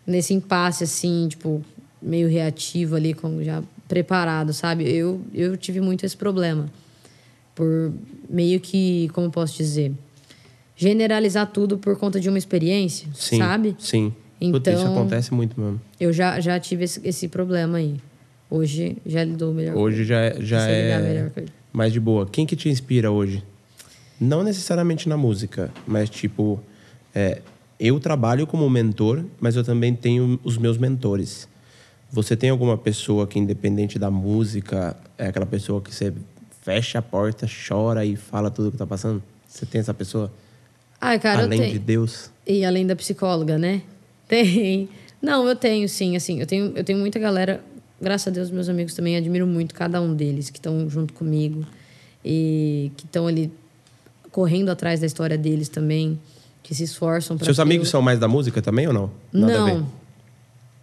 nesse 0.06 0.34
impasse, 0.34 0.84
assim, 0.84 1.28
tipo, 1.28 1.64
meio 2.02 2.28
reativo 2.28 2.96
ali, 2.96 3.14
como 3.14 3.44
já 3.44 3.62
preparado, 3.88 4.52
sabe? 4.52 4.89
Eu, 4.89 5.22
eu 5.34 5.56
tive 5.58 5.80
muito 5.80 6.04
esse 6.06 6.18
problema. 6.18 6.68
Por 7.54 7.94
meio 8.30 8.60
que, 8.60 9.10
como 9.10 9.30
posso 9.30 9.58
dizer, 9.58 9.92
generalizar 10.82 11.45
tudo 11.45 11.77
por 11.77 11.95
conta 11.95 12.19
de 12.19 12.27
uma 12.27 12.39
experiência, 12.39 13.07
sim, 13.13 13.38
sabe? 13.38 13.75
Sim. 13.77 14.11
Então, 14.41 14.59
Puta, 14.59 14.71
isso 14.71 14.88
acontece 14.88 15.32
muito 15.32 15.61
mesmo. 15.61 15.79
Eu 15.99 16.11
já, 16.11 16.39
já 16.39 16.59
tive 16.59 16.86
esse, 16.86 16.99
esse 17.07 17.27
problema 17.27 17.77
aí. 17.77 17.97
Hoje 18.49 18.97
já 19.05 19.23
lidou 19.23 19.53
melhor. 19.53 19.77
Hoje 19.77 20.03
já, 20.03 20.19
é, 20.19 20.41
já 20.41 20.67
é 20.67 21.32
mais 21.71 21.93
de 21.93 21.99
boa. 21.99 22.25
Quem 22.25 22.47
que 22.47 22.55
te 22.55 22.67
inspira 22.67 23.11
hoje? 23.11 23.43
Não 24.19 24.41
necessariamente 24.41 25.07
na 25.07 25.15
música, 25.15 25.71
mas 25.86 26.09
tipo, 26.09 26.59
é, 27.13 27.43
eu 27.79 27.99
trabalho 27.99 28.47
como 28.47 28.67
mentor, 28.67 29.23
mas 29.39 29.55
eu 29.55 29.63
também 29.63 29.93
tenho 29.93 30.39
os 30.43 30.57
meus 30.57 30.79
mentores. 30.79 31.47
Você 32.11 32.36
tem 32.36 32.49
alguma 32.49 32.75
pessoa 32.75 33.27
que, 33.27 33.38
independente 33.38 33.99
da 33.99 34.09
música, 34.09 34.97
é 35.15 35.27
aquela 35.27 35.45
pessoa 35.45 35.79
que 35.79 35.93
você 35.93 36.11
fecha 36.63 36.97
a 36.97 37.01
porta, 37.03 37.45
chora 37.67 38.03
e 38.03 38.15
fala 38.15 38.49
tudo 38.49 38.71
que 38.71 38.77
tá 38.77 38.88
passando? 38.88 39.21
Você 39.47 39.63
tem 39.63 39.79
essa 39.79 39.93
pessoa? 39.93 40.32
Ai, 41.02 41.20
cara, 41.20 41.43
além 41.43 41.72
de 41.72 41.80
Deus. 41.80 42.30
E 42.45 42.64
além 42.64 42.86
da 42.86 42.95
psicóloga, 42.95 43.58
né? 43.58 43.82
Tem. 44.30 44.88
Não, 45.22 45.47
eu 45.47 45.56
tenho, 45.56 45.89
sim. 45.89 46.16
Assim, 46.16 46.39
eu 46.39 46.45
tenho, 46.45 46.72
eu 46.76 46.84
tenho 46.84 46.99
muita 46.99 47.20
galera. 47.20 47.62
Graças 47.99 48.28
a 48.28 48.32
Deus, 48.32 48.49
meus 48.49 48.70
amigos 48.70 48.93
também 48.93 49.16
admiro 49.16 49.45
muito 49.45 49.76
cada 49.76 50.02
um 50.02 50.14
deles 50.14 50.49
que 50.49 50.58
estão 50.58 50.89
junto 50.89 51.14
comigo 51.14 51.66
e 52.24 52.91
que 52.97 53.06
estão 53.06 53.28
ali 53.28 53.52
correndo 54.32 54.70
atrás 54.70 54.99
da 54.99 55.06
história 55.06 55.38
deles 55.38 55.70
também, 55.70 56.20
que 56.64 56.74
se 56.74 56.84
esforçam 56.84 57.38
para. 57.38 57.45
Seus 57.45 57.60
amigos 57.60 57.89
são 57.89 58.02
mais 58.02 58.18
da 58.18 58.28
música 58.28 58.62
também 58.62 58.88
ou 58.88 58.93
não? 58.93 59.12
Nada 59.32 59.60
não. 59.60 59.88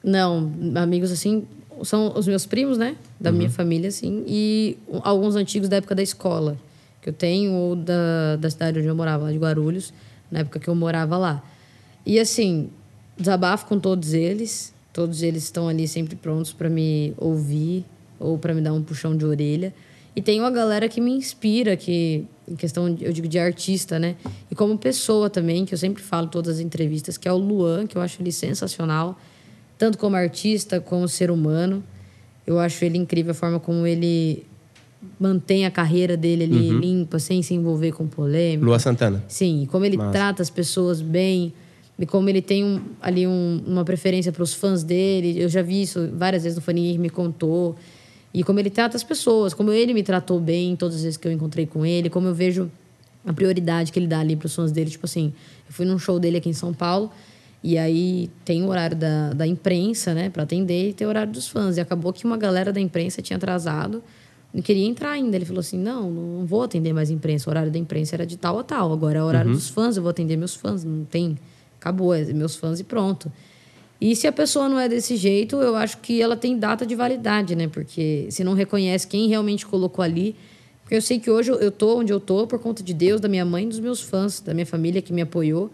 Não, 0.05 0.53
amigos 0.77 1.11
assim 1.11 1.45
são 1.83 2.13
os 2.17 2.27
meus 2.27 2.47
primos, 2.47 2.79
né? 2.79 2.97
Da 3.19 3.31
uhum. 3.31 3.37
minha 3.37 3.51
família, 3.51 3.89
assim, 3.89 4.25
e 4.27 4.77
alguns 5.03 5.37
antigos 5.37 5.69
da 5.69 5.77
época 5.77 5.95
da 5.95 6.03
escola 6.03 6.57
que 7.03 7.09
eu 7.09 7.13
tenho 7.13 7.53
ou 7.53 7.77
da, 7.77 8.37
da 8.37 8.51
cidade 8.51 8.79
onde 8.79 8.89
eu 8.89 8.95
morava, 8.95 9.25
lá 9.25 9.33
de 9.33 9.39
Guarulhos, 9.39 9.93
na 10.31 10.41
época 10.41 10.59
que 10.59 10.69
eu 10.69 10.75
morava 10.75 11.17
lá. 11.17 11.43
E 12.05 12.19
assim, 12.19 12.71
desabafo 13.17 13.67
com 13.67 13.79
todos 13.79 14.13
eles. 14.13 14.73
Todos 14.93 15.23
eles 15.23 15.45
estão 15.45 15.69
ali 15.69 15.87
sempre 15.87 16.17
prontos 16.17 16.53
para 16.53 16.69
me 16.69 17.15
ouvir 17.17 17.85
ou 18.19 18.39
para 18.39 18.55
me 18.55 18.61
dar 18.61 18.73
um 18.73 18.83
puxão 18.83 19.17
de 19.17 19.25
orelha. 19.25 19.73
E 20.17 20.23
tem 20.23 20.41
uma 20.41 20.51
galera 20.51 20.89
que 20.89 21.01
me 21.01 21.13
inspira, 21.13 21.77
que 21.77 22.27
em 22.49 22.57
questão, 22.57 22.89
eu 23.01 23.13
digo, 23.13 23.29
de 23.29 23.39
artista, 23.39 23.99
né? 23.99 24.17
E 24.51 24.55
como 24.55 24.77
pessoa 24.77 25.31
também, 25.31 25.65
que 25.65 25.75
eu 25.75 25.79
sempre 25.79 26.03
falo 26.03 26.27
em 26.27 26.31
todas 26.31 26.57
as 26.57 26.61
entrevistas, 26.61 27.17
que 27.17 27.29
é 27.29 27.33
o 27.33 27.37
Luan, 27.37 27.87
que 27.87 27.97
eu 27.97 28.03
acho 28.03 28.21
ele 28.21 28.33
sensacional, 28.33 29.17
tanto 29.77 29.99
como 29.99 30.17
artista, 30.17 30.81
como 30.81 31.07
ser 31.07 31.31
humano. 31.31 31.85
Eu 32.47 32.59
acho 32.59 32.85
ele 32.85 32.99
incrível 32.99 33.33
a 33.33 33.35
forma 33.35 33.61
como 33.61 33.87
ele 33.87 34.45
mantém 35.19 35.67
a 35.67 35.71
carreira 35.71 36.17
dele 36.17 36.45
ali 36.45 36.71
uhum. 36.71 36.79
limpa, 36.79 37.19
sem 37.19 37.43
se 37.43 37.55
envolver 37.55 37.93
com 37.93 38.07
polêmica. 38.07 38.65
Lua 38.65 38.79
Santana. 38.79 39.25
Sim, 39.29 39.67
como 39.71 39.85
ele 39.85 39.97
Massa. 39.97 40.13
trata 40.13 40.43
as 40.43 40.51
pessoas 40.51 41.01
bem 41.01 41.53
e 41.99 42.07
como 42.07 42.29
ele 42.29 42.41
tem 42.41 42.65
um, 42.65 42.81
ali 43.01 43.27
um, 43.27 43.61
uma 43.67 43.85
preferência 43.85 44.31
para 44.31 44.43
os 44.43 44.55
fãs 44.55 44.85
dele. 44.85 45.41
Eu 45.41 45.49
já 45.49 45.63
vi 45.63 45.83
isso 45.83 46.09
várias 46.15 46.45
vezes 46.45 46.57
no 46.57 46.63
Fanir, 46.63 46.99
me 46.99 47.11
contou. 47.11 47.77
E 48.33 48.45
como 48.45 48.61
ele 48.61 48.71
trata 48.71 48.97
as 48.97 49.03
pessoas, 49.03 49.53
como 49.53 49.73
ele 49.73 49.93
me 49.93 50.03
tratou 50.03 50.39
bem 50.39 50.77
todas 50.77 50.97
as 50.97 51.03
vezes 51.03 51.17
que 51.17 51.27
eu 51.27 51.33
encontrei 51.33 51.67
com 51.67 51.85
ele, 51.85 52.09
como 52.09 52.29
eu 52.29 52.35
vejo 52.35 52.71
a 53.27 53.33
prioridade 53.33 53.91
que 53.91 53.99
ele 53.99 54.07
dá 54.07 54.21
ali 54.21 54.37
para 54.37 54.47
os 54.47 54.55
fãs 54.55 54.71
dele. 54.71 54.91
Tipo 54.91 55.07
assim, 55.07 55.33
eu 55.67 55.73
fui 55.73 55.85
num 55.85 55.99
show 55.99 56.21
dele 56.21 56.39
aqui 56.39 56.49
em 56.49 56.55
São 56.55 56.73
Paulo 56.73 57.11
e 57.65 57.77
aí 57.77 58.31
tem 58.45 58.63
o 58.63 58.69
horário 58.69 58.97
da, 58.97 59.33
da 59.33 59.47
imprensa, 59.47 60.15
né, 60.15 60.31
para 60.31 60.45
atender 60.45 60.91
e 60.91 60.93
tem 60.93 61.07
o 61.07 61.11
horário 61.11 61.33
dos 61.33 61.49
fãs. 61.49 61.77
E 61.77 61.81
acabou 61.81 62.13
que 62.13 62.25
uma 62.25 62.37
galera 62.37 62.73
da 62.73 62.81
imprensa 62.81 63.21
tinha 63.21 63.37
atrasado 63.37 64.03
não 64.53 64.63
queria 64.63 64.87
entrar 64.87 65.11
ainda. 65.11 65.37
Ele 65.37 65.45
falou 65.45 65.61
assim: 65.61 65.79
não, 65.79 66.11
não 66.11 66.47
vou 66.47 66.63
atender 66.63 66.93
mais 66.93 67.11
imprensa. 67.11 67.49
O 67.49 67.51
horário 67.51 67.71
da 67.71 67.79
imprensa 67.79 68.17
era 68.17 68.27
de 68.27 68.37
tal 68.37 68.59
a 68.59 68.65
tal. 68.65 68.93
Agora 68.93 69.19
é 69.19 69.23
o 69.23 69.27
horário 69.27 69.51
uhum. 69.51 69.57
dos 69.57 69.69
fãs, 69.69 69.97
eu 69.97 70.03
vou 70.03 70.11
atender 70.11 70.37
meus 70.37 70.55
fãs. 70.55 70.85
Não 70.85 71.05
tem. 71.05 71.39
Acabou, 71.81 72.15
é 72.15 72.25
meus 72.33 72.57
fãs 72.57 72.81
e 72.81 72.85
pronto. 72.85 73.31
E 74.01 74.15
se 74.15 74.27
a 74.27 74.33
pessoa 74.33 74.69
não 74.69 74.79
é 74.79 74.89
desse 74.89 75.17
jeito, 75.17 75.57
eu 75.57 75.75
acho 75.75 75.99
que 75.99 76.23
ela 76.23 76.37
tem 76.37 76.57
data 76.59 76.87
de 76.87 76.95
validade, 76.95 77.57
né? 77.57 77.69
Porque 77.69 78.29
se 78.31 78.45
não 78.45 78.55
reconhece 78.55 79.07
quem 79.07 79.29
realmente 79.29 79.67
colocou 79.67 80.03
ali. 80.03 80.37
Porque 80.83 80.97
eu 80.97 81.03
sei 81.03 81.19
que 81.19 81.31
hoje 81.31 81.51
eu 81.51 81.71
tô 81.71 81.99
onde 81.99 82.13
eu 82.13 82.19
tô 82.19 82.47
por 82.47 82.59
conta 82.59 82.83
de 82.83 82.95
Deus, 82.95 83.21
da 83.21 83.29
minha 83.29 83.45
mãe 83.45 83.69
dos 83.69 83.79
meus 83.79 84.01
fãs, 84.01 84.41
da 84.41 84.55
minha 84.55 84.65
família 84.65 85.03
que 85.03 85.13
me 85.13 85.21
apoiou 85.21 85.71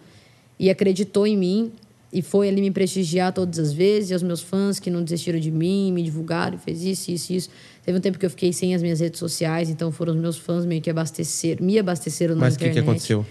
e 0.59 0.71
acreditou 0.71 1.27
em 1.27 1.37
mim 1.37 1.73
e 2.13 2.23
foi 2.23 2.49
ali 2.49 2.61
me 2.61 2.71
prestigiar 2.71 3.33
todas 3.33 3.59
as 3.59 3.73
vezes, 3.73 4.11
e 4.11 4.13
aos 4.15 4.23
meus 4.23 4.41
fãs 4.41 4.79
que 4.79 4.89
não 4.89 5.03
desistiram 5.03 5.41
de 5.41 5.51
mim, 5.51 5.93
me 5.93 6.01
divulgaram, 6.01 6.57
fez 6.57 6.85
isso, 6.85 7.11
isso, 7.11 7.33
isso. 7.33 7.51
Teve 7.85 7.99
um 7.99 8.01
tempo 8.01 8.19
que 8.19 8.25
eu 8.25 8.31
fiquei 8.31 8.53
sem 8.53 8.75
as 8.75 8.83
minhas 8.83 9.01
redes 9.01 9.19
sociais, 9.19 9.69
então 9.69 9.93
foram 9.93 10.15
os 10.15 10.19
meus 10.19 10.39
fãs 10.39 10.65
meio 10.65 10.81
que 10.81 10.89
abasteceram, 10.89 11.65
me 11.65 11.79
abasteceram 11.79 12.35
na 12.35 12.43
Mas 12.43 12.55
internet. 12.55 12.77
Mas 12.77 12.83
o 12.83 12.97
que, 12.97 13.07
que 13.07 13.13
aconteceu? 13.13 13.27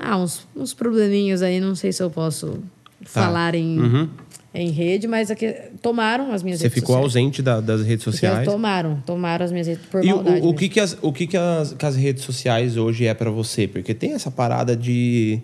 Ah, 0.00 0.16
uns, 0.16 0.46
uns 0.54 0.72
probleminhas 0.72 1.42
aí, 1.42 1.60
não 1.60 1.74
sei 1.74 1.92
se 1.92 2.02
eu 2.02 2.08
posso 2.08 2.58
tá. 3.00 3.22
falar 3.24 3.54
em, 3.54 3.80
uhum. 3.80 4.08
em 4.54 4.70
rede, 4.70 5.08
mas 5.08 5.28
aqui, 5.28 5.52
tomaram 5.82 6.32
as 6.32 6.42
minhas 6.42 6.60
Você 6.60 6.68
redes 6.68 6.80
ficou 6.80 6.96
ausente 6.96 7.42
da, 7.42 7.60
das 7.60 7.82
redes 7.82 8.04
sociais? 8.04 8.46
tomaram, 8.46 9.02
tomaram 9.04 9.44
as 9.44 9.50
minhas 9.50 9.66
redes 9.66 9.84
por 9.86 10.04
e 10.04 10.08
maldade. 10.08 10.40
O, 10.40 10.50
o 10.50 10.54
que, 10.54 10.68
que, 10.68 10.78
as, 10.78 10.96
o 11.02 11.12
que, 11.12 11.26
que 11.26 11.36
as, 11.36 11.72
que 11.72 11.86
as 11.86 11.96
redes 11.96 12.22
sociais 12.22 12.76
hoje 12.76 13.06
é 13.06 13.14
para 13.14 13.30
você? 13.30 13.66
Porque 13.66 13.92
tem 13.92 14.12
essa 14.12 14.30
parada 14.30 14.76
de 14.76 15.40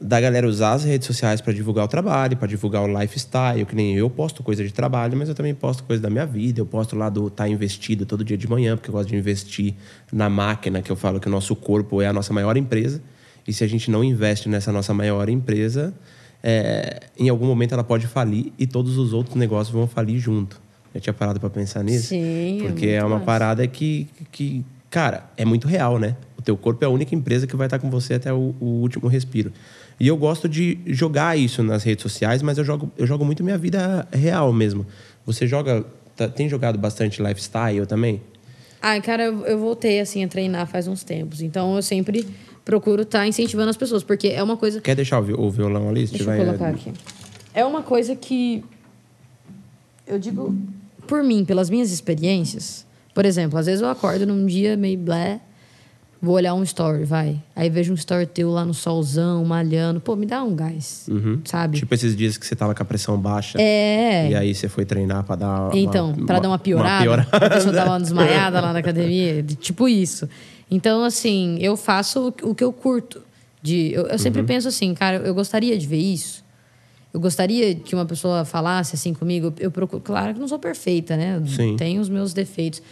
da 0.00 0.20
galera 0.20 0.46
usar 0.46 0.74
as 0.74 0.84
redes 0.84 1.06
sociais 1.06 1.40
para 1.40 1.52
divulgar 1.52 1.84
o 1.84 1.88
trabalho, 1.88 2.36
para 2.36 2.46
divulgar 2.46 2.82
o 2.82 3.00
lifestyle, 3.00 3.64
que 3.66 3.74
nem 3.74 3.96
eu 3.96 4.08
posto 4.08 4.42
coisa 4.42 4.62
de 4.62 4.72
trabalho, 4.72 5.16
mas 5.16 5.28
eu 5.28 5.34
também 5.34 5.54
posto 5.54 5.82
coisa 5.82 6.00
da 6.00 6.08
minha 6.08 6.24
vida. 6.24 6.60
Eu 6.60 6.66
posto 6.66 6.94
lá 6.94 7.08
do 7.08 7.26
estar 7.26 7.44
tá 7.44 7.48
investido 7.48 8.06
todo 8.06 8.24
dia 8.24 8.36
de 8.36 8.48
manhã, 8.48 8.76
porque 8.76 8.90
eu 8.90 8.92
gosto 8.92 9.08
de 9.08 9.16
investir 9.16 9.74
na 10.12 10.30
máquina, 10.30 10.80
que 10.82 10.90
eu 10.90 10.96
falo 10.96 11.18
que 11.18 11.26
o 11.26 11.30
nosso 11.30 11.56
corpo 11.56 12.00
é 12.00 12.06
a 12.06 12.12
nossa 12.12 12.32
maior 12.32 12.56
empresa. 12.56 13.02
E 13.46 13.52
se 13.52 13.64
a 13.64 13.66
gente 13.66 13.90
não 13.90 14.04
investe 14.04 14.48
nessa 14.48 14.70
nossa 14.70 14.94
maior 14.94 15.28
empresa, 15.28 15.92
é, 16.42 17.00
em 17.18 17.28
algum 17.28 17.46
momento 17.46 17.72
ela 17.72 17.82
pode 17.82 18.06
falir 18.06 18.52
e 18.58 18.66
todos 18.66 18.98
os 18.98 19.12
outros 19.12 19.34
negócios 19.34 19.74
vão 19.74 19.88
falir 19.88 20.20
junto. 20.20 20.60
Eu 20.94 21.00
tinha 21.00 21.12
parado 21.12 21.40
para 21.40 21.50
pensar 21.50 21.82
nisso? 21.82 22.08
Sim. 22.08 22.58
Porque 22.62 22.86
é, 22.86 22.94
é 22.94 23.02
uma 23.02 23.16
massa. 23.16 23.24
parada 23.24 23.66
que, 23.66 24.08
que, 24.30 24.64
cara, 24.88 25.28
é 25.36 25.44
muito 25.44 25.66
real, 25.66 25.98
né? 25.98 26.16
O 26.36 26.42
teu 26.42 26.56
corpo 26.56 26.84
é 26.84 26.86
a 26.86 26.90
única 26.90 27.14
empresa 27.14 27.46
que 27.46 27.56
vai 27.56 27.66
estar 27.66 27.78
com 27.78 27.90
você 27.90 28.14
até 28.14 28.32
o, 28.32 28.54
o 28.60 28.66
último 28.80 29.08
respiro. 29.08 29.52
E 30.00 30.06
eu 30.06 30.16
gosto 30.16 30.48
de 30.48 30.78
jogar 30.86 31.36
isso 31.36 31.62
nas 31.62 31.82
redes 31.82 32.02
sociais, 32.02 32.40
mas 32.42 32.56
eu 32.58 32.64
jogo, 32.64 32.90
eu 32.96 33.06
jogo 33.06 33.24
muito 33.24 33.42
minha 33.42 33.58
vida 33.58 34.06
real 34.12 34.52
mesmo. 34.52 34.86
Você 35.26 35.46
joga, 35.46 35.84
tá, 36.16 36.28
tem 36.28 36.48
jogado 36.48 36.78
bastante 36.78 37.22
lifestyle 37.22 37.84
também? 37.86 38.22
Ah, 38.80 39.00
cara, 39.00 39.24
eu, 39.24 39.44
eu 39.44 39.58
voltei 39.58 39.98
assim 39.98 40.24
a 40.24 40.28
treinar 40.28 40.66
faz 40.66 40.86
uns 40.86 41.02
tempos. 41.02 41.42
Então 41.42 41.74
eu 41.74 41.82
sempre 41.82 42.26
procuro 42.64 43.02
estar 43.02 43.20
tá 43.20 43.26
incentivando 43.26 43.70
as 43.70 43.76
pessoas, 43.76 44.04
porque 44.04 44.28
é 44.28 44.42
uma 44.42 44.56
coisa. 44.56 44.80
Quer 44.80 44.94
deixar 44.94 45.18
o, 45.18 45.50
violão 45.50 45.88
ali? 45.88 46.06
Deixa 46.06 46.30
eu 46.30 46.44
colocar 46.44 46.68
aqui. 46.68 46.92
É 47.52 47.64
uma 47.64 47.82
coisa 47.82 48.14
que 48.14 48.62
eu 50.06 50.18
digo 50.18 50.56
por 51.06 51.24
mim, 51.24 51.44
pelas 51.44 51.68
minhas 51.68 51.90
experiências. 51.90 52.86
Por 53.14 53.26
exemplo, 53.26 53.58
às 53.58 53.66
vezes 53.66 53.80
eu 53.80 53.88
acordo 53.88 54.26
num 54.26 54.46
dia 54.46 54.76
meio 54.76 54.98
blé, 54.98 55.40
Vou 56.20 56.34
olhar 56.34 56.52
um 56.54 56.64
story, 56.64 57.04
vai. 57.04 57.40
Aí 57.54 57.70
vejo 57.70 57.92
um 57.92 57.94
story 57.94 58.26
teu 58.26 58.50
lá 58.50 58.64
no 58.64 58.74
solzão, 58.74 59.44
malhando. 59.44 60.00
Pô, 60.00 60.16
me 60.16 60.26
dá 60.26 60.42
um 60.42 60.54
gás, 60.54 61.06
uhum. 61.08 61.40
sabe? 61.44 61.78
Tipo 61.78 61.94
esses 61.94 62.16
dias 62.16 62.36
que 62.36 62.44
você 62.44 62.56
tava 62.56 62.74
com 62.74 62.82
a 62.82 62.86
pressão 62.86 63.16
baixa. 63.16 63.56
É. 63.60 64.28
E 64.30 64.34
aí 64.34 64.52
você 64.52 64.68
foi 64.68 64.84
treinar 64.84 65.22
pra 65.22 65.36
dar 65.36 65.70
Então, 65.72 66.10
uma, 66.10 66.26
pra 66.26 66.40
dar 66.40 66.48
uma 66.48 66.58
piorada. 66.58 67.08
Uma 67.08 67.22
piorada. 67.22 67.46
A 67.46 67.50
pessoa 67.50 67.84
uma 67.84 68.00
desmaiada 68.00 68.60
lá 68.60 68.72
na 68.72 68.80
academia. 68.80 69.44
Tipo 69.60 69.88
isso. 69.88 70.28
Então, 70.68 71.04
assim, 71.04 71.56
eu 71.60 71.76
faço 71.76 72.34
o 72.42 72.52
que 72.52 72.64
eu 72.64 72.72
curto. 72.72 73.22
De, 73.62 73.92
eu, 73.92 74.06
eu 74.08 74.18
sempre 74.18 74.40
uhum. 74.40 74.46
penso 74.46 74.66
assim, 74.66 74.92
cara, 74.94 75.18
eu 75.18 75.34
gostaria 75.34 75.78
de 75.78 75.86
ver 75.86 75.98
isso. 75.98 76.44
Eu 77.14 77.20
gostaria 77.20 77.76
que 77.76 77.94
uma 77.94 78.04
pessoa 78.04 78.44
falasse 78.44 78.96
assim 78.96 79.14
comigo. 79.14 79.52
Eu 79.58 79.70
procuro, 79.70 80.02
claro 80.02 80.34
que 80.34 80.40
não 80.40 80.48
sou 80.48 80.58
perfeita, 80.58 81.16
né? 81.16 81.40
Sim. 81.46 81.76
Tenho 81.76 82.00
os 82.00 82.08
meus 82.08 82.32
defeitos. 82.32 82.82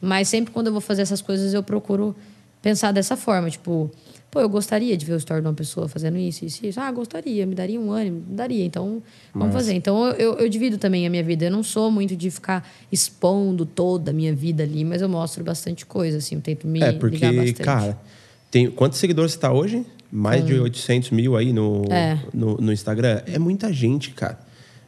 Mas 0.00 0.28
sempre 0.28 0.52
quando 0.52 0.68
eu 0.68 0.72
vou 0.72 0.80
fazer 0.80 1.02
essas 1.02 1.20
coisas, 1.20 1.52
eu 1.52 1.62
procuro 1.62 2.14
pensar 2.62 2.92
dessa 2.92 3.16
forma, 3.16 3.50
tipo, 3.50 3.90
pô, 4.30 4.40
eu 4.40 4.48
gostaria 4.48 4.96
de 4.96 5.06
ver 5.06 5.14
o 5.14 5.16
story 5.16 5.40
de 5.40 5.46
uma 5.46 5.54
pessoa 5.54 5.88
fazendo 5.88 6.18
isso, 6.18 6.44
isso, 6.44 6.66
isso. 6.66 6.80
Ah, 6.80 6.90
gostaria, 6.90 7.46
me 7.46 7.54
daria 7.54 7.80
um 7.80 7.90
ânimo, 7.90 8.22
me 8.28 8.36
daria. 8.36 8.64
Então, 8.64 9.02
vamos 9.32 9.54
Nossa. 9.54 9.58
fazer. 9.58 9.74
Então, 9.74 10.08
eu, 10.10 10.34
eu, 10.34 10.48
divido 10.48 10.78
também 10.78 11.06
a 11.06 11.10
minha 11.10 11.22
vida. 11.22 11.46
Eu 11.46 11.50
não 11.50 11.62
sou 11.62 11.90
muito 11.90 12.14
de 12.14 12.30
ficar 12.30 12.68
expondo 12.90 13.64
toda 13.64 14.10
a 14.10 14.14
minha 14.14 14.34
vida 14.34 14.62
ali, 14.62 14.84
mas 14.84 15.00
eu 15.00 15.08
mostro 15.08 15.42
bastante 15.42 15.86
coisa, 15.86 16.18
assim. 16.18 16.34
Eu 16.34 16.40
tento 16.40 16.66
me 16.66 16.82
é, 16.82 16.92
porque, 16.92 17.16
ligar 17.16 17.32
bastante. 17.32 17.62
cara, 17.62 17.98
tem, 18.50 18.70
quantos 18.70 18.98
seguidores 18.98 19.32
você 19.32 19.38
tá 19.38 19.52
hoje? 19.52 19.84
Mais 20.10 20.42
hum. 20.42 20.46
de 20.46 20.54
800 20.60 21.10
mil 21.10 21.36
aí 21.36 21.52
no, 21.52 21.84
é. 21.90 22.18
no, 22.32 22.56
no 22.56 22.72
Instagram. 22.72 23.22
É 23.26 23.38
muita 23.38 23.72
gente, 23.72 24.10
cara. 24.10 24.38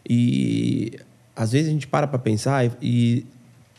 E 0.08 0.98
às 1.34 1.52
vezes 1.52 1.68
a 1.68 1.72
gente 1.72 1.86
para 1.86 2.06
pra 2.06 2.18
pensar 2.18 2.64
e, 2.64 2.72
e 2.82 3.26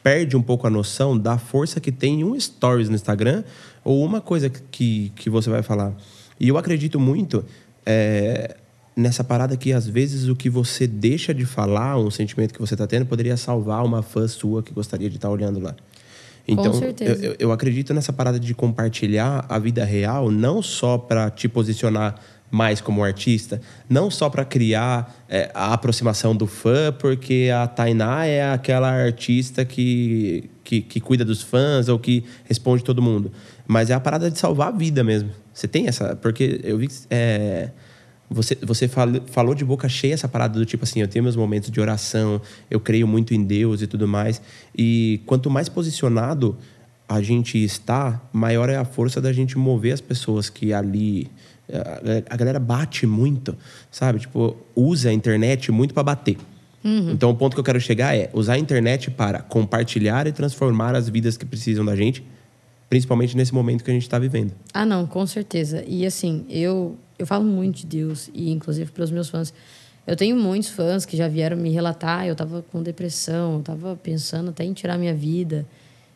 perde 0.02 0.38
um 0.38 0.42
pouco 0.42 0.66
a 0.66 0.70
noção 0.70 1.18
da 1.18 1.38
força 1.38 1.80
que 1.80 1.92
tem 1.92 2.24
um 2.24 2.40
stories 2.40 2.90
no 2.90 2.96
Instagram 2.96 3.44
ou 3.84 4.04
uma 4.04 4.22
coisa 4.22 4.50
que, 4.50 5.12
que 5.16 5.30
você 5.30 5.50
vai 5.50 5.64
falar. 5.64 5.94
E 6.40 6.48
eu 6.48 6.58
acredito 6.58 7.00
muito 7.00 7.44
é, 7.86 8.56
nessa 8.96 9.24
parada 9.24 9.56
que 9.58 9.74
às 9.74 9.88
vezes 9.88 10.28
o 10.28 10.36
que 10.36 10.50
você 10.50 10.86
deixa 10.86 11.34
de 11.34 11.46
falar, 11.46 11.98
um 11.98 12.12
sentimento 12.12 12.54
que 12.54 12.60
você 12.60 12.74
está 12.74 12.86
tendo, 12.86 13.06
poderia 13.06 13.38
salvar 13.38 13.84
uma 13.84 14.02
fã 14.02 14.28
sua 14.28 14.62
que 14.62 14.74
gostaria 14.74 15.10
de 15.10 15.16
estar 15.16 15.28
tá 15.28 15.34
olhando 15.34 15.60
lá. 15.60 15.76
Então, 16.48 16.74
eu, 17.00 17.14
eu, 17.16 17.36
eu 17.38 17.52
acredito 17.52 17.94
nessa 17.94 18.12
parada 18.12 18.40
de 18.40 18.54
compartilhar 18.56 19.46
a 19.48 19.60
vida 19.60 19.86
real, 19.86 20.32
não 20.32 20.64
só 20.64 20.98
para 20.98 21.30
te 21.30 21.48
posicionar 21.48 22.16
mais 22.52 22.82
como 22.82 23.04
artista, 23.04 23.62
não 23.88 24.10
só 24.10 24.30
para 24.30 24.44
criar 24.44 25.24
é, 25.30 25.52
a 25.54 25.74
aproximação 25.74 26.36
do 26.36 26.48
fã, 26.48 26.92
porque 26.92 27.50
a 27.54 27.68
Tainá 27.68 28.26
é 28.26 28.52
aquela 28.52 28.90
artista 28.90 29.64
que, 29.64 30.50
que, 30.64 30.82
que, 30.82 31.00
cuida 31.00 31.24
dos 31.24 31.44
fãs 31.44 31.88
ou 31.88 32.00
que 32.00 32.24
responde 32.46 32.84
todo 32.84 33.02
mundo, 33.02 33.32
mas 33.70 33.92
é 33.92 33.94
a 33.94 34.00
parada 34.00 34.32
de 34.32 34.40
salvar 34.40 34.70
a 34.70 34.72
vida 34.72 35.04
mesmo. 35.04 35.30
Você 35.54 35.68
tem 35.68 35.88
essa. 35.88 36.16
Porque 36.16 36.60
eu 36.64 36.80
vi. 36.80 36.90
É, 37.08 37.70
você, 38.28 38.58
você 38.64 38.88
falou 38.88 39.54
de 39.54 39.64
boca 39.64 39.88
cheia 39.88 40.16
essa 40.16 40.28
parada 40.28 40.58
do 40.58 40.66
tipo 40.66 40.86
assim, 40.86 41.02
eu 41.02 41.08
tenho 41.08 41.22
meus 41.22 41.36
momentos 41.36 41.70
de 41.70 41.80
oração, 41.80 42.42
eu 42.70 42.80
creio 42.80 43.08
muito 43.08 43.32
em 43.32 43.44
Deus 43.44 43.84
e 43.84 43.88
tudo 43.88 44.08
mais. 44.08 44.42
E 44.76 45.22
quanto 45.28 45.52
mais 45.52 45.70
posicionado 45.70 46.58
a 47.08 47.22
gente 47.22 47.64
está, 47.64 48.20
maior 48.34 48.70
é 48.70 48.76
a 48.76 48.86
força 48.86 49.22
da 49.22 49.32
gente 49.32 49.56
mover 49.56 49.94
as 49.94 50.02
pessoas 50.02 50.50
que 50.50 50.74
ali 50.74 51.30
a 52.28 52.36
galera 52.36 52.60
bate 52.60 53.06
muito, 53.06 53.56
sabe? 53.92 54.20
Tipo, 54.20 54.58
usa 54.76 55.10
a 55.10 55.14
internet 55.14 55.72
muito 55.72 55.94
para 55.94 56.02
bater. 56.02 56.38
Uhum. 56.84 57.12
Então, 57.12 57.30
o 57.30 57.36
ponto 57.36 57.54
que 57.54 57.60
eu 57.60 57.64
quero 57.64 57.80
chegar 57.80 58.16
é 58.16 58.32
usar 58.34 58.54
a 58.54 58.58
internet 58.58 59.12
para 59.12 59.42
compartilhar 59.42 60.26
e 60.26 60.32
transformar 60.32 60.96
as 60.96 61.08
vidas 61.08 61.38
que 61.38 61.46
precisam 61.46 61.86
da 61.86 61.96
gente, 61.96 62.24
principalmente 62.90 63.38
nesse 63.38 63.54
momento 63.54 63.84
que 63.84 63.92
a 63.92 63.94
gente 63.94 64.04
está 64.04 64.18
vivendo. 64.18 64.52
Ah, 64.74 64.86
não, 64.86 65.06
com 65.06 65.26
certeza. 65.28 65.84
E 65.88 66.06
assim, 66.06 66.46
eu, 66.50 66.98
eu 67.18 67.28
falo 67.28 67.46
muito 67.46 67.78
de 67.78 67.86
Deus, 67.86 68.30
e 68.34 68.50
inclusive 68.50 68.92
para 68.92 69.04
os 69.04 69.12
meus 69.12 69.30
fãs. 69.30 69.54
Eu 70.08 70.16
tenho 70.16 70.36
muitos 70.36 70.70
fãs 70.70 71.06
que 71.06 71.16
já 71.16 71.28
vieram 71.28 71.56
me 71.56 71.70
relatar, 71.70 72.26
eu 72.26 72.32
estava 72.32 72.64
com 72.64 72.82
depressão, 72.82 73.54
eu 73.54 73.60
estava 73.60 73.96
pensando 73.96 74.50
até 74.50 74.64
em 74.64 74.74
tirar 74.74 74.98
minha 74.98 75.14
vida. 75.14 75.68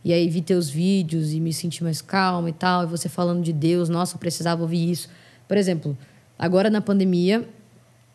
E 0.03 0.11
aí 0.11 0.27
vi 0.27 0.41
teus 0.41 0.67
vídeos 0.67 1.31
e 1.31 1.39
me 1.39 1.53
senti 1.53 1.83
mais 1.83 2.01
calma 2.01 2.49
e 2.49 2.53
tal, 2.53 2.83
e 2.83 2.87
você 2.87 3.07
falando 3.07 3.43
de 3.43 3.53
Deus, 3.53 3.87
nossa, 3.89 4.15
eu 4.15 4.19
precisava 4.19 4.63
ouvir 4.63 4.89
isso. 4.89 5.07
Por 5.47 5.57
exemplo, 5.57 5.95
agora 6.37 6.69
na 6.69 6.81
pandemia, 6.81 7.47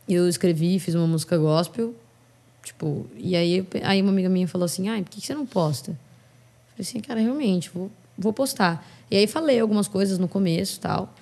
eu 0.09 0.29
escrevi, 0.29 0.79
fiz 0.81 0.95
uma 0.97 1.07
música 1.07 1.39
gospel, 1.39 1.95
tipo, 2.65 3.07
e 3.17 3.37
aí, 3.37 3.67
aí 3.85 4.03
uma 4.03 4.11
amiga 4.11 4.29
minha 4.29 4.49
falou 4.49 4.65
assim: 4.65 4.89
"Ai, 4.89 5.03
por 5.03 5.11
que 5.11 5.21
você 5.21 5.35
não 5.35 5.47
posta?" 5.47 5.93
Eu 5.93 5.97
falei 6.73 6.81
assim: 6.81 7.01
"Cara, 7.01 7.21
realmente, 7.21 7.71
vou, 7.73 7.91
vou 8.19 8.33
postar". 8.33 8.85
E 9.11 9.17
aí 9.17 9.27
falei 9.27 9.61
algumas 9.61 9.89
coisas 9.89 10.19
no 10.19 10.29
começo, 10.29 10.81
tal. 10.81 11.15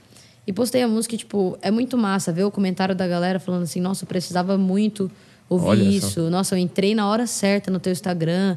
E 0.47 0.53
postei 0.53 0.83
a 0.83 0.89
música, 0.89 1.15
e, 1.15 1.19
tipo, 1.19 1.59
é 1.61 1.71
muito 1.71 1.99
massa 1.99 2.33
ver 2.33 2.45
o 2.45 2.51
comentário 2.51 2.95
da 2.95 3.07
galera 3.07 3.39
falando 3.39 3.65
assim: 3.65 3.81
"Nossa, 3.81 4.05
eu 4.05 4.09
precisava 4.09 4.57
muito 4.57 5.11
ouvir 5.49 5.67
Olha 5.67 5.83
isso. 5.83 6.23
Só. 6.23 6.31
Nossa, 6.31 6.55
eu 6.55 6.59
entrei 6.59 6.95
na 6.95 7.09
hora 7.09 7.27
certa 7.27 7.71
no 7.71 7.79
teu 7.79 7.93
Instagram." 7.93 8.57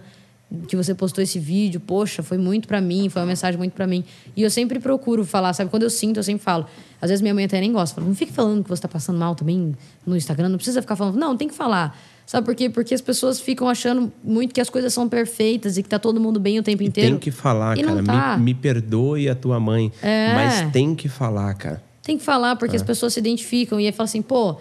que 0.68 0.76
você 0.76 0.96
postou 0.96 1.24
esse 1.24 1.38
vídeo, 1.38 1.80
poxa, 1.80 2.24
foi 2.24 2.38
muito 2.38 2.68
para 2.68 2.82
mim, 2.82 3.08
foi 3.08 3.22
uma 3.22 3.28
mensagem 3.28 3.58
muito 3.58 3.74
para 3.74 3.86
mim. 3.86 4.04
E 4.36 4.42
eu 4.42 4.50
sempre 4.50 4.80
procuro 4.80 5.24
falar, 5.24 5.54
sabe? 5.54 5.70
Quando 5.70 5.84
eu 5.84 5.90
sinto, 5.90 6.18
eu 6.18 6.24
sempre 6.24 6.44
falo. 6.44 6.66
Às 7.02 7.10
vezes 7.10 7.22
minha 7.22 7.34
mãe 7.34 7.46
até 7.46 7.60
nem 7.60 7.72
gosta. 7.72 7.96
Fala, 7.96 8.08
não 8.08 8.16
fique 8.16 8.32
falando 8.32 8.64
que 8.64 8.70
você 8.70 8.82
tá 8.82 8.88
passando 8.88 9.20
mal 9.20 9.36
também 9.36 9.76
no 10.06 10.18
Instagram, 10.18 10.50
não 10.50 10.58
precisa 10.58 10.82
ficar 10.82 10.96
falando. 10.96 11.18
Não, 11.18 11.38
tem 11.38 11.48
que 11.48 11.54
falar. 11.54 11.98
Sabe 12.30 12.46
por 12.46 12.54
quê? 12.54 12.70
Porque 12.70 12.94
as 12.94 13.02
pessoas 13.02 13.40
ficam 13.40 13.68
achando 13.68 14.14
muito 14.24 14.54
que 14.54 14.62
as 14.62 14.70
coisas 14.70 14.94
são 14.94 15.10
perfeitas 15.10 15.80
e 15.80 15.82
que 15.82 15.90
tá 15.90 15.98
todo 15.98 16.20
mundo 16.20 16.40
bem 16.40 16.60
o 16.60 16.62
tempo 16.62 16.84
inteiro. 16.84 17.10
E 17.10 17.12
tem 17.14 17.20
que 17.20 17.32
falar, 17.32 17.76
e 17.76 17.82
cara. 17.82 18.04
Tá. 18.04 18.38
Me, 18.38 18.44
me, 18.44 18.54
perdoe 18.54 19.28
a 19.28 19.34
tua 19.34 19.60
mãe. 19.60 19.92
É. 20.00 20.36
Mas 20.36 20.72
tem 20.72 20.94
que 20.94 21.10
falar, 21.10 21.52
cara. 21.56 21.82
Tem 22.04 22.20
que 22.20 22.24
falar, 22.24 22.56
porque 22.56 22.76
é. 22.76 22.78
as 22.78 22.84
pessoas 22.84 23.14
se 23.14 23.20
identificam. 23.20 23.80
E 23.80 23.88
aí 23.88 23.92
fala 23.92 24.06
assim, 24.06 24.22
pô, 24.22 24.58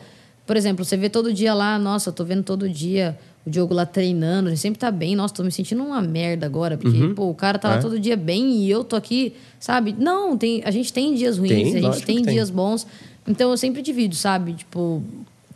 por 0.47 0.57
exemplo, 0.57 0.83
você 0.83 0.97
vê 0.97 1.11
todo 1.11 1.31
dia 1.31 1.53
lá, 1.53 1.79
nossa, 1.79 2.09
eu 2.09 2.15
tô 2.15 2.25
vendo 2.25 2.43
todo 2.43 2.67
dia 2.71 3.19
o 3.45 3.51
Diogo 3.51 3.75
lá 3.75 3.85
treinando, 3.85 4.49
ele 4.49 4.57
sempre 4.57 4.79
tá 4.79 4.91
bem. 4.91 5.15
Nossa, 5.15 5.35
tô 5.35 5.45
me 5.45 5.53
sentindo 5.53 5.85
uma 5.85 6.01
merda 6.01 6.47
agora, 6.47 6.79
porque, 6.79 6.97
uhum. 6.97 7.15
pô, 7.15 7.29
o 7.29 7.35
cara 7.35 7.59
tá 7.59 7.69
lá 7.69 7.77
é. 7.77 7.81
todo 7.81 8.01
dia 8.01 8.17
bem 8.17 8.63
e 8.63 8.71
eu 8.71 8.83
tô 8.83 8.97
aqui, 8.97 9.35
sabe? 9.61 9.95
Não, 9.99 10.39
tem, 10.39 10.63
a 10.65 10.71
gente 10.71 10.91
tem 10.91 11.15
dias 11.15 11.37
ruins, 11.37 11.51
tem, 11.51 11.77
a 11.77 11.93
gente 11.93 12.03
tem 12.03 12.23
dias 12.23 12.49
tem. 12.49 12.57
bons. 12.57 12.87
Então 13.27 13.51
eu 13.51 13.59
sempre 13.59 13.83
divido, 13.83 14.17
sabe? 14.17 14.55
Tipo, 14.55 15.03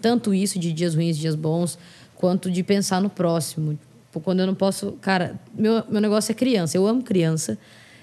tanto 0.02 0.34
isso 0.34 0.58
de 0.58 0.74
dias 0.74 0.94
ruins, 0.94 1.16
dias 1.16 1.34
bons, 1.34 1.78
quanto 2.22 2.52
de 2.52 2.62
pensar 2.62 3.02
no 3.02 3.10
próximo. 3.10 3.76
Tipo, 4.06 4.20
quando 4.20 4.38
eu 4.38 4.46
não 4.46 4.54
posso. 4.54 4.92
Cara, 5.00 5.34
meu, 5.52 5.82
meu 5.88 6.00
negócio 6.00 6.30
é 6.30 6.34
criança, 6.36 6.76
eu 6.76 6.86
amo 6.86 7.02
criança. 7.02 7.58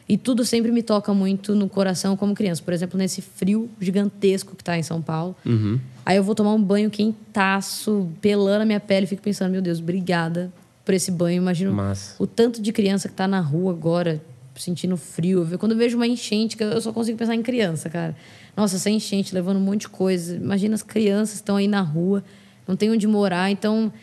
E 0.09 0.17
tudo 0.17 0.43
sempre 0.43 0.73
me 0.73 0.83
toca 0.83 1.13
muito 1.13 1.55
no 1.55 1.69
coração 1.69 2.17
como 2.17 2.35
criança. 2.35 2.61
Por 2.61 2.73
exemplo, 2.73 2.97
nesse 2.97 3.21
frio 3.21 3.69
gigantesco 3.79 4.57
que 4.57 4.61
está 4.61 4.77
em 4.77 4.83
São 4.83 5.01
Paulo. 5.01 5.37
Uhum. 5.45 5.79
Aí 6.05 6.17
eu 6.17 6.23
vou 6.23 6.35
tomar 6.35 6.53
um 6.53 6.61
banho 6.61 6.89
quentaço, 6.89 8.09
pelando 8.19 8.63
a 8.63 8.65
minha 8.65 8.79
pele 8.81 9.05
e 9.05 9.07
fico 9.07 9.21
pensando, 9.21 9.51
meu 9.51 9.61
Deus, 9.61 9.79
obrigada 9.79 10.51
por 10.83 10.93
esse 10.93 11.11
banho. 11.11 11.37
Imagino 11.37 11.71
Massa. 11.71 12.21
o 12.21 12.27
tanto 12.27 12.61
de 12.61 12.73
criança 12.73 13.07
que 13.07 13.13
está 13.13 13.27
na 13.27 13.39
rua 13.39 13.71
agora, 13.71 14.21
sentindo 14.57 14.97
frio. 14.97 15.47
Quando 15.57 15.71
eu 15.71 15.77
vejo 15.77 15.95
uma 15.95 16.07
enchente, 16.07 16.57
eu 16.59 16.81
só 16.81 16.91
consigo 16.91 17.17
pensar 17.17 17.35
em 17.35 17.41
criança, 17.41 17.89
cara. 17.89 18.17
Nossa, 18.57 18.75
essa 18.75 18.89
enchente 18.89 19.33
levando 19.33 19.55
um 19.55 19.61
monte 19.61 19.81
de 19.81 19.89
coisa. 19.89 20.35
Imagina 20.35 20.75
as 20.75 20.83
crianças 20.83 21.35
estão 21.35 21.55
aí 21.55 21.69
na 21.69 21.79
rua, 21.79 22.21
não 22.67 22.75
tem 22.75 22.91
onde 22.91 23.07
morar, 23.07 23.49
então 23.49 23.93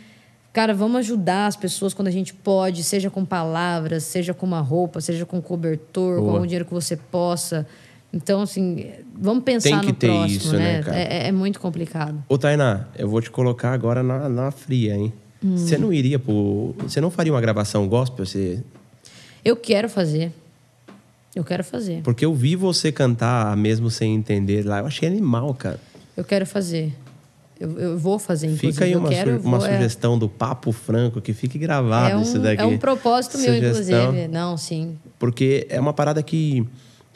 Cara, 0.56 0.72
vamos 0.72 1.00
ajudar 1.00 1.48
as 1.48 1.54
pessoas 1.54 1.92
quando 1.92 2.08
a 2.08 2.10
gente 2.10 2.32
pode, 2.32 2.82
seja 2.82 3.10
com 3.10 3.26
palavras, 3.26 4.04
seja 4.04 4.32
com 4.32 4.46
uma 4.46 4.62
roupa, 4.62 5.02
seja 5.02 5.26
com 5.26 5.38
cobertor, 5.38 6.18
Boa. 6.18 6.32
com 6.32 6.40
o 6.40 6.46
dinheiro 6.46 6.64
que 6.64 6.72
você 6.72 6.96
possa. 6.96 7.66
Então, 8.10 8.40
assim, 8.40 8.86
vamos 9.14 9.44
pensar 9.44 9.68
Tem 9.68 9.80
que 9.80 9.86
no 9.88 9.92
ter 9.92 10.06
próximo, 10.06 10.34
isso, 10.34 10.56
né? 10.56 10.80
né 10.80 11.02
é, 11.10 11.28
é, 11.28 11.32
muito 11.32 11.60
complicado. 11.60 12.24
Ô, 12.26 12.38
Tainá, 12.38 12.86
eu 12.96 13.06
vou 13.06 13.20
te 13.20 13.30
colocar 13.30 13.74
agora 13.74 14.02
na, 14.02 14.30
na 14.30 14.50
fria, 14.50 14.94
hein? 14.94 15.12
Hum. 15.44 15.58
Você 15.58 15.76
não 15.76 15.92
iria 15.92 16.18
pro... 16.18 16.74
Você 16.78 17.02
não 17.02 17.10
faria 17.10 17.34
uma 17.34 17.40
gravação 17.42 17.86
gospel? 17.86 18.24
Você... 18.24 18.64
Eu 19.44 19.56
quero 19.56 19.90
fazer. 19.90 20.32
Eu 21.34 21.44
quero 21.44 21.64
fazer. 21.64 22.00
Porque 22.00 22.24
eu 22.24 22.32
vi 22.32 22.56
você 22.56 22.90
cantar 22.90 23.54
mesmo 23.58 23.90
sem 23.90 24.14
entender 24.14 24.64
lá. 24.64 24.78
Eu 24.78 24.86
achei 24.86 25.06
animal, 25.06 25.52
cara. 25.52 25.78
Eu 26.16 26.24
quero 26.24 26.46
fazer. 26.46 26.94
Eu, 27.58 27.78
eu 27.78 27.98
vou 27.98 28.18
fazer, 28.18 28.46
inclusive. 28.46 28.72
Fica 28.72 28.84
aí 28.84 28.94
uma, 28.94 29.08
quero, 29.08 29.36
su 29.36 29.42
vou, 29.42 29.56
é. 29.66 29.72
sugestão 29.72 30.16
é... 30.16 30.18
do 30.18 30.28
Papo 30.28 30.72
Franco, 30.72 31.20
que 31.20 31.32
fique 31.32 31.58
gravado 31.58 32.10
é 32.10 32.16
um, 32.16 32.22
isso 32.22 32.38
daqui. 32.38 32.62
É 32.62 32.66
um 32.66 32.76
propósito 32.78 33.38
sugestão, 33.38 33.60
meu, 33.60 33.70
inclusive. 33.70 34.28
Não, 34.28 34.56
sim. 34.56 34.98
Porque 35.18 35.66
é 35.70 35.80
uma 35.80 35.92
parada 35.92 36.22
que... 36.22 36.66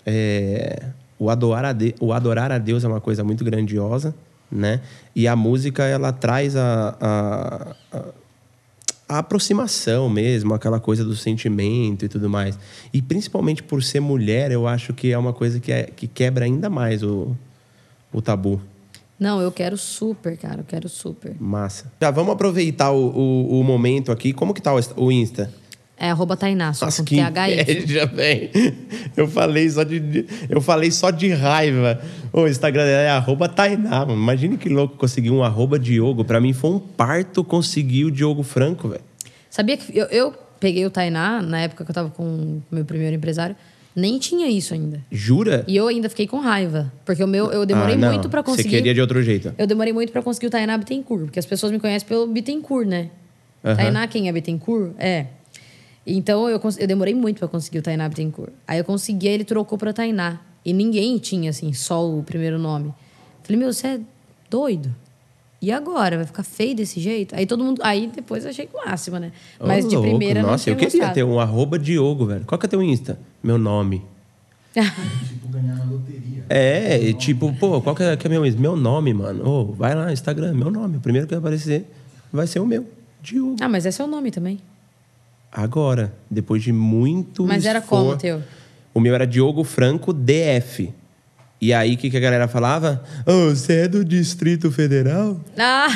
É, 0.07 0.83
o, 1.19 1.29
adorar 1.29 1.67
a 1.67 1.73
de, 1.75 1.95
o 2.01 2.15
adorar 2.15 2.51
a 2.51 2.57
Deus 2.57 2.83
é 2.83 2.89
uma 2.89 3.01
coisa 3.01 3.23
muito 3.23 3.45
grandiosa, 3.45 4.15
né? 4.51 4.81
E 5.15 5.29
a 5.29 5.37
música, 5.37 5.85
ela 5.85 6.11
traz 6.11 6.57
a, 6.57 6.97
a, 6.99 7.77
a, 7.93 8.05
a 9.07 9.19
aproximação 9.19 10.09
mesmo, 10.09 10.55
aquela 10.55 10.81
coisa 10.81 11.05
do 11.05 11.15
sentimento 11.15 12.07
e 12.07 12.09
tudo 12.09 12.31
mais. 12.31 12.59
E 12.93 13.03
principalmente 13.03 13.63
por 13.63 13.83
ser 13.83 14.01
mulher, 14.01 14.51
eu 14.51 14.67
acho 14.67 14.95
que 14.95 15.13
é 15.13 15.19
uma 15.19 15.35
coisa 15.35 15.61
que, 15.61 15.71
é, 15.71 15.83
que 15.85 16.09
quebra 16.09 16.47
ainda 16.47 16.71
mais 16.71 17.03
o, 17.03 17.37
o 18.11 18.23
tabu. 18.23 18.59
Não, 19.21 19.39
eu 19.43 19.53
quero 19.53 19.77
super, 19.77 20.35
cara. 20.39 20.61
Eu 20.61 20.65
quero 20.65 20.89
super. 20.89 21.37
Massa. 21.39 21.93
Já 22.01 22.11
vamos 22.11 22.33
aproveitar 22.33 22.91
o, 22.91 23.11
o, 23.11 23.61
o 23.61 23.63
momento 23.63 24.11
aqui. 24.11 24.33
Como 24.33 24.55
que 24.55 24.63
tá 24.63 24.73
o 24.97 25.13
Insta? 25.13 25.53
É 26.03 26.11
arroba 26.11 26.35
Tainá, 26.35 26.73
só 26.73 26.87
Nossa, 26.87 27.05
com 27.05 27.15
já 27.15 28.07
vem. 28.07 28.51
Eu 29.15 29.29
falei 29.29 29.69
só 29.69 29.83
de, 29.83 30.25
eu 30.49 30.59
falei 30.63 30.91
só 30.91 31.11
de 31.11 31.29
raiva. 31.29 32.01
O 32.33 32.47
Instagram 32.49 32.85
é 32.85 33.11
arroba 33.11 33.47
Tainá. 33.51 34.07
Mano. 34.07 34.15
Imagine 34.15 34.57
que 34.57 34.71
louco 34.71 34.97
conseguir 34.97 35.31
um 35.31 35.45
arroba 35.45 35.79
Diogo. 35.79 36.25
Pra 36.25 36.41
mim 36.41 36.55
foi 36.55 36.71
um 36.71 36.79
parto 36.79 37.45
conseguir 37.45 38.07
o 38.07 38.11
Diogo 38.11 38.43
Franco, 38.43 38.89
velho. 38.89 39.03
Sabia 39.51 39.77
que 39.77 39.95
eu, 39.95 40.07
eu 40.07 40.33
peguei 40.59 40.87
o 40.87 40.91
Tainá 40.91 41.43
na 41.43 41.61
época 41.61 41.85
que 41.85 41.91
eu 41.91 41.95
tava 41.95 42.09
com 42.09 42.23
o 42.25 42.63
meu 42.71 42.87
primeiro 42.87 43.15
empresário. 43.15 43.55
Nem 43.95 44.19
tinha 44.19 44.49
isso 44.49 44.73
ainda. 44.73 45.03
Jura? 45.11 45.65
E 45.67 45.77
eu 45.77 45.89
ainda 45.89 46.09
fiquei 46.09 46.27
com 46.27 46.39
raiva. 46.39 46.93
Porque 47.05 47.23
o 47.23 47.27
meu, 47.27 47.51
eu 47.51 47.67
demorei 47.67 47.97
ah, 47.97 48.11
muito 48.11 48.29
para 48.29 48.43
conseguir. 48.43 48.71
Você 48.71 48.77
queria 48.77 48.95
de 48.95 49.01
outro 49.01 49.21
jeito. 49.23 49.53
Eu 49.59 49.67
demorei 49.67 49.93
muito 49.93 50.13
para 50.13 50.23
conseguir 50.23 50.47
o 50.47 50.51
Tainá 50.51 50.79
Bittencourt. 50.79 51.25
Porque 51.25 51.39
as 51.39 51.47
pessoas 51.47 51.73
me 51.73 51.81
conhecem 51.81 52.09
pelo 52.09 52.27
Bittencourt, 52.27 52.87
né? 52.87 53.11
Uhum. 53.65 53.77
Tainá, 53.77 54.07
quem 54.07 54.29
é 54.29 54.33
Bittencourt? 54.33 54.93
É. 54.99 55.27
Então 56.07 56.49
eu, 56.49 56.61
eu 56.79 56.87
demorei 56.87 57.15
muito 57.15 57.39
para 57.39 57.49
conseguir 57.49 57.79
o 57.79 57.83
Tainá 57.83 58.09
Bittencourt. 58.09 58.53
Aí 58.67 58.79
eu 58.79 58.85
consegui, 58.85 59.29
aí 59.29 59.35
ele 59.35 59.45
trocou 59.45 59.77
pra 59.77 59.93
Tainá. 59.93 60.41
E 60.65 60.73
ninguém 60.73 61.19
tinha, 61.19 61.51
assim, 61.51 61.73
só 61.73 62.09
o 62.09 62.23
primeiro 62.23 62.59
nome. 62.59 62.93
Falei, 63.43 63.59
meu, 63.59 63.73
você 63.73 63.87
é 63.87 64.01
doido? 64.49 64.95
E 65.63 65.71
agora? 65.71 66.17
Vai 66.17 66.27
ficar 66.27 66.43
feio 66.43 66.75
desse 66.75 66.99
jeito? 67.01 67.35
Aí 67.35 67.45
todo 67.47 67.63
mundo. 67.63 67.83
Aí 67.85 68.11
depois 68.15 68.45
eu 68.45 68.51
achei 68.51 68.69
o 68.73 68.87
máximo, 68.87 69.19
né? 69.19 69.31
Mas 69.59 69.87
de 69.87 69.95
louco. 69.95 70.09
primeira 70.09 70.41
Nossa, 70.43 70.71
não 70.71 70.75
eu 70.75 70.79
queria 70.79 70.99
gostado. 70.99 71.15
ter 71.15 71.25
um 71.25 71.39
arroba 71.39 71.79
Diogo, 71.79 72.27
velho. 72.27 72.45
Qual 72.47 72.59
que 72.59 72.67
é 72.67 72.69
teu 72.69 72.83
Insta? 72.83 73.19
Meu 73.43 73.59
nome. 73.59 74.03
tipo, 74.73 75.49
ganhar 75.49 75.77
na 75.77 75.85
loteria. 75.85 76.47
É, 76.49 76.99
e 77.03 77.13
tipo, 77.13 77.53
pô, 77.55 77.81
qual 77.83 77.95
que 77.95 78.03
é, 78.03 78.17
que 78.17 78.27
é 78.27 78.31
meu 78.31 78.45
Insta? 78.47 78.61
Meu 78.61 78.75
nome, 78.75 79.13
mano. 79.13 79.43
Oh, 79.47 79.65
vai 79.73 79.95
lá, 79.95 80.11
Instagram, 80.11 80.55
meu 80.55 80.71
nome. 80.71 80.97
O 80.97 81.01
primeiro 81.01 81.27
que 81.27 81.35
vai 81.35 81.41
aparecer 81.41 81.85
vai 82.33 82.47
ser 82.47 82.61
o 82.61 82.67
meu. 82.67 82.87
Diogo. 83.23 83.57
Ah, 83.61 83.69
mas 83.69 83.85
é 83.85 83.91
seu 83.91 84.07
nome 84.07 84.31
também. 84.31 84.59
Agora, 85.53 86.15
depois 86.31 86.63
de 86.63 86.73
muito 86.73 87.45
Mas 87.45 87.67
era 87.67 87.83
como 87.83 88.13
o 88.13 88.17
teu? 88.17 88.43
O 88.95 89.01
meu 89.01 89.15
era 89.15 89.27
Diogo 89.27 89.63
Franco 89.63 90.13
DF. 90.13 90.93
E 91.61 91.73
aí, 91.75 91.95
o 91.95 91.97
que, 91.99 92.09
que 92.11 92.17
a 92.17 92.21
galera 92.21 92.49
falava? 92.49 93.03
Ô, 93.27 93.51
você 93.51 93.81
é 93.83 93.89
do 93.89 94.03
Distrito 94.05 94.71
Federal? 94.73 95.39
Ah! 95.59 95.89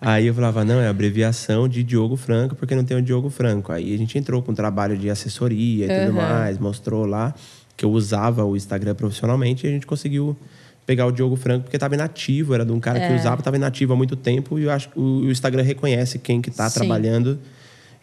Aí 0.00 0.26
eu 0.26 0.34
falava, 0.34 0.64
não, 0.64 0.80
é 0.80 0.88
abreviação 0.88 1.68
de 1.68 1.84
Diogo 1.84 2.16
Franco, 2.16 2.54
porque 2.56 2.74
não 2.74 2.82
tem 2.84 2.96
o 2.96 3.02
Diogo 3.02 3.30
Franco. 3.30 3.70
Aí 3.70 3.94
a 3.94 3.98
gente 3.98 4.18
entrou 4.18 4.42
com 4.42 4.50
um 4.52 4.54
trabalho 4.54 4.96
de 4.96 5.08
assessoria 5.10 5.84
e 5.86 5.88
tudo 5.88 6.18
Aham. 6.18 6.28
mais, 6.28 6.58
mostrou 6.58 7.04
lá 7.06 7.34
que 7.76 7.84
eu 7.84 7.90
usava 7.92 8.44
o 8.44 8.56
Instagram 8.56 8.94
profissionalmente 8.94 9.66
e 9.66 9.68
a 9.68 9.72
gente 9.72 9.86
conseguiu 9.86 10.36
pegar 10.84 11.06
o 11.06 11.12
Diogo 11.12 11.36
Franco, 11.36 11.64
porque 11.64 11.76
estava 11.76 11.94
inativo, 11.94 12.54
era 12.54 12.64
de 12.64 12.72
um 12.72 12.80
cara 12.80 12.98
que 12.98 13.06
É. 13.12 13.14
usava, 13.16 13.40
estava 13.40 13.56
inativo 13.56 13.92
há 13.92 13.96
muito 13.96 14.16
tempo, 14.16 14.58
e 14.58 14.64
eu 14.64 14.70
acho 14.70 14.88
que 14.88 14.98
o, 14.98 15.30
Instagram 15.30 15.62
reconhece 15.62 16.18
quem 16.18 16.42
que 16.42 16.50
tá 16.50 16.68
Sim. 16.68 16.80
trabalhando 16.80 17.38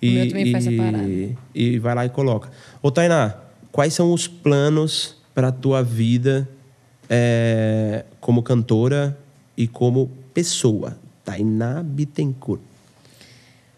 e, 0.02 0.18
e- 0.64 1.36
e 1.54 1.80
vai 1.80 1.94
lá 1.94 2.06
e 2.06 2.10
coloca. 2.10 2.50
Ô, 2.82 2.90
Tainá, 2.90 3.36
quais 3.72 3.94
são 3.94 4.14
os 4.14 4.26
planos 4.28 5.17
para 5.38 5.50
a 5.50 5.52
tua 5.52 5.84
vida 5.84 6.50
é, 7.08 8.04
como 8.20 8.42
cantora 8.42 9.16
e 9.56 9.68
como 9.68 10.10
pessoa? 10.34 10.98
Tainá 11.24 11.84
Bittencourt. 11.84 12.60
O 12.60 12.64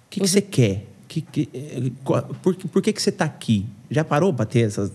que, 0.10 0.22
que 0.22 0.28
você 0.30 0.40
quer? 0.40 0.86
Que, 1.06 1.20
que, 1.20 1.50
qual- 2.02 2.24
por, 2.42 2.56
que- 2.56 2.66
por 2.70 2.82
que, 2.82 2.94
que 2.94 3.02
você 3.02 3.12
tá 3.12 3.26
aqui? 3.26 3.66
Já 3.92 4.06
parou 4.06 4.34
pra 4.34 4.46
ter 4.46 4.62
essas... 4.62 4.90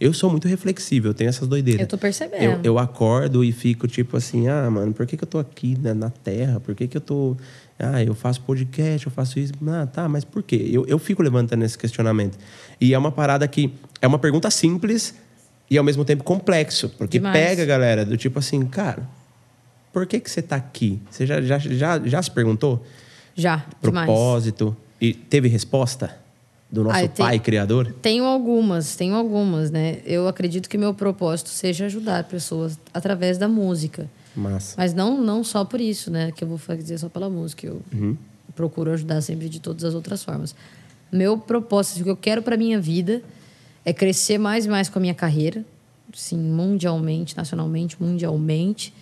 Eu 0.00 0.14
sou 0.14 0.30
muito 0.30 0.48
reflexível, 0.48 1.10
eu 1.10 1.14
tenho 1.14 1.28
essas 1.28 1.46
doideiras. 1.46 1.82
Eu 1.82 1.86
tô 1.86 1.98
percebendo. 1.98 2.42
Eu, 2.44 2.60
eu 2.64 2.78
acordo 2.78 3.44
e 3.44 3.52
fico 3.52 3.86
tipo 3.86 4.16
assim, 4.16 4.48
ah, 4.48 4.70
mano, 4.70 4.94
por 4.94 5.04
que, 5.06 5.18
que 5.18 5.24
eu 5.24 5.28
tô 5.28 5.38
aqui 5.38 5.76
né, 5.78 5.92
na 5.92 6.08
Terra? 6.08 6.60
Por 6.60 6.74
que, 6.74 6.88
que 6.88 6.96
eu 6.96 7.00
tô. 7.02 7.36
Ah, 7.78 8.02
eu 8.02 8.14
faço 8.14 8.40
podcast, 8.40 9.06
eu 9.06 9.12
faço 9.12 9.38
isso. 9.38 9.52
Ah, 9.68 9.86
tá, 9.86 10.08
mas 10.08 10.24
por 10.24 10.42
quê? 10.42 10.66
Eu, 10.72 10.86
eu 10.86 10.98
fico 10.98 11.22
levantando 11.22 11.62
esse 11.62 11.76
questionamento. 11.76 12.38
E 12.80 12.94
é 12.94 12.98
uma 12.98 13.12
parada 13.12 13.46
que. 13.46 13.70
É 14.00 14.06
uma 14.06 14.18
pergunta 14.18 14.50
simples 14.50 15.14
e 15.70 15.78
ao 15.78 15.84
mesmo 15.84 16.04
tempo 16.04 16.24
complexo. 16.24 16.88
Porque 16.98 17.18
Demais. 17.18 17.38
pega, 17.38 17.64
galera, 17.64 18.04
do 18.04 18.16
tipo 18.16 18.38
assim, 18.38 18.64
cara, 18.66 19.08
por 19.92 20.06
que, 20.06 20.18
que 20.20 20.30
você 20.30 20.42
tá 20.42 20.56
aqui? 20.56 21.00
Você 21.10 21.26
já, 21.26 21.40
já, 21.40 21.58
já, 21.58 21.98
já 22.04 22.22
se 22.22 22.30
perguntou? 22.30 22.84
Já, 23.34 23.64
demais. 23.82 24.06
Propósito. 24.06 24.76
E 25.00 25.14
teve 25.14 25.48
resposta 25.48 26.14
do 26.70 26.84
nosso 26.84 26.96
Ah, 26.96 27.02
eu 27.02 27.08
tenho- 27.08 27.28
pai 27.28 27.38
criador? 27.38 27.94
Tenho 28.02 28.24
algumas, 28.24 28.94
tenho 28.96 29.14
algumas, 29.14 29.70
né? 29.70 29.98
Eu 30.04 30.28
acredito 30.28 30.68
que 30.68 30.76
meu 30.76 30.92
propósito 30.92 31.48
seja 31.50 31.86
ajudar 31.86 32.24
pessoas 32.24 32.78
através 32.92 33.38
da 33.38 33.48
música. 33.48 34.08
Massa. 34.36 34.74
Mas 34.78 34.94
não, 34.94 35.20
não 35.20 35.42
só 35.42 35.64
por 35.64 35.80
isso, 35.80 36.10
né? 36.10 36.30
Que 36.32 36.44
eu 36.44 36.48
vou 36.48 36.58
fazer 36.58 36.96
só 36.98 37.08
pela 37.08 37.28
música. 37.30 37.66
Eu 37.66 37.82
Uhum. 37.92 38.16
procuro 38.54 38.92
ajudar 38.92 39.20
sempre 39.22 39.48
de 39.48 39.58
todas 39.60 39.82
as 39.84 39.94
outras 39.94 40.22
formas. 40.22 40.54
Meu 41.10 41.36
propósito, 41.38 42.00
o 42.00 42.04
que 42.04 42.10
eu 42.10 42.16
quero 42.16 42.40
para 42.42 42.56
minha 42.56 42.78
vida 42.80 43.20
é 43.84 43.92
crescer 43.92 44.38
mais 44.38 44.66
e 44.66 44.68
mais 44.68 44.88
com 44.88 44.98
a 44.98 45.02
minha 45.02 45.14
carreira, 45.14 45.64
sim, 46.12 46.38
mundialmente, 46.38 47.36
nacionalmente, 47.36 47.96
mundialmente, 48.00 48.92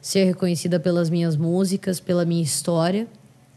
ser 0.00 0.24
reconhecida 0.24 0.78
pelas 0.78 1.10
minhas 1.10 1.36
músicas, 1.36 1.98
pela 2.00 2.24
minha 2.24 2.42
história, 2.42 3.06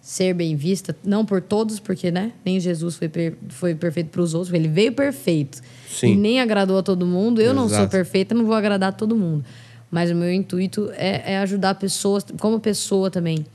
ser 0.02 0.34
bem 0.34 0.56
vista, 0.56 0.96
não 1.04 1.26
por 1.26 1.42
todos, 1.42 1.80
porque, 1.80 2.10
né, 2.10 2.32
nem 2.46 2.60
Jesus 2.60 2.96
foi, 2.96 3.10
per- 3.10 3.36
foi 3.50 3.76
perfeito 3.76 4.10
para 4.10 4.22
os 4.22 4.34
outros, 4.34 4.54
ele 4.54 4.68
veio 4.68 4.94
perfeito 4.94 5.62
Sim. 5.90 6.14
e 6.14 6.16
nem 6.16 6.40
agradou 6.40 6.78
a 6.80 6.84
todo 6.84 7.06
mundo. 7.06 7.42
Eu 7.42 7.54
não 7.54 7.68
sou 7.68 7.80
Exato. 7.80 7.92
perfeita, 7.92 8.34
não 8.34 8.46
vou 8.46 8.56
agradar 8.56 8.90
a 8.90 8.94
todo 8.94 9.16
mundo. 9.16 9.44
Mas 9.92 10.10
o 10.10 10.16
meu 10.16 10.32
intuito 10.32 10.90
é, 10.96 11.34
é 11.34 11.38
ajudar 11.40 11.76
pessoas, 11.76 12.26
como 12.40 12.60
pessoa 12.60 13.12
também, 13.12 13.46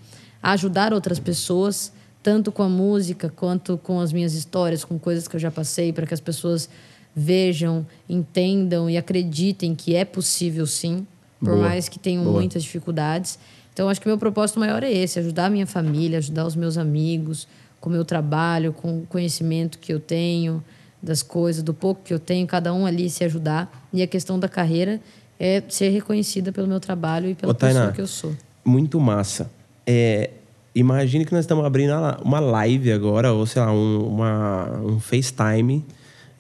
ajudar 0.43 0.93
outras 0.93 1.19
pessoas, 1.19 1.93
tanto 2.23 2.53
com 2.53 2.63
a 2.63 2.69
música 2.69 3.33
quanto 3.35 3.79
com 3.79 3.99
as 4.01 4.13
minhas 4.13 4.35
histórias, 4.35 4.85
com 4.85 4.99
coisas 4.99 5.27
que 5.27 5.37
eu 5.37 5.41
já 5.41 5.51
passei, 5.51 5.93
para 5.93 6.07
que 6.07 6.13
as 6.15 6.21
pessoas 6.21 6.69
vejam, 7.15 7.87
entendam 8.09 8.91
e 8.91 8.97
acreditem 8.97 9.75
que 9.75 9.95
é 9.95 10.05
possível 10.05 10.67
sim, 10.67 11.07
por 11.39 11.55
Boa. 11.55 11.69
mais 11.69 11.89
que 11.89 11.99
tenham 11.99 12.25
Boa. 12.25 12.41
muitas 12.41 12.63
dificuldades. 12.63 13.39
Então, 13.73 13.89
acho 13.89 14.01
que 14.01 14.09
meu 14.09 14.19
propósito 14.19 14.59
maior 14.59 14.83
é 14.83 14.93
esse: 14.93 15.19
ajudar 15.19 15.47
a 15.47 15.51
minha 15.51 15.67
família, 15.67 16.19
ajudar 16.19 16.47
os 16.47 16.57
meus 16.57 16.79
amigos, 16.79 17.47
com 17.81 17.91
o 17.91 17.93
meu 17.93 18.05
trabalho, 18.05 18.73
com 18.73 19.01
o 19.01 19.07
conhecimento 19.07 19.79
que 19.79 19.93
eu 19.93 20.01
tenho, 20.01 20.63
das 21.03 21.23
coisas, 21.23 21.63
do 21.63 21.75
pouco 21.75 22.01
que 22.03 22.15
eu 22.15 22.19
tenho, 22.19 22.47
cada 22.47 22.73
um 22.73 22.87
ali 22.87 23.11
se 23.11 23.23
ajudar. 23.25 23.89
E 23.93 24.03
a 24.03 24.07
questão 24.07 24.39
da 24.39 24.49
carreira 24.49 25.01
é 25.39 25.63
ser 25.69 25.91
reconhecida 25.91 26.51
pelo 26.51 26.67
meu 26.67 26.81
trabalho 26.81 27.29
e 27.29 27.35
pela 27.35 27.53
Ô, 27.53 27.55
Tainá, 27.55 27.81
pessoa 27.81 27.93
que 27.93 28.01
eu 28.01 28.07
sou. 28.07 28.33
Muito 28.65 28.99
massa. 28.99 29.51
É, 29.87 30.31
imagine 30.75 31.25
que 31.25 31.33
nós 31.33 31.45
estamos 31.45 31.65
abrindo 31.65 31.93
uma 32.23 32.41
live 32.41 32.93
agora, 32.93 33.33
ou 33.33 33.45
sei 33.45 33.61
lá, 33.61 33.71
um, 33.73 34.07
uma, 34.07 34.81
um 34.81 35.01
FaceTime, 35.01 35.85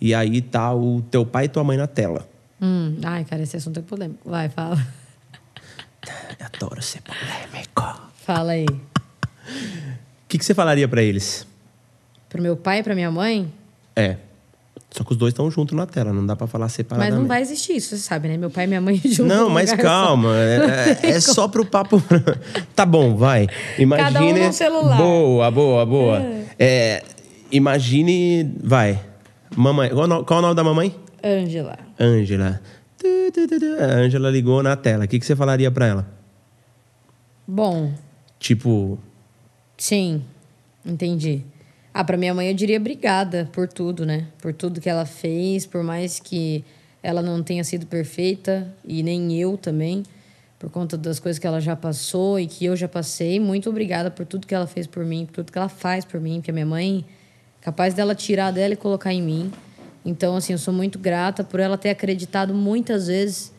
e 0.01 0.14
aí 0.14 0.40
tá 0.40 0.74
o 0.74 1.03
teu 1.11 1.24
pai 1.24 1.45
e 1.45 1.49
tua 1.49 1.64
mãe 1.64 1.76
na 1.76 1.86
tela. 1.86 2.28
Hum, 2.61 2.97
ai, 3.05 3.24
cara, 3.24 3.42
esse 3.42 3.57
assunto 3.57 3.78
é 3.78 3.82
polêmico. 3.82 4.28
Vai, 4.28 4.49
fala. 4.49 4.76
Eu 6.38 6.47
adoro 6.47 6.82
ser 6.82 7.01
polêmico. 7.03 8.11
Fala 8.24 8.53
aí. 8.53 8.66
O 8.66 10.28
que, 10.28 10.38
que 10.38 10.45
você 10.45 10.55
falaria 10.55 10.88
pra 10.88 11.03
eles? 11.03 11.47
Pro 12.28 12.40
meu 12.42 12.57
pai 12.57 12.78
e 12.80 12.82
pra 12.82 12.95
minha 12.95 13.11
mãe, 13.11 13.53
É. 13.97 14.16
Só 14.90 15.03
que 15.03 15.11
os 15.11 15.16
dois 15.16 15.32
estão 15.32 15.51
juntos 15.51 15.76
na 15.76 15.86
tela, 15.86 16.12
não 16.12 16.24
dá 16.24 16.36
pra 16.36 16.47
falar 16.47 16.66
mas 16.66 16.72
separadamente. 16.72 17.18
não 17.20 17.26
vai 17.26 17.42
existir 17.42 17.74
isso, 17.74 17.88
você 17.97 17.97
sabe, 18.03 18.28
né? 18.28 18.36
Meu 18.36 18.49
pai 18.49 18.62
e 18.62 18.66
minha 18.68 18.80
mãe 18.80 18.95
juntos. 19.05 19.26
Não, 19.26 19.51
mas 19.51 19.72
lugar 19.72 19.82
só. 19.82 19.88
calma. 19.88 20.36
É, 20.36 20.99
é- 21.03 21.11
é 21.11 21.20
só 21.20 21.49
pro 21.49 21.66
papo. 21.66 22.01
tá 22.76 22.86
bom, 22.86 23.16
vai. 23.16 23.49
Imagine. 23.76 24.12
Cada 24.12 24.24
um 24.24 24.32
num 24.32 24.53
celular. 24.53 24.97
Boa, 24.97 25.51
boa, 25.51 25.84
boa. 25.84 26.22
É, 26.57 27.03
imagine. 27.51 28.53
Vai. 28.62 29.01
Mamãe. 29.57 29.90
Qual, 29.90 30.05
o 30.05 30.07
no- 30.07 30.24
qual 30.24 30.38
é 30.38 30.40
o 30.40 30.42
nome 30.42 30.55
da 30.55 30.64
mamãe? 30.64 30.94
Ângela. 31.22 31.78
Ângela. 31.98 32.61
A 33.80 33.94
Ângela 33.96 34.30
ligou 34.30 34.62
na 34.62 34.76
tela. 34.76 35.05
O 35.05 35.09
que, 35.09 35.18
que 35.18 35.26
você 35.26 35.36
falaria 35.36 35.70
pra 35.70 35.86
ela? 35.86 36.07
Bom, 37.46 37.92
Tipo, 38.38 38.98
Sim, 39.76 40.22
entendi. 40.84 41.42
Ah, 41.92 42.05
pra 42.05 42.16
minha 42.16 42.34
mãe 42.34 42.48
eu 42.48 42.55
diria 42.55 42.76
obrigada 42.78 43.48
por 43.52 43.66
tudo, 43.68 44.05
né? 44.05 44.26
Por 44.40 44.52
tudo 44.52 44.80
que 44.80 44.88
ela 44.88 45.07
fez, 45.07 45.64
por 45.66 45.82
mais 45.82 46.18
que 46.20 46.64
ela 47.02 47.22
não 47.22 47.42
tenha 47.42 47.64
sido 47.64 47.86
perfeita 47.86 48.66
e 48.84 49.02
nem 49.02 49.34
eu 49.38 49.57
também, 49.57 50.02
por 50.59 50.68
conta 50.70 50.96
das 50.98 51.18
coisas 51.20 51.38
que 51.38 51.46
ela 51.46 51.61
já 51.61 51.74
passou 51.76 52.38
e 52.38 52.46
que 52.46 52.64
eu 52.64 52.76
já 52.76 52.88
passei. 52.88 53.38
Muito 53.40 53.68
obrigada 53.70 54.11
por 54.11 54.26
tudo 54.26 54.46
que 54.46 54.55
ela 54.55 54.66
fez 54.66 54.86
por 54.86 55.05
mim, 55.05 55.24
por 55.26 55.34
tudo 55.36 55.52
que 55.52 55.59
ela 55.59 55.68
faz 55.68 56.05
por 56.05 56.20
mim, 56.20 56.36
porque 56.36 56.50
a 56.50 56.55
minha 56.55 56.66
mãe 56.66 57.05
capaz 57.65 57.95
dela 57.95 58.15
tirar 58.15 58.53
dela 58.53 58.75
e 58.75 58.77
colocar 58.77 59.12
em 59.12 59.23
mim. 59.23 59.51
Então, 60.05 60.37
assim, 60.37 60.53
eu 60.53 60.59
sou 60.59 60.73
muito 60.73 60.99
grata 60.99 61.43
por 61.43 61.59
ela 61.59 61.79
ter 61.79 61.89
acreditado 61.89 62.53
muitas 62.53 63.07
vezes 63.07 63.53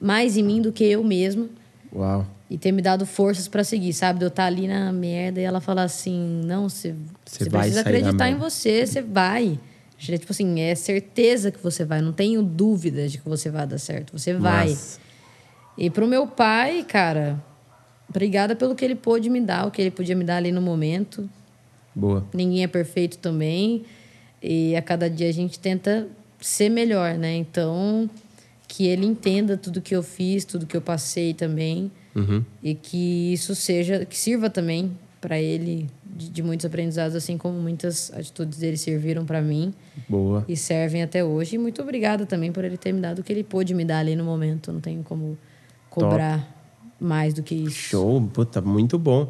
mais 0.00 0.36
em 0.36 0.42
mim 0.42 0.60
do 0.60 0.72
que 0.72 0.84
eu 0.84 1.02
mesma 1.04 1.48
uau. 1.94 2.26
e 2.50 2.58
ter 2.58 2.72
me 2.72 2.82
dado 2.82 3.06
forças 3.06 3.46
pra 3.46 3.62
seguir, 3.62 3.92
sabe? 3.92 4.18
De 4.18 4.24
eu 4.24 4.28
estar 4.28 4.46
ali 4.46 4.66
na 4.66 4.92
merda 4.92 5.40
e 5.40 5.44
ela 5.44 5.60
falar 5.60 5.84
assim: 5.84 6.42
não, 6.44 6.68
você, 6.68 6.92
precisa 7.24 7.80
acreditar 7.80 8.28
em 8.28 8.32
merda." 8.32 8.50
você, 8.50 8.84
você 8.84 9.00
vai. 9.00 9.60
Tipo 9.96 10.32
assim, 10.32 10.60
é 10.60 10.74
certeza 10.74 11.50
que 11.50 11.62
você 11.62 11.84
vai, 11.84 12.02
não 12.02 12.12
tenho 12.12 12.42
dúvida 12.42 13.08
de 13.08 13.16
que 13.16 13.26
você 13.26 13.48
vai 13.48 13.66
dar 13.66 13.78
certo, 13.78 14.18
você 14.18 14.34
vai. 14.34 14.68
Massa. 14.68 15.00
E 15.78 15.88
pro 15.88 16.06
meu 16.06 16.26
pai, 16.26 16.84
cara, 16.86 17.42
obrigada 18.08 18.54
pelo 18.56 18.74
que 18.74 18.84
ele 18.84 18.94
pôde 18.94 19.30
me 19.30 19.40
dar, 19.40 19.66
o 19.66 19.70
que 19.70 19.80
ele 19.80 19.90
podia 19.90 20.16
me 20.16 20.24
dar 20.24 20.36
ali 20.36 20.52
no 20.52 20.60
momento. 20.60 21.30
Boa. 21.96 22.26
Ninguém 22.34 22.62
é 22.62 22.66
perfeito 22.66 23.16
também. 23.16 23.84
E 24.42 24.76
a 24.76 24.82
cada 24.82 25.08
dia 25.08 25.30
a 25.30 25.32
gente 25.32 25.58
tenta 25.58 26.06
ser 26.38 26.68
melhor, 26.68 27.14
né? 27.14 27.34
Então, 27.34 28.08
que 28.68 28.86
ele 28.86 29.06
entenda 29.06 29.56
tudo 29.56 29.80
que 29.80 29.96
eu 29.96 30.02
fiz, 30.02 30.44
tudo 30.44 30.66
que 30.66 30.76
eu 30.76 30.82
passei 30.82 31.32
também. 31.32 31.90
Uhum. 32.14 32.44
E 32.62 32.74
que 32.74 33.32
isso 33.32 33.54
seja, 33.54 34.04
que 34.04 34.16
sirva 34.16 34.50
também 34.50 34.92
para 35.20 35.40
ele 35.40 35.86
de, 36.04 36.28
de 36.28 36.42
muitos 36.42 36.66
aprendizados, 36.66 37.16
assim 37.16 37.38
como 37.38 37.58
muitas 37.58 38.12
atitudes 38.12 38.58
dele 38.58 38.76
serviram 38.76 39.24
para 39.24 39.40
mim 39.40 39.72
Boa. 40.08 40.44
e 40.46 40.56
servem 40.56 41.02
até 41.02 41.24
hoje. 41.24 41.56
E 41.56 41.58
muito 41.58 41.80
obrigada 41.82 42.26
também 42.26 42.52
por 42.52 42.64
ele 42.64 42.76
ter 42.76 42.92
me 42.92 43.00
dado 43.00 43.20
o 43.20 43.22
que 43.22 43.32
ele 43.32 43.42
pôde 43.42 43.74
me 43.74 43.84
dar 43.84 43.98
ali 43.98 44.14
no 44.14 44.24
momento. 44.24 44.70
Não 44.70 44.80
tenho 44.80 45.02
como 45.02 45.36
cobrar 45.88 46.46
mais 47.00 47.34
do 47.34 47.42
que 47.42 47.54
isso. 47.54 47.70
Show, 47.70 48.20
puta, 48.32 48.60
muito 48.60 48.98
bom. 48.98 49.28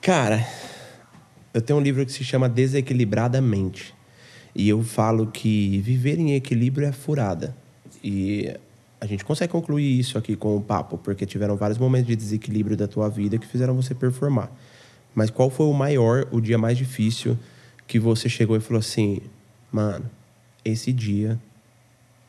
Cara, 0.00 0.46
eu 1.54 1.62
tenho 1.62 1.78
um 1.78 1.82
livro 1.82 2.04
que 2.04 2.10
se 2.10 2.24
chama 2.24 2.48
Desequilibradamente. 2.48 3.94
E 4.54 4.68
eu 4.68 4.82
falo 4.82 5.28
que 5.28 5.78
viver 5.78 6.18
em 6.18 6.34
equilíbrio 6.34 6.86
é 6.86 6.92
furada. 6.92 7.56
E 8.02 8.52
a 9.00 9.06
gente 9.06 9.24
consegue 9.24 9.52
concluir 9.52 9.98
isso 9.98 10.18
aqui 10.18 10.34
com 10.34 10.56
o 10.56 10.60
papo, 10.60 10.98
porque 10.98 11.24
tiveram 11.24 11.56
vários 11.56 11.78
momentos 11.78 12.08
de 12.08 12.16
desequilíbrio 12.16 12.76
da 12.76 12.88
tua 12.88 13.08
vida 13.08 13.38
que 13.38 13.46
fizeram 13.46 13.74
você 13.74 13.94
performar. 13.94 14.50
Mas 15.14 15.30
qual 15.30 15.48
foi 15.48 15.66
o 15.66 15.72
maior, 15.72 16.26
o 16.32 16.40
dia 16.40 16.58
mais 16.58 16.76
difícil 16.76 17.38
que 17.86 18.00
você 18.00 18.28
chegou 18.28 18.56
e 18.56 18.60
falou 18.60 18.80
assim: 18.80 19.20
mano, 19.70 20.10
esse 20.64 20.92
dia 20.92 21.38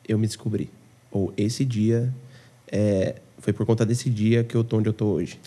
eu 0.07 0.19
me 0.19 0.27
descobri? 0.27 0.69
Ou 1.11 1.33
esse 1.35 1.65
dia 1.65 2.13
é, 2.71 3.15
foi 3.39 3.53
por 3.53 3.65
conta 3.65 3.85
desse 3.85 4.07
dia 4.07 4.43
que 4.43 4.55
eu 4.55 4.63
tô 4.63 4.77
onde 4.77 4.89
eu 4.89 4.93
tô 4.93 5.07
hoje? 5.07 5.39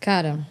Cara, 0.00 0.46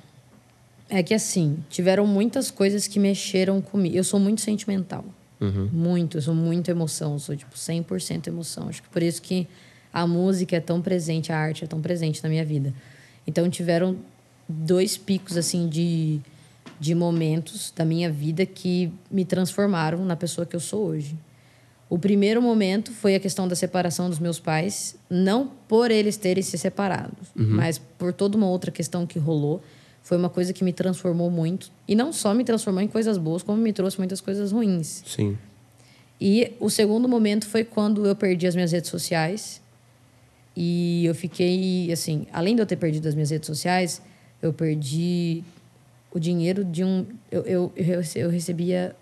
É 0.89 1.01
que 1.01 1.13
assim, 1.13 1.57
tiveram 1.69 2.05
muitas 2.05 2.51
coisas 2.51 2.87
que 2.87 2.99
mexeram 2.99 3.61
comigo. 3.61 3.95
Eu 3.95 4.03
sou 4.03 4.19
muito 4.19 4.41
sentimental. 4.41 5.03
Uhum. 5.39 5.69
Muito, 5.71 6.17
eu 6.17 6.21
sou 6.21 6.35
muito 6.35 6.69
emoção. 6.69 7.13
Eu 7.13 7.19
sou, 7.19 7.35
tipo, 7.35 7.55
100% 7.55 8.27
emoção. 8.27 8.69
Acho 8.69 8.83
que 8.83 8.89
por 8.89 9.01
isso 9.01 9.21
que 9.21 9.47
a 9.91 10.05
música 10.05 10.57
é 10.57 10.59
tão 10.59 10.81
presente, 10.81 11.31
a 11.31 11.37
arte 11.37 11.63
é 11.63 11.67
tão 11.67 11.81
presente 11.81 12.23
na 12.23 12.29
minha 12.29 12.45
vida. 12.45 12.73
Então, 13.25 13.49
tiveram 13.49 13.97
dois 14.47 14.97
picos, 14.97 15.37
assim, 15.37 15.67
de, 15.67 16.19
de 16.79 16.93
momentos 16.93 17.73
da 17.75 17.83
minha 17.83 18.11
vida 18.11 18.45
que 18.45 18.91
me 19.09 19.25
transformaram 19.25 20.05
na 20.05 20.15
pessoa 20.15 20.45
que 20.45 20.55
eu 20.55 20.59
sou 20.59 20.85
hoje. 20.85 21.15
O 21.89 21.99
primeiro 21.99 22.41
momento 22.41 22.91
foi 22.91 23.15
a 23.15 23.19
questão 23.19 23.47
da 23.47 23.55
separação 23.55 24.09
dos 24.09 24.19
meus 24.19 24.39
pais, 24.39 24.95
não 25.09 25.51
por 25.67 25.91
eles 25.91 26.17
terem 26.17 26.41
se 26.41 26.57
separado, 26.57 27.15
mas 27.35 27.77
por 27.77 28.11
toda 28.11 28.35
uma 28.35 28.47
outra 28.47 28.71
questão 28.71 29.05
que 29.05 29.19
rolou. 29.19 29.63
Foi 30.05 30.15
uma 30.17 30.29
coisa 30.29 30.53
que 30.53 30.63
me 30.63 30.71
transformou 30.71 31.31
muito. 31.31 31.71
E 31.87 31.95
não 31.95 32.13
só 32.13 32.31
me 32.31 32.43
transformou 32.43 32.79
em 32.79 32.87
coisas 32.87 33.17
boas, 33.17 33.41
como 33.41 33.59
me 33.59 33.73
trouxe 33.73 33.97
muitas 33.97 34.21
coisas 34.21 34.51
ruins. 34.51 35.01
Sim. 35.03 35.35
E 36.21 36.53
o 36.59 36.69
segundo 36.69 37.09
momento 37.09 37.47
foi 37.47 37.63
quando 37.63 38.05
eu 38.05 38.15
perdi 38.15 38.45
as 38.45 38.53
minhas 38.53 38.71
redes 38.71 38.87
sociais. 38.91 39.59
E 40.55 41.03
eu 41.05 41.15
fiquei, 41.15 41.91
assim, 41.91 42.27
além 42.31 42.55
de 42.55 42.61
eu 42.61 42.67
ter 42.67 42.75
perdido 42.75 43.07
as 43.07 43.15
minhas 43.15 43.31
redes 43.31 43.47
sociais, 43.47 43.99
eu 44.43 44.53
perdi 44.53 45.43
o 46.11 46.19
dinheiro 46.19 46.63
de 46.63 46.83
um. 46.83 47.03
Eu, 47.31 47.41
eu, 47.41 47.73
eu 47.75 47.83
rece- 47.97 48.19
eu 48.19 48.29
recebia 48.29 48.95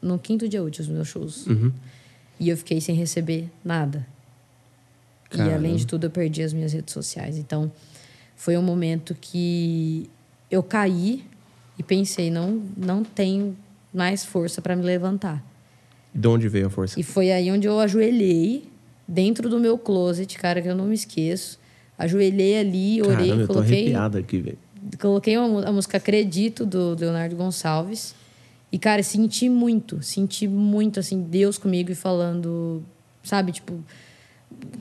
no 0.00 0.18
quinto 0.18 0.48
dia 0.48 0.62
útil 0.62 0.82
os 0.82 0.88
meus 0.88 1.08
shows. 1.08 1.46
Uhum. 1.46 1.70
E 2.40 2.48
eu 2.48 2.56
fiquei 2.56 2.80
sem 2.80 2.94
receber 2.94 3.50
nada. 3.62 4.06
E 5.30 5.36
Caramba. 5.36 5.56
além 5.56 5.76
de 5.76 5.86
tudo, 5.86 6.06
eu 6.06 6.10
perdi 6.10 6.42
as 6.42 6.54
minhas 6.54 6.72
redes 6.72 6.94
sociais. 6.94 7.36
Então, 7.36 7.70
foi 8.34 8.56
um 8.56 8.62
momento 8.62 9.14
que 9.20 10.08
eu 10.50 10.62
caí 10.62 11.24
e 11.78 11.82
pensei, 11.82 12.30
não, 12.30 12.62
não 12.76 13.04
tenho 13.04 13.56
mais 13.92 14.24
força 14.24 14.60
para 14.60 14.74
me 14.74 14.82
levantar. 14.82 15.44
De 16.14 16.26
onde 16.26 16.48
veio 16.48 16.66
a 16.66 16.70
força? 16.70 16.98
E 16.98 17.02
foi 17.02 17.30
aí 17.30 17.50
onde 17.50 17.66
eu 17.66 17.78
ajoelhei 17.78 18.68
dentro 19.06 19.48
do 19.48 19.58
meu 19.58 19.78
closet, 19.78 20.36
cara, 20.38 20.60
que 20.60 20.68
eu 20.68 20.74
não 20.74 20.86
me 20.86 20.94
esqueço. 20.94 21.58
Ajoelhei 21.96 22.58
ali, 22.58 23.02
orei, 23.02 23.16
Caramba, 23.16 23.42
eu 23.42 23.46
tô 23.46 23.54
coloquei, 23.54 23.80
arrepiado 23.80 24.18
aqui, 24.18 24.38
velho. 24.40 24.58
coloquei 25.00 25.36
uma 25.36 25.66
a 25.66 25.72
música 25.72 25.96
Acredito 25.96 26.64
do 26.64 26.96
Leonardo 26.98 27.36
Gonçalves. 27.36 28.14
E 28.70 28.78
cara, 28.78 29.02
senti 29.02 29.48
muito, 29.48 30.02
senti 30.02 30.46
muito 30.46 31.00
assim 31.00 31.22
Deus 31.22 31.56
comigo 31.56 31.90
e 31.90 31.94
falando, 31.94 32.82
sabe, 33.22 33.52
tipo, 33.52 33.82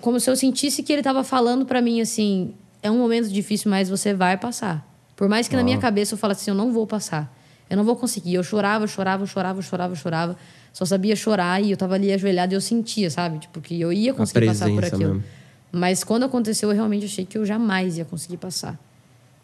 como 0.02 0.20
se 0.20 0.30
eu 0.30 0.36
sentisse 0.36 0.84
que 0.84 0.92
ele 0.92 1.02
tava 1.02 1.24
falando 1.24 1.66
pra 1.66 1.82
mim 1.82 2.02
assim, 2.02 2.54
é 2.82 2.92
um 2.92 2.98
momento 2.98 3.30
difícil, 3.30 3.72
mas 3.72 3.90
você 3.90 4.14
vai 4.14 4.38
passar. 4.38 4.86
Por 5.18 5.28
mais 5.28 5.48
que 5.50 5.56
na 5.56 5.64
minha 5.64 5.78
cabeça 5.80 6.14
eu 6.14 6.18
falasse 6.18 6.42
assim, 6.44 6.52
eu 6.52 6.56
não 6.56 6.72
vou 6.72 6.88
passar. 6.88 7.36
Eu 7.70 7.76
não 7.76 7.84
vou 7.84 7.96
conseguir. 7.98 8.36
Eu 8.36 8.44
chorava, 8.44 8.88
chorava, 8.88 9.26
chorava, 9.26 9.62
chorava, 9.62 9.96
chorava. 9.96 10.38
Só 10.72 10.86
sabia 10.86 11.16
chorar 11.16 11.62
e 11.62 11.72
eu 11.72 11.76
tava 11.76 11.96
ali 11.96 12.14
ajoelhada 12.14 12.54
e 12.54 12.56
eu 12.56 12.62
sentia, 12.62 13.10
sabe? 13.10 13.40
Tipo, 13.40 13.60
que 13.60 13.82
eu 13.82 13.92
ia 13.92 14.14
conseguir 14.14 14.46
passar 14.46 14.70
por 14.70 14.86
aquilo. 14.86 15.16
mesmo. 15.16 15.24
Mas 15.72 16.04
quando 16.04 16.24
aconteceu, 16.24 16.70
eu 16.70 16.76
realmente 16.76 17.06
achei 17.06 17.26
que 17.26 17.38
eu 17.38 17.46
jamais 17.46 17.98
ia 17.98 18.06
conseguir 18.06 18.38
passar 18.38 18.80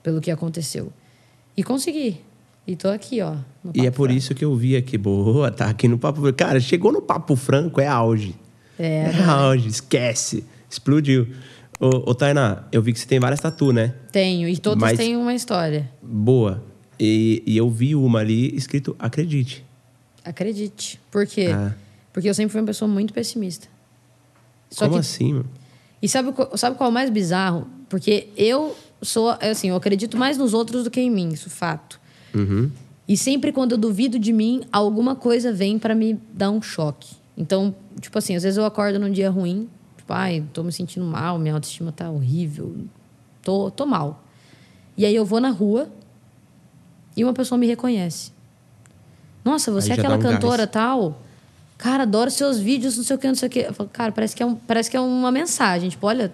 pelo 0.01 0.21
que 0.21 0.31
aconteceu. 0.31 0.93
E 1.57 1.63
consegui. 1.63 2.21
E 2.65 2.75
tô 2.75 2.87
aqui, 2.87 3.19
ó. 3.21 3.35
E 3.73 3.85
é 3.85 3.91
por 3.91 4.05
Franco. 4.07 4.17
isso 4.17 4.33
que 4.33 4.45
eu 4.45 4.55
vi 4.55 4.77
aqui, 4.77 4.97
boa, 4.97 5.51
tá 5.51 5.67
aqui 5.67 5.87
no 5.87 5.97
Papo 5.97 6.21
Franco. 6.21 6.37
Cara, 6.37 6.59
chegou 6.59 6.91
no 6.93 7.01
Papo 7.01 7.35
Franco, 7.35 7.81
é 7.81 7.87
auge. 7.87 8.35
É, 8.79 9.11
É 9.11 9.23
auge, 9.23 9.67
esquece. 9.67 10.45
Explodiu. 10.69 11.27
Ô, 11.83 12.11
ô 12.11 12.15
Tainá, 12.15 12.63
eu 12.71 12.81
vi 12.81 12.93
que 12.93 12.99
você 12.99 13.05
tem 13.05 13.19
várias 13.19 13.41
tatu, 13.41 13.73
né? 13.73 13.93
Tenho. 14.11 14.47
E 14.47 14.55
todos 14.57 14.79
Mas- 14.81 14.97
têm 14.97 15.17
uma 15.17 15.33
história. 15.33 15.89
Boa. 16.01 16.63
E, 16.97 17.43
e 17.45 17.57
eu 17.57 17.69
vi 17.69 17.93
uma 17.93 18.19
ali 18.19 18.55
escrito 18.55 18.95
Acredite. 18.97 19.65
Acredite. 20.23 20.97
Por 21.11 21.27
quê? 21.27 21.49
Ah. 21.53 21.73
Porque 22.13 22.29
eu 22.29 22.33
sempre 22.33 22.53
fui 22.53 22.61
uma 22.61 22.67
pessoa 22.67 22.89
muito 22.89 23.13
pessimista. 23.13 23.67
Só 24.69 24.85
Como 24.85 24.93
que 24.93 24.99
assim, 25.01 25.33
mano? 25.33 25.49
E 26.01 26.07
sabe, 26.07 26.31
qual- 26.31 26.55
sabe 26.57 26.77
qual 26.77 26.87
é 26.87 26.91
o 26.91 26.93
mais 26.93 27.09
bizarro? 27.09 27.67
Porque 27.89 28.29
eu 28.37 28.75
sou, 29.01 29.29
assim, 29.41 29.69
eu 29.69 29.75
acredito 29.75 30.15
mais 30.17 30.37
nos 30.37 30.53
outros 30.53 30.83
do 30.85 30.91
que 30.91 31.01
em 31.01 31.09
mim, 31.09 31.29
isso 31.29 31.47
é 31.47 31.51
fato. 31.51 31.99
Uhum. 32.33 32.71
E 33.07 33.17
sempre 33.17 33.51
quando 33.51 33.73
eu 33.73 33.77
duvido 33.77 34.17
de 34.17 34.31
mim, 34.31 34.61
alguma 34.71 35.15
coisa 35.15 35.51
vem 35.51 35.77
pra 35.77 35.93
me 35.93 36.17
dar 36.33 36.49
um 36.49 36.61
choque. 36.61 37.15
Então, 37.35 37.75
tipo 37.99 38.17
assim, 38.17 38.35
às 38.35 38.43
vezes 38.43 38.57
eu 38.57 38.63
acordo 38.65 38.97
num 38.97 39.11
dia 39.11 39.29
ruim, 39.29 39.67
tipo, 40.03 40.13
ai, 40.13 40.43
tô 40.53 40.63
me 40.63 40.71
sentindo 40.71 41.05
mal, 41.05 41.39
minha 41.39 41.53
autoestima 41.53 41.91
tá 41.91 42.09
horrível, 42.09 42.75
tô, 43.41 43.71
tô 43.71 43.85
mal. 43.85 44.21
E 44.97 45.05
aí 45.05 45.15
eu 45.15 45.25
vou 45.25 45.39
na 45.39 45.49
rua 45.49 45.89
e 47.15 47.23
uma 47.23 47.33
pessoa 47.33 47.57
me 47.57 47.65
reconhece. 47.65 48.31
Nossa, 49.43 49.71
você 49.71 49.91
é 49.91 49.93
aquela 49.93 50.17
um 50.17 50.19
cantora 50.19 50.65
gás. 50.65 50.71
tal? 50.71 51.19
Cara, 51.77 52.03
adoro 52.03 52.29
seus 52.29 52.59
vídeos, 52.59 52.95
não 52.97 53.03
sei 53.03 53.15
o 53.15 53.19
que, 53.19 53.27
não 53.27 53.35
sei 53.35 53.47
o 53.47 53.51
que. 53.51 53.59
Eu 53.59 53.73
falo, 53.73 53.89
cara, 53.91 54.11
parece 54.11 54.35
que 54.35 54.43
é, 54.43 54.45
um, 54.45 54.55
parece 54.55 54.89
que 54.89 54.95
é 54.95 54.99
uma 54.99 55.31
mensagem. 55.31 55.89
Tipo, 55.89 56.07
olha, 56.07 56.31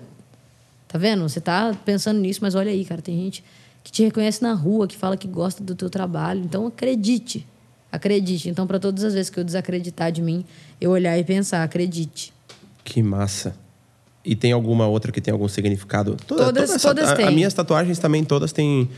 tá 0.88 0.97
vendo? 0.97 1.28
Você 1.28 1.39
tá 1.39 1.76
pensando 1.86 2.20
nisso, 2.20 2.39
mas 2.41 2.53
olha 2.55 2.70
aí, 2.72 2.86
cara, 2.86 3.01
tem 3.01 3.17
gente 3.17 3.43
que 3.84 3.91
te 3.91 4.03
reconhece 4.03 4.43
na 4.43 4.53
rua, 4.53 4.88
que 4.88 4.95
fala 4.95 5.17
que 5.17 5.28
gosta 5.28 5.63
do 5.63 5.74
teu 5.74 5.89
trabalho. 5.89 6.41
Então, 6.43 6.67
acredite. 6.67 7.47
Acredite. 7.91 8.49
Então, 8.49 8.67
para 8.67 8.80
todas 8.80 9.03
as 9.03 9.13
vezes 9.13 9.30
que 9.30 9.39
eu 9.39 9.43
desacreditar 9.43 10.11
de 10.11 10.22
mim, 10.22 10.45
eu 10.80 10.91
olhar 10.91 11.17
e 11.17 11.24
pensar, 11.24 11.63
acredite. 11.63 12.32
Que 12.84 13.01
massa. 13.03 13.55
E 14.25 14.36
tem 14.36 14.51
alguma 14.51 14.88
outra 14.88 15.11
que 15.11 15.21
tem 15.21 15.32
algum 15.32 15.47
significado? 15.47 16.15
Toda- 16.27 16.45
Todas- 16.45 16.69
essa- 16.71 16.88
todas 16.89 17.13
têm. 17.13 17.25
As 17.27 17.34
minhas 17.34 17.53
tatuagens 17.53 17.97
também 17.99 18.23
todas 18.23 18.51
têm, 18.51 18.89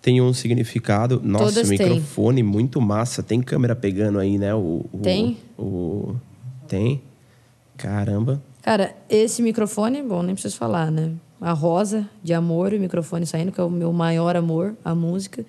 têm 0.00 0.20
um 0.20 0.32
significado. 0.32 1.20
Nossa, 1.24 1.44
Todas 1.46 1.66
o 1.68 1.70
microfone 1.70 2.42
muito 2.42 2.80
massa. 2.80 3.22
Tem 3.22 3.40
câmera 3.42 3.74
pegando 3.74 4.18
aí, 4.18 4.38
né? 4.38 4.54
O, 4.54 4.84
o- 4.92 4.98
Tem. 5.02 5.36
O, 5.58 6.14
tem. 6.68 7.02
Caramba. 7.76 8.42
Cara, 8.62 8.94
esse 9.08 9.40
microfone, 9.42 10.02
bom, 10.02 10.22
nem 10.22 10.34
preciso 10.34 10.56
falar, 10.56 10.90
né? 10.90 11.12
A 11.40 11.52
rosa 11.52 12.08
de 12.22 12.34
amor, 12.34 12.72
o 12.72 12.78
microfone 12.80 13.24
saindo, 13.26 13.52
que 13.52 13.60
é 13.60 13.64
o 13.64 13.70
meu 13.70 13.92
maior 13.92 14.36
amor, 14.36 14.74
a 14.84 14.94
música. 14.94 15.44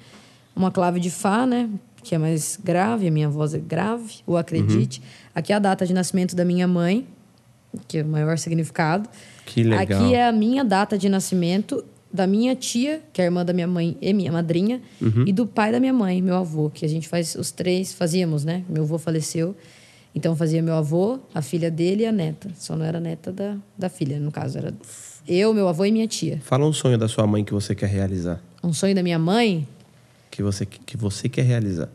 Uma 0.55 0.71
clave 0.71 0.99
de 0.99 1.09
Fá, 1.09 1.45
né? 1.45 1.69
Que 2.03 2.15
é 2.15 2.17
mais 2.17 2.57
grave, 2.63 3.07
a 3.07 3.11
minha 3.11 3.27
voz 3.29 3.53
é 3.53 3.57
grave, 3.59 4.15
o 4.25 4.37
acredite. 4.37 5.01
Aqui 5.33 5.51
é 5.51 5.55
a 5.55 5.59
data 5.59 5.85
de 5.85 5.93
nascimento 5.93 6.35
da 6.35 6.45
minha 6.45 6.67
mãe, 6.67 7.07
que 7.87 7.97
é 7.99 8.03
o 8.03 8.07
maior 8.07 8.37
significado. 8.37 9.07
Que 9.45 9.63
legal. 9.63 10.01
Aqui 10.03 10.13
é 10.15 10.27
a 10.27 10.31
minha 10.31 10.63
data 10.63 10.97
de 10.97 11.09
nascimento 11.09 11.83
da 12.11 12.25
minha 12.25 12.55
tia, 12.55 13.01
que 13.13 13.21
é 13.21 13.25
a 13.25 13.27
irmã 13.27 13.45
da 13.45 13.53
minha 13.53 13.67
mãe 13.67 13.95
e 14.01 14.11
minha 14.13 14.31
madrinha, 14.31 14.81
Uhum. 15.01 15.25
e 15.27 15.31
do 15.33 15.45
pai 15.45 15.71
da 15.71 15.79
minha 15.79 15.93
mãe, 15.93 16.21
meu 16.21 16.35
avô, 16.35 16.69
que 16.69 16.83
a 16.83 16.89
gente 16.89 17.07
faz 17.07 17.35
os 17.35 17.51
três, 17.51 17.93
fazíamos, 17.93 18.43
né? 18.43 18.63
Meu 18.67 18.81
avô 18.83 18.97
faleceu, 18.97 19.55
então 20.15 20.35
fazia 20.35 20.61
meu 20.61 20.73
avô, 20.73 21.19
a 21.35 21.41
filha 21.41 21.69
dele 21.69 22.01
e 22.03 22.05
a 22.07 22.11
neta. 22.11 22.49
Só 22.57 22.75
não 22.75 22.83
era 22.83 22.99
neta 22.99 23.31
da, 23.31 23.55
da 23.77 23.89
filha, 23.89 24.19
no 24.19 24.31
caso, 24.31 24.57
era 24.57 24.73
eu, 25.27 25.53
meu 25.53 25.67
avô 25.67 25.85
e 25.85 25.91
minha 25.91 26.07
tia. 26.07 26.39
Fala 26.43 26.65
um 26.65 26.73
sonho 26.73 26.97
da 26.97 27.07
sua 27.07 27.27
mãe 27.27 27.43
que 27.43 27.53
você 27.53 27.75
quer 27.75 27.89
realizar. 27.89 28.41
Um 28.63 28.73
sonho 28.73 28.95
da 28.95 29.03
minha 29.03 29.19
mãe, 29.19 29.67
Que 30.31 30.41
você, 30.41 30.65
que 30.65 30.97
você 30.97 31.29
quer 31.29 31.43
realizar. 31.43 31.89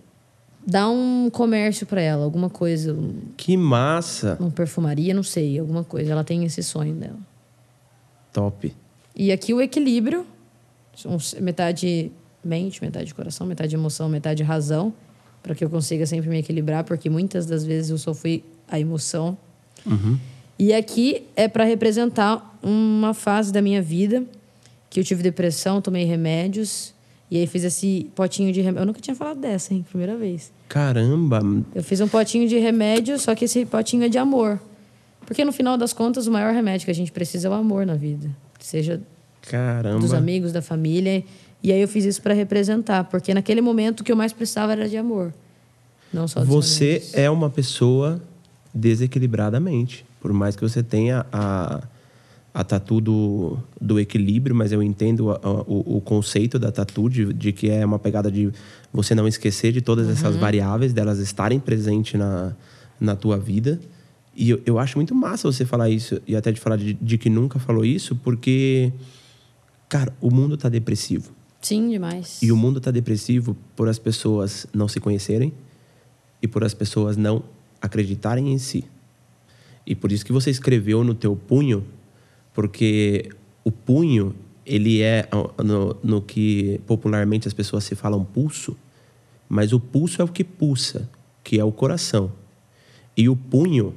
Dar 0.67 0.89
um 0.89 1.29
comércio 1.31 1.87
para 1.87 2.01
ela, 2.01 2.25
alguma 2.25 2.49
coisa, 2.49 2.97
Que 3.37 3.57
massa. 3.57 4.37
uma 4.41 4.51
perfumaria, 4.51 5.13
não 5.13 5.23
sei, 5.23 5.59
alguma 5.59 5.85
coisa. 5.85 6.13
Ela 6.13 6.25
tem 6.25 6.45
esse 6.45 6.63
sonho 6.63 6.95
dela. 6.95 7.19
Top. 8.33 8.75
E 9.15 9.31
aqui 9.31 9.53
o 9.55 9.61
equilíbrio, 9.61 10.27
metade 11.41 12.11
mente, 12.43 12.83
metade 12.83 13.15
coração, 13.15 13.47
metade 13.47 13.75
emoção, 13.75 14.09
metade 14.09 14.43
razão, 14.43 14.93
para 15.43 15.55
que 15.55 15.65
eu 15.65 15.71
consiga 15.71 16.07
sempre 16.07 16.29
me 16.29 16.39
equilibrar, 16.39 16.85
porque 16.85 17.09
muitas 17.09 17.47
das 17.47 17.65
vezes 17.65 17.91
eu 17.91 17.99
só 17.99 18.15
fui 18.15 18.43
a 18.69 18.79
emoção. 18.81 19.37
E 20.59 20.73
aqui 20.73 21.27
é 21.37 21.47
para 21.49 21.65
representar 21.65 22.59
uma 22.63 23.13
fase 23.13 23.53
da 23.53 23.61
minha 23.61 23.83
vida 23.83 24.25
que 24.89 25.01
eu 25.01 25.05
tive 25.05 25.23
depressão, 25.23 25.81
tomei 25.83 26.05
remédios 26.05 26.95
e 27.35 27.39
aí 27.39 27.49
fiz 27.49 27.65
esse 27.65 28.09
potinho 28.15 28.53
de 28.53 28.61
remédio. 28.61 28.83
Eu 28.83 28.87
nunca 28.87 29.01
tinha 29.01 29.17
falado 29.17 29.41
dessa, 29.41 29.75
hein? 29.75 29.85
Primeira 29.91 30.17
vez. 30.17 30.53
Caramba. 30.69 31.43
Eu 31.75 31.83
fiz 31.83 32.01
um 32.01 32.07
potinho 32.07 32.49
de 32.49 32.57
remédio, 32.61 33.19
só 33.19 33.35
que 33.35 33.47
esse 33.47 33.67
potinho 33.67 34.05
é 34.05 34.09
de 34.09 34.17
amor. 34.17 34.61
Porque 35.27 35.45
no 35.45 35.51
final 35.51 35.77
das 35.77 35.93
contas, 35.93 36.29
o 36.29 36.31
maior 36.31 36.55
remédio 36.55 36.85
que 36.85 36.93
a 36.93 36.95
gente 36.95 37.11
precisa 37.11 37.49
é 37.49 37.51
o 37.51 37.55
amor 37.55 37.85
na 37.85 37.97
vida. 37.97 38.31
Seja 38.61 39.03
Caramba. 39.43 39.99
dos 39.99 40.15
amigos, 40.15 40.53
da 40.53 40.63
família. 40.63 41.25
E 41.61 41.73
aí 41.73 41.81
eu 41.81 41.89
fiz 41.89 42.05
isso 42.05 42.23
para 42.23 42.35
representar, 42.35 43.03
porque 43.03 43.35
naquele 43.35 43.61
momento 43.61 44.03
o 44.03 44.05
que 44.05 44.13
eu 44.13 44.17
mais 44.17 44.33
precisava 44.33 44.71
era 44.71 44.89
de 44.89 44.97
amor. 44.97 45.35
Não 46.13 46.29
só 46.29 46.45
Você 46.45 46.85
remédios. 46.85 47.15
é 47.15 47.29
uma 47.29 47.51
pessoa 47.51 48.23
desequilibradamente. 48.73 50.07
Por 50.21 50.33
mais 50.33 50.55
que 50.55 50.63
você 50.63 50.85
tenha 50.85 51.27
a, 51.33 51.83
a 52.55 52.63
tatu 52.63 53.01
do, 53.01 53.59
do 53.81 53.99
equilíbrio, 53.99 54.55
mas 54.55 54.71
eu 54.71 54.81
entendo 54.81 55.33
a- 55.33 55.41
a- 55.43 55.51
o, 55.63 55.97
o 55.97 56.01
conceito 56.01 56.57
da 56.57 56.71
tatu 56.71 57.09
de, 57.11 57.33
de 57.35 57.53
que 57.53 57.69
é 57.69 57.85
uma 57.85 57.99
pegada 57.99 58.31
de 58.31 58.53
você 58.93 59.13
não 59.13 59.27
esquecer 59.27 59.73
de 59.73 59.81
todas 59.81 60.07
Uhum. 60.07 60.13
essas 60.13 60.37
variáveis, 60.37 60.93
delas 60.93 61.19
estarem 61.19 61.59
presentes 61.59 62.15
na, 62.19 62.55
na 63.01 63.17
tua 63.17 63.37
vida. 63.37 63.81
E 64.37 64.51
eu, 64.51 64.63
eu 64.65 64.79
acho 64.79 64.97
muito 64.99 65.15
massa 65.17 65.51
você 65.51 65.65
falar 65.65 65.91
isso, 65.91 66.21
e 66.29 66.37
até 66.37 66.53
de 66.53 66.61
falar 66.61 66.77
de, 66.77 66.95
de 66.95 67.19
que 67.19 67.29
nunca 67.29 67.59
falou 67.59 67.85
isso, 67.85 68.15
porque, 68.17 68.93
cara, 69.89 70.13
o 70.21 70.31
mundo 70.31 70.57
tá 70.57 70.69
depressivo. 70.69 71.33
Sim, 71.61 71.89
demais. 71.91 72.41
E 72.43 72.53
o 72.53 72.57
mundo 72.57 72.79
está 72.79 72.91
depressivo 72.93 73.57
por 73.75 73.89
as 73.89 73.99
pessoas 73.99 74.65
não 74.73 74.87
se 74.87 75.01
conhecerem 75.01 75.53
e 76.43 76.47
por 76.47 76.63
as 76.63 76.75
pessoas 76.75 77.17
não 77.17 77.43
acreditarem 77.81 78.53
em 78.53 78.59
si. 78.59 78.85
E 79.87 79.95
por 79.95 80.13
isso 80.13 80.25
que 80.25 80.33
você 80.33 80.51
escreveu 80.51 81.03
no 81.03 81.15
teu 81.15 81.35
punho, 81.35 81.85
porque 82.55 83.29
o 83.65 83.71
punho, 83.71 84.35
ele 84.65 85.03
é 85.03 85.29
no, 85.63 85.97
no 86.03 86.23
que 86.23 86.81
popularmente 86.87 87.49
as 87.49 87.53
pessoas 87.53 87.85
se 87.85 87.95
falam 87.95 88.25
pulso, 88.25 88.77
mas 89.49 89.73
o 89.73 89.81
pulso 89.81 90.23
é 90.23 90.25
o 90.25 90.29
que 90.29 90.45
pulsa, 90.45 91.11
que 91.43 91.59
é 91.59 91.65
o 91.65 91.73
coração. 91.73 92.33
E 93.17 93.29
o 93.29 93.37
punho, 93.37 93.95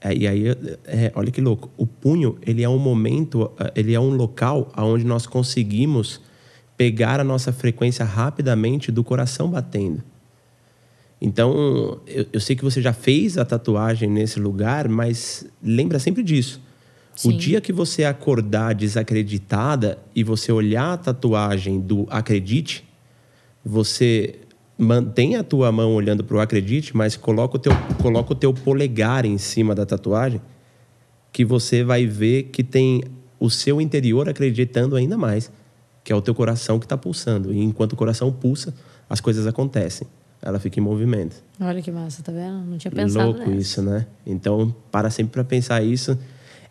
é, 0.00 0.14
e 0.14 0.28
aí, 0.28 0.44
é, 0.84 1.10
olha 1.14 1.30
que 1.30 1.40
louco, 1.40 1.70
o 1.76 1.86
punho, 1.86 2.38
ele 2.42 2.62
é 2.62 2.68
um 2.68 2.78
momento, 2.78 3.50
ele 3.74 3.94
é 3.94 4.00
um 4.00 4.10
local 4.10 4.70
onde 4.76 5.04
nós 5.04 5.26
conseguimos 5.26 6.20
pegar 6.76 7.18
a 7.18 7.24
nossa 7.24 7.52
frequência 7.52 8.04
rapidamente 8.04 8.92
do 8.92 9.02
coração 9.02 9.50
batendo. 9.50 10.02
Então, 11.20 11.98
eu, 12.06 12.26
eu, 12.30 12.40
sei 12.40 12.54
que 12.54 12.62
você 12.62 12.82
já 12.82 12.92
fez 12.92 13.38
a 13.38 13.44
tatuagem 13.44 14.08
nesse 14.08 14.38
lugar, 14.38 14.86
mas 14.86 15.46
lembra 15.62 15.98
sempre 15.98 16.22
disso. 16.22 16.60
Sim. 17.16 17.30
O 17.30 17.36
dia 17.36 17.60
que 17.60 17.72
você 17.72 18.04
acordar 18.04 18.74
desacreditada 18.74 19.98
e 20.14 20.22
você 20.22 20.52
olhar 20.52 20.92
a 20.92 20.96
tatuagem 20.96 21.80
do 21.80 22.06
acredite, 22.10 22.84
você 23.64 24.36
mantém 24.78 25.34
a 25.34 25.42
tua 25.42 25.72
mão 25.72 25.94
olhando 25.94 26.22
para 26.22 26.36
o 26.36 26.40
acredite, 26.40 26.96
mas 26.96 27.16
coloca 27.16 27.56
o, 27.56 27.58
teu, 27.58 27.72
coloca 28.00 28.32
o 28.32 28.36
teu 28.36 28.52
polegar 28.52 29.24
em 29.24 29.38
cima 29.38 29.74
da 29.74 29.84
tatuagem, 29.84 30.40
que 31.32 31.44
você 31.44 31.82
vai 31.82 32.06
ver 32.06 32.44
que 32.44 32.62
tem 32.62 33.02
o 33.40 33.50
seu 33.50 33.80
interior 33.80 34.28
acreditando 34.28 34.94
ainda 34.94 35.16
mais 35.16 35.50
que 36.06 36.12
é 36.12 36.14
o 36.14 36.22
teu 36.22 36.36
coração 36.36 36.78
que 36.78 36.86
está 36.86 36.96
pulsando. 36.96 37.52
E 37.52 37.60
enquanto 37.60 37.94
o 37.94 37.96
coração 37.96 38.30
pulsa, 38.30 38.72
as 39.10 39.20
coisas 39.20 39.44
acontecem. 39.44 40.06
Ela 40.40 40.60
fica 40.60 40.78
em 40.78 40.82
movimento. 40.82 41.42
Olha 41.60 41.82
que 41.82 41.90
massa, 41.90 42.22
tá 42.22 42.30
vendo? 42.30 42.64
Não 42.64 42.78
tinha 42.78 42.92
pensado 42.92 43.26
Louco 43.26 43.40
nessa. 43.40 43.52
isso, 43.60 43.82
né? 43.82 44.06
Então, 44.24 44.72
para 44.88 45.10
sempre 45.10 45.32
para 45.32 45.42
pensar 45.42 45.82
isso. 45.82 46.16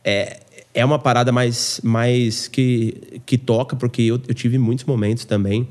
É, 0.06 0.40
é 0.72 0.86
uma 0.86 1.00
parada 1.00 1.32
mais, 1.32 1.82
mais 1.84 2.48
que, 2.48 3.22
que 3.26 3.38
toca, 3.38 3.76
porque 3.76 4.04
eu, 4.04 4.22
eu 4.28 4.34
tive 4.34 4.58
muitos 4.58 4.86
momentos 4.86 5.26
também 5.26 5.68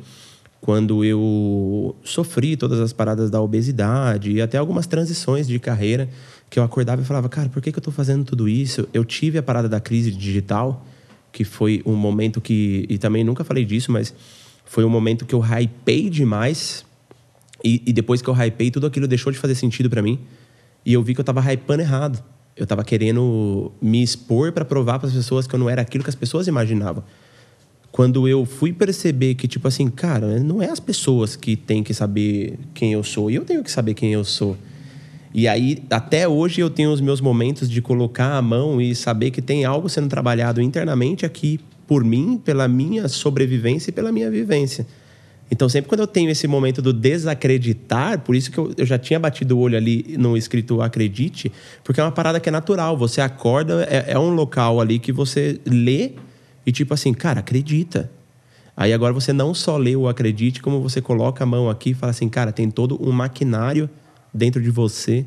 quando 0.64 1.04
eu 1.04 1.94
sofri 2.02 2.56
todas 2.56 2.80
as 2.80 2.90
paradas 2.90 3.30
da 3.30 3.38
obesidade 3.38 4.32
e 4.32 4.40
até 4.40 4.56
algumas 4.56 4.86
transições 4.86 5.46
de 5.46 5.58
carreira 5.58 6.08
que 6.48 6.58
eu 6.58 6.62
acordava 6.62 7.02
e 7.02 7.04
falava, 7.04 7.28
cara, 7.28 7.50
por 7.50 7.60
que, 7.60 7.70
que 7.70 7.76
eu 7.76 7.80
estou 7.80 7.92
fazendo 7.92 8.24
tudo 8.24 8.48
isso? 8.48 8.88
Eu 8.94 9.04
tive 9.04 9.36
a 9.36 9.42
parada 9.42 9.68
da 9.68 9.78
crise 9.78 10.10
digital, 10.10 10.82
que 11.30 11.44
foi 11.44 11.82
um 11.84 11.94
momento 11.94 12.40
que. 12.40 12.86
E 12.88 12.96
também 12.96 13.22
nunca 13.22 13.44
falei 13.44 13.62
disso, 13.62 13.92
mas 13.92 14.14
foi 14.64 14.86
um 14.86 14.88
momento 14.88 15.26
que 15.26 15.34
eu 15.34 15.44
hypei 15.44 16.08
demais. 16.08 16.82
E, 17.62 17.82
e 17.84 17.92
depois 17.92 18.22
que 18.22 18.28
eu 18.30 18.34
hypei, 18.34 18.70
tudo 18.70 18.86
aquilo 18.86 19.06
deixou 19.06 19.30
de 19.30 19.38
fazer 19.38 19.56
sentido 19.56 19.90
para 19.90 20.00
mim. 20.00 20.18
E 20.82 20.94
eu 20.94 21.02
vi 21.02 21.14
que 21.14 21.20
eu 21.20 21.24
tava 21.24 21.42
hypando 21.42 21.82
errado. 21.82 22.24
Eu 22.56 22.66
tava 22.66 22.84
querendo 22.84 23.72
me 23.80 24.02
expor 24.02 24.52
para 24.52 24.64
provar 24.64 24.98
para 24.98 25.08
as 25.08 25.14
pessoas 25.14 25.46
que 25.46 25.54
eu 25.54 25.58
não 25.58 25.68
era 25.68 25.82
aquilo 25.82 26.04
que 26.04 26.10
as 26.10 26.16
pessoas 26.16 26.46
imaginavam. 26.46 27.02
Quando 27.90 28.26
eu 28.26 28.44
fui 28.44 28.72
perceber 28.72 29.34
que, 29.34 29.46
tipo 29.46 29.68
assim, 29.68 29.88
cara, 29.88 30.40
não 30.40 30.60
é 30.60 30.68
as 30.68 30.80
pessoas 30.80 31.36
que 31.36 31.56
têm 31.56 31.82
que 31.82 31.94
saber 31.94 32.58
quem 32.74 32.92
eu 32.92 33.04
sou, 33.04 33.30
e 33.30 33.36
eu 33.36 33.44
tenho 33.44 33.62
que 33.62 33.70
saber 33.70 33.94
quem 33.94 34.12
eu 34.12 34.24
sou. 34.24 34.56
E 35.32 35.48
aí, 35.48 35.82
até 35.90 36.28
hoje, 36.28 36.60
eu 36.60 36.70
tenho 36.70 36.92
os 36.92 37.00
meus 37.00 37.20
momentos 37.20 37.68
de 37.68 37.82
colocar 37.82 38.36
a 38.36 38.42
mão 38.42 38.80
e 38.80 38.94
saber 38.94 39.32
que 39.32 39.42
tem 39.42 39.64
algo 39.64 39.88
sendo 39.88 40.08
trabalhado 40.08 40.60
internamente 40.60 41.26
aqui 41.26 41.58
por 41.86 42.04
mim, 42.04 42.40
pela 42.44 42.68
minha 42.68 43.08
sobrevivência 43.08 43.90
e 43.90 43.92
pela 43.92 44.12
minha 44.12 44.30
vivência. 44.30 44.86
Então, 45.50 45.68
sempre 45.68 45.88
quando 45.88 46.00
eu 46.00 46.06
tenho 46.06 46.30
esse 46.30 46.46
momento 46.46 46.80
do 46.80 46.92
desacreditar, 46.92 48.18
por 48.20 48.34
isso 48.34 48.50
que 48.50 48.58
eu, 48.58 48.72
eu 48.76 48.86
já 48.86 48.98
tinha 48.98 49.18
batido 49.18 49.56
o 49.56 49.60
olho 49.60 49.76
ali 49.76 50.16
no 50.18 50.36
escrito 50.36 50.80
acredite, 50.80 51.52
porque 51.82 52.00
é 52.00 52.04
uma 52.04 52.12
parada 52.12 52.40
que 52.40 52.48
é 52.48 52.52
natural. 52.52 52.96
Você 52.96 53.20
acorda, 53.20 53.86
é, 53.90 54.12
é 54.12 54.18
um 54.18 54.30
local 54.30 54.80
ali 54.80 54.98
que 54.98 55.12
você 55.12 55.60
lê 55.66 56.12
e, 56.66 56.72
tipo 56.72 56.94
assim, 56.94 57.12
cara, 57.12 57.40
acredita. 57.40 58.10
Aí 58.76 58.92
agora 58.92 59.12
você 59.12 59.32
não 59.32 59.54
só 59.54 59.76
lê 59.76 59.94
o 59.94 60.08
acredite, 60.08 60.60
como 60.60 60.80
você 60.80 61.00
coloca 61.00 61.44
a 61.44 61.46
mão 61.46 61.70
aqui 61.70 61.90
e 61.90 61.94
fala 61.94 62.10
assim, 62.10 62.28
cara, 62.28 62.50
tem 62.50 62.70
todo 62.70 63.00
um 63.00 63.12
maquinário 63.12 63.88
dentro 64.32 64.60
de 64.60 64.70
você 64.70 65.24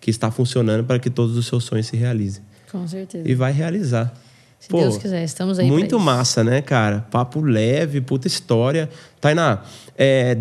que 0.00 0.10
está 0.10 0.30
funcionando 0.30 0.84
para 0.84 0.98
que 0.98 1.10
todos 1.10 1.36
os 1.36 1.46
seus 1.46 1.64
sonhos 1.64 1.86
se 1.86 1.96
realizem. 1.96 2.42
Com 2.70 2.86
certeza. 2.86 3.28
E 3.28 3.34
vai 3.34 3.52
realizar. 3.52 4.12
Se 4.58 4.68
Pô, 4.68 4.80
Deus 4.80 4.98
quiser, 4.98 5.22
estamos 5.22 5.58
aí. 5.58 5.68
Muito 5.68 5.98
massa, 6.00 6.42
né, 6.42 6.60
cara? 6.60 7.06
Papo 7.10 7.40
leve, 7.40 8.00
puta 8.00 8.26
história. 8.26 8.90
Tainá, 9.20 9.62
é. 9.96 10.36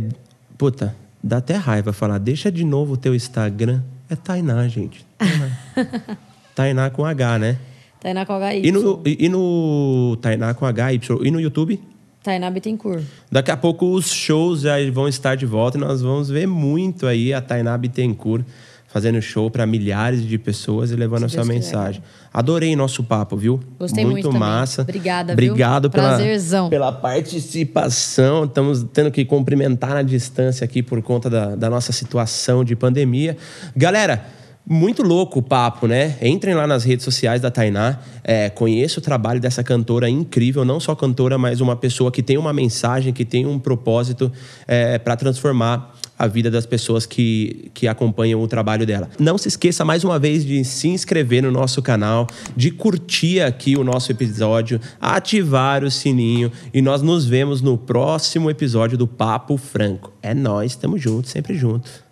Puta, 0.57 0.95
dá 1.23 1.37
até 1.37 1.55
raiva 1.55 1.93
falar. 1.93 2.17
Deixa 2.17 2.51
de 2.51 2.63
novo 2.63 2.93
o 2.93 2.97
teu 2.97 3.13
Instagram. 3.13 3.81
É 4.09 4.15
Tainá, 4.15 4.67
gente. 4.67 5.05
Tainá, 5.17 5.51
Tainá 6.55 6.89
com 6.89 7.05
H, 7.05 7.39
né? 7.39 7.57
Tainá 7.99 8.25
com 8.25 8.33
HY. 8.33 8.61
E 8.63 8.71
no, 8.71 9.01
e, 9.05 9.25
e 9.25 9.29
no 9.29 10.17
Tainá 10.21 10.53
com 10.53 10.65
HY. 10.65 11.01
E 11.23 11.31
no 11.31 11.39
YouTube? 11.39 11.79
Tainá 12.23 12.49
Bittencourt. 12.51 13.03
Daqui 13.31 13.51
a 13.51 13.57
pouco 13.57 13.93
os 13.93 14.11
shows 14.11 14.61
já 14.61 14.75
vão 14.91 15.07
estar 15.07 15.35
de 15.35 15.45
volta 15.45 15.77
e 15.77 15.81
nós 15.81 16.01
vamos 16.01 16.29
ver 16.29 16.45
muito 16.45 17.07
aí 17.07 17.33
a 17.33 17.41
Tainá 17.41 17.77
Bittencourt 17.77 18.45
fazendo 18.87 19.21
show 19.21 19.51
para 19.51 19.65
milhares 19.65 20.25
de 20.25 20.37
pessoas 20.37 20.91
e 20.91 20.95
levando 20.95 21.25
a 21.25 21.29
sua 21.29 21.43
Deus 21.43 21.47
mensagem. 21.47 22.01
Adorei 22.33 22.75
nosso 22.75 23.03
papo, 23.03 23.35
viu? 23.35 23.59
Gostei 23.77 24.05
muito, 24.05 24.29
muito 24.29 24.39
massa. 24.39 24.81
Obrigada, 24.81 25.33
Obrigado 25.33 25.83
viu? 25.83 25.91
pela, 25.91 26.07
Prazerzão. 26.09 26.69
pela 26.69 26.91
participação. 26.91 28.45
Estamos 28.45 28.85
tendo 28.93 29.11
que 29.11 29.25
cumprimentar 29.25 29.91
na 29.91 30.01
distância 30.01 30.63
aqui 30.63 30.81
por 30.81 31.01
conta 31.01 31.29
da, 31.29 31.55
da 31.55 31.69
nossa 31.69 31.91
situação 31.91 32.63
de 32.63 32.75
pandemia. 32.75 33.35
Galera, 33.75 34.25
muito 34.69 35.01
louco 35.01 35.39
o 35.39 35.41
papo, 35.41 35.87
né? 35.87 36.17
Entrem 36.21 36.53
lá 36.53 36.67
nas 36.67 36.83
redes 36.83 37.05
sociais 37.05 37.41
da 37.41 37.49
Tainá. 37.49 37.99
É, 38.21 38.49
conheça 38.49 38.99
o 38.99 39.01
trabalho 39.01 39.39
dessa 39.39 39.63
cantora 39.63 40.09
incrível, 40.09 40.65
não 40.65 40.77
só 40.77 40.93
cantora, 40.93 41.37
mas 41.37 41.61
uma 41.61 41.75
pessoa 41.75 42.11
que 42.11 42.21
tem 42.21 42.37
uma 42.37 42.51
mensagem, 42.51 43.13
que 43.13 43.23
tem 43.23 43.45
um 43.45 43.57
propósito 43.57 44.29
é, 44.67 44.97
para 44.97 45.15
transformar 45.15 45.95
a 46.17 46.27
vida 46.27 46.49
das 46.49 46.65
pessoas 46.65 47.05
que, 47.05 47.69
que 47.73 47.87
acompanham 47.87 48.41
o 48.41 48.47
trabalho 48.47 48.85
dela. 48.85 49.09
Não 49.19 49.37
se 49.37 49.47
esqueça 49.47 49.85
mais 49.85 50.03
uma 50.03 50.17
vez 50.17 50.45
de 50.45 50.63
se 50.63 50.87
inscrever 50.87 51.43
no 51.43 51.51
nosso 51.51 51.81
canal, 51.81 52.27
de 52.55 52.71
curtir 52.71 53.41
aqui 53.41 53.77
o 53.77 53.83
nosso 53.83 54.11
episódio, 54.11 54.79
ativar 54.99 55.83
o 55.83 55.91
sininho 55.91 56.51
e 56.73 56.81
nós 56.81 57.01
nos 57.01 57.25
vemos 57.25 57.61
no 57.61 57.77
próximo 57.77 58.49
episódio 58.49 58.97
do 58.97 59.07
Papo 59.07 59.57
Franco. 59.57 60.11
É 60.21 60.33
nós, 60.33 60.71
estamos 60.71 61.01
juntos, 61.01 61.31
sempre 61.31 61.55
juntos. 61.55 62.07